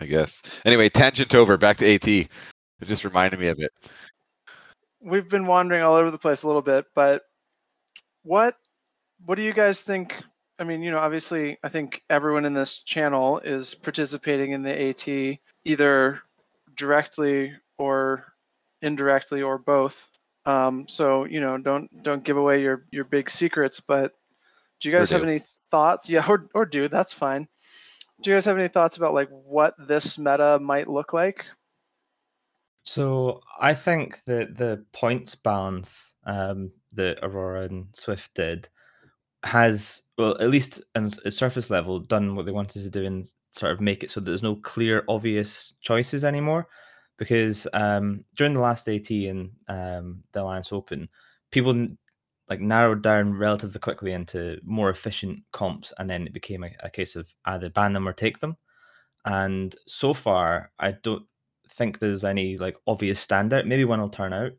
I 0.00 0.06
guess. 0.06 0.42
Anyway, 0.64 0.88
tangent 0.88 1.34
over. 1.34 1.56
Back 1.56 1.78
to 1.78 1.94
AT. 1.94 2.06
It 2.06 2.28
just 2.84 3.04
reminded 3.04 3.40
me 3.40 3.48
of 3.48 3.58
it. 3.58 3.72
We've 5.00 5.28
been 5.28 5.46
wandering 5.46 5.82
all 5.82 5.96
over 5.96 6.10
the 6.10 6.18
place 6.18 6.42
a 6.42 6.46
little 6.46 6.62
bit, 6.62 6.86
but 6.94 7.22
what 8.22 8.54
what 9.24 9.36
do 9.36 9.42
you 9.42 9.52
guys 9.52 9.82
think? 9.82 10.20
I 10.60 10.64
mean, 10.64 10.82
you 10.82 10.90
know, 10.90 10.98
obviously, 10.98 11.56
I 11.62 11.68
think 11.68 12.02
everyone 12.10 12.44
in 12.44 12.54
this 12.54 12.78
channel 12.78 13.38
is 13.38 13.74
participating 13.74 14.52
in 14.52 14.62
the 14.62 14.88
AT 14.88 15.38
either 15.64 16.20
directly 16.74 17.52
or 17.78 18.32
indirectly 18.82 19.42
or 19.42 19.58
both. 19.58 20.10
Um, 20.48 20.88
so 20.88 21.26
you 21.26 21.40
know, 21.40 21.58
don't 21.58 22.02
don't 22.02 22.24
give 22.24 22.38
away 22.38 22.62
your 22.62 22.86
your 22.90 23.04
big 23.04 23.28
secrets. 23.28 23.80
But 23.80 24.14
do 24.80 24.88
you 24.88 24.96
guys 24.96 25.10
have 25.10 25.22
any 25.22 25.42
thoughts? 25.70 26.08
Yeah, 26.08 26.24
or 26.26 26.48
or 26.54 26.64
do 26.64 26.88
that's 26.88 27.12
fine. 27.12 27.46
Do 28.22 28.30
you 28.30 28.36
guys 28.36 28.46
have 28.46 28.58
any 28.58 28.68
thoughts 28.68 28.96
about 28.96 29.12
like 29.12 29.28
what 29.28 29.74
this 29.78 30.18
meta 30.18 30.58
might 30.60 30.88
look 30.88 31.12
like? 31.12 31.46
So 32.82 33.42
I 33.60 33.74
think 33.74 34.24
that 34.24 34.56
the 34.56 34.86
points 34.92 35.34
balance 35.34 36.14
um, 36.24 36.72
that 36.94 37.18
Aurora 37.22 37.64
and 37.64 37.88
Swift 37.94 38.32
did 38.34 38.70
has, 39.44 40.00
well, 40.16 40.36
at 40.40 40.48
least 40.48 40.82
on 40.96 41.06
s- 41.06 41.20
a 41.26 41.30
surface 41.30 41.68
level, 41.68 42.00
done 42.00 42.34
what 42.34 42.46
they 42.46 42.52
wanted 42.52 42.82
to 42.82 42.90
do 42.90 43.04
and 43.04 43.30
sort 43.50 43.72
of 43.72 43.82
make 43.82 44.02
it 44.02 44.10
so 44.10 44.20
that 44.20 44.30
there's 44.30 44.42
no 44.42 44.56
clear, 44.56 45.04
obvious 45.06 45.74
choices 45.82 46.24
anymore. 46.24 46.66
Because 47.18 47.66
um, 47.72 48.24
during 48.36 48.54
the 48.54 48.60
last 48.60 48.88
AT 48.88 49.10
and 49.10 49.50
um, 49.68 50.22
the 50.32 50.42
Alliance 50.42 50.72
Open, 50.72 51.08
people 51.50 51.88
like 52.48 52.60
narrowed 52.60 53.02
down 53.02 53.34
relatively 53.34 53.80
quickly 53.80 54.12
into 54.12 54.58
more 54.64 54.88
efficient 54.90 55.40
comps, 55.52 55.92
and 55.98 56.08
then 56.08 56.26
it 56.26 56.32
became 56.32 56.64
a, 56.64 56.70
a 56.82 56.90
case 56.90 57.16
of 57.16 57.34
either 57.44 57.68
ban 57.68 57.92
them 57.92 58.08
or 58.08 58.12
take 58.12 58.40
them. 58.40 58.56
And 59.24 59.74
so 59.86 60.14
far, 60.14 60.70
I 60.78 60.92
don't 60.92 61.26
think 61.68 61.98
there's 61.98 62.24
any 62.24 62.56
like 62.56 62.76
obvious 62.86 63.24
standout. 63.24 63.66
Maybe 63.66 63.84
one 63.84 64.00
will 64.00 64.08
turn 64.08 64.32
out. 64.32 64.52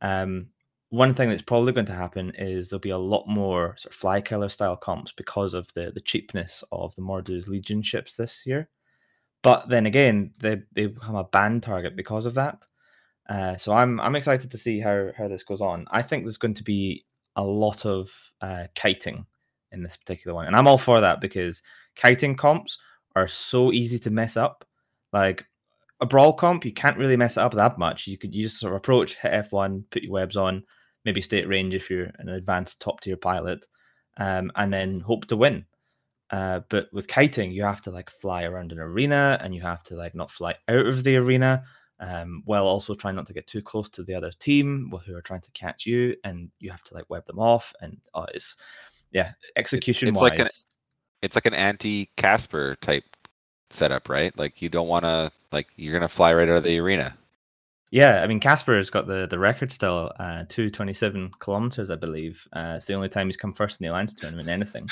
Um, 0.00 0.48
one 0.90 1.14
thing 1.14 1.28
that's 1.28 1.42
probably 1.42 1.72
going 1.72 1.86
to 1.86 1.94
happen 1.94 2.32
is 2.38 2.68
there'll 2.68 2.80
be 2.80 2.90
a 2.90 2.98
lot 2.98 3.26
more 3.26 3.76
sort 3.76 3.92
of 3.92 3.98
fly 3.98 4.20
killer 4.20 4.48
style 4.48 4.76
comps 4.76 5.10
because 5.10 5.54
of 5.54 5.72
the 5.74 5.90
the 5.90 6.00
cheapness 6.00 6.62
of 6.70 6.94
the 6.94 7.02
Mordu's 7.02 7.48
Legion 7.48 7.82
ships 7.82 8.14
this 8.14 8.44
year. 8.46 8.68
But 9.44 9.68
then 9.68 9.84
again, 9.84 10.32
they 10.40 10.62
they 10.72 10.86
become 10.86 11.16
a 11.16 11.24
ban 11.24 11.60
target 11.60 11.94
because 11.94 12.24
of 12.24 12.34
that. 12.34 12.66
Uh, 13.28 13.56
so 13.56 13.74
I'm 13.74 14.00
I'm 14.00 14.16
excited 14.16 14.50
to 14.50 14.58
see 14.58 14.80
how 14.80 15.10
how 15.16 15.28
this 15.28 15.44
goes 15.44 15.60
on. 15.60 15.86
I 15.90 16.00
think 16.00 16.24
there's 16.24 16.38
going 16.38 16.54
to 16.54 16.64
be 16.64 17.04
a 17.36 17.44
lot 17.44 17.84
of 17.84 18.10
uh, 18.40 18.64
kiting 18.74 19.26
in 19.70 19.82
this 19.82 19.98
particular 19.98 20.34
one, 20.34 20.46
and 20.46 20.56
I'm 20.56 20.66
all 20.66 20.78
for 20.78 21.02
that 21.02 21.20
because 21.20 21.62
kiting 21.94 22.36
comps 22.36 22.78
are 23.14 23.28
so 23.28 23.70
easy 23.70 23.98
to 24.00 24.10
mess 24.10 24.38
up. 24.38 24.64
Like 25.12 25.44
a 26.00 26.06
brawl 26.06 26.32
comp, 26.32 26.64
you 26.64 26.72
can't 26.72 26.96
really 26.96 27.16
mess 27.16 27.36
it 27.36 27.40
up 27.40 27.52
that 27.52 27.78
much. 27.78 28.06
You 28.06 28.16
could 28.16 28.34
you 28.34 28.44
just 28.44 28.58
sort 28.58 28.72
of 28.72 28.78
approach, 28.78 29.16
hit 29.16 29.50
F1, 29.50 29.84
put 29.90 30.02
your 30.02 30.12
webs 30.12 30.38
on, 30.38 30.64
maybe 31.04 31.20
stay 31.20 31.42
at 31.42 31.48
range 31.48 31.74
if 31.74 31.90
you're 31.90 32.10
an 32.18 32.30
advanced 32.30 32.80
top 32.80 33.02
tier 33.02 33.18
pilot, 33.18 33.66
um, 34.16 34.50
and 34.56 34.72
then 34.72 35.00
hope 35.00 35.26
to 35.26 35.36
win. 35.36 35.66
Uh, 36.30 36.60
but 36.68 36.88
with 36.92 37.06
kiting, 37.06 37.52
you 37.52 37.62
have 37.62 37.82
to 37.82 37.90
like 37.90 38.10
fly 38.10 38.44
around 38.44 38.72
an 38.72 38.78
arena, 38.78 39.38
and 39.42 39.54
you 39.54 39.60
have 39.60 39.82
to 39.84 39.94
like 39.96 40.14
not 40.14 40.30
fly 40.30 40.54
out 40.68 40.86
of 40.86 41.04
the 41.04 41.16
arena, 41.16 41.62
um, 42.00 42.42
while 42.44 42.66
also 42.66 42.94
trying 42.94 43.14
not 43.14 43.26
to 43.26 43.32
get 43.32 43.46
too 43.46 43.62
close 43.62 43.88
to 43.90 44.02
the 44.02 44.14
other 44.14 44.32
team 44.38 44.90
wh- 44.92 45.04
who 45.04 45.14
are 45.16 45.22
trying 45.22 45.42
to 45.42 45.50
catch 45.52 45.86
you, 45.86 46.16
and 46.24 46.50
you 46.58 46.70
have 46.70 46.82
to 46.84 46.94
like 46.94 47.08
web 47.08 47.24
them 47.26 47.38
off, 47.38 47.72
and 47.80 47.98
oh, 48.14 48.26
it's 48.34 48.56
yeah, 49.12 49.32
execution 49.56 50.08
it's 50.08 50.20
wise. 50.20 50.30
like 50.30 50.38
an- 50.40 50.48
It's 51.22 51.36
like 51.36 51.46
an 51.46 51.54
anti 51.54 52.10
Casper 52.16 52.76
type 52.80 53.04
setup, 53.70 54.08
right? 54.08 54.36
Like 54.38 54.60
you 54.62 54.68
don't 54.68 54.88
want 54.88 55.04
to 55.04 55.30
like 55.52 55.68
you're 55.76 55.92
gonna 55.92 56.08
fly 56.08 56.34
right 56.34 56.48
out 56.48 56.56
of 56.58 56.64
the 56.64 56.78
arena. 56.78 57.16
Yeah, 57.94 58.22
I 58.24 58.26
mean 58.26 58.40
Casper 58.40 58.76
has 58.76 58.90
got 58.90 59.06
the 59.06 59.28
the 59.30 59.38
record 59.38 59.70
still, 59.70 60.10
uh, 60.18 60.46
two 60.48 60.68
twenty 60.68 60.92
seven 60.92 61.30
kilometers, 61.38 61.90
I 61.90 61.94
believe. 61.94 62.44
Uh, 62.52 62.74
it's 62.76 62.86
the 62.86 62.94
only 62.94 63.08
time 63.08 63.28
he's 63.28 63.36
come 63.36 63.52
first 63.52 63.80
in 63.80 63.84
the 63.84 63.90
alliance 63.92 64.12
tournament. 64.14 64.48
Anything. 64.48 64.88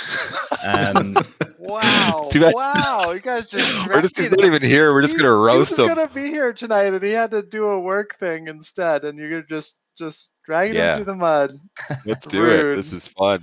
Um, 0.65 1.16
Wow! 1.59 2.29
Wow! 2.35 3.11
You 3.12 3.20
guys 3.20 3.49
just 3.51 3.89
We're 3.89 4.03
just 4.03 4.16
he's 4.16 4.31
not 4.31 4.45
even 4.45 4.62
here. 4.62 4.93
We're 4.93 5.03
just 5.03 5.15
He's- 5.15 5.23
gonna 5.23 5.35
roast 5.37 5.74
he 5.77 5.83
was 5.83 5.91
him. 5.91 5.97
gonna 5.97 6.15
be 6.15 6.29
here 6.29 6.53
tonight, 6.53 6.93
and 6.93 7.03
he 7.03 7.11
had 7.12 7.31
to 7.33 7.43
do 7.43 7.66
a 7.66 7.81
work 7.81 8.19
thing 8.20 8.47
instead, 8.49 9.05
and 9.05 9.19
you're 9.19 9.31
gonna 9.31 9.47
just 9.49 9.81
just 9.99 10.35
dragging 10.45 10.77
Yeah. 10.77 10.91
him 10.93 10.97
through 10.99 11.12
the 11.12 11.16
mud. 11.16 11.51
Let's 12.07 12.27
do 12.29 12.45
it. 12.51 12.77
This 12.77 12.93
is 12.93 13.07
fun. 13.09 13.43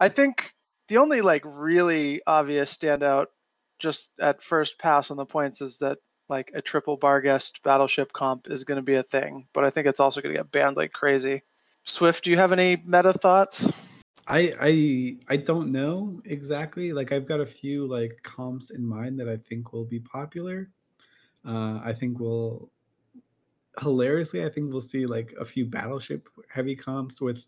I 0.00 0.08
think 0.08 0.52
the 0.88 0.96
only 0.98 1.20
like 1.20 1.42
really 1.44 2.20
obvious 2.26 2.76
standout 2.76 3.26
just 3.78 4.10
at 4.20 4.42
first 4.42 4.78
pass 4.80 5.10
on 5.12 5.16
the 5.18 5.26
points 5.26 5.60
is 5.60 5.78
that 5.78 5.98
like 6.28 6.50
a 6.54 6.62
triple 6.62 6.98
Barghest 6.98 7.62
battleship 7.62 8.12
comp 8.12 8.48
is 8.50 8.64
going 8.64 8.76
to 8.76 8.82
be 8.82 8.94
a 8.94 9.02
thing, 9.02 9.46
but 9.52 9.64
I 9.64 9.70
think 9.70 9.86
it's 9.86 10.00
also 10.00 10.20
going 10.20 10.34
to 10.34 10.40
get 10.40 10.50
banned 10.50 10.76
like 10.76 10.92
crazy. 10.92 11.42
Swift, 11.84 12.24
do 12.24 12.30
you 12.30 12.36
have 12.36 12.52
any 12.52 12.76
meta 12.76 13.12
thoughts? 13.12 13.72
I 14.26 14.52
I 14.60 15.16
I 15.28 15.36
don't 15.36 15.70
know 15.70 16.20
exactly. 16.26 16.92
Like 16.92 17.12
I've 17.12 17.26
got 17.26 17.40
a 17.40 17.46
few 17.46 17.86
like 17.86 18.20
comps 18.22 18.70
in 18.70 18.86
mind 18.86 19.18
that 19.20 19.28
I 19.28 19.36
think 19.36 19.72
will 19.72 19.86
be 19.86 20.00
popular. 20.00 20.70
Uh, 21.46 21.80
I 21.82 21.94
think 21.94 22.20
we'll 22.20 22.70
hilariously, 23.80 24.44
I 24.44 24.50
think 24.50 24.70
we'll 24.70 24.80
see 24.80 25.06
like 25.06 25.34
a 25.40 25.44
few 25.44 25.64
battleship 25.64 26.28
heavy 26.52 26.76
comps 26.76 27.20
with 27.20 27.46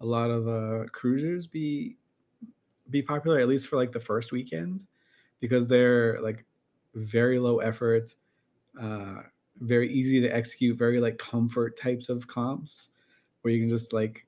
a 0.00 0.06
lot 0.06 0.30
of 0.30 0.48
uh, 0.48 0.86
cruisers 0.92 1.46
be 1.46 1.96
be 2.90 3.02
popular 3.02 3.38
at 3.38 3.48
least 3.48 3.68
for 3.68 3.76
like 3.76 3.92
the 3.92 4.00
first 4.00 4.30
weekend 4.30 4.84
because 5.40 5.68
they're 5.68 6.20
like 6.20 6.44
very 6.94 7.38
low 7.38 7.58
effort, 7.58 8.14
uh, 8.80 9.22
very 9.60 9.92
easy 9.92 10.20
to 10.20 10.28
execute, 10.28 10.76
very 10.76 11.00
like 11.00 11.18
comfort 11.18 11.78
types 11.78 12.08
of 12.08 12.26
comps 12.26 12.88
where 13.42 13.52
you 13.52 13.60
can 13.60 13.68
just 13.68 13.92
like 13.92 14.26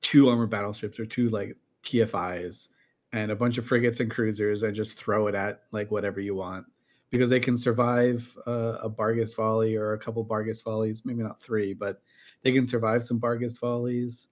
two 0.00 0.28
armor 0.28 0.46
battleships 0.46 1.00
or 1.00 1.06
two 1.06 1.28
like 1.28 1.56
TFIs 1.82 2.68
and 3.12 3.30
a 3.30 3.36
bunch 3.36 3.58
of 3.58 3.66
frigates 3.66 4.00
and 4.00 4.10
cruisers 4.10 4.62
and 4.62 4.74
just 4.74 4.98
throw 4.98 5.26
it 5.26 5.34
at 5.34 5.62
like 5.72 5.90
whatever 5.90 6.20
you 6.20 6.34
want 6.34 6.66
because 7.10 7.30
they 7.30 7.40
can 7.40 7.56
survive 7.56 8.36
uh, 8.46 8.78
a 8.82 8.90
Barghest 8.90 9.34
volley 9.34 9.76
or 9.76 9.92
a 9.92 9.98
couple 9.98 10.24
Barghest 10.24 10.62
volleys, 10.62 11.04
maybe 11.04 11.22
not 11.22 11.40
three, 11.40 11.72
but 11.72 12.02
they 12.42 12.52
can 12.52 12.66
survive 12.66 13.02
some 13.02 13.18
Barghest 13.18 13.58
volleys. 13.58 14.28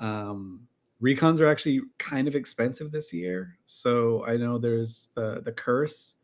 Um, 0.00 0.68
recons 1.02 1.40
are 1.40 1.48
actually 1.48 1.80
kind 1.98 2.28
of 2.28 2.34
expensive 2.34 2.92
this 2.92 3.12
year, 3.12 3.58
so 3.64 4.24
I 4.26 4.36
know 4.36 4.58
there's 4.58 5.10
the 5.14 5.40
the 5.42 5.52
curse 5.52 6.16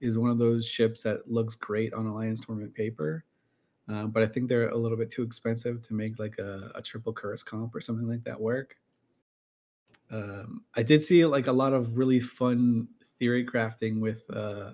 is 0.00 0.18
one 0.18 0.30
of 0.30 0.38
those 0.38 0.66
ships 0.66 1.02
that 1.02 1.30
looks 1.30 1.54
great 1.54 1.92
on 1.92 2.06
Alliance 2.06 2.44
tournament 2.44 2.74
paper, 2.74 3.24
um, 3.88 4.10
but 4.10 4.22
I 4.22 4.26
think 4.26 4.48
they're 4.48 4.68
a 4.68 4.76
little 4.76 4.96
bit 4.96 5.10
too 5.10 5.22
expensive 5.22 5.82
to 5.82 5.94
make 5.94 6.18
like 6.18 6.38
a, 6.38 6.70
a 6.74 6.82
triple 6.82 7.12
curse 7.12 7.42
comp 7.42 7.74
or 7.74 7.80
something 7.80 8.08
like 8.08 8.24
that 8.24 8.40
work. 8.40 8.76
Um, 10.10 10.64
I 10.74 10.82
did 10.82 11.02
see 11.02 11.24
like 11.24 11.46
a 11.46 11.52
lot 11.52 11.72
of 11.72 11.96
really 11.96 12.20
fun 12.20 12.88
theory 13.18 13.44
crafting 13.44 14.00
with 14.00 14.28
uh, 14.30 14.72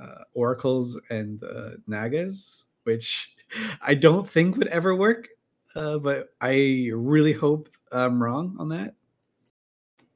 uh, 0.00 0.24
oracles 0.34 1.00
and 1.10 1.42
uh, 1.44 1.70
nagas, 1.86 2.64
which 2.84 3.36
I 3.82 3.94
don't 3.94 4.26
think 4.26 4.56
would 4.56 4.68
ever 4.68 4.94
work. 4.94 5.28
Uh, 5.74 5.98
but 5.98 6.34
I 6.40 6.90
really 6.94 7.32
hope 7.32 7.70
I'm 7.90 8.22
wrong 8.22 8.56
on 8.58 8.68
that. 8.70 8.94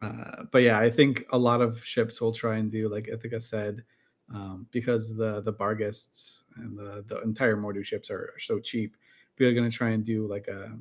Uh, 0.02 0.44
but 0.52 0.62
yeah, 0.62 0.78
I 0.78 0.90
think 0.90 1.24
a 1.30 1.38
lot 1.38 1.62
of 1.62 1.82
ships 1.82 2.20
will 2.20 2.32
try 2.32 2.56
and 2.56 2.70
do 2.70 2.88
like 2.88 3.08
Ithaca 3.08 3.40
said, 3.40 3.82
um, 4.32 4.66
because 4.72 5.16
the 5.16 5.40
the 5.42 5.52
Barghests 5.52 6.42
and 6.56 6.78
the 6.78 7.04
the 7.06 7.20
entire 7.22 7.56
Mordu 7.56 7.84
ships 7.84 8.10
are, 8.10 8.32
are 8.34 8.38
so 8.38 8.58
cheap. 8.58 8.96
We're 9.38 9.52
going 9.52 9.68
to 9.68 9.76
try 9.76 9.90
and 9.90 10.04
do 10.04 10.26
like 10.26 10.48
a 10.48 10.76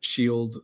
shield, 0.00 0.56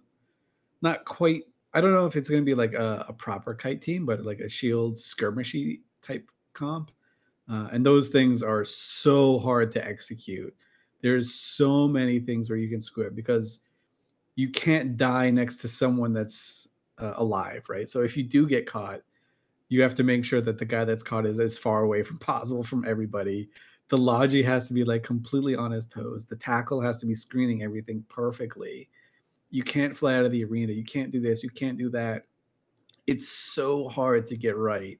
not 0.82 1.04
quite. 1.04 1.44
I 1.74 1.80
don't 1.80 1.92
know 1.92 2.06
if 2.06 2.16
it's 2.16 2.30
going 2.30 2.40
to 2.40 2.46
be 2.46 2.54
like 2.54 2.72
a, 2.72 3.04
a 3.08 3.12
proper 3.12 3.54
kite 3.54 3.82
team, 3.82 4.06
but 4.06 4.24
like 4.24 4.40
a 4.40 4.48
shield 4.48 4.96
skirmishy 4.96 5.80
type 6.00 6.30
comp 6.54 6.90
uh, 7.48 7.68
and 7.72 7.84
those 7.84 8.08
things 8.08 8.42
are 8.42 8.64
so 8.64 9.38
hard 9.38 9.70
to 9.72 9.84
execute. 9.86 10.54
There's 11.00 11.32
so 11.32 11.86
many 11.86 12.18
things 12.18 12.50
where 12.50 12.58
you 12.58 12.68
can 12.68 12.80
screw 12.80 13.06
it 13.06 13.14
because 13.14 13.60
you 14.34 14.50
can't 14.50 14.96
die 14.96 15.30
next 15.30 15.58
to 15.58 15.68
someone 15.68 16.12
that's 16.12 16.68
uh, 16.98 17.14
alive, 17.16 17.64
right? 17.68 17.88
So 17.88 18.02
if 18.02 18.16
you 18.16 18.24
do 18.24 18.46
get 18.46 18.66
caught, 18.66 19.02
you 19.68 19.82
have 19.82 19.94
to 19.96 20.04
make 20.04 20.24
sure 20.24 20.40
that 20.40 20.58
the 20.58 20.64
guy 20.64 20.84
that's 20.84 21.02
caught 21.02 21.26
is 21.26 21.40
as 21.40 21.58
far 21.58 21.82
away 21.82 22.02
from 22.02 22.18
possible 22.20 22.62
from 22.62 22.84
everybody. 22.86 23.48
The 23.88 23.98
logi 23.98 24.42
has 24.42 24.66
to 24.68 24.74
be 24.74 24.84
like 24.84 25.02
completely 25.02 25.54
on 25.54 25.70
his 25.70 25.86
toes. 25.86 26.26
The 26.26 26.36
tackle 26.36 26.80
has 26.80 27.00
to 27.00 27.06
be 27.06 27.14
screening 27.14 27.62
everything 27.62 28.04
perfectly. 28.08 28.88
You 29.50 29.62
can't 29.62 29.96
fly 29.96 30.16
out 30.16 30.24
of 30.24 30.32
the 30.32 30.44
arena. 30.44 30.72
You 30.72 30.84
can't 30.84 31.12
do 31.12 31.20
this. 31.20 31.42
You 31.42 31.50
can't 31.50 31.78
do 31.78 31.88
that. 31.90 32.24
It's 33.06 33.28
so 33.28 33.88
hard 33.88 34.26
to 34.26 34.36
get 34.36 34.56
right. 34.56 34.98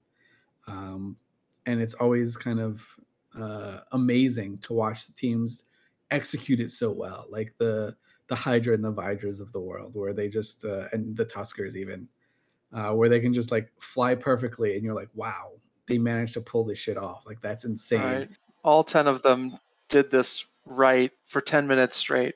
Um, 0.69 1.17
and 1.67 1.81
it's 1.81 1.95
always 1.95 2.37
kind 2.37 2.61
of 2.61 2.89
uh, 3.39 3.81
amazing 3.93 4.59
to 4.59 4.73
watch 4.73 5.07
the 5.07 5.13
teams 5.13 5.65
execute 6.11 6.61
it 6.61 6.71
so 6.71 6.91
well, 6.91 7.27
like 7.29 7.55
the 7.59 7.97
the 8.29 8.35
Hydra 8.35 8.75
and 8.75 8.85
the 8.85 8.93
Vydras 8.93 9.41
of 9.41 9.53
the 9.53 9.61
world, 9.61 9.95
where 9.95 10.13
they 10.13 10.29
just 10.29 10.65
uh, 10.65 10.87
and 10.93 11.17
the 11.17 11.25
Tuskers 11.27 11.77
even, 11.77 12.09
uh, 12.73 12.91
where 12.91 13.09
they 13.09 13.21
can 13.21 13.33
just 13.33 13.51
like 13.51 13.71
fly 13.81 14.15
perfectly, 14.15 14.75
and 14.75 14.85
you're 14.85 14.95
like, 14.95 15.11
wow, 15.15 15.53
they 15.87 15.99
managed 15.99 16.35
to 16.35 16.41
pull 16.41 16.65
this 16.65 16.79
shit 16.79 16.97
off. 16.97 17.25
Like 17.27 17.41
that's 17.41 17.65
insane. 17.65 18.01
Right. 18.01 18.29
All 18.63 18.85
ten 18.85 19.07
of 19.07 19.23
them 19.23 19.59
did 19.89 20.11
this 20.11 20.47
right 20.65 21.13
for 21.25 21.41
ten 21.41 21.67
minutes 21.67 21.97
straight. 21.97 22.35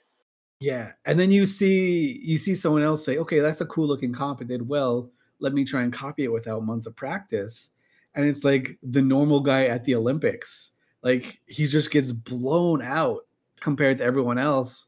Yeah, 0.61 0.93
and 1.05 1.19
then 1.19 1.31
you 1.31 1.47
see 1.47 2.20
you 2.23 2.39
see 2.39 2.55
someone 2.55 2.82
else 2.82 3.05
say, 3.05 3.19
okay, 3.19 3.40
that's 3.40 3.61
a 3.61 3.66
cool 3.66 3.89
looking 3.89 4.12
comp. 4.12 4.40
It 4.40 4.48
did 4.48 4.69
well. 4.69 5.11
Let 5.39 5.55
me 5.55 5.65
try 5.65 5.82
and 5.82 5.93
copy 5.93 6.24
it 6.24 6.32
without 6.32 6.65
months 6.65 6.86
of 6.86 6.94
practice 6.94 7.70
and 8.15 8.27
it's 8.27 8.44
like 8.44 8.78
the 8.82 9.02
normal 9.02 9.40
guy 9.40 9.66
at 9.66 9.85
the 9.85 9.94
Olympics. 9.94 10.73
Like 11.02 11.40
he 11.47 11.66
just 11.66 11.90
gets 11.90 12.12
blown 12.12 12.82
out 12.82 13.27
compared 13.61 13.98
to 13.98 14.05
everyone 14.05 14.39
else. 14.39 14.86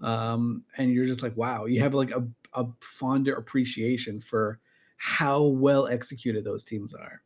Um, 0.00 0.64
and 0.76 0.92
you're 0.92 1.06
just 1.06 1.22
like, 1.22 1.36
wow, 1.36 1.66
you 1.66 1.80
have 1.80 1.94
like 1.94 2.10
a, 2.10 2.26
a 2.52 2.66
fonder 2.80 3.34
appreciation 3.34 4.20
for 4.20 4.58
how 4.96 5.42
well 5.42 5.86
executed 5.86 6.44
those 6.44 6.64
teams 6.64 6.94
are. 6.94 7.22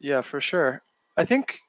Yeah, 0.00 0.20
for 0.20 0.40
sure. 0.40 0.82
I 1.16 1.24
think 1.24 1.60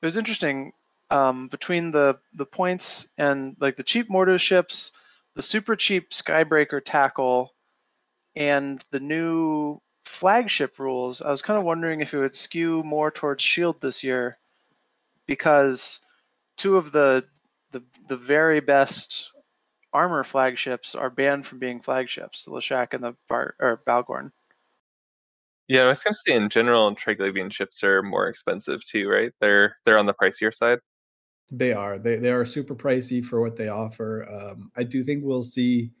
it 0.00 0.06
was 0.06 0.16
interesting 0.16 0.72
um, 1.10 1.48
between 1.48 1.90
the 1.90 2.18
the 2.34 2.46
points 2.46 3.10
and 3.18 3.56
like 3.60 3.76
the 3.76 3.82
cheap 3.82 4.08
Mordu 4.08 4.38
ships, 4.40 4.92
the 5.34 5.42
super 5.42 5.76
cheap 5.76 6.10
Skybreaker 6.10 6.82
tackle, 6.84 7.54
and 8.34 8.82
the 8.90 9.00
new 9.00 9.80
flagship 10.04 10.78
rules, 10.78 11.22
I 11.22 11.30
was 11.30 11.42
kind 11.42 11.58
of 11.58 11.64
wondering 11.64 12.00
if 12.00 12.14
it 12.14 12.18
would 12.18 12.36
skew 12.36 12.82
more 12.82 13.10
towards 13.10 13.42
Shield 13.42 13.80
this 13.80 14.02
year, 14.02 14.38
because 15.26 16.00
two 16.56 16.76
of 16.76 16.92
the 16.92 17.24
the, 17.70 17.82
the 18.08 18.16
very 18.16 18.60
best 18.60 19.31
armor 19.92 20.24
flagships 20.24 20.94
are 20.94 21.10
banned 21.10 21.46
from 21.46 21.58
being 21.58 21.80
flagships, 21.80 22.44
the 22.44 22.52
Leshak 22.52 22.94
and 22.94 23.04
the 23.04 23.16
Bar 23.28 23.54
or 23.60 23.82
Bhaalgorn. 23.86 24.32
Yeah, 25.68 25.82
I 25.84 25.88
was 25.88 26.02
gonna 26.02 26.14
say 26.14 26.34
in 26.34 26.48
general, 26.48 26.94
Triglavian 26.94 27.50
ships 27.52 27.82
are 27.84 28.02
more 28.02 28.28
expensive 28.28 28.84
too, 28.84 29.08
right? 29.08 29.32
They're 29.40 29.76
they're 29.84 29.98
on 29.98 30.06
the 30.06 30.14
pricier 30.14 30.54
side. 30.54 30.80
They 31.50 31.72
are. 31.72 31.98
They 31.98 32.16
they 32.16 32.30
are 32.30 32.44
super 32.44 32.74
pricey 32.74 33.24
for 33.24 33.40
what 33.40 33.56
they 33.56 33.68
offer. 33.68 34.28
Um, 34.28 34.72
I 34.76 34.84
do 34.84 35.04
think 35.04 35.24
we'll 35.24 35.42
see 35.42 35.92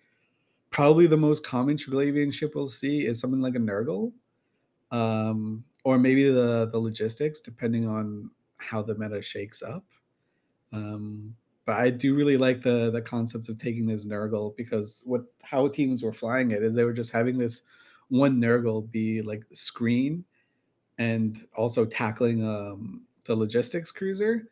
probably 0.70 1.06
the 1.06 1.18
most 1.18 1.44
common 1.44 1.76
Triglavian 1.76 2.32
ship 2.32 2.54
we'll 2.54 2.68
see 2.68 3.06
is 3.06 3.20
something 3.20 3.40
like 3.40 3.56
a 3.56 3.58
Nergal, 3.58 4.12
um, 4.90 5.64
or 5.84 5.98
maybe 5.98 6.30
the 6.30 6.68
the 6.70 6.78
logistics, 6.78 7.40
depending 7.40 7.88
on 7.88 8.30
how 8.58 8.82
the 8.82 8.94
meta 8.96 9.22
shakes 9.22 9.62
up. 9.62 9.84
Um, 10.72 11.36
but 11.64 11.76
I 11.76 11.90
do 11.90 12.14
really 12.14 12.36
like 12.36 12.62
the 12.62 12.90
the 12.90 13.02
concept 13.02 13.48
of 13.48 13.60
taking 13.60 13.86
this 13.86 14.06
Nergal 14.06 14.56
because 14.56 15.02
what 15.06 15.22
how 15.42 15.68
teams 15.68 16.02
were 16.02 16.12
flying 16.12 16.50
it 16.50 16.62
is 16.62 16.74
they 16.74 16.84
were 16.84 16.92
just 16.92 17.12
having 17.12 17.38
this 17.38 17.62
one 18.08 18.40
Nergal 18.40 18.90
be 18.90 19.22
like 19.22 19.48
the 19.48 19.56
screen 19.56 20.24
and 20.98 21.38
also 21.56 21.84
tackling 21.84 22.44
um, 22.46 23.02
the 23.24 23.34
logistics 23.34 23.90
cruiser 23.90 24.48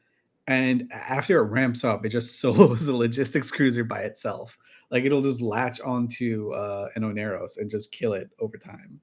and 0.46 0.90
after 0.92 1.38
it 1.38 1.50
ramps 1.50 1.84
up, 1.84 2.04
it 2.04 2.08
just 2.08 2.40
solos 2.40 2.86
the 2.86 2.96
logistics 2.96 3.52
cruiser 3.52 3.84
by 3.84 4.00
itself. 4.00 4.58
Like 4.90 5.04
it'll 5.04 5.22
just 5.22 5.40
latch 5.40 5.80
onto 5.80 6.52
uh, 6.52 6.88
an 6.96 7.02
Oneiros 7.02 7.58
and 7.58 7.70
just 7.70 7.92
kill 7.92 8.14
it 8.14 8.30
over 8.40 8.58
time. 8.58 9.00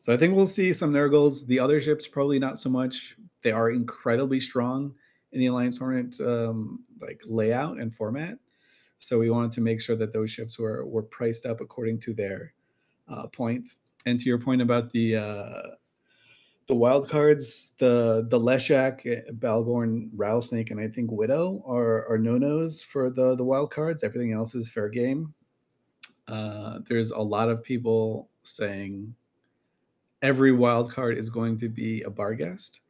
So 0.00 0.12
I 0.12 0.18
think 0.18 0.36
we'll 0.36 0.44
see 0.44 0.72
some 0.74 0.92
Nergals. 0.92 1.46
The 1.46 1.58
other 1.58 1.80
ships 1.80 2.06
probably 2.06 2.38
not 2.38 2.58
so 2.58 2.68
much. 2.68 3.16
They 3.40 3.52
are 3.52 3.70
incredibly 3.70 4.38
strong 4.38 4.94
in 5.34 5.40
the 5.40 5.46
Alliance 5.46 5.78
Hornet 5.78 6.18
um, 6.20 6.84
like 7.00 7.20
layout 7.24 7.78
and 7.78 7.94
format. 7.94 8.38
So 8.98 9.18
we 9.18 9.28
wanted 9.28 9.52
to 9.52 9.60
make 9.60 9.80
sure 9.80 9.96
that 9.96 10.12
those 10.12 10.30
ships 10.30 10.58
were 10.58 10.86
were 10.86 11.02
priced 11.02 11.44
up 11.44 11.60
according 11.60 12.00
to 12.00 12.14
their 12.14 12.54
uh, 13.08 13.26
point. 13.26 13.68
And 14.06 14.18
to 14.20 14.26
your 14.26 14.38
point 14.38 14.62
about 14.62 14.90
the 14.92 15.16
uh, 15.16 15.62
the 16.66 16.74
wild 16.74 17.08
cards, 17.08 17.72
the 17.78 18.26
the 18.30 18.38
Leshak, 18.38 19.04
eh, 19.04 19.30
Bhaalgorn, 19.32 20.10
Rattlesnake, 20.14 20.70
and 20.70 20.80
I 20.80 20.88
think 20.88 21.10
Widow 21.10 21.62
are 21.66 22.08
are 22.08 22.18
no 22.18 22.38
nos 22.38 22.82
for 22.82 23.10
the 23.10 23.34
the 23.34 23.44
wild 23.44 23.70
cards. 23.70 24.02
Everything 24.02 24.32
else 24.32 24.54
is 24.54 24.70
fair 24.70 24.88
game. 24.88 25.34
Uh, 26.26 26.78
there's 26.88 27.10
a 27.10 27.20
lot 27.20 27.50
of 27.50 27.62
people 27.62 28.30
saying 28.44 29.14
every 30.22 30.52
wild 30.52 30.90
card 30.90 31.18
is 31.18 31.28
going 31.28 31.58
to 31.58 31.68
be 31.68 32.00
a 32.02 32.10
Barghest, 32.10 32.80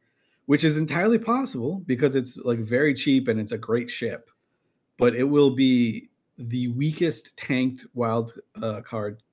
which 0.45 0.63
is 0.63 0.77
entirely 0.77 1.17
possible 1.17 1.81
because 1.85 2.15
it's 2.15 2.37
like 2.39 2.59
very 2.59 2.93
cheap 2.93 3.27
and 3.27 3.39
it's 3.39 3.51
a 3.51 3.57
great 3.57 3.89
ship, 3.89 4.29
but 4.97 5.15
it 5.15 5.23
will 5.23 5.49
be 5.49 6.09
the 6.37 6.67
weakest 6.69 7.35
tanked 7.37 7.85
wild 7.93 8.33
uh, 8.61 8.81
card 8.81 9.23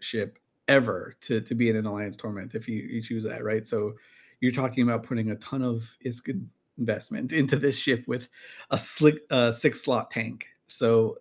ship 0.00 0.38
ever 0.68 1.14
to 1.20 1.40
to 1.40 1.54
be 1.54 1.70
in 1.70 1.76
an 1.76 1.86
alliance 1.86 2.16
torment 2.16 2.54
if 2.54 2.68
you, 2.68 2.82
you 2.82 3.02
choose 3.02 3.24
that, 3.24 3.44
right? 3.44 3.66
So 3.66 3.94
you're 4.40 4.52
talking 4.52 4.82
about 4.82 5.04
putting 5.04 5.30
a 5.30 5.36
ton 5.36 5.62
of 5.62 5.96
ISK 6.04 6.44
investment 6.78 7.32
into 7.32 7.56
this 7.56 7.78
ship 7.78 8.04
with 8.06 8.28
a 8.70 8.78
slick 8.78 9.22
uh, 9.30 9.52
six 9.52 9.82
slot 9.82 10.10
tank. 10.10 10.46
So 10.66 11.18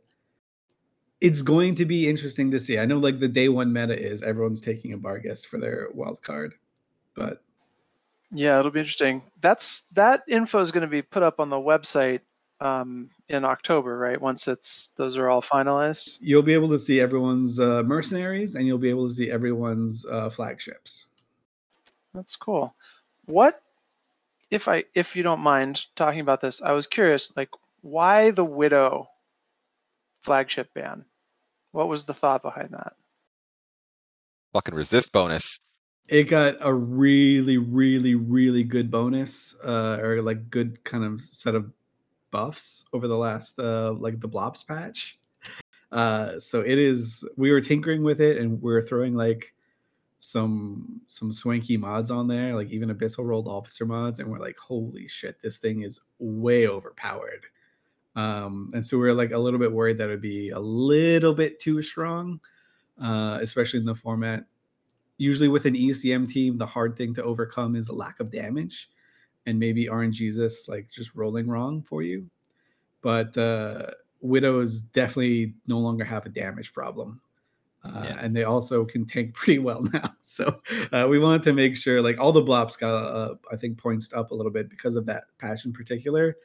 it's 1.21 1.43
going 1.43 1.75
to 1.75 1.85
be 1.85 2.09
interesting 2.09 2.49
to 2.51 2.59
see. 2.59 2.79
I 2.79 2.85
know 2.85 2.97
like 2.97 3.19
the 3.19 3.27
day 3.27 3.47
one 3.47 3.71
meta 3.71 3.97
is 3.97 4.23
everyone's 4.23 4.59
taking 4.61 4.93
a 4.93 4.97
Barghest 4.97 5.45
for 5.45 5.59
their 5.59 5.89
wild 5.93 6.23
card, 6.23 6.55
but 7.15 7.43
Yeah, 8.31 8.59
it'll 8.59 8.71
be 8.71 8.79
interesting. 8.79 9.21
That's 9.41 9.87
that 9.93 10.23
info 10.27 10.59
is 10.61 10.71
going 10.71 10.81
to 10.81 10.87
be 10.87 11.01
put 11.01 11.23
up 11.23 11.39
on 11.39 11.49
the 11.49 11.57
website 11.57 12.21
um, 12.61 13.09
in 13.27 13.43
October, 13.43 13.97
right? 13.97 14.21
Once 14.21 14.47
it's 14.47 14.93
those 14.95 15.17
are 15.17 15.29
all 15.29 15.41
finalized. 15.41 16.17
you'll 16.21 16.43
be 16.43 16.53
able 16.53 16.69
to 16.69 16.79
see 16.79 17.01
everyone's 17.01 17.59
uh, 17.59 17.83
mercenaries 17.83 18.55
and 18.55 18.67
you'll 18.67 18.77
be 18.77 18.89
able 18.89 19.07
to 19.07 19.13
see 19.13 19.31
everyone's 19.31 20.05
uh, 20.05 20.29
flagships. 20.29 21.07
That's 22.13 22.35
cool. 22.35 22.73
What 23.25 23.61
if 24.49 24.67
I 24.67 24.85
if 24.93 25.15
you 25.15 25.23
don't 25.23 25.41
mind 25.41 25.85
talking 25.95 26.19
about 26.19 26.41
this, 26.41 26.61
I 26.61 26.71
was 26.71 26.87
curious, 26.87 27.35
like 27.35 27.49
why 27.81 28.31
the 28.31 28.45
Widow 28.45 29.09
flagship 30.21 30.73
ban? 30.73 31.03
What 31.71 31.87
was 31.87 32.05
the 32.05 32.13
thought 32.13 32.43
behind 32.43 32.69
that? 32.71 32.93
Fucking 34.53 34.75
resist 34.75 35.11
bonus. 35.11 35.59
It 36.11 36.25
got 36.25 36.57
a 36.59 36.73
really, 36.73 37.57
really, 37.57 38.15
really 38.15 38.65
good 38.65 38.91
bonus, 38.91 39.55
uh, 39.63 39.97
or 40.01 40.21
like 40.21 40.49
good 40.51 40.83
kind 40.83 41.05
of 41.05 41.21
set 41.21 41.55
of 41.55 41.71
buffs 42.31 42.85
over 42.93 43.07
the 43.07 43.17
last 43.17 43.59
uh 43.59 43.93
like 43.93 44.19
the 44.21 44.29
blops 44.29 44.67
patch. 44.67 45.19
Uh 45.91 46.39
so 46.39 46.61
it 46.61 46.77
is 46.79 47.25
we 47.37 47.51
were 47.51 47.61
tinkering 47.61 48.03
with 48.03 48.21
it 48.21 48.37
and 48.37 48.61
we 48.61 48.73
are 48.73 48.81
throwing 48.83 49.15
like 49.15 49.53
some 50.19 51.01
some 51.07 51.31
swanky 51.33 51.77
mods 51.77 52.11
on 52.11 52.27
there, 52.27 52.55
like 52.55 52.69
even 52.71 52.89
abyssal 52.89 53.25
rolled 53.25 53.47
officer 53.47 53.85
mods, 53.85 54.19
and 54.19 54.29
we're 54.31 54.39
like, 54.39 54.59
holy 54.59 55.07
shit, 55.07 55.41
this 55.41 55.59
thing 55.59 55.83
is 55.83 56.01
way 56.19 56.67
overpowered. 56.67 57.45
Um, 58.15 58.69
and 58.73 58.85
so 58.85 58.97
we 58.99 59.09
are 59.09 59.13
like 59.15 59.31
a 59.31 59.39
little 59.39 59.59
bit 59.59 59.71
worried 59.73 59.97
that 59.99 60.05
it'd 60.09 60.21
be 60.21 60.49
a 60.51 60.59
little 60.59 61.35
bit 61.35 61.59
too 61.59 61.81
strong, 61.81 62.41
uh, 63.01 63.39
especially 63.41 63.79
in 63.81 63.85
the 63.87 63.95
format. 63.95 64.45
Usually 65.21 65.47
with 65.49 65.65
an 65.65 65.75
ECM 65.75 66.27
team, 66.27 66.57
the 66.57 66.65
hard 66.65 66.97
thing 66.97 67.13
to 67.13 67.23
overcome 67.23 67.75
is 67.75 67.89
a 67.89 67.93
lack 67.93 68.19
of 68.19 68.31
damage, 68.31 68.89
and 69.45 69.59
maybe 69.59 69.85
RNGesus 69.85 70.67
like 70.67 70.89
just 70.89 71.13
rolling 71.13 71.47
wrong 71.47 71.83
for 71.83 72.01
you. 72.01 72.27
But 73.01 73.37
uh, 73.37 73.91
widows 74.21 74.81
definitely 74.81 75.53
no 75.67 75.77
longer 75.77 76.03
have 76.03 76.25
a 76.25 76.29
damage 76.29 76.73
problem. 76.73 77.21
Uh, 77.83 78.01
Yeah. 78.05 78.17
and 78.19 78.35
they 78.35 78.45
also 78.45 78.83
can 78.83 79.05
tank 79.05 79.33
pretty 79.39 79.59
well 79.59 79.81
now. 79.93 80.11
So 80.21 80.59
uh, 80.91 81.05
we 81.07 81.19
wanted 81.19 81.43
to 81.43 81.53
make 81.53 81.77
sure, 81.77 82.01
like 82.01 82.19
all 82.19 82.31
the 82.31 82.43
blops 82.43 82.77
got, 82.79 82.95
uh, 83.03 83.35
I 83.51 83.57
think, 83.57 83.77
points 83.77 84.11
up 84.13 84.31
a 84.31 84.35
little 84.35 84.51
bit 84.51 84.69
because 84.69 84.95
of 84.95 85.05
that 85.05 85.25
patch 85.37 85.65
in 85.65 85.73
particular. 85.73 86.35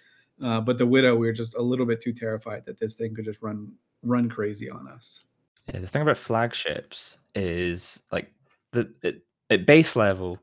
Uh, 0.43 0.61
but 0.61 0.77
the 0.77 0.85
widow, 0.87 1.17
we 1.17 1.27
were 1.27 1.33
just 1.33 1.55
a 1.55 1.63
little 1.63 1.87
bit 1.87 2.03
too 2.03 2.13
terrified 2.13 2.67
that 2.67 2.79
this 2.79 2.97
thing 2.97 3.15
could 3.15 3.25
just 3.25 3.41
run 3.41 3.73
run 4.03 4.29
crazy 4.29 4.69
on 4.69 4.87
us. 4.87 5.25
Yeah, 5.73 5.81
the 5.81 5.87
thing 5.87 6.03
about 6.03 6.19
flagships 6.19 7.17
is 7.35 8.03
like 8.13 8.31
the 8.77 8.95
it, 9.03 9.23
at 9.51 9.67
base 9.67 9.97
level, 9.97 10.39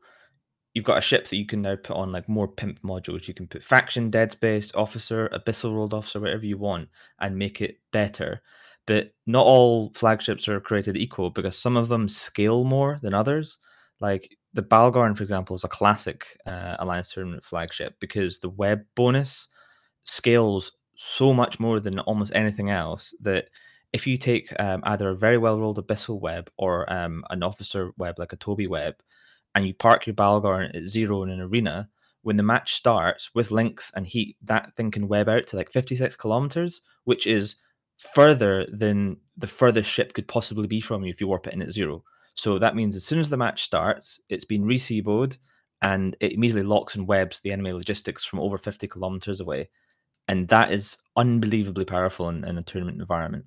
you've 0.73 0.85
got 0.85 0.97
a 0.97 1.01
ship 1.01 1.27
that 1.27 1.35
you 1.35 1.45
can 1.45 1.61
now 1.61 1.75
put 1.75 1.95
on 1.95 2.11
like 2.11 2.27
more 2.27 2.47
pimp 2.47 2.81
modules. 2.81 3.27
You 3.27 3.33
can 3.33 3.47
put 3.47 3.63
faction, 3.63 4.09
dead 4.09 4.31
space, 4.31 4.71
officer, 4.75 5.29
abyssal 5.33 5.73
rolled 5.73 5.93
officer, 5.93 6.19
whatever 6.19 6.45
you 6.45 6.57
want, 6.57 6.89
and 7.19 7.37
make 7.37 7.61
it 7.61 7.77
better. 7.91 8.41
But 8.85 9.13
not 9.25 9.45
all 9.45 9.91
flagships 9.93 10.47
are 10.47 10.59
created 10.59 10.97
equal 10.97 11.29
because 11.29 11.57
some 11.57 11.77
of 11.77 11.87
them 11.87 12.09
scale 12.09 12.63
more 12.63 12.97
than 13.01 13.13
others. 13.13 13.59
Like 13.99 14.37
the 14.53 14.63
Bhaalgorn, 14.63 15.15
for 15.15 15.23
example, 15.23 15.55
is 15.55 15.63
a 15.63 15.69
classic 15.69 16.37
uh, 16.45 16.75
Alliance 16.79 17.13
Tournament 17.13 17.45
flagship 17.45 17.95
because 17.99 18.39
the 18.39 18.49
web 18.49 18.83
bonus 18.95 19.47
scales 20.03 20.73
so 20.95 21.33
much 21.33 21.59
more 21.59 21.79
than 21.79 21.99
almost 21.99 22.35
anything 22.35 22.69
else 22.69 23.13
that 23.21 23.47
if 23.93 24.07
you 24.07 24.17
take 24.17 24.51
um, 24.59 24.81
either 24.85 25.09
a 25.09 25.15
very 25.15 25.37
well 25.37 25.59
rolled 25.59 25.85
abyssal 25.85 26.19
web 26.19 26.49
or 26.57 26.91
um, 26.91 27.23
an 27.29 27.43
officer 27.43 27.91
web 27.97 28.19
like 28.19 28.33
a 28.33 28.37
Toby 28.37 28.67
web, 28.67 28.95
and 29.55 29.67
you 29.67 29.73
park 29.73 30.07
your 30.07 30.15
Bhaalgorn 30.15 30.75
at 30.75 30.85
zero 30.85 31.23
in 31.23 31.29
an 31.29 31.39
arena, 31.39 31.87
when 32.23 32.37
the 32.37 32.43
match 32.43 32.73
starts 32.73 33.29
with 33.35 33.51
links 33.51 33.91
and 33.95 34.07
heat, 34.07 34.37
that 34.41 34.75
thing 34.75 34.89
can 34.89 35.07
web 35.07 35.29
out 35.29 35.45
to 35.47 35.55
like 35.55 35.71
56 35.71 36.15
kilometers, 36.15 36.81
which 37.03 37.27
is 37.27 37.57
further 38.13 38.65
than 38.71 39.17
the 39.37 39.47
furthest 39.47 39.89
ship 39.89 40.13
could 40.13 40.27
possibly 40.27 40.67
be 40.67 40.81
from 40.81 41.03
you 41.03 41.09
if 41.09 41.21
you 41.21 41.27
warp 41.27 41.47
it 41.47 41.53
in 41.53 41.61
at 41.61 41.71
zero. 41.71 42.03
So 42.33 42.57
that 42.57 42.75
means 42.75 42.95
as 42.95 43.05
soon 43.05 43.19
as 43.19 43.29
the 43.29 43.37
match 43.37 43.63
starts, 43.63 44.19
it's 44.29 44.45
been 44.45 44.63
reseboed 44.63 45.37
and 45.81 46.15
it 46.19 46.31
immediately 46.31 46.63
locks 46.63 46.95
and 46.95 47.07
webs 47.07 47.41
the 47.41 47.51
enemy 47.51 47.73
logistics 47.73 48.23
from 48.23 48.39
over 48.39 48.57
50 48.57 48.87
kilometers 48.87 49.39
away. 49.39 49.69
And 50.27 50.47
that 50.47 50.71
is 50.71 50.97
unbelievably 51.17 51.85
powerful 51.85 52.29
in, 52.29 52.43
in 52.45 52.57
a 52.57 52.63
tournament 52.63 53.01
environment. 53.01 53.45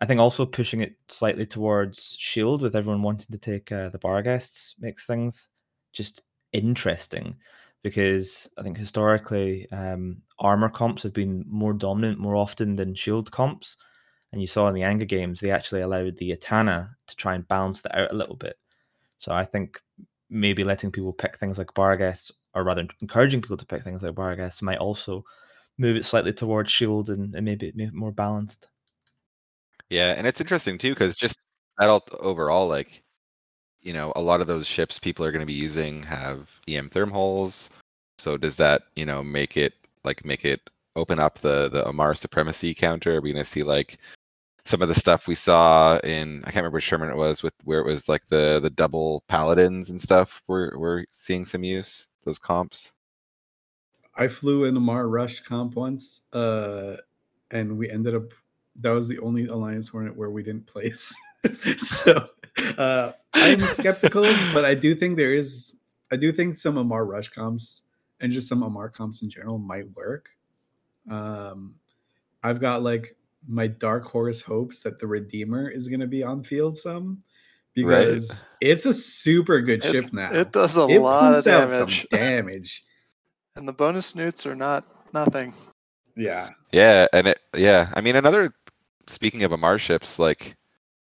I 0.00 0.06
think 0.06 0.20
also 0.20 0.44
pushing 0.44 0.80
it 0.80 0.96
slightly 1.08 1.46
towards 1.46 2.16
Shield 2.18 2.60
with 2.60 2.76
everyone 2.76 3.02
wanting 3.02 3.28
to 3.30 3.38
take 3.38 3.72
uh, 3.72 3.88
the 3.88 3.98
Barghests 3.98 4.74
makes 4.78 5.06
things 5.06 5.48
just 5.92 6.22
interesting 6.52 7.36
because 7.82 8.50
I 8.58 8.62
think 8.62 8.76
historically 8.76 9.70
um, 9.70 10.22
armor 10.38 10.68
comps 10.68 11.02
have 11.04 11.12
been 11.12 11.44
more 11.48 11.72
dominant 11.72 12.18
more 12.18 12.36
often 12.36 12.76
than 12.76 12.94
Shield 12.94 13.30
comps. 13.30 13.76
And 14.32 14.40
you 14.40 14.46
saw 14.46 14.68
in 14.68 14.74
the 14.74 14.82
Anger 14.82 15.04
games, 15.04 15.40
they 15.40 15.50
actually 15.50 15.80
allowed 15.82 16.18
the 16.18 16.32
Etana 16.32 16.90
to 17.06 17.16
try 17.16 17.34
and 17.34 17.48
balance 17.48 17.80
that 17.82 17.96
out 17.96 18.10
a 18.10 18.16
little 18.16 18.36
bit. 18.36 18.58
So 19.18 19.32
I 19.32 19.44
think 19.44 19.80
maybe 20.28 20.64
letting 20.64 20.90
people 20.90 21.12
pick 21.12 21.38
things 21.38 21.58
like 21.58 21.72
Barghests, 21.74 22.32
or 22.54 22.64
rather 22.64 22.86
encouraging 23.00 23.40
people 23.40 23.56
to 23.56 23.66
pick 23.66 23.82
things 23.84 24.02
like 24.02 24.14
Barghests, 24.14 24.62
might 24.62 24.78
also 24.78 25.24
move 25.78 25.96
it 25.96 26.04
slightly 26.04 26.32
towards 26.32 26.70
Shield 26.70 27.08
and, 27.08 27.34
and 27.34 27.44
maybe 27.44 27.68
it 27.68 27.94
more 27.94 28.12
balanced. 28.12 28.68
Yeah, 29.90 30.14
and 30.16 30.26
it's 30.26 30.40
interesting 30.40 30.78
too 30.78 30.90
because 30.90 31.16
just 31.16 31.40
that 31.78 31.88
all 31.88 32.04
overall, 32.20 32.68
like, 32.68 33.02
you 33.82 33.92
know, 33.92 34.12
a 34.16 34.20
lot 34.20 34.40
of 34.40 34.46
those 34.46 34.66
ships 34.66 34.98
people 34.98 35.24
are 35.24 35.32
going 35.32 35.40
to 35.40 35.46
be 35.46 35.52
using 35.52 36.02
have 36.02 36.50
EM 36.68 36.90
therm 36.90 37.10
holes. 37.10 37.70
So 38.18 38.36
does 38.36 38.56
that, 38.56 38.82
you 38.96 39.06
know, 39.06 39.22
make 39.22 39.56
it 39.56 39.74
like 40.04 40.24
make 40.24 40.44
it 40.44 40.60
open 40.96 41.18
up 41.18 41.38
the 41.40 41.68
the 41.68 41.84
Amarr 41.84 42.16
supremacy 42.16 42.74
counter? 42.74 43.16
Are 43.16 43.20
we 43.20 43.32
going 43.32 43.44
to 43.44 43.48
see 43.48 43.62
like 43.62 43.98
some 44.66 44.82
of 44.82 44.88
the 44.88 44.94
stuff 44.94 45.28
we 45.28 45.36
saw 45.36 45.98
in 45.98 46.40
I 46.40 46.46
can't 46.46 46.56
remember 46.56 46.76
which 46.76 46.88
tournament 46.88 47.16
it 47.16 47.20
was 47.20 47.42
with 47.42 47.54
where 47.64 47.80
it 47.80 47.86
was 47.86 48.08
like 48.08 48.26
the 48.26 48.58
the 48.60 48.70
double 48.70 49.22
paladins 49.28 49.90
and 49.90 50.00
stuff. 50.00 50.42
We're 50.48 50.76
we're 50.76 51.04
seeing 51.10 51.44
some 51.44 51.62
use 51.62 52.08
those 52.24 52.38
comps. 52.38 52.92
I 54.16 54.28
flew 54.28 54.64
in 54.64 54.76
a 54.76 54.80
Mar 54.80 55.08
Rush 55.08 55.40
comp 55.40 55.76
once, 55.76 56.26
uh, 56.32 56.96
and 57.50 57.78
we 57.78 57.90
ended 57.90 58.14
up. 58.14 58.32
That 58.80 58.90
was 58.90 59.08
the 59.08 59.18
only 59.20 59.46
Alliance 59.46 59.88
Hornet 59.88 60.16
where 60.16 60.30
we 60.30 60.42
didn't 60.42 60.66
place. 60.66 61.14
so 61.78 62.28
uh, 62.78 63.12
I'm 63.32 63.60
skeptical, 63.60 64.22
but 64.52 64.64
I 64.64 64.74
do 64.74 64.94
think 64.94 65.16
there 65.16 65.34
is. 65.34 65.76
I 66.12 66.16
do 66.16 66.30
think 66.32 66.56
some 66.56 66.76
Amarr 66.76 67.04
Rush 67.06 67.28
comps 67.30 67.82
and 68.20 68.30
just 68.30 68.48
some 68.48 68.62
Amarr 68.62 68.92
comps 68.92 69.22
in 69.22 69.30
general 69.30 69.58
might 69.58 69.90
work. 69.96 70.30
Um, 71.10 71.74
I've 72.42 72.60
got 72.60 72.82
like 72.82 73.16
my 73.48 73.66
dark 73.66 74.04
horse 74.04 74.40
hopes 74.40 74.82
that 74.82 74.98
the 74.98 75.06
Redeemer 75.06 75.68
is 75.68 75.88
going 75.88 76.00
to 76.00 76.06
be 76.06 76.22
on 76.22 76.42
field 76.42 76.76
some 76.76 77.22
because 77.74 78.44
it's 78.60 78.86
a 78.86 78.94
super 78.94 79.60
good 79.60 79.84
It- 79.84 79.90
ship 79.90 80.12
now. 80.12 80.32
It 80.32 80.52
does 80.52 80.76
a 80.76 80.82
It 80.86 81.00
lot 81.00 81.34
of 81.34 81.44
pumps 81.44 81.46
out 81.46 81.68
damage, 81.70 82.00
some 82.00 82.06
damage. 82.18 82.84
and 83.56 83.66
the 83.68 83.72
bonus 83.72 84.14
neuts 84.14 84.46
are 84.46 84.56
not 84.56 84.84
nothing. 85.12 85.52
Yeah. 86.16 86.50
Yeah, 86.72 87.06
and 87.12 87.26
it 87.28 87.40
yeah, 87.54 87.90
I 87.94 88.00
mean 88.00 88.16
another 88.16 88.52
speaking 89.06 89.44
of 89.44 89.52
Amarr 89.52 89.78
ships, 89.78 90.18
like 90.18 90.56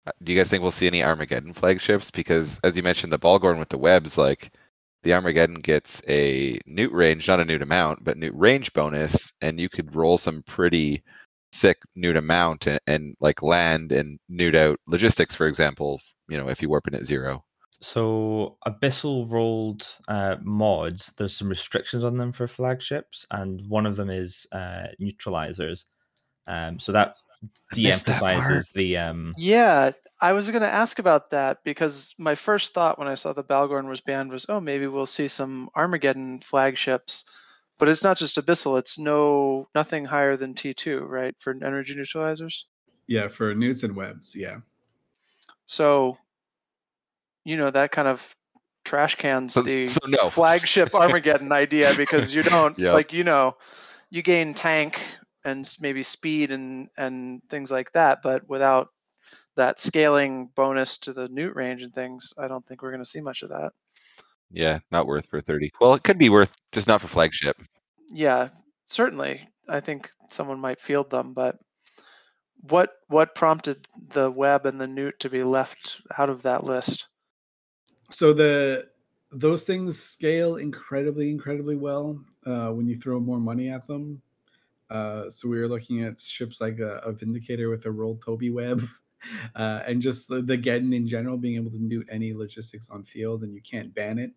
uh, 0.07 0.13
do 0.23 0.33
you 0.33 0.39
guys 0.39 0.51
think 0.51 0.63
we'll 0.63 0.71
see 0.71 0.87
any 0.87 1.03
Armageddon 1.03 1.55
flagships? 1.55 2.11
Because 2.11 2.61
as 2.63 2.77
you 2.77 2.83
mentioned, 2.83 3.13
the 3.13 3.19
Bhaalgorn 3.19 3.59
with 3.59 3.71
the 3.71 3.79
webs, 3.79 4.19
like 4.19 4.53
the 5.03 5.13
Armageddon 5.13 5.57
gets 5.57 6.03
a 6.09 6.59
neut 6.67 6.93
range, 6.93 7.29
not 7.29 7.41
a 7.41 7.45
neut 7.45 7.63
amount, 7.63 8.05
but 8.05 8.17
neut 8.17 8.33
range 8.35 8.73
bonus, 8.73 9.33
and 9.41 9.61
you 9.61 9.69
could 9.69 9.95
roll 9.95 10.19
some 10.19 10.43
pretty 10.43 11.03
sick 11.53 11.79
neut 11.97 12.17
amount 12.17 12.67
and, 12.67 12.81
and 12.87 13.17
like 13.21 13.43
land 13.43 13.93
and 13.93 14.19
neut 14.31 14.57
out 14.57 14.81
logistics, 14.87 15.35
for 15.35 15.47
example, 15.47 16.01
you 16.29 16.37
know, 16.37 16.49
if 16.49 16.61
you 16.61 16.69
warp 16.69 16.89
in 16.89 16.95
at 16.95 17.05
zero. 17.05 17.45
So 17.81 18.57
abyssal 18.67 19.31
rolled 19.31 19.87
uh, 20.09 20.37
mods, 20.43 21.13
there's 21.19 21.37
some 21.37 21.51
restrictions 21.51 22.03
on 22.03 22.17
them 22.17 22.33
for 22.33 22.47
flagships, 22.49 23.27
and 23.31 23.61
one 23.69 23.85
of 23.85 23.97
them 23.97 24.09
is 24.09 24.47
uh, 24.53 24.87
neutralizers. 25.01 25.85
Um, 26.47 26.79
so 26.81 26.93
that 26.93 27.17
I 27.73 27.77
missed 27.81 28.07
that 28.07 28.21
part. 28.21 28.33
de-emphasizes 28.35 28.71
the 28.71 28.97
um, 28.99 29.35
Yeah, 29.37 29.91
I 30.21 30.33
was 30.33 30.49
going 30.51 30.63
to 30.63 30.69
ask 30.73 30.99
about 30.99 31.31
that 31.31 31.59
because 31.65 32.15
my 32.19 32.35
first 32.35 32.73
thought 32.75 32.99
when 32.99 33.09
I 33.09 33.15
saw 33.15 33.33
the 33.33 33.45
Bhaalgorn 33.45 33.89
was 33.89 34.01
banned 34.01 34.31
was, 34.31 34.47
oh, 34.49 34.61
maybe 34.61 34.87
we'll 34.87 35.07
see 35.07 35.29
some 35.29 35.69
Armageddon 35.75 36.41
flagships. 36.41 37.25
But 37.79 37.89
it's 37.89 38.05
not 38.05 38.17
just 38.17 38.37
Abyssal; 38.37 38.79
it's 38.79 38.99
no 39.01 39.67
nothing 39.75 40.05
higher 40.05 40.37
than 40.37 40.55
T2, 40.55 41.09
right, 41.09 41.35
for 41.41 41.51
energy 41.63 41.97
neutralizers. 41.97 42.63
Yeah, 43.09 43.27
for 43.27 43.53
neuts 43.53 43.83
and 43.83 43.97
webs. 43.97 44.37
Yeah. 44.37 44.59
So 45.67 46.17
you 47.45 47.57
know 47.57 47.71
that 47.71 47.91
kind 47.91 48.09
of 48.09 48.35
trash 48.85 49.17
cans 49.17 49.55
So- 49.55 49.63
the 49.63 49.89
so 49.89 50.01
no. 50.07 50.31
flagship 50.31 50.95
Armageddon 50.95 51.51
idea 51.53 51.95
because 51.97 52.35
you 52.35 52.43
don't 52.43 52.79
Yep. 52.79 52.95
like 52.95 53.13
you 53.13 53.25
know 53.25 53.57
you 54.11 54.23
gain 54.23 54.55
tank 54.55 55.01
and 55.45 55.69
maybe 55.81 56.03
speed 56.03 56.51
and 56.51 56.89
and 56.97 57.43
things 57.49 57.71
like 57.71 57.93
that, 57.93 58.21
but 58.23 58.49
without 58.49 58.89
that 59.57 59.79
scaling 59.79 60.51
bonus 60.55 60.99
to 60.99 61.13
the 61.13 61.29
neut 61.29 61.55
range 61.55 61.83
and 61.83 61.95
things, 61.95 62.33
I 62.39 62.49
don't 62.49 62.67
think 62.67 62.83
we're 62.83 62.91
going 62.91 63.05
to 63.05 63.09
see 63.09 63.21
much 63.21 63.43
of 63.43 63.51
that. 63.51 63.73
Yeah, 64.51 64.81
not 64.91 65.07
worth 65.07 65.27
for 65.27 65.41
30. 65.41 65.71
Well, 65.81 65.95
it 65.95 66.05
could 66.05 66.19
be 66.19 66.29
worth, 66.29 66.53
just 66.73 66.89
not 66.89 67.01
for 67.01 67.09
flagship. 67.09 67.57
Yeah, 68.13 68.49
certainly. 68.85 69.49
I 69.69 69.81
think 69.81 70.11
someone 70.29 70.61
might 70.61 70.81
field 70.81 71.11
them, 71.11 71.33
but 71.33 71.59
what 72.69 72.93
what 73.09 73.35
prompted 73.35 73.87
the 74.09 74.31
web 74.31 74.67
and 74.67 74.81
the 74.81 74.87
neut 74.87 75.19
to 75.21 75.31
be 75.31 75.43
left 75.43 76.01
out 76.19 76.31
of 76.31 76.43
that 76.43 76.65
list? 76.65 77.07
So 78.11 78.33
the 78.33 78.89
those 79.31 79.65
things 79.65 80.01
scale 80.01 80.57
incredibly, 80.57 81.31
incredibly 81.31 81.77
well 81.77 82.19
uh, 82.47 82.69
when 82.69 82.87
you 82.87 82.97
throw 82.97 83.19
more 83.19 83.41
money 83.41 83.69
at 83.69 83.87
them. 83.87 84.23
Uh, 84.91 85.31
so 85.31 85.49
we 85.49 85.59
were 85.59 85.69
looking 85.69 86.03
at 86.03 86.21
ships 86.21 86.61
like 86.61 86.79
a, 86.79 86.99
a 86.99 87.13
Vindicator 87.13 87.71
with 87.71 87.87
a 87.87 87.91
rolled 87.91 88.23
Toby 88.23 88.51
web, 88.51 88.83
uh, 89.55 89.83
and 89.87 90.03
just 90.03 90.29
the, 90.29 90.43
the 90.43 90.59
Geddon 90.59 90.95
in 90.95 91.07
general 91.07 91.39
being 91.39 91.57
able 91.57 91.71
to 91.71 91.79
neut 91.79 92.07
any 92.11 92.35
logistics 92.35 92.89
on 92.91 93.05
field, 93.05 93.43
and 93.43 93.55
you 93.55 93.63
can't 93.63 93.95
ban 93.95 94.19
it. 94.19 94.33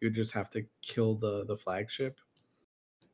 You 0.00 0.10
just 0.10 0.32
have 0.32 0.50
to 0.50 0.66
kill 0.82 1.14
the 1.16 1.44
the 1.44 1.56
flagship. 1.56 2.20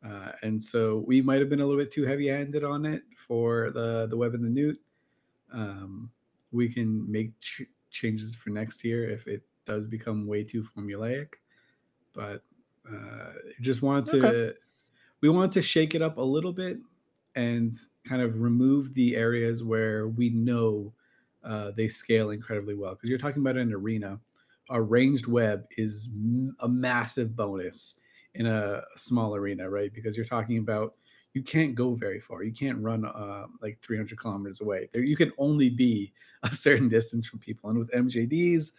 Uh, 0.02 0.32
and 0.42 0.62
so 0.62 0.98
we 1.06 1.20
might 1.20 1.40
have 1.40 1.48
been 1.48 1.60
a 1.60 1.66
little 1.66 1.80
bit 1.80 1.90
too 1.92 2.04
heavy-handed 2.04 2.62
on 2.62 2.86
it 2.86 3.02
for 3.16 3.70
the 3.70 4.06
the 4.06 4.16
web 4.16 4.34
and 4.34 4.44
the 4.44 4.48
neut. 4.48 4.78
Um, 5.52 6.12
we 6.52 6.68
can 6.72 7.10
make 7.10 7.38
ch- 7.40 7.62
changes 7.90 8.34
for 8.34 8.50
next 8.50 8.84
year 8.84 9.10
if 9.10 9.26
it 9.28 9.44
does 9.64 9.86
become 9.86 10.26
way 10.26 10.44
too 10.44 10.62
formulaic. 10.64 11.34
But 12.14 12.44
uh, 12.90 13.32
just 13.60 13.82
wanted 13.82 14.06
to 14.08 14.24
Okay. 14.24 14.58
We 15.20 15.28
wanted 15.28 15.52
to 15.52 15.62
shake 15.62 15.94
it 15.94 16.02
up 16.02 16.18
a 16.18 16.22
little 16.22 16.52
bit 16.52 16.78
and 17.34 17.74
kind 18.04 18.22
of 18.22 18.40
remove 18.40 18.94
the 18.94 19.16
areas 19.16 19.62
where 19.62 20.08
we 20.08 20.30
know 20.30 20.92
uh, 21.44 21.70
they 21.70 21.88
scale 21.88 22.30
incredibly 22.30 22.74
well. 22.74 22.94
Because 22.94 23.10
you're 23.10 23.18
talking 23.18 23.42
about 23.42 23.56
an 23.56 23.72
arena, 23.72 24.20
a 24.70 24.80
ranged 24.82 25.26
web 25.26 25.66
is 25.76 26.08
m- 26.14 26.56
a 26.60 26.68
massive 26.68 27.36
bonus 27.36 28.00
in 28.34 28.46
a 28.46 28.82
small 28.96 29.34
arena, 29.34 29.68
right? 29.70 29.92
Because 29.92 30.16
you're 30.16 30.26
talking 30.26 30.58
about 30.58 30.96
you 31.34 31.42
can't 31.42 31.74
go 31.74 31.94
very 31.94 32.20
far. 32.20 32.42
You 32.42 32.52
can't 32.52 32.78
run 32.82 33.04
uh, 33.04 33.46
like 33.60 33.80
300 33.82 34.18
kilometers 34.18 34.60
away. 34.60 34.88
There, 34.92 35.02
you 35.02 35.16
can 35.16 35.32
only 35.38 35.68
be 35.68 36.12
a 36.42 36.52
certain 36.52 36.88
distance 36.88 37.26
from 37.26 37.38
people. 37.38 37.70
And 37.70 37.78
with 37.78 37.90
MJDs 37.94 38.72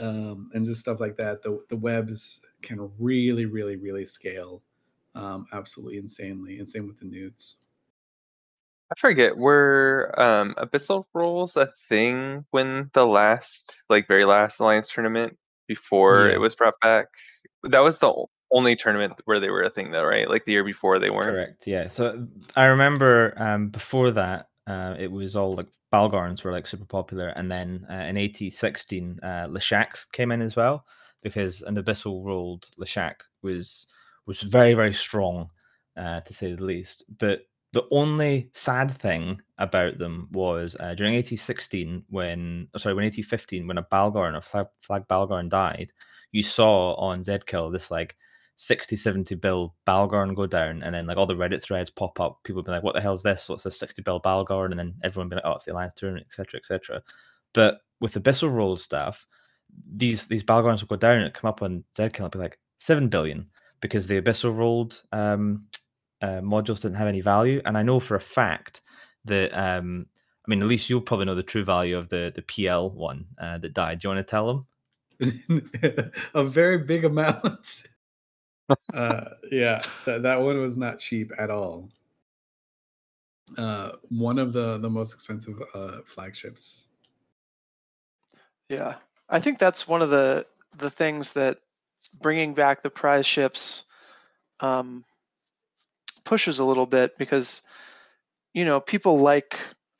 um, 0.00 0.50
and 0.54 0.66
just 0.66 0.80
stuff 0.80 1.00
like 1.00 1.16
that, 1.16 1.42
the 1.42 1.64
the 1.68 1.76
webs 1.76 2.42
can 2.62 2.90
really, 2.98 3.46
really, 3.46 3.76
really 3.76 4.04
scale 4.04 4.62
um, 5.16 5.46
absolutely 5.52 5.98
insanely. 5.98 6.58
And 6.58 6.68
same 6.68 6.86
with 6.86 6.98
the 6.98 7.06
neuts. 7.06 7.56
I 8.90 8.94
forget, 9.00 9.36
were 9.36 10.14
um 10.16 10.54
abyssal 10.58 11.04
rolls 11.12 11.56
a 11.56 11.66
thing 11.88 12.44
when 12.50 12.90
the 12.92 13.04
last, 13.06 13.78
like 13.90 14.06
very 14.06 14.24
last 14.24 14.60
alliance 14.60 14.90
tournament 14.92 15.36
before 15.66 16.28
Yeah. 16.28 16.34
it 16.34 16.38
was 16.38 16.54
brought 16.54 16.78
back? 16.80 17.06
That 17.64 17.80
was 17.82 17.98
the 17.98 18.12
only 18.52 18.76
tournament 18.76 19.14
where 19.24 19.40
they 19.40 19.50
were 19.50 19.64
a 19.64 19.70
thing 19.70 19.90
though, 19.90 20.04
right? 20.04 20.30
Like 20.30 20.44
the 20.44 20.52
year 20.52 20.62
before 20.64 21.00
they 21.00 21.10
weren't. 21.10 21.34
Correct. 21.34 21.66
Yeah. 21.66 21.88
So 21.88 22.28
I 22.54 22.66
remember 22.66 23.34
um, 23.36 23.70
before 23.70 24.12
that, 24.12 24.50
uh, 24.68 24.94
it 24.98 25.10
was 25.10 25.34
all 25.34 25.56
like 25.56 25.66
Bhaalgorns 25.92 26.44
were 26.44 26.52
like 26.52 26.66
super 26.68 26.84
popular, 26.84 27.28
and 27.28 27.50
then 27.50 27.86
uh, 27.90 27.94
in 27.94 28.16
AT 28.16 28.36
sixteen, 28.52 29.18
uh, 29.22 29.46
Leshaks 29.48 30.06
came 30.12 30.30
in 30.30 30.42
as 30.42 30.54
well 30.54 30.84
because 31.22 31.62
an 31.62 31.76
abyssal 31.76 32.24
rolled 32.24 32.68
Leshak 32.78 33.14
was 33.42 33.86
was 34.26 34.42
very 34.42 34.74
very 34.74 34.94
strong, 34.94 35.48
uh, 35.96 36.20
to 36.20 36.34
say 36.34 36.54
the 36.54 36.64
least. 36.64 37.04
But 37.18 37.42
the 37.72 37.86
only 37.90 38.48
sad 38.54 38.90
thing 38.90 39.40
about 39.58 39.98
them 39.98 40.28
was 40.32 40.74
uh, 40.80 40.94
during 40.94 41.14
1816, 41.14 42.04
when 42.08 42.68
oh, 42.74 42.78
sorry 42.78 42.94
when 42.94 43.04
1815, 43.04 43.66
when 43.66 43.78
a 43.78 43.82
Bhaalgorn 43.82 44.36
a 44.36 44.40
flag, 44.40 44.66
flag 44.80 45.06
Bhaalgorn 45.08 45.48
died, 45.48 45.92
you 46.32 46.42
saw 46.42 46.94
on 46.94 47.20
Zkill 47.20 47.70
this 47.70 47.90
like 47.90 48.16
60, 48.56 48.96
70 48.96 49.34
bill 49.34 49.74
Bhaalgorn 49.86 50.34
go 50.34 50.46
down, 50.46 50.82
and 50.82 50.94
then 50.94 51.06
like 51.06 51.18
all 51.18 51.26
the 51.26 51.34
Reddit 51.34 51.62
threads 51.62 51.90
pop 51.90 52.18
up. 52.20 52.42
People 52.44 52.62
be 52.62 52.70
like, 52.70 52.82
"What 52.82 52.94
the 52.94 53.00
hell's 53.00 53.22
this? 53.22 53.48
What's 53.48 53.64
this 53.64 53.78
60 53.78 54.02
bill 54.02 54.20
Bhaalgorn?" 54.20 54.70
And 54.70 54.78
then 54.78 54.94
everyone 55.02 55.28
be 55.28 55.36
like, 55.36 55.44
"Oh, 55.44 55.52
it's 55.52 55.66
the 55.66 55.72
Alliance 55.72 55.94
tournament, 55.94 56.26
etc., 56.26 56.58
etc." 56.60 57.02
But 57.52 57.80
with 58.00 58.12
the 58.12 58.20
abyssal 58.20 58.52
roll 58.52 58.76
stuff, 58.76 59.26
these 59.94 60.26
these 60.26 60.44
Bhaalgorns 60.44 60.80
will 60.80 60.88
go 60.88 60.96
down 60.96 61.20
and 61.20 61.34
come 61.34 61.48
up 61.48 61.62
on 61.62 61.84
Zkill 61.96 62.20
and 62.20 62.30
be 62.30 62.38
like 62.38 62.58
seven 62.78 63.08
billion 63.08 63.48
because 63.80 64.06
the 64.06 64.20
Abyssal 64.20 64.56
rolled 64.56 65.02
um, 65.12 65.66
uh, 66.22 66.40
modules 66.40 66.82
didn't 66.82 66.94
have 66.94 67.08
any 67.08 67.20
value. 67.20 67.60
And 67.64 67.76
I 67.76 67.82
know 67.82 68.00
for 68.00 68.14
a 68.14 68.20
fact 68.20 68.82
that 69.24 69.56
um, 69.56 70.06
I 70.46 70.50
mean, 70.50 70.62
at 70.62 70.68
least 70.68 70.88
you'll 70.88 71.00
probably 71.00 71.26
know 71.26 71.34
the 71.34 71.42
true 71.42 71.64
value 71.64 71.96
of 71.98 72.08
the 72.08 72.32
the 72.34 72.42
PL 72.42 72.90
one 72.90 73.26
uh, 73.38 73.58
that 73.58 73.74
died. 73.74 74.00
Do 74.00 74.08
you 74.08 74.14
want 74.14 74.26
to 74.26 74.30
tell 74.30 74.46
them? 74.46 74.66
a 76.34 76.44
very 76.44 76.78
big 76.78 77.04
amount. 77.04 77.84
uh, 78.94 79.24
yeah, 79.50 79.82
that, 80.04 80.22
that 80.22 80.40
one 80.40 80.60
was 80.60 80.76
not 80.76 80.98
cheap 80.98 81.32
at 81.38 81.50
all. 81.50 81.88
Uh, 83.56 83.92
one 84.08 84.38
of 84.38 84.52
the 84.52 84.78
the 84.78 84.90
most 84.90 85.14
expensive 85.14 85.60
uh, 85.74 85.98
flagships. 86.04 86.88
Yeah, 88.68 88.96
I 89.28 89.40
think 89.40 89.58
that's 89.58 89.88
one 89.88 90.02
of 90.02 90.10
the 90.10 90.46
the 90.78 90.90
things 90.90 91.32
that 91.32 91.58
bringing 92.20 92.54
back 92.54 92.82
the 92.82 92.90
prize 92.90 93.26
ships 93.26 93.84
um, 94.60 95.04
pushes 96.24 96.58
a 96.58 96.64
little 96.64 96.86
bit 96.86 97.16
because 97.18 97.62
you 98.54 98.64
know 98.64 98.80
people 98.80 99.18
like 99.18 99.58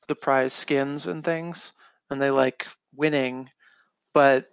the 0.08 0.14
prize 0.14 0.52
skins 0.52 1.06
and 1.06 1.24
things, 1.24 1.72
and 2.10 2.20
they 2.20 2.30
like 2.30 2.66
winning, 2.94 3.50
but 4.14 4.50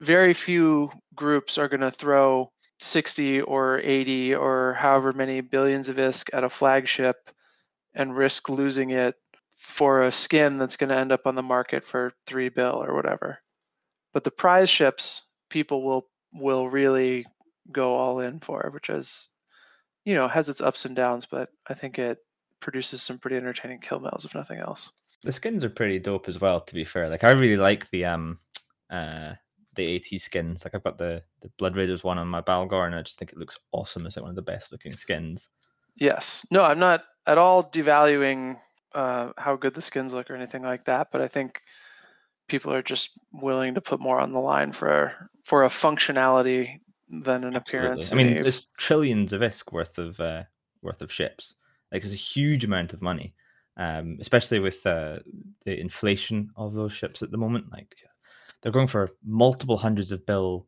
very 0.00 0.32
few 0.32 0.90
groups 1.14 1.58
are 1.58 1.68
going 1.68 1.80
to 1.80 1.90
throw 1.90 2.50
60 2.78 3.42
or 3.42 3.80
80 3.82 4.34
or 4.34 4.74
however 4.74 5.12
many 5.12 5.40
billions 5.42 5.88
of 5.88 5.96
ISK 5.96 6.30
at 6.32 6.44
a 6.44 6.48
flagship 6.48 7.30
and 7.94 8.16
risk 8.16 8.48
losing 8.48 8.90
it 8.90 9.16
for 9.56 10.02
a 10.02 10.12
skin 10.12 10.56
that's 10.56 10.78
going 10.78 10.88
to 10.88 10.96
end 10.96 11.12
up 11.12 11.26
on 11.26 11.34
the 11.34 11.42
market 11.42 11.84
for 11.84 12.14
three 12.26 12.48
bill 12.48 12.82
or 12.82 12.94
whatever. 12.94 13.38
But 14.12 14.24
the 14.24 14.30
prize 14.30 14.70
ships 14.70 15.24
people 15.50 15.82
will 15.82 16.08
will 16.32 16.68
really 16.68 17.26
go 17.72 17.94
all 17.94 18.20
in 18.20 18.40
for 18.40 18.70
which 18.72 18.90
is 18.90 19.28
you 20.04 20.14
know 20.14 20.26
has 20.28 20.48
its 20.48 20.60
ups 20.60 20.84
and 20.84 20.96
downs 20.96 21.26
but 21.26 21.50
i 21.68 21.74
think 21.74 21.98
it 21.98 22.18
produces 22.60 23.02
some 23.02 23.18
pretty 23.18 23.36
entertaining 23.36 23.78
kill 23.78 24.00
mails 24.00 24.24
if 24.24 24.34
nothing 24.34 24.58
else 24.58 24.92
The 25.22 25.32
skins 25.32 25.64
are 25.64 25.70
pretty 25.70 25.98
dope 25.98 26.28
as 26.28 26.40
well. 26.40 26.60
To 26.60 26.74
be 26.74 26.84
fair, 26.84 27.08
like 27.10 27.24
I 27.24 27.30
really 27.32 27.56
like 27.58 27.90
the 27.90 28.04
um 28.06 28.38
uh 28.90 29.34
the 29.76 29.96
AT 29.96 30.20
skins. 30.20 30.64
Like 30.64 30.74
I've 30.74 30.82
got 30.84 30.96
the 30.98 31.22
the 31.42 31.50
Blood 31.58 31.76
Raiders 31.76 32.02
one 32.02 32.18
on 32.18 32.26
my 32.28 32.40
Bhaalgorn 32.40 32.86
and 32.88 32.94
I 32.96 33.02
just 33.02 33.18
think 33.18 33.32
it 33.32 33.38
looks 33.38 33.58
awesome. 33.72 34.06
It's 34.06 34.16
like 34.16 34.22
one 34.22 34.30
of 34.30 34.36
the 34.36 34.42
best 34.52 34.72
looking 34.72 34.92
skins. 34.92 35.48
yes 35.96 36.46
no 36.50 36.62
i'm 36.62 36.78
not 36.78 37.04
at 37.26 37.36
all 37.38 37.62
devaluing 37.64 38.56
uh, 38.94 39.30
how 39.36 39.56
good 39.56 39.74
the 39.74 39.82
skins 39.82 40.14
look 40.14 40.30
or 40.30 40.34
anything 40.36 40.62
like 40.62 40.84
that 40.84 41.08
but 41.12 41.20
i 41.20 41.28
think 41.28 41.60
people 42.50 42.72
are 42.74 42.82
just 42.82 43.18
willing 43.32 43.74
to 43.74 43.80
put 43.80 44.00
more 44.00 44.20
on 44.20 44.32
the 44.32 44.40
line 44.40 44.72
for 44.72 45.12
for 45.44 45.64
a 45.64 45.68
functionality 45.68 46.80
than 47.08 47.44
an 47.44 47.56
appearance 47.56 48.12
I 48.12 48.16
mean, 48.16 48.28
in 48.36 48.42
there's 48.42 48.68
trillions 48.76 49.32
of 49.32 49.40
ISK 49.40 49.72
worth 49.72 49.98
of 49.98 50.20
uh, 50.20 50.42
worth 50.82 51.00
of 51.02 51.12
ships. 51.12 51.54
Like 51.90 52.04
it's 52.04 52.12
a 52.12 52.16
huge 52.16 52.64
amount 52.64 52.92
of 52.92 53.02
money, 53.02 53.34
um, 53.76 54.18
especially 54.20 54.60
with 54.60 54.84
uh, 54.86 55.18
the 55.64 55.78
inflation 55.80 56.50
of 56.56 56.74
those 56.74 56.92
ships 56.92 57.22
at 57.22 57.30
the 57.30 57.38
moment. 57.38 57.66
Like 57.72 57.94
they're 58.62 58.72
going 58.72 58.86
for 58.86 59.10
multiple 59.24 59.76
hundreds 59.76 60.12
of 60.12 60.24
bill, 60.24 60.66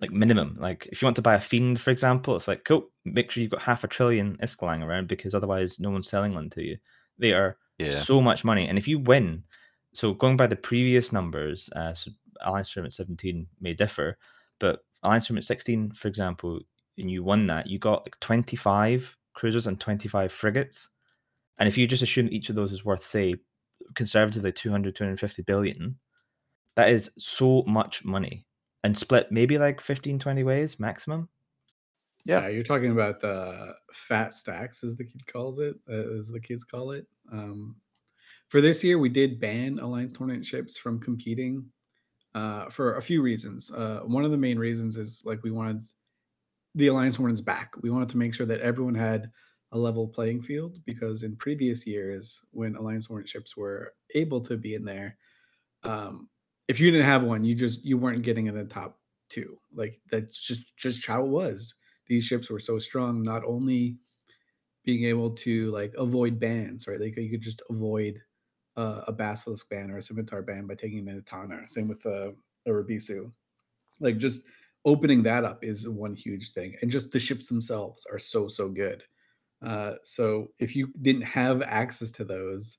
like 0.00 0.10
minimum. 0.10 0.56
Like 0.60 0.86
if 0.92 1.00
you 1.00 1.06
want 1.06 1.16
to 1.16 1.22
buy 1.22 1.34
a 1.34 1.40
fiend, 1.40 1.80
for 1.80 1.90
example, 1.90 2.36
it's 2.36 2.48
like 2.48 2.64
cool. 2.64 2.90
Make 3.04 3.30
sure 3.30 3.42
you've 3.42 3.52
got 3.52 3.62
half 3.62 3.84
a 3.84 3.88
trillion 3.88 4.36
ISK 4.42 4.60
lying 4.62 4.82
around 4.82 5.08
because 5.08 5.34
otherwise 5.34 5.80
no 5.80 5.90
one's 5.90 6.08
selling 6.10 6.34
one 6.34 6.50
to 6.50 6.62
you. 6.62 6.76
They 7.18 7.32
are 7.32 7.56
Yeah. 7.78 7.90
so 7.90 8.20
much 8.20 8.44
money, 8.44 8.66
and 8.68 8.76
if 8.76 8.86
you 8.88 8.98
win, 8.98 9.44
so 9.94 10.12
going 10.12 10.36
by 10.36 10.46
the 10.46 10.56
previous 10.56 11.12
numbers, 11.12 11.70
uh, 11.76 11.94
so 11.94 12.10
Alliance 12.42 12.72
Tournament 12.72 12.94
17 12.94 13.46
may 13.60 13.74
differ, 13.74 14.18
but 14.58 14.80
Alliance 15.02 15.28
Tournament 15.28 15.46
16, 15.46 15.92
for 15.92 16.08
example, 16.08 16.60
and 16.98 17.10
you 17.10 17.22
won 17.22 17.46
that, 17.46 17.68
you 17.68 17.78
got 17.78 18.04
like 18.04 18.18
25 18.20 19.16
cruisers 19.34 19.66
and 19.66 19.80
25 19.80 20.32
frigates. 20.32 20.88
And 21.58 21.68
if 21.68 21.78
you 21.78 21.86
just 21.86 22.02
assume 22.02 22.28
each 22.30 22.48
of 22.48 22.56
those 22.56 22.72
is 22.72 22.84
worth, 22.84 23.04
say, 23.04 23.36
conservatively 23.94 24.52
200, 24.52 24.94
250 24.96 25.42
billion, 25.42 25.96
that 26.74 26.88
is 26.88 27.10
so 27.16 27.62
much 27.66 28.04
money 28.04 28.46
and 28.82 28.98
split 28.98 29.30
maybe 29.30 29.58
like 29.58 29.80
15, 29.80 30.18
20 30.18 30.42
ways 30.42 30.80
maximum. 30.80 31.28
Yeah. 32.24 32.42
Yeah, 32.42 32.48
you're 32.48 32.64
talking 32.64 32.90
about 32.90 33.20
the 33.20 33.74
fat 33.92 34.32
stacks, 34.32 34.82
as 34.82 34.96
the 34.96 35.04
kid 35.04 35.26
calls 35.26 35.58
it, 35.58 35.76
uh, 35.88 36.16
as 36.18 36.28
the 36.28 36.40
kids 36.40 36.64
call 36.64 36.92
it. 36.92 37.06
Um, 37.30 37.76
for 38.54 38.60
this 38.60 38.84
year, 38.84 38.98
we 38.98 39.08
did 39.08 39.40
ban 39.40 39.80
alliance 39.80 40.12
tournament 40.12 40.46
ships 40.46 40.76
from 40.76 41.00
competing 41.00 41.64
uh, 42.36 42.70
for 42.70 42.94
a 42.94 43.02
few 43.02 43.20
reasons. 43.20 43.72
Uh, 43.72 44.02
one 44.04 44.24
of 44.24 44.30
the 44.30 44.36
main 44.36 44.60
reasons 44.60 44.96
is 44.96 45.24
like 45.26 45.42
we 45.42 45.50
wanted 45.50 45.82
the 46.76 46.86
Alliance 46.86 47.16
Hornets 47.16 47.40
back. 47.40 47.74
We 47.82 47.90
wanted 47.90 48.10
to 48.10 48.16
make 48.16 48.32
sure 48.32 48.46
that 48.46 48.60
everyone 48.60 48.94
had 48.94 49.32
a 49.72 49.76
level 49.76 50.06
playing 50.06 50.42
field 50.42 50.78
because 50.86 51.24
in 51.24 51.34
previous 51.34 51.84
years, 51.84 52.46
when 52.52 52.76
Alliance 52.76 53.08
tournament 53.08 53.28
ships 53.28 53.56
were 53.56 53.92
able 54.14 54.40
to 54.42 54.56
be 54.56 54.76
in 54.76 54.84
there, 54.84 55.16
um, 55.82 56.28
if 56.68 56.78
you 56.78 56.92
didn't 56.92 57.06
have 57.06 57.24
one, 57.24 57.44
you 57.44 57.56
just 57.56 57.84
you 57.84 57.98
weren't 57.98 58.22
getting 58.22 58.46
in 58.46 58.54
the 58.54 58.66
top 58.66 59.00
two. 59.30 59.58
Like 59.74 60.00
that's 60.12 60.38
just 60.38 60.76
just 60.76 61.04
how 61.04 61.24
it 61.24 61.28
was. 61.28 61.74
These 62.06 62.24
ships 62.24 62.48
were 62.50 62.60
so 62.60 62.78
strong, 62.78 63.20
not 63.20 63.42
only 63.44 63.98
being 64.84 65.06
able 65.06 65.32
to 65.32 65.72
like 65.72 65.92
avoid 65.98 66.38
bans, 66.38 66.86
right? 66.86 67.00
Like 67.00 67.16
you 67.16 67.32
could 67.32 67.42
just 67.42 67.60
avoid 67.68 68.22
uh, 68.76 69.02
a 69.06 69.12
basilisk 69.12 69.68
ban 69.70 69.90
or 69.90 69.98
a 69.98 70.02
scimitar 70.02 70.42
ban 70.42 70.66
by 70.66 70.74
taking 70.74 71.08
an 71.08 71.18
Etana. 71.18 71.66
Same 71.68 71.88
with 71.88 72.04
uh, 72.06 72.30
a 72.66 72.70
Rabisu. 72.70 73.30
Like 74.00 74.18
just 74.18 74.40
opening 74.84 75.22
that 75.22 75.44
up 75.44 75.64
is 75.64 75.88
one 75.88 76.14
huge 76.14 76.52
thing, 76.52 76.76
and 76.82 76.90
just 76.90 77.12
the 77.12 77.18
ships 77.18 77.48
themselves 77.48 78.06
are 78.10 78.18
so 78.18 78.48
so 78.48 78.68
good. 78.68 79.04
Uh, 79.64 79.94
so 80.02 80.48
if 80.58 80.76
you 80.76 80.92
didn't 81.00 81.22
have 81.22 81.62
access 81.62 82.10
to 82.10 82.24
those, 82.24 82.78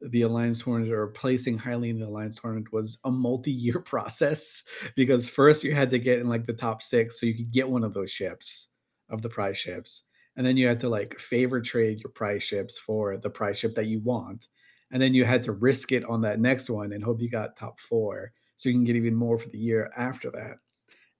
the 0.00 0.22
Alliance 0.22 0.62
Tournament 0.62 0.92
or 0.92 1.08
placing 1.08 1.56
highly 1.56 1.90
in 1.90 1.98
the 1.98 2.06
Alliance 2.06 2.38
Tournament 2.38 2.72
was 2.72 2.98
a 3.04 3.10
multi-year 3.10 3.80
process 3.84 4.64
because 4.94 5.28
first 5.28 5.64
you 5.64 5.74
had 5.74 5.90
to 5.90 5.98
get 5.98 6.18
in 6.18 6.28
like 6.28 6.46
the 6.46 6.52
top 6.52 6.82
six 6.82 7.18
so 7.18 7.26
you 7.26 7.34
could 7.34 7.50
get 7.50 7.68
one 7.68 7.84
of 7.84 7.94
those 7.94 8.10
ships 8.10 8.68
of 9.08 9.22
the 9.22 9.28
prize 9.28 9.56
ships. 9.56 10.02
And 10.36 10.46
then 10.46 10.56
you 10.58 10.68
had 10.68 10.80
to 10.80 10.88
like 10.88 11.18
favor 11.18 11.60
trade 11.60 12.00
your 12.00 12.10
prize 12.10 12.42
ships 12.42 12.78
for 12.78 13.16
the 13.16 13.30
prize 13.30 13.58
ship 13.58 13.74
that 13.74 13.86
you 13.86 14.00
want. 14.00 14.48
And 14.90 15.02
then 15.02 15.14
you 15.14 15.24
had 15.24 15.42
to 15.44 15.52
risk 15.52 15.92
it 15.92 16.04
on 16.04 16.20
that 16.22 16.40
next 16.40 16.70
one 16.70 16.92
and 16.92 17.02
hope 17.02 17.20
you 17.20 17.28
got 17.28 17.56
top 17.56 17.78
four 17.78 18.32
so 18.56 18.68
you 18.68 18.74
can 18.74 18.84
get 18.84 18.96
even 18.96 19.14
more 19.14 19.38
for 19.38 19.48
the 19.48 19.58
year 19.58 19.90
after 19.96 20.30
that. 20.30 20.58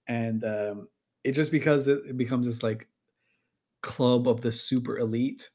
And 0.07 0.43
um, 0.45 0.89
it 1.23 1.33
just 1.33 1.51
because 1.51 1.87
it, 1.87 1.99
it 2.07 2.17
becomes 2.17 2.45
this 2.45 2.63
like 2.63 2.87
club 3.81 4.27
of 4.27 4.41
the 4.41 4.51
super 4.51 4.97
elite 4.99 5.49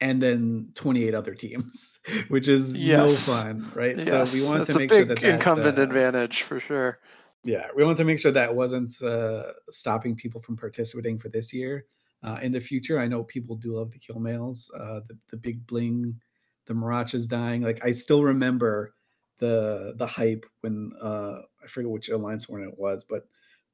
and 0.00 0.22
then 0.22 0.70
28 0.74 1.14
other 1.14 1.34
teams, 1.34 1.98
which 2.28 2.48
is 2.48 2.76
Yes. 2.76 2.96
no 2.96 3.08
fun, 3.16 3.70
right? 3.74 3.96
Yes, 3.96 4.08
so 4.08 4.24
we 4.24 4.40
wanted 4.42 4.66
that's 4.66 4.68
to 4.68 4.74
a 4.76 4.80
make 4.80 4.90
big 4.90 4.98
sure 4.98 5.06
that 5.06 5.22
that, 5.22 5.34
incumbent 5.34 5.78
uh, 5.78 5.82
advantage 5.82 6.42
for 6.42 6.60
sure. 6.60 6.98
yeah, 7.44 7.68
we 7.76 7.84
wanted 7.84 7.98
to 7.98 8.04
make 8.04 8.18
sure 8.18 8.32
that 8.32 8.54
wasn't 8.54 9.00
uh, 9.02 9.52
stopping 9.70 10.16
people 10.16 10.40
from 10.40 10.56
participating 10.56 11.18
for 11.18 11.28
this 11.28 11.52
year. 11.52 11.86
Uh, 12.22 12.38
in 12.42 12.50
the 12.50 12.60
future, 12.60 12.98
I 12.98 13.06
know 13.06 13.22
people 13.24 13.54
do 13.56 13.76
love 13.76 13.92
the 13.92 13.98
kill 13.98 14.18
mails, 14.18 14.70
uh, 14.76 15.00
the 15.06 15.18
the 15.28 15.36
big 15.36 15.66
bling, 15.66 16.20
the 16.66 16.74
Morachas 16.74 17.28
dying. 17.28 17.62
Like 17.62 17.84
I 17.84 17.92
still 17.92 18.22
remember 18.22 18.94
the 19.38 19.94
the 19.96 20.06
hype 20.06 20.46
when 20.60 20.92
uh, 21.02 21.38
I 21.62 21.66
forget 21.68 21.90
which 21.90 22.08
Alliance 22.08 22.44
Hornet 22.44 22.70
it 22.70 22.78
was, 22.78 23.04
but 23.04 23.28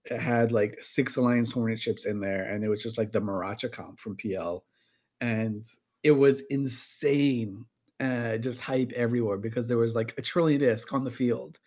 it 0.04 0.20
had 0.20 0.52
like 0.52 0.78
six 0.80 1.16
Alliance 1.16 1.52
Hornet 1.52 1.78
ships 1.78 2.06
in 2.06 2.20
there, 2.20 2.44
and 2.44 2.64
it 2.64 2.68
was 2.68 2.82
just 2.82 2.98
like 2.98 3.12
the 3.12 3.20
Moracha 3.20 3.70
comp 3.70 4.00
from 4.00 4.16
PL, 4.16 4.64
and 5.20 5.64
it 6.02 6.12
was 6.12 6.42
insane. 6.50 7.64
Uh, 8.00 8.36
just 8.36 8.60
hype 8.60 8.90
everywhere 8.96 9.36
because 9.36 9.68
there 9.68 9.78
was 9.78 9.94
like 9.94 10.12
a 10.18 10.22
trillion 10.22 10.58
disc 10.58 10.92
on 10.92 11.04
the 11.04 11.10
field 11.10 11.60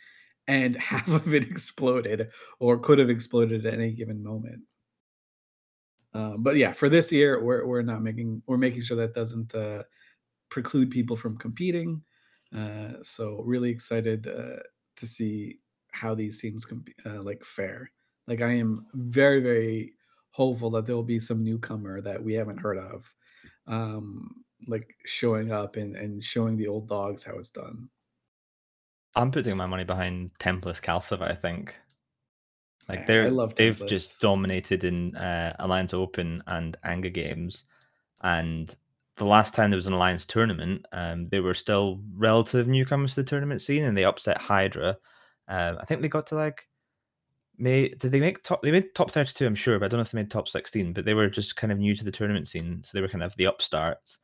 and 0.47 0.75
half 0.79 1.07
of 1.07 1.33
it 1.33 1.43
exploded 1.43 2.29
or 2.59 2.77
could 2.77 2.99
have 2.99 3.09
exploded 3.09 3.65
at 3.65 3.73
any 3.73 3.91
given 3.91 4.23
moment. 4.23 4.61
Um, 6.13 6.43
but 6.43 6.55
yeah, 6.55 6.71
for 6.71 6.87
this 6.87 7.11
year, 7.11 7.43
we're 7.43 7.65
we're 7.65 7.81
not 7.81 8.01
making 8.01 8.41
we're 8.47 8.57
making 8.57 8.83
sure 8.83 8.97
that 8.97 9.13
doesn't 9.13 9.53
uh, 9.53 9.83
preclude 10.49 10.91
people 10.91 11.15
from 11.15 11.37
competing. 11.37 12.01
Uh, 12.55 12.93
so 13.03 13.41
really 13.45 13.69
excited 13.69 14.27
uh, 14.27 14.61
to 14.95 15.07
see 15.07 15.59
how 15.91 16.13
these 16.13 16.39
teams 16.39 16.65
comp- 16.65 16.89
uh, 17.05 17.21
like 17.21 17.43
fare. 17.43 17.91
Like 18.27 18.41
I 18.41 18.53
am 18.53 18.85
very 18.93 19.41
very 19.41 19.93
hopeful 20.29 20.69
that 20.69 20.85
there 20.85 20.95
will 20.95 21.03
be 21.03 21.19
some 21.19 21.43
newcomer 21.43 22.01
that 22.01 22.21
we 22.21 22.33
haven't 22.33 22.57
heard 22.59 22.77
of, 22.77 23.13
um, 23.67 24.43
like 24.67 24.95
showing 25.05 25.51
up 25.51 25.75
and 25.75 25.95
and 25.95 26.23
showing 26.23 26.57
the 26.57 26.67
old 26.67 26.89
dogs 26.89 27.23
how 27.23 27.35
it's 27.37 27.49
done. 27.49 27.89
I'm 29.15 29.31
putting 29.31 29.55
my 29.55 29.65
money 29.65 29.85
behind 29.85 30.31
Templis 30.39 30.81
CALSF, 30.81 31.21
I 31.21 31.35
think. 31.35 31.75
Like 32.87 33.07
they're 33.07 33.31
they've 33.55 33.87
just 33.87 34.19
dominated 34.19 34.83
in 34.83 35.15
uh, 35.15 35.55
Alliance 35.57 35.93
Open 35.93 36.43
and 36.45 36.77
Anger 36.83 37.09
games, 37.09 37.63
and 38.21 38.75
the 39.17 39.25
last 39.25 39.53
time 39.53 39.69
there 39.69 39.77
was 39.77 39.87
an 39.87 39.93
Alliance 39.93 40.25
tournament, 40.25 40.85
um, 40.91 41.29
they 41.29 41.39
were 41.39 41.53
still 41.53 42.01
relative 42.15 42.67
newcomers 42.67 43.15
to 43.15 43.23
the 43.23 43.29
tournament 43.29 43.61
scene, 43.61 43.85
and 43.85 43.97
they 43.97 44.03
upset 44.03 44.37
Hydra. 44.37 44.97
Um, 45.47 45.77
I 45.79 45.85
think 45.85 46.01
they 46.01 46.09
got 46.09 46.27
to 46.27 46.35
like, 46.35 46.67
may 47.57 47.87
did 47.89 48.11
they 48.11 48.19
make 48.19 48.43
top? 48.43 48.61
They 48.61 48.71
made 48.71 48.93
top 48.93 49.11
thirty 49.11 49.31
two, 49.33 49.45
I'm 49.45 49.55
sure, 49.55 49.79
but 49.79 49.85
I 49.85 49.87
don't 49.87 49.99
know 49.99 50.01
if 50.01 50.11
they 50.11 50.17
made 50.17 50.31
top 50.31 50.49
sixteen. 50.49 50.91
But 50.91 51.05
they 51.05 51.13
were 51.13 51.29
just 51.29 51.55
kind 51.55 51.71
of 51.71 51.79
new 51.79 51.95
to 51.95 52.03
the 52.03 52.11
tournament 52.11 52.47
scene, 52.47 52.83
so 52.83 52.91
they 52.93 53.01
were 53.01 53.07
kind 53.07 53.23
of 53.23 53.35
the 53.37 53.45
upstarts. 53.45 54.17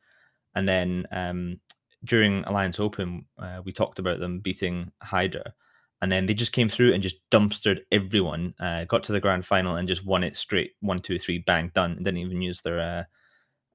And 0.54 0.68
then 0.68 1.06
um, 1.10 1.60
during 2.04 2.44
Alliance 2.44 2.78
Open, 2.78 3.24
uh, 3.38 3.62
we 3.64 3.72
talked 3.72 3.98
about 3.98 4.18
them 4.18 4.40
beating 4.40 4.92
Hydra, 5.00 5.54
and 6.02 6.12
then 6.12 6.26
they 6.26 6.34
just 6.34 6.52
came 6.52 6.68
through 6.68 6.92
and 6.92 7.02
just 7.02 7.16
dumpstered 7.30 7.80
everyone. 7.90 8.52
Uh, 8.60 8.84
got 8.84 9.04
to 9.04 9.12
the 9.12 9.20
grand 9.20 9.46
final 9.46 9.76
and 9.76 9.88
just 9.88 10.04
won 10.04 10.22
it 10.22 10.36
straight, 10.36 10.72
one, 10.80 10.98
two, 10.98 11.18
three, 11.18 11.38
bang, 11.38 11.70
done. 11.74 11.96
Didn't 11.96 12.18
even 12.18 12.42
use 12.42 12.60
their 12.60 12.80
uh, 12.80 13.04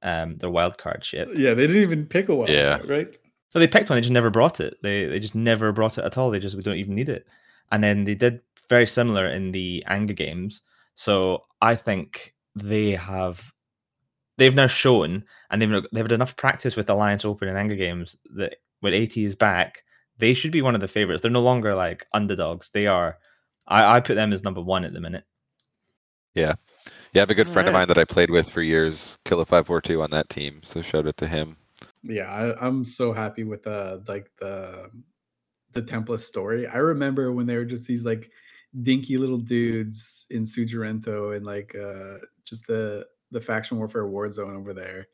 um, 0.03 0.37
their 0.37 0.49
wild 0.49 0.77
card 0.77 1.03
shit. 1.05 1.27
Yeah, 1.35 1.53
they 1.53 1.67
didn't 1.67 1.81
even 1.81 2.05
pick 2.05 2.29
a 2.29 2.35
wild 2.35 2.49
Yeah. 2.49 2.77
card, 2.77 2.89
right? 2.89 3.17
So 3.51 3.59
they 3.59 3.67
picked 3.67 3.89
one, 3.89 3.97
they 3.97 4.01
just 4.01 4.11
never 4.13 4.29
brought 4.29 4.59
it. 4.59 4.77
They 4.83 5.05
they 5.05 5.19
just 5.19 5.35
never 5.35 5.71
brought 5.71 5.97
it 5.97 6.03
at 6.05 6.17
all. 6.17 6.29
They 6.29 6.39
just 6.39 6.55
we 6.55 6.61
don't 6.61 6.77
even 6.77 6.95
need 6.95 7.09
it. 7.09 7.25
And 7.71 7.83
then 7.83 8.03
they 8.03 8.15
did 8.15 8.41
very 8.69 8.85
similar 8.87 9.27
in 9.27 9.51
the 9.51 9.83
anger 9.87 10.13
games. 10.13 10.61
So 10.95 11.45
I 11.61 11.75
think 11.75 12.33
they 12.55 12.91
have 12.91 13.51
they've 14.37 14.53
now 14.53 14.67
shown 14.67 15.23
and 15.49 15.61
they've 15.61 15.71
they've 15.91 16.03
had 16.05 16.11
enough 16.11 16.35
practice 16.35 16.75
with 16.75 16.89
Alliance 16.89 17.23
Open 17.25 17.47
and 17.47 17.57
anger 17.57 17.75
games 17.75 18.15
that 18.35 18.57
when 18.81 18.93
AT 18.93 19.17
is 19.17 19.35
back, 19.35 19.83
they 20.17 20.33
should 20.33 20.51
be 20.51 20.61
one 20.61 20.75
of 20.75 20.81
the 20.81 20.87
favorites. 20.87 21.21
They're 21.21 21.31
no 21.31 21.41
longer 21.41 21.73
like 21.73 22.05
underdogs. 22.13 22.69
They 22.69 22.85
are 22.85 23.17
I, 23.67 23.95
I 23.95 23.99
put 24.01 24.15
them 24.15 24.33
as 24.33 24.43
number 24.43 24.61
one 24.61 24.83
at 24.83 24.93
the 24.93 24.99
minute. 25.01 25.23
Yeah, 26.35 26.55
I 27.15 27.19
have 27.19 27.29
a 27.29 27.35
good 27.35 27.49
friend 27.49 27.67
of 27.67 27.73
mine 27.73 27.87
that 27.87 27.97
I 27.97 28.05
played 28.05 28.29
with 28.29 28.49
for 28.49 28.61
years, 28.61 29.17
Killer 29.25 29.45
Five 29.45 29.65
Four 29.67 29.81
Two 29.81 30.01
on 30.01 30.11
that 30.11 30.29
team. 30.29 30.61
So 30.63 30.81
shout 30.81 31.07
out 31.07 31.17
to 31.17 31.27
him. 31.27 31.57
Yeah, 32.03 32.31
I, 32.31 32.65
I'm 32.65 32.85
so 32.85 33.13
happy 33.13 33.43
with 33.43 33.63
the 33.63 34.03
like 34.07 34.29
the 34.37 34.89
the 35.73 35.81
Templis 35.81 36.25
story. 36.25 36.67
I 36.67 36.77
remember 36.77 37.31
when 37.31 37.45
they 37.45 37.55
were 37.55 37.65
just 37.65 37.87
these 37.87 38.05
like 38.05 38.31
dinky 38.81 39.17
little 39.17 39.37
dudes 39.37 40.25
in 40.29 40.43
Sujarento 40.43 41.35
and 41.35 41.45
like 41.45 41.75
uh 41.75 42.17
just 42.43 42.67
the 42.67 43.07
the 43.31 43.41
faction 43.41 43.77
warfare 43.77 44.07
war 44.07 44.31
zone 44.31 44.55
over 44.55 44.73
there 44.73 45.07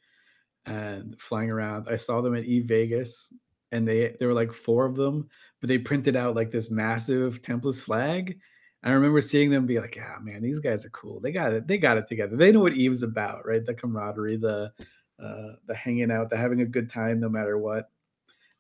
and 0.66 1.20
flying 1.20 1.50
around. 1.50 1.88
I 1.90 1.96
saw 1.96 2.22
them 2.22 2.36
at 2.36 2.46
E 2.46 2.60
Vegas 2.60 3.34
and 3.72 3.88
they 3.88 4.16
there 4.20 4.28
were 4.28 4.34
like 4.34 4.54
four 4.54 4.86
of 4.86 4.96
them, 4.96 5.28
but 5.60 5.68
they 5.68 5.78
printed 5.78 6.16
out 6.16 6.36
like 6.36 6.52
this 6.52 6.70
massive 6.70 7.42
Templis 7.42 7.82
flag. 7.82 8.40
I 8.84 8.92
remember 8.92 9.22
seeing 9.22 9.50
them 9.50 9.66
be 9.66 9.80
like, 9.80 9.98
"Ah, 10.02 10.20
man, 10.22 10.42
these 10.42 10.60
guys 10.60 10.86
are 10.86 10.90
cool. 10.90 11.20
They 11.22 11.32
got 11.32 11.54
it. 11.54 11.68
They 11.68 11.78
got 11.78 11.98
it 11.98 12.08
together. 12.08 12.36
They 12.36 12.52
know 12.52 12.60
what 12.60 12.74
Eve's 12.74 13.04
about, 13.04 13.46
right? 13.46 13.66
The 13.66 13.74
camaraderie, 13.74 14.38
the 14.38 14.74
uh, 15.20 15.54
the 15.66 15.76
hanging 15.76 16.12
out, 16.12 16.30
the 16.30 16.38
having 16.38 16.62
a 16.62 16.66
good 16.66 16.90
time 16.90 17.20
no 17.20 17.30
matter 17.30 17.58
what." 17.58 17.90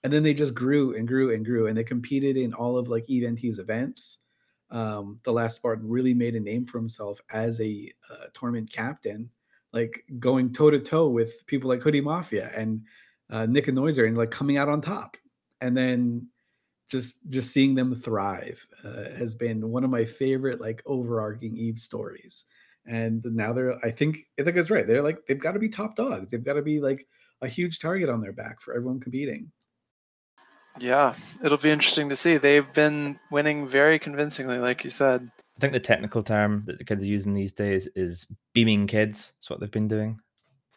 And 0.03 0.11
then 0.11 0.23
they 0.23 0.33
just 0.33 0.53
grew 0.53 0.95
and 0.95 1.07
grew 1.07 1.33
and 1.33 1.45
grew, 1.45 1.67
and 1.67 1.77
they 1.77 1.83
competed 1.83 2.37
in 2.37 2.53
all 2.53 2.77
of 2.77 2.87
like 2.87 3.09
Eve 3.09 3.23
NT's 3.29 3.59
events. 3.59 4.19
Um, 4.71 5.17
the 5.23 5.31
last 5.31 5.57
Spartan 5.57 5.87
really 5.87 6.13
made 6.13 6.35
a 6.35 6.39
name 6.39 6.65
for 6.65 6.77
himself 6.79 7.21
as 7.31 7.59
a 7.61 7.91
uh, 8.09 8.25
tournament 8.33 8.71
captain, 8.71 9.29
like 9.71 10.03
going 10.19 10.51
toe 10.51 10.71
to 10.71 10.79
toe 10.79 11.09
with 11.09 11.45
people 11.47 11.69
like 11.69 11.81
Hoodie 11.81 12.01
Mafia 12.01 12.51
and 12.55 12.81
uh, 13.29 13.45
Nick 13.45 13.67
and 13.67 13.77
Noiser, 13.77 14.07
and 14.07 14.17
like 14.17 14.31
coming 14.31 14.57
out 14.57 14.69
on 14.69 14.81
top. 14.81 15.17
And 15.61 15.77
then 15.77 16.27
just 16.89 17.17
just 17.29 17.51
seeing 17.51 17.75
them 17.75 17.95
thrive 17.95 18.65
uh, 18.83 19.09
has 19.17 19.35
been 19.35 19.69
one 19.69 19.83
of 19.83 19.89
my 19.89 20.05
favorite 20.05 20.61
like 20.61 20.81
overarching 20.85 21.57
Eve 21.57 21.79
stories. 21.79 22.45
And 22.85 23.23
now 23.23 23.53
they're, 23.53 23.77
I 23.85 23.91
think, 23.91 24.27
I 24.37 24.43
think 24.43 24.57
it's 24.57 24.69
right. 24.69 24.85
They're 24.85 25.01
like 25.01 25.25
they've 25.25 25.39
got 25.39 25.53
to 25.53 25.59
be 25.59 25.69
top 25.69 25.95
dogs. 25.95 26.31
They've 26.31 26.43
got 26.43 26.53
to 26.53 26.61
be 26.61 26.81
like 26.81 27.07
a 27.41 27.47
huge 27.47 27.79
target 27.79 28.09
on 28.09 28.21
their 28.21 28.33
back 28.33 28.61
for 28.61 28.73
everyone 28.73 28.99
competing. 28.99 29.51
Yeah, 30.79 31.13
it'll 31.43 31.57
be 31.57 31.69
interesting 31.69 32.09
to 32.09 32.15
see. 32.15 32.37
They've 32.37 32.71
been 32.73 33.19
winning 33.31 33.67
very 33.67 33.99
convincingly, 33.99 34.57
like 34.57 34.83
you 34.83 34.89
said. 34.89 35.29
I 35.55 35.59
think 35.59 35.73
the 35.73 35.79
technical 35.79 36.23
term 36.23 36.63
that 36.65 36.79
the 36.79 36.83
kids 36.83 37.03
are 37.03 37.07
using 37.07 37.33
these 37.33 37.53
days 37.53 37.87
is 37.95 38.25
beaming 38.53 38.87
kids. 38.87 39.33
That's 39.37 39.49
what 39.49 39.59
they've 39.59 39.69
been 39.69 39.87
doing. 39.87 40.19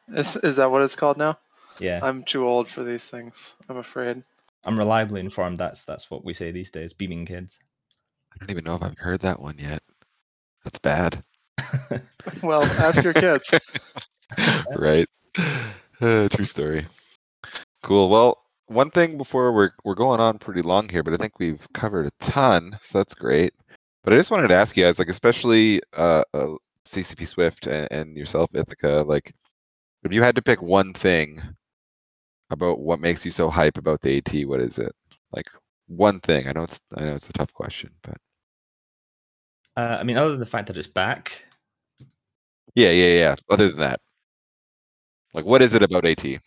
Is 0.09 0.37
is 0.37 0.57
that 0.57 0.71
what 0.71 0.83
it's 0.83 0.97
called 0.97 1.17
now? 1.17 1.39
Yeah. 1.81 2.01
I'm 2.03 2.23
too 2.23 2.47
old 2.47 2.69
for 2.69 2.85
these 2.85 3.09
things. 3.09 3.57
I'm 3.69 3.79
afraid. 3.79 4.23
I'm 4.67 4.79
reliably 4.79 5.21
informed 5.21 5.59
that's 5.59 5.85
that's 5.85 6.11
what 6.11 6.25
we 6.25 6.35
say 6.35 6.51
these 6.51 6.71
days, 6.71 6.93
beaming 6.93 7.25
kids. 7.25 7.59
I 8.35 8.37
don't 8.39 8.51
even 8.51 8.65
know 8.65 8.75
if 8.75 8.83
I've 8.83 8.99
heard 8.99 9.21
that 9.21 9.41
one 9.41 9.57
yet. 9.59 9.83
That's 10.65 10.79
bad. 10.79 11.23
Well, 12.43 12.65
ask 12.65 13.05
your 13.05 13.13
kids. 13.13 13.55
right. 14.77 15.09
Uh, 16.01 16.29
true 16.29 16.45
story. 16.45 16.85
Cool. 17.85 18.09
Well, 18.09 18.43
one 18.67 18.91
thing 18.91 19.17
before 19.17 19.53
we're 19.53 19.71
we're 19.85 19.95
going 19.95 20.21
on 20.21 20.39
pretty 20.39 20.63
long 20.63 20.89
here, 20.89 21.05
but 21.05 21.15
I 21.15 21.17
think 21.17 21.39
we've 21.39 21.65
covered 21.73 22.07
a 22.07 22.25
ton, 22.25 22.77
so 22.83 22.99
that's 22.99 23.15
great. 23.15 23.55
But 24.03 24.13
I 24.13 24.17
just 24.17 24.33
wanted 24.33 24.49
to 24.49 24.57
ask 24.57 24.77
you 24.77 24.83
guys, 24.83 24.99
like 24.99 25.09
especially 25.09 25.81
uh, 25.97 26.25
uh 26.35 26.55
CCP 26.85 27.27
Swift 27.29 27.69
and, 27.69 27.89
and 27.93 28.17
yourself, 28.17 28.51
Ithaca, 28.55 29.05
like 29.07 29.33
if 30.03 30.13
you 30.13 30.23
had 30.23 30.35
to 30.35 30.43
pick 30.43 30.61
one 30.61 30.93
thing 30.93 31.41
about 32.51 32.81
what 32.81 33.01
makes 33.01 33.25
you 33.25 33.31
so 33.31 33.51
hype 33.51 33.79
about 33.79 34.01
the 34.03 34.17
AT, 34.19 34.45
what 34.47 34.61
is 34.61 34.79
it? 34.79 34.93
Like 35.33 35.47
one 35.89 36.21
thing. 36.21 36.49
I 36.49 36.53
know 36.53 36.65
it's 36.65 36.81
I 36.97 37.05
know 37.05 37.15
it's 37.15 37.29
a 37.31 37.33
tough 37.35 37.53
question, 37.53 37.91
but 38.03 38.19
Uh, 39.77 39.97
I 40.01 40.05
mean, 40.05 40.17
other 40.17 40.31
than 40.31 40.41
the 40.41 40.47
fact 40.47 40.69
that 40.69 40.77
it's 40.77 40.87
back, 40.87 41.47
yeah, 42.75 42.91
yeah, 42.91 43.15
yeah. 43.19 43.35
Other 43.51 43.69
than 43.69 43.79
that, 43.79 44.01
like 45.35 45.45
what 45.45 45.63
is 45.63 45.73
it 45.73 45.83
about 45.83 46.05
AT? 46.05 46.41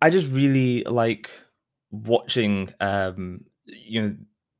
I 0.00 0.10
just 0.10 0.30
really 0.30 0.82
like 0.84 1.30
watching, 1.90 2.72
um, 2.80 3.44
you 3.66 4.02
know, 4.02 4.16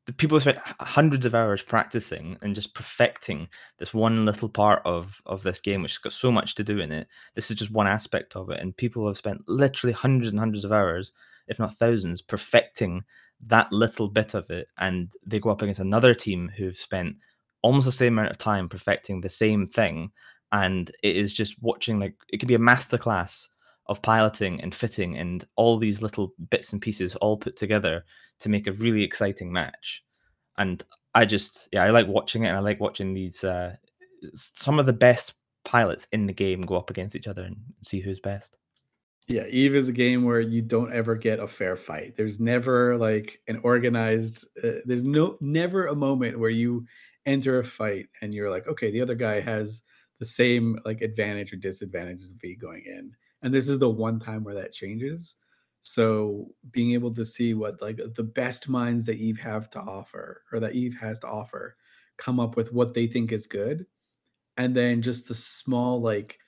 the 0.07 0.13
people 0.13 0.37
have 0.37 0.43
spent 0.43 0.59
hundreds 0.81 1.25
of 1.27 1.35
hours 1.35 1.63
practicing 1.63 2.37
and 2.43 2.55
just 2.55 2.75
perfecting 2.75 3.49
this 3.79 3.95
one 3.95 4.25
little 4.25 4.49
part 4.49 4.83
of 4.85 5.23
of 5.27 5.43
this 5.43 5.61
game, 5.61 5.83
which 5.83 5.93
has 5.93 5.99
got 5.99 6.13
so 6.13 6.33
much 6.33 6.55
to 6.57 6.65
do 6.65 6.81
in 6.81 6.91
it. 6.91 7.07
This 7.35 7.51
is 7.51 7.57
just 7.57 7.71
one 7.71 7.87
aspect 7.87 8.35
of 8.35 8.51
it, 8.51 8.61
and 8.61 8.77
people 8.77 9.07
have 9.07 9.17
spent 9.17 9.49
literally 9.49 9.93
hundreds 9.93 10.31
and 10.31 10.39
hundreds 10.39 10.65
of 10.65 10.73
hours, 10.73 11.13
if 11.47 11.59
not 11.59 11.75
thousands, 11.75 12.21
perfecting 12.21 13.05
that 13.47 13.73
little 13.73 14.09
bit 14.09 14.35
of 14.35 14.51
it, 14.51 14.69
and 14.79 15.13
they 15.25 15.39
go 15.39 15.51
up 15.51 15.63
against 15.63 15.81
another 15.81 16.15
team 16.15 16.51
who've 16.57 16.77
spent 16.77 17.17
almost 17.63 17.87
the 17.87 17.93
same 17.93 18.19
amount 18.19 18.31
of 18.31 18.39
time 18.39 18.69
perfecting 18.69 19.21
the 19.21 19.29
same 19.29 19.67
thing, 19.67 20.11
and 20.51 20.91
it 21.03 21.17
is 21.17 21.33
just 21.33 21.63
watching 21.63 22.01
like 22.01 22.17
it 22.29 22.39
could 22.39 22.49
be 22.49 22.55
a 22.55 22.59
masterclass 22.59 23.49
of 23.87 24.03
piloting 24.03 24.61
and 24.61 24.75
fitting 24.75 25.17
and 25.17 25.47
all 25.57 25.77
these 25.77 26.03
little 26.03 26.35
bits 26.51 26.73
and 26.73 26.81
pieces 26.81 27.17
all 27.17 27.37
put 27.37 27.57
together 27.57 28.05
to 28.41 28.49
make 28.49 28.67
a 28.67 28.73
really 28.73 29.03
exciting 29.03 29.53
match. 29.53 30.05
And 30.59 30.85
I 31.15 31.25
just 31.25 31.69
yeah, 31.73 31.85
I 31.85 31.91
like 31.91 32.07
watching 32.07 32.45
it 32.45 32.49
and 32.49 32.57
I 32.57 32.61
like 32.61 32.81
watching 32.81 33.13
these 33.13 33.45
uh 33.45 33.77
some 34.35 34.79
of 34.79 34.87
the 34.87 34.93
best 34.93 35.35
pilots 35.65 36.07
in 36.13 36.27
the 36.27 36.33
game 36.33 36.61
go 36.63 36.77
up 36.77 36.91
against 36.91 37.17
each 37.17 37.27
other 37.27 37.43
and 37.43 37.57
see 37.83 38.01
who's 38.01 38.21
best. 38.21 38.57
Yeah, 39.29 39.47
Eve 39.47 39.77
is 39.77 39.89
a 39.89 39.93
game 39.93 40.25
where 40.25 40.41
you 40.41 40.63
don't 40.63 40.93
ever 40.93 41.15
get 41.15 41.39
a 41.39 41.47
fair 41.47 41.77
fight. 41.77 42.17
There's 42.17 42.41
never 42.41 42.97
like 42.97 43.41
an 43.47 43.61
organized. 43.63 44.47
Uh, 44.63 44.81
there's 44.85 45.05
no 45.05 45.37
never 45.41 45.87
a 45.87 45.95
moment 45.95 46.39
where 46.39 46.51
you 46.51 46.87
enter 47.25 47.61
a 47.61 47.65
fight 47.65 48.09
and 48.21 48.35
you're 48.35 48.51
like, 48.51 48.67
okay, 48.67 48.91
the 48.91 49.01
other 49.01 49.15
guy 49.15 49.41
has 49.41 49.83
the 50.19 50.27
same 50.27 50.79
like 50.85 51.03
advantage 51.03 51.53
or 51.53 51.57
disadvantage 51.57 52.23
as 52.23 52.35
me 52.43 52.57
going 52.57 52.85
in, 52.85 53.13
and 53.43 53.53
this 53.53 53.69
is 53.69 53.79
the 53.79 53.91
one 53.91 54.19
time 54.19 54.45
where 54.45 54.55
that 54.55 54.73
changes. 54.73 55.37
So 55.81 56.49
being 56.71 56.93
able 56.93 57.13
to 57.15 57.25
see 57.25 57.55
what 57.55 57.83
like 57.83 58.01
the 58.15 58.23
best 58.23 58.69
minds 58.69 59.07
that 59.07 59.17
Eve 59.17 59.39
have 59.41 59.69
to 59.71 59.81
offer 59.81 60.43
or 60.53 60.61
that 60.61 60.75
Eve 60.75 60.97
has 61.01 61.19
to 61.21 61.27
offer, 61.27 61.77
come 62.19 62.39
up 62.39 62.57
with 62.57 62.73
what 62.73 62.95
they 62.95 63.07
think 63.07 63.33
is 63.33 63.47
good, 63.47 63.87
and 64.57 64.75
then 64.75 65.03
just 65.03 65.29
the 65.29 65.35
small 65.35 66.01
like 66.01 66.39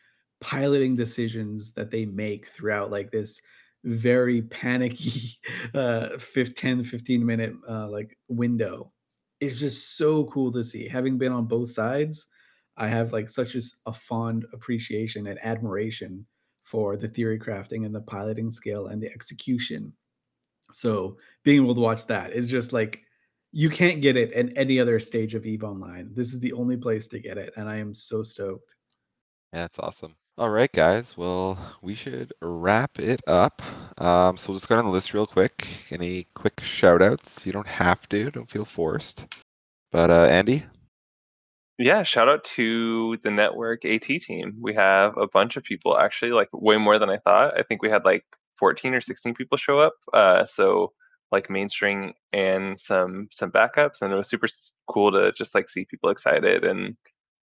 piloting 0.40 0.96
decisions 0.96 1.72
that 1.72 1.90
they 1.90 2.04
make 2.04 2.46
throughout 2.48 2.90
like 2.90 3.10
this 3.10 3.40
very 3.84 4.42
panicky 4.42 5.38
uh 5.74 6.18
5 6.18 6.54
10 6.54 6.84
15 6.84 7.24
minute 7.24 7.54
uh 7.68 7.88
like 7.88 8.18
window 8.28 8.92
is 9.40 9.60
just 9.60 9.96
so 9.96 10.24
cool 10.24 10.52
to 10.52 10.64
see 10.64 10.88
having 10.88 11.18
been 11.18 11.32
on 11.32 11.46
both 11.46 11.70
sides 11.70 12.26
i 12.76 12.88
have 12.88 13.12
like 13.12 13.28
such 13.30 13.54
as 13.54 13.80
a 13.86 13.92
fond 13.92 14.46
appreciation 14.52 15.26
and 15.26 15.38
admiration 15.42 16.26
for 16.64 16.96
the 16.96 17.08
theory 17.08 17.38
crafting 17.38 17.86
and 17.86 17.94
the 17.94 18.00
piloting 18.00 18.50
skill 18.50 18.88
and 18.88 19.00
the 19.02 19.10
execution 19.12 19.92
so 20.72 21.16
being 21.44 21.62
able 21.62 21.74
to 21.74 21.80
watch 21.80 22.06
that 22.06 22.32
is 22.32 22.50
just 22.50 22.72
like 22.72 23.02
you 23.52 23.70
can't 23.70 24.02
get 24.02 24.16
it 24.16 24.32
at 24.32 24.56
any 24.56 24.80
other 24.80 24.98
stage 24.98 25.34
of 25.34 25.46
eve 25.46 25.62
online 25.62 26.10
this 26.14 26.34
is 26.34 26.40
the 26.40 26.52
only 26.54 26.76
place 26.76 27.06
to 27.06 27.18
get 27.20 27.38
it 27.38 27.52
and 27.56 27.68
i 27.68 27.76
am 27.76 27.94
so 27.94 28.22
stoked 28.22 28.74
Yeah, 29.52 29.60
that's 29.62 29.78
awesome. 29.78 30.16
All 30.36 30.50
right, 30.50 30.72
guys. 30.72 31.16
Well, 31.16 31.56
we 31.80 31.94
should 31.94 32.32
wrap 32.42 32.98
it 32.98 33.20
up. 33.28 33.62
Um, 33.98 34.36
so 34.36 34.48
we'll 34.50 34.58
just 34.58 34.68
go 34.68 34.74
down 34.74 34.84
the 34.86 34.90
list 34.90 35.14
real 35.14 35.28
quick. 35.28 35.64
Any 35.92 36.26
quick 36.34 36.58
shout 36.60 37.02
outs? 37.02 37.46
You 37.46 37.52
don't 37.52 37.68
have 37.68 38.08
to, 38.08 38.32
don't 38.32 38.50
feel 38.50 38.64
forced. 38.64 39.26
But 39.92 40.10
uh 40.10 40.26
Andy? 40.28 40.64
Yeah, 41.78 42.04
shout 42.04 42.28
out 42.28 42.44
to 42.44 43.16
the 43.22 43.30
network 43.30 43.84
AT 43.84 44.02
team. 44.02 44.58
We 44.60 44.74
have 44.74 45.16
a 45.16 45.26
bunch 45.26 45.56
of 45.56 45.64
people 45.64 45.98
actually, 45.98 46.30
like 46.30 46.48
way 46.52 46.76
more 46.76 46.98
than 46.98 47.10
I 47.10 47.18
thought. 47.18 47.58
I 47.58 47.64
think 47.64 47.82
we 47.82 47.90
had 47.90 48.04
like 48.04 48.24
14 48.58 48.94
or 48.94 49.00
16 49.00 49.34
people 49.34 49.58
show 49.58 49.80
up. 49.80 49.94
Uh, 50.12 50.44
so 50.44 50.92
like 51.32 51.50
mainstream 51.50 52.12
and 52.32 52.78
some 52.78 53.26
some 53.32 53.50
backups, 53.50 54.02
and 54.02 54.12
it 54.12 54.16
was 54.16 54.28
super 54.28 54.46
cool 54.88 55.10
to 55.12 55.32
just 55.32 55.54
like 55.54 55.68
see 55.68 55.84
people 55.84 56.10
excited 56.10 56.64
and 56.64 56.96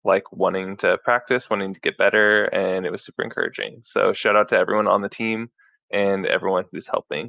like 0.05 0.31
wanting 0.32 0.77
to 0.78 0.97
practice, 1.05 1.51
wanting 1.51 1.74
to 1.74 1.81
get 1.81 1.98
better, 1.98 2.44
and 2.44 2.86
it 2.86 2.93
was 2.93 3.05
super 3.05 3.24
encouraging. 3.24 3.81
So 3.82 4.12
shout 4.12 4.36
out 4.36 4.48
to 4.51 4.57
everyone 4.57 4.86
on 4.86 5.02
the 5.02 5.09
team 5.09 5.51
and 5.93 6.24
everyone 6.24 6.65
who's 6.70 6.86
helping. 6.86 7.28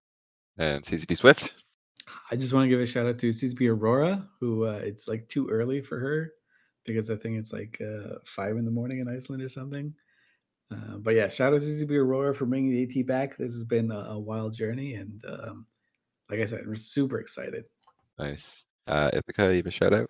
And 0.58 0.84
CCP 0.84 1.18
Swift? 1.18 1.54
I 2.30 2.36
just 2.36 2.54
want 2.54 2.66
to 2.66 2.70
give 2.70 2.80
a 2.80 2.86
shout 2.86 3.08
out 3.08 3.18
to 3.20 3.30
CCP 3.30 3.70
Aurora, 3.70 4.28
who 4.40 4.66
uh, 4.66 4.80
it's 4.84 5.08
like 5.08 5.28
too 5.28 5.50
early 5.50 5.82
for 5.82 6.00
her 6.00 6.32
because 6.86 7.10
I 7.10 7.16
think 7.16 7.38
it's 7.38 7.54
like 7.54 7.82
uh, 7.82 8.16
five 8.26 8.58
in 8.58 8.66
the 8.66 8.72
morning 8.72 9.00
in 9.00 9.08
Iceland 9.08 9.44
or 9.44 9.50
something. 9.50 9.94
Uh, 10.72 10.98
but 10.98 11.16
yeah, 11.16 11.28
shout 11.28 11.54
out 11.54 11.62
to 11.62 11.68
CCP 11.68 11.92
Aurora 11.92 12.34
for 12.34 12.46
bringing 12.46 12.72
the 12.72 13.00
AT 13.00 13.06
back. 13.06 13.38
This 13.38 13.54
has 13.54 13.66
been 13.66 13.92
a, 13.92 14.00
a 14.12 14.20
wild 14.20 14.54
journey, 14.54 14.94
and 14.94 15.24
um, 15.28 15.66
like 16.30 16.40
I 16.40 16.46
said, 16.46 16.66
we're 16.66 16.76
super 16.76 17.20
excited. 17.20 17.66
Nice. 18.18 18.66
Uh 18.88 19.12
Ithaca, 19.14 19.52
you 19.52 19.58
have 19.58 19.68
a 19.68 19.72
shout 19.72 19.94
out? 19.94 20.10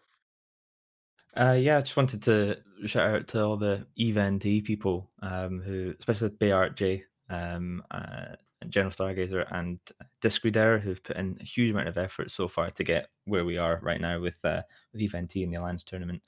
Uh, 1.36 1.58
yeah, 1.60 1.78
I 1.78 1.82
just 1.82 1.96
wanted 1.96 2.22
to 2.24 2.58
shout 2.86 3.10
out 3.10 3.28
to 3.30 3.44
all 3.44 3.58
the 3.58 3.86
event 3.98 4.44
people 4.44 5.10
um, 5.22 5.62
who, 5.62 5.94
especially 5.98 6.30
Bayart 6.30 6.76
J, 6.76 7.06
um, 7.30 7.84
uh, 7.90 8.36
General 8.68 8.92
Stargazer, 8.92 9.48
and 9.52 9.80
Discredair, 10.22 10.82
who've 10.82 11.02
put 11.02 11.16
in 11.16 11.38
a 11.40 11.44
huge 11.44 11.72
amount 11.72 11.88
of 11.88 11.98
effort 11.98 12.32
so 12.32 12.48
far 12.50 12.70
to 12.70 12.84
get 12.84 13.08
where 13.26 13.46
we 13.46 13.58
are 13.58 13.80
right 13.82 14.02
now 14.02 14.20
with 14.20 14.44
uh, 14.44 14.62
with 14.92 15.02
EVE 15.02 15.16
NT 15.22 15.36
in 15.38 15.52
the 15.52 15.60
Alliance 15.60 15.86
tournament. 15.86 16.22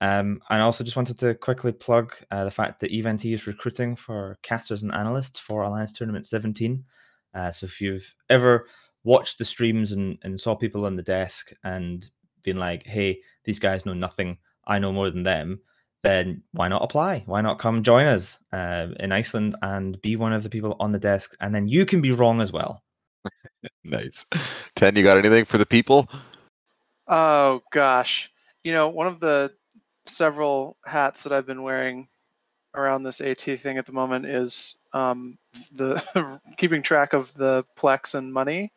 Um, 0.00 0.42
and 0.50 0.60
I 0.60 0.60
also 0.60 0.84
just 0.84 0.96
wanted 0.96 1.18
to 1.20 1.34
quickly 1.34 1.72
plug 1.72 2.14
uh, 2.30 2.44
the 2.44 2.50
fact 2.50 2.80
that 2.80 2.90
EVE 2.90 3.08
NT 3.08 3.24
is 3.26 3.46
recruiting 3.46 3.96
for 3.96 4.38
casters 4.42 4.82
and 4.82 4.92
analysts 4.92 5.38
for 5.38 5.62
Alliance 5.62 5.92
Tournament 5.92 6.26
17. 6.26 6.84
Uh, 7.34 7.50
so 7.50 7.64
if 7.66 7.80
you've 7.80 8.14
ever 8.28 8.66
watched 9.04 9.38
the 9.38 9.44
streams 9.44 9.92
and, 9.92 10.18
and 10.22 10.40
saw 10.40 10.54
people 10.54 10.84
on 10.84 10.96
the 10.96 11.02
desk 11.02 11.52
and 11.64 12.08
been 12.42 12.58
like, 12.58 12.84
hey, 12.86 13.20
these 13.44 13.58
guys 13.58 13.86
know 13.86 13.94
nothing, 13.94 14.38
I 14.66 14.78
know 14.78 14.92
more 14.92 15.10
than 15.10 15.22
them, 15.22 15.60
then 16.02 16.42
why 16.52 16.68
not 16.68 16.82
apply? 16.82 17.22
Why 17.26 17.40
not 17.40 17.58
come 17.58 17.82
join 17.82 18.06
us 18.06 18.38
uh, 18.52 18.88
in 19.00 19.12
Iceland 19.12 19.56
and 19.62 20.00
be 20.02 20.16
one 20.16 20.32
of 20.32 20.42
the 20.42 20.50
people 20.50 20.76
on 20.78 20.92
the 20.92 20.98
desk? 20.98 21.36
And 21.40 21.54
then 21.54 21.68
you 21.68 21.86
can 21.86 22.00
be 22.00 22.12
wrong 22.12 22.40
as 22.40 22.52
well. 22.52 22.82
Nice. 23.84 24.24
Ten, 24.74 24.96
you 24.96 25.02
got 25.02 25.18
anything 25.18 25.44
for 25.44 25.58
the 25.58 25.66
people? 25.66 26.08
Oh 27.06 27.62
gosh, 27.72 28.30
you 28.64 28.72
know 28.72 28.88
one 28.88 29.06
of 29.06 29.20
the 29.20 29.52
several 30.08 30.76
hats 30.84 31.22
that 31.22 31.32
I've 31.32 31.46
been 31.46 31.62
wearing 31.62 32.08
around 32.74 33.02
this 33.02 33.20
AT 33.20 33.40
thing 33.40 33.78
at 33.78 33.86
the 33.86 33.92
moment 33.92 34.26
is 34.26 34.82
um, 34.92 35.38
the 35.72 36.40
keeping 36.58 36.82
track 36.82 37.12
of 37.12 37.32
the 37.34 37.64
plex 37.76 38.14
and 38.14 38.32
money 38.32 38.72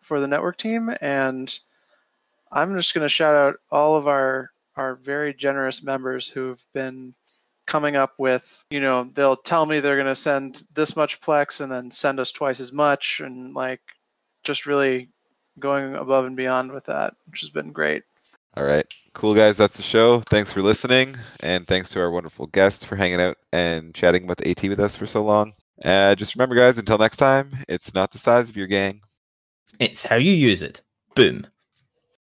for 0.00 0.20
the 0.20 0.28
network 0.28 0.56
team, 0.56 0.94
and 1.00 1.58
I'm 2.50 2.76
just 2.76 2.94
going 2.94 3.04
to 3.04 3.08
shout 3.08 3.34
out 3.34 3.56
all 3.70 3.96
of 3.96 4.06
our 4.06 4.50
our 4.76 4.94
very 4.94 5.34
generous 5.34 5.82
members 5.82 6.28
who've 6.28 6.64
been 6.72 7.14
coming 7.66 7.94
up 7.94 8.14
with 8.18 8.64
you 8.70 8.80
know 8.80 9.08
they'll 9.14 9.36
tell 9.36 9.66
me 9.66 9.80
they're 9.80 9.96
going 9.96 10.06
to 10.06 10.14
send 10.14 10.64
this 10.74 10.96
much 10.96 11.20
plex 11.20 11.60
and 11.60 11.70
then 11.70 11.90
send 11.90 12.18
us 12.18 12.32
twice 12.32 12.58
as 12.58 12.72
much 12.72 13.20
and 13.20 13.54
like 13.54 13.80
just 14.42 14.66
really 14.66 15.08
going 15.58 15.94
above 15.94 16.24
and 16.24 16.36
beyond 16.36 16.72
with 16.72 16.84
that 16.84 17.14
which 17.30 17.40
has 17.40 17.50
been 17.50 17.70
great 17.70 18.02
All 18.54 18.64
right. 18.64 18.86
Cool 19.14 19.34
guys, 19.34 19.56
that's 19.56 19.76
the 19.76 19.82
show. 19.82 20.20
Thanks 20.20 20.52
for 20.52 20.62
listening. 20.62 21.16
And 21.40 21.66
thanks 21.66 21.90
to 21.90 22.00
our 22.00 22.10
wonderful 22.10 22.46
guests 22.48 22.84
for 22.84 22.96
hanging 22.96 23.20
out 23.20 23.36
and 23.52 23.94
chatting 23.94 24.24
about 24.24 24.38
the 24.38 24.50
AT 24.50 24.62
with 24.62 24.80
us 24.80 24.96
for 24.96 25.06
so 25.06 25.22
long. 25.22 25.52
Uh, 25.84 26.14
just 26.14 26.34
remember 26.34 26.54
guys, 26.54 26.78
until 26.78 26.98
next 26.98 27.16
time, 27.16 27.52
it's 27.68 27.94
not 27.94 28.10
the 28.10 28.18
size 28.18 28.50
of 28.50 28.56
your 28.56 28.66
gang. 28.66 29.00
It's 29.78 30.02
how 30.02 30.16
you 30.16 30.32
use 30.32 30.62
it. 30.62 30.82
Boom. 31.14 31.46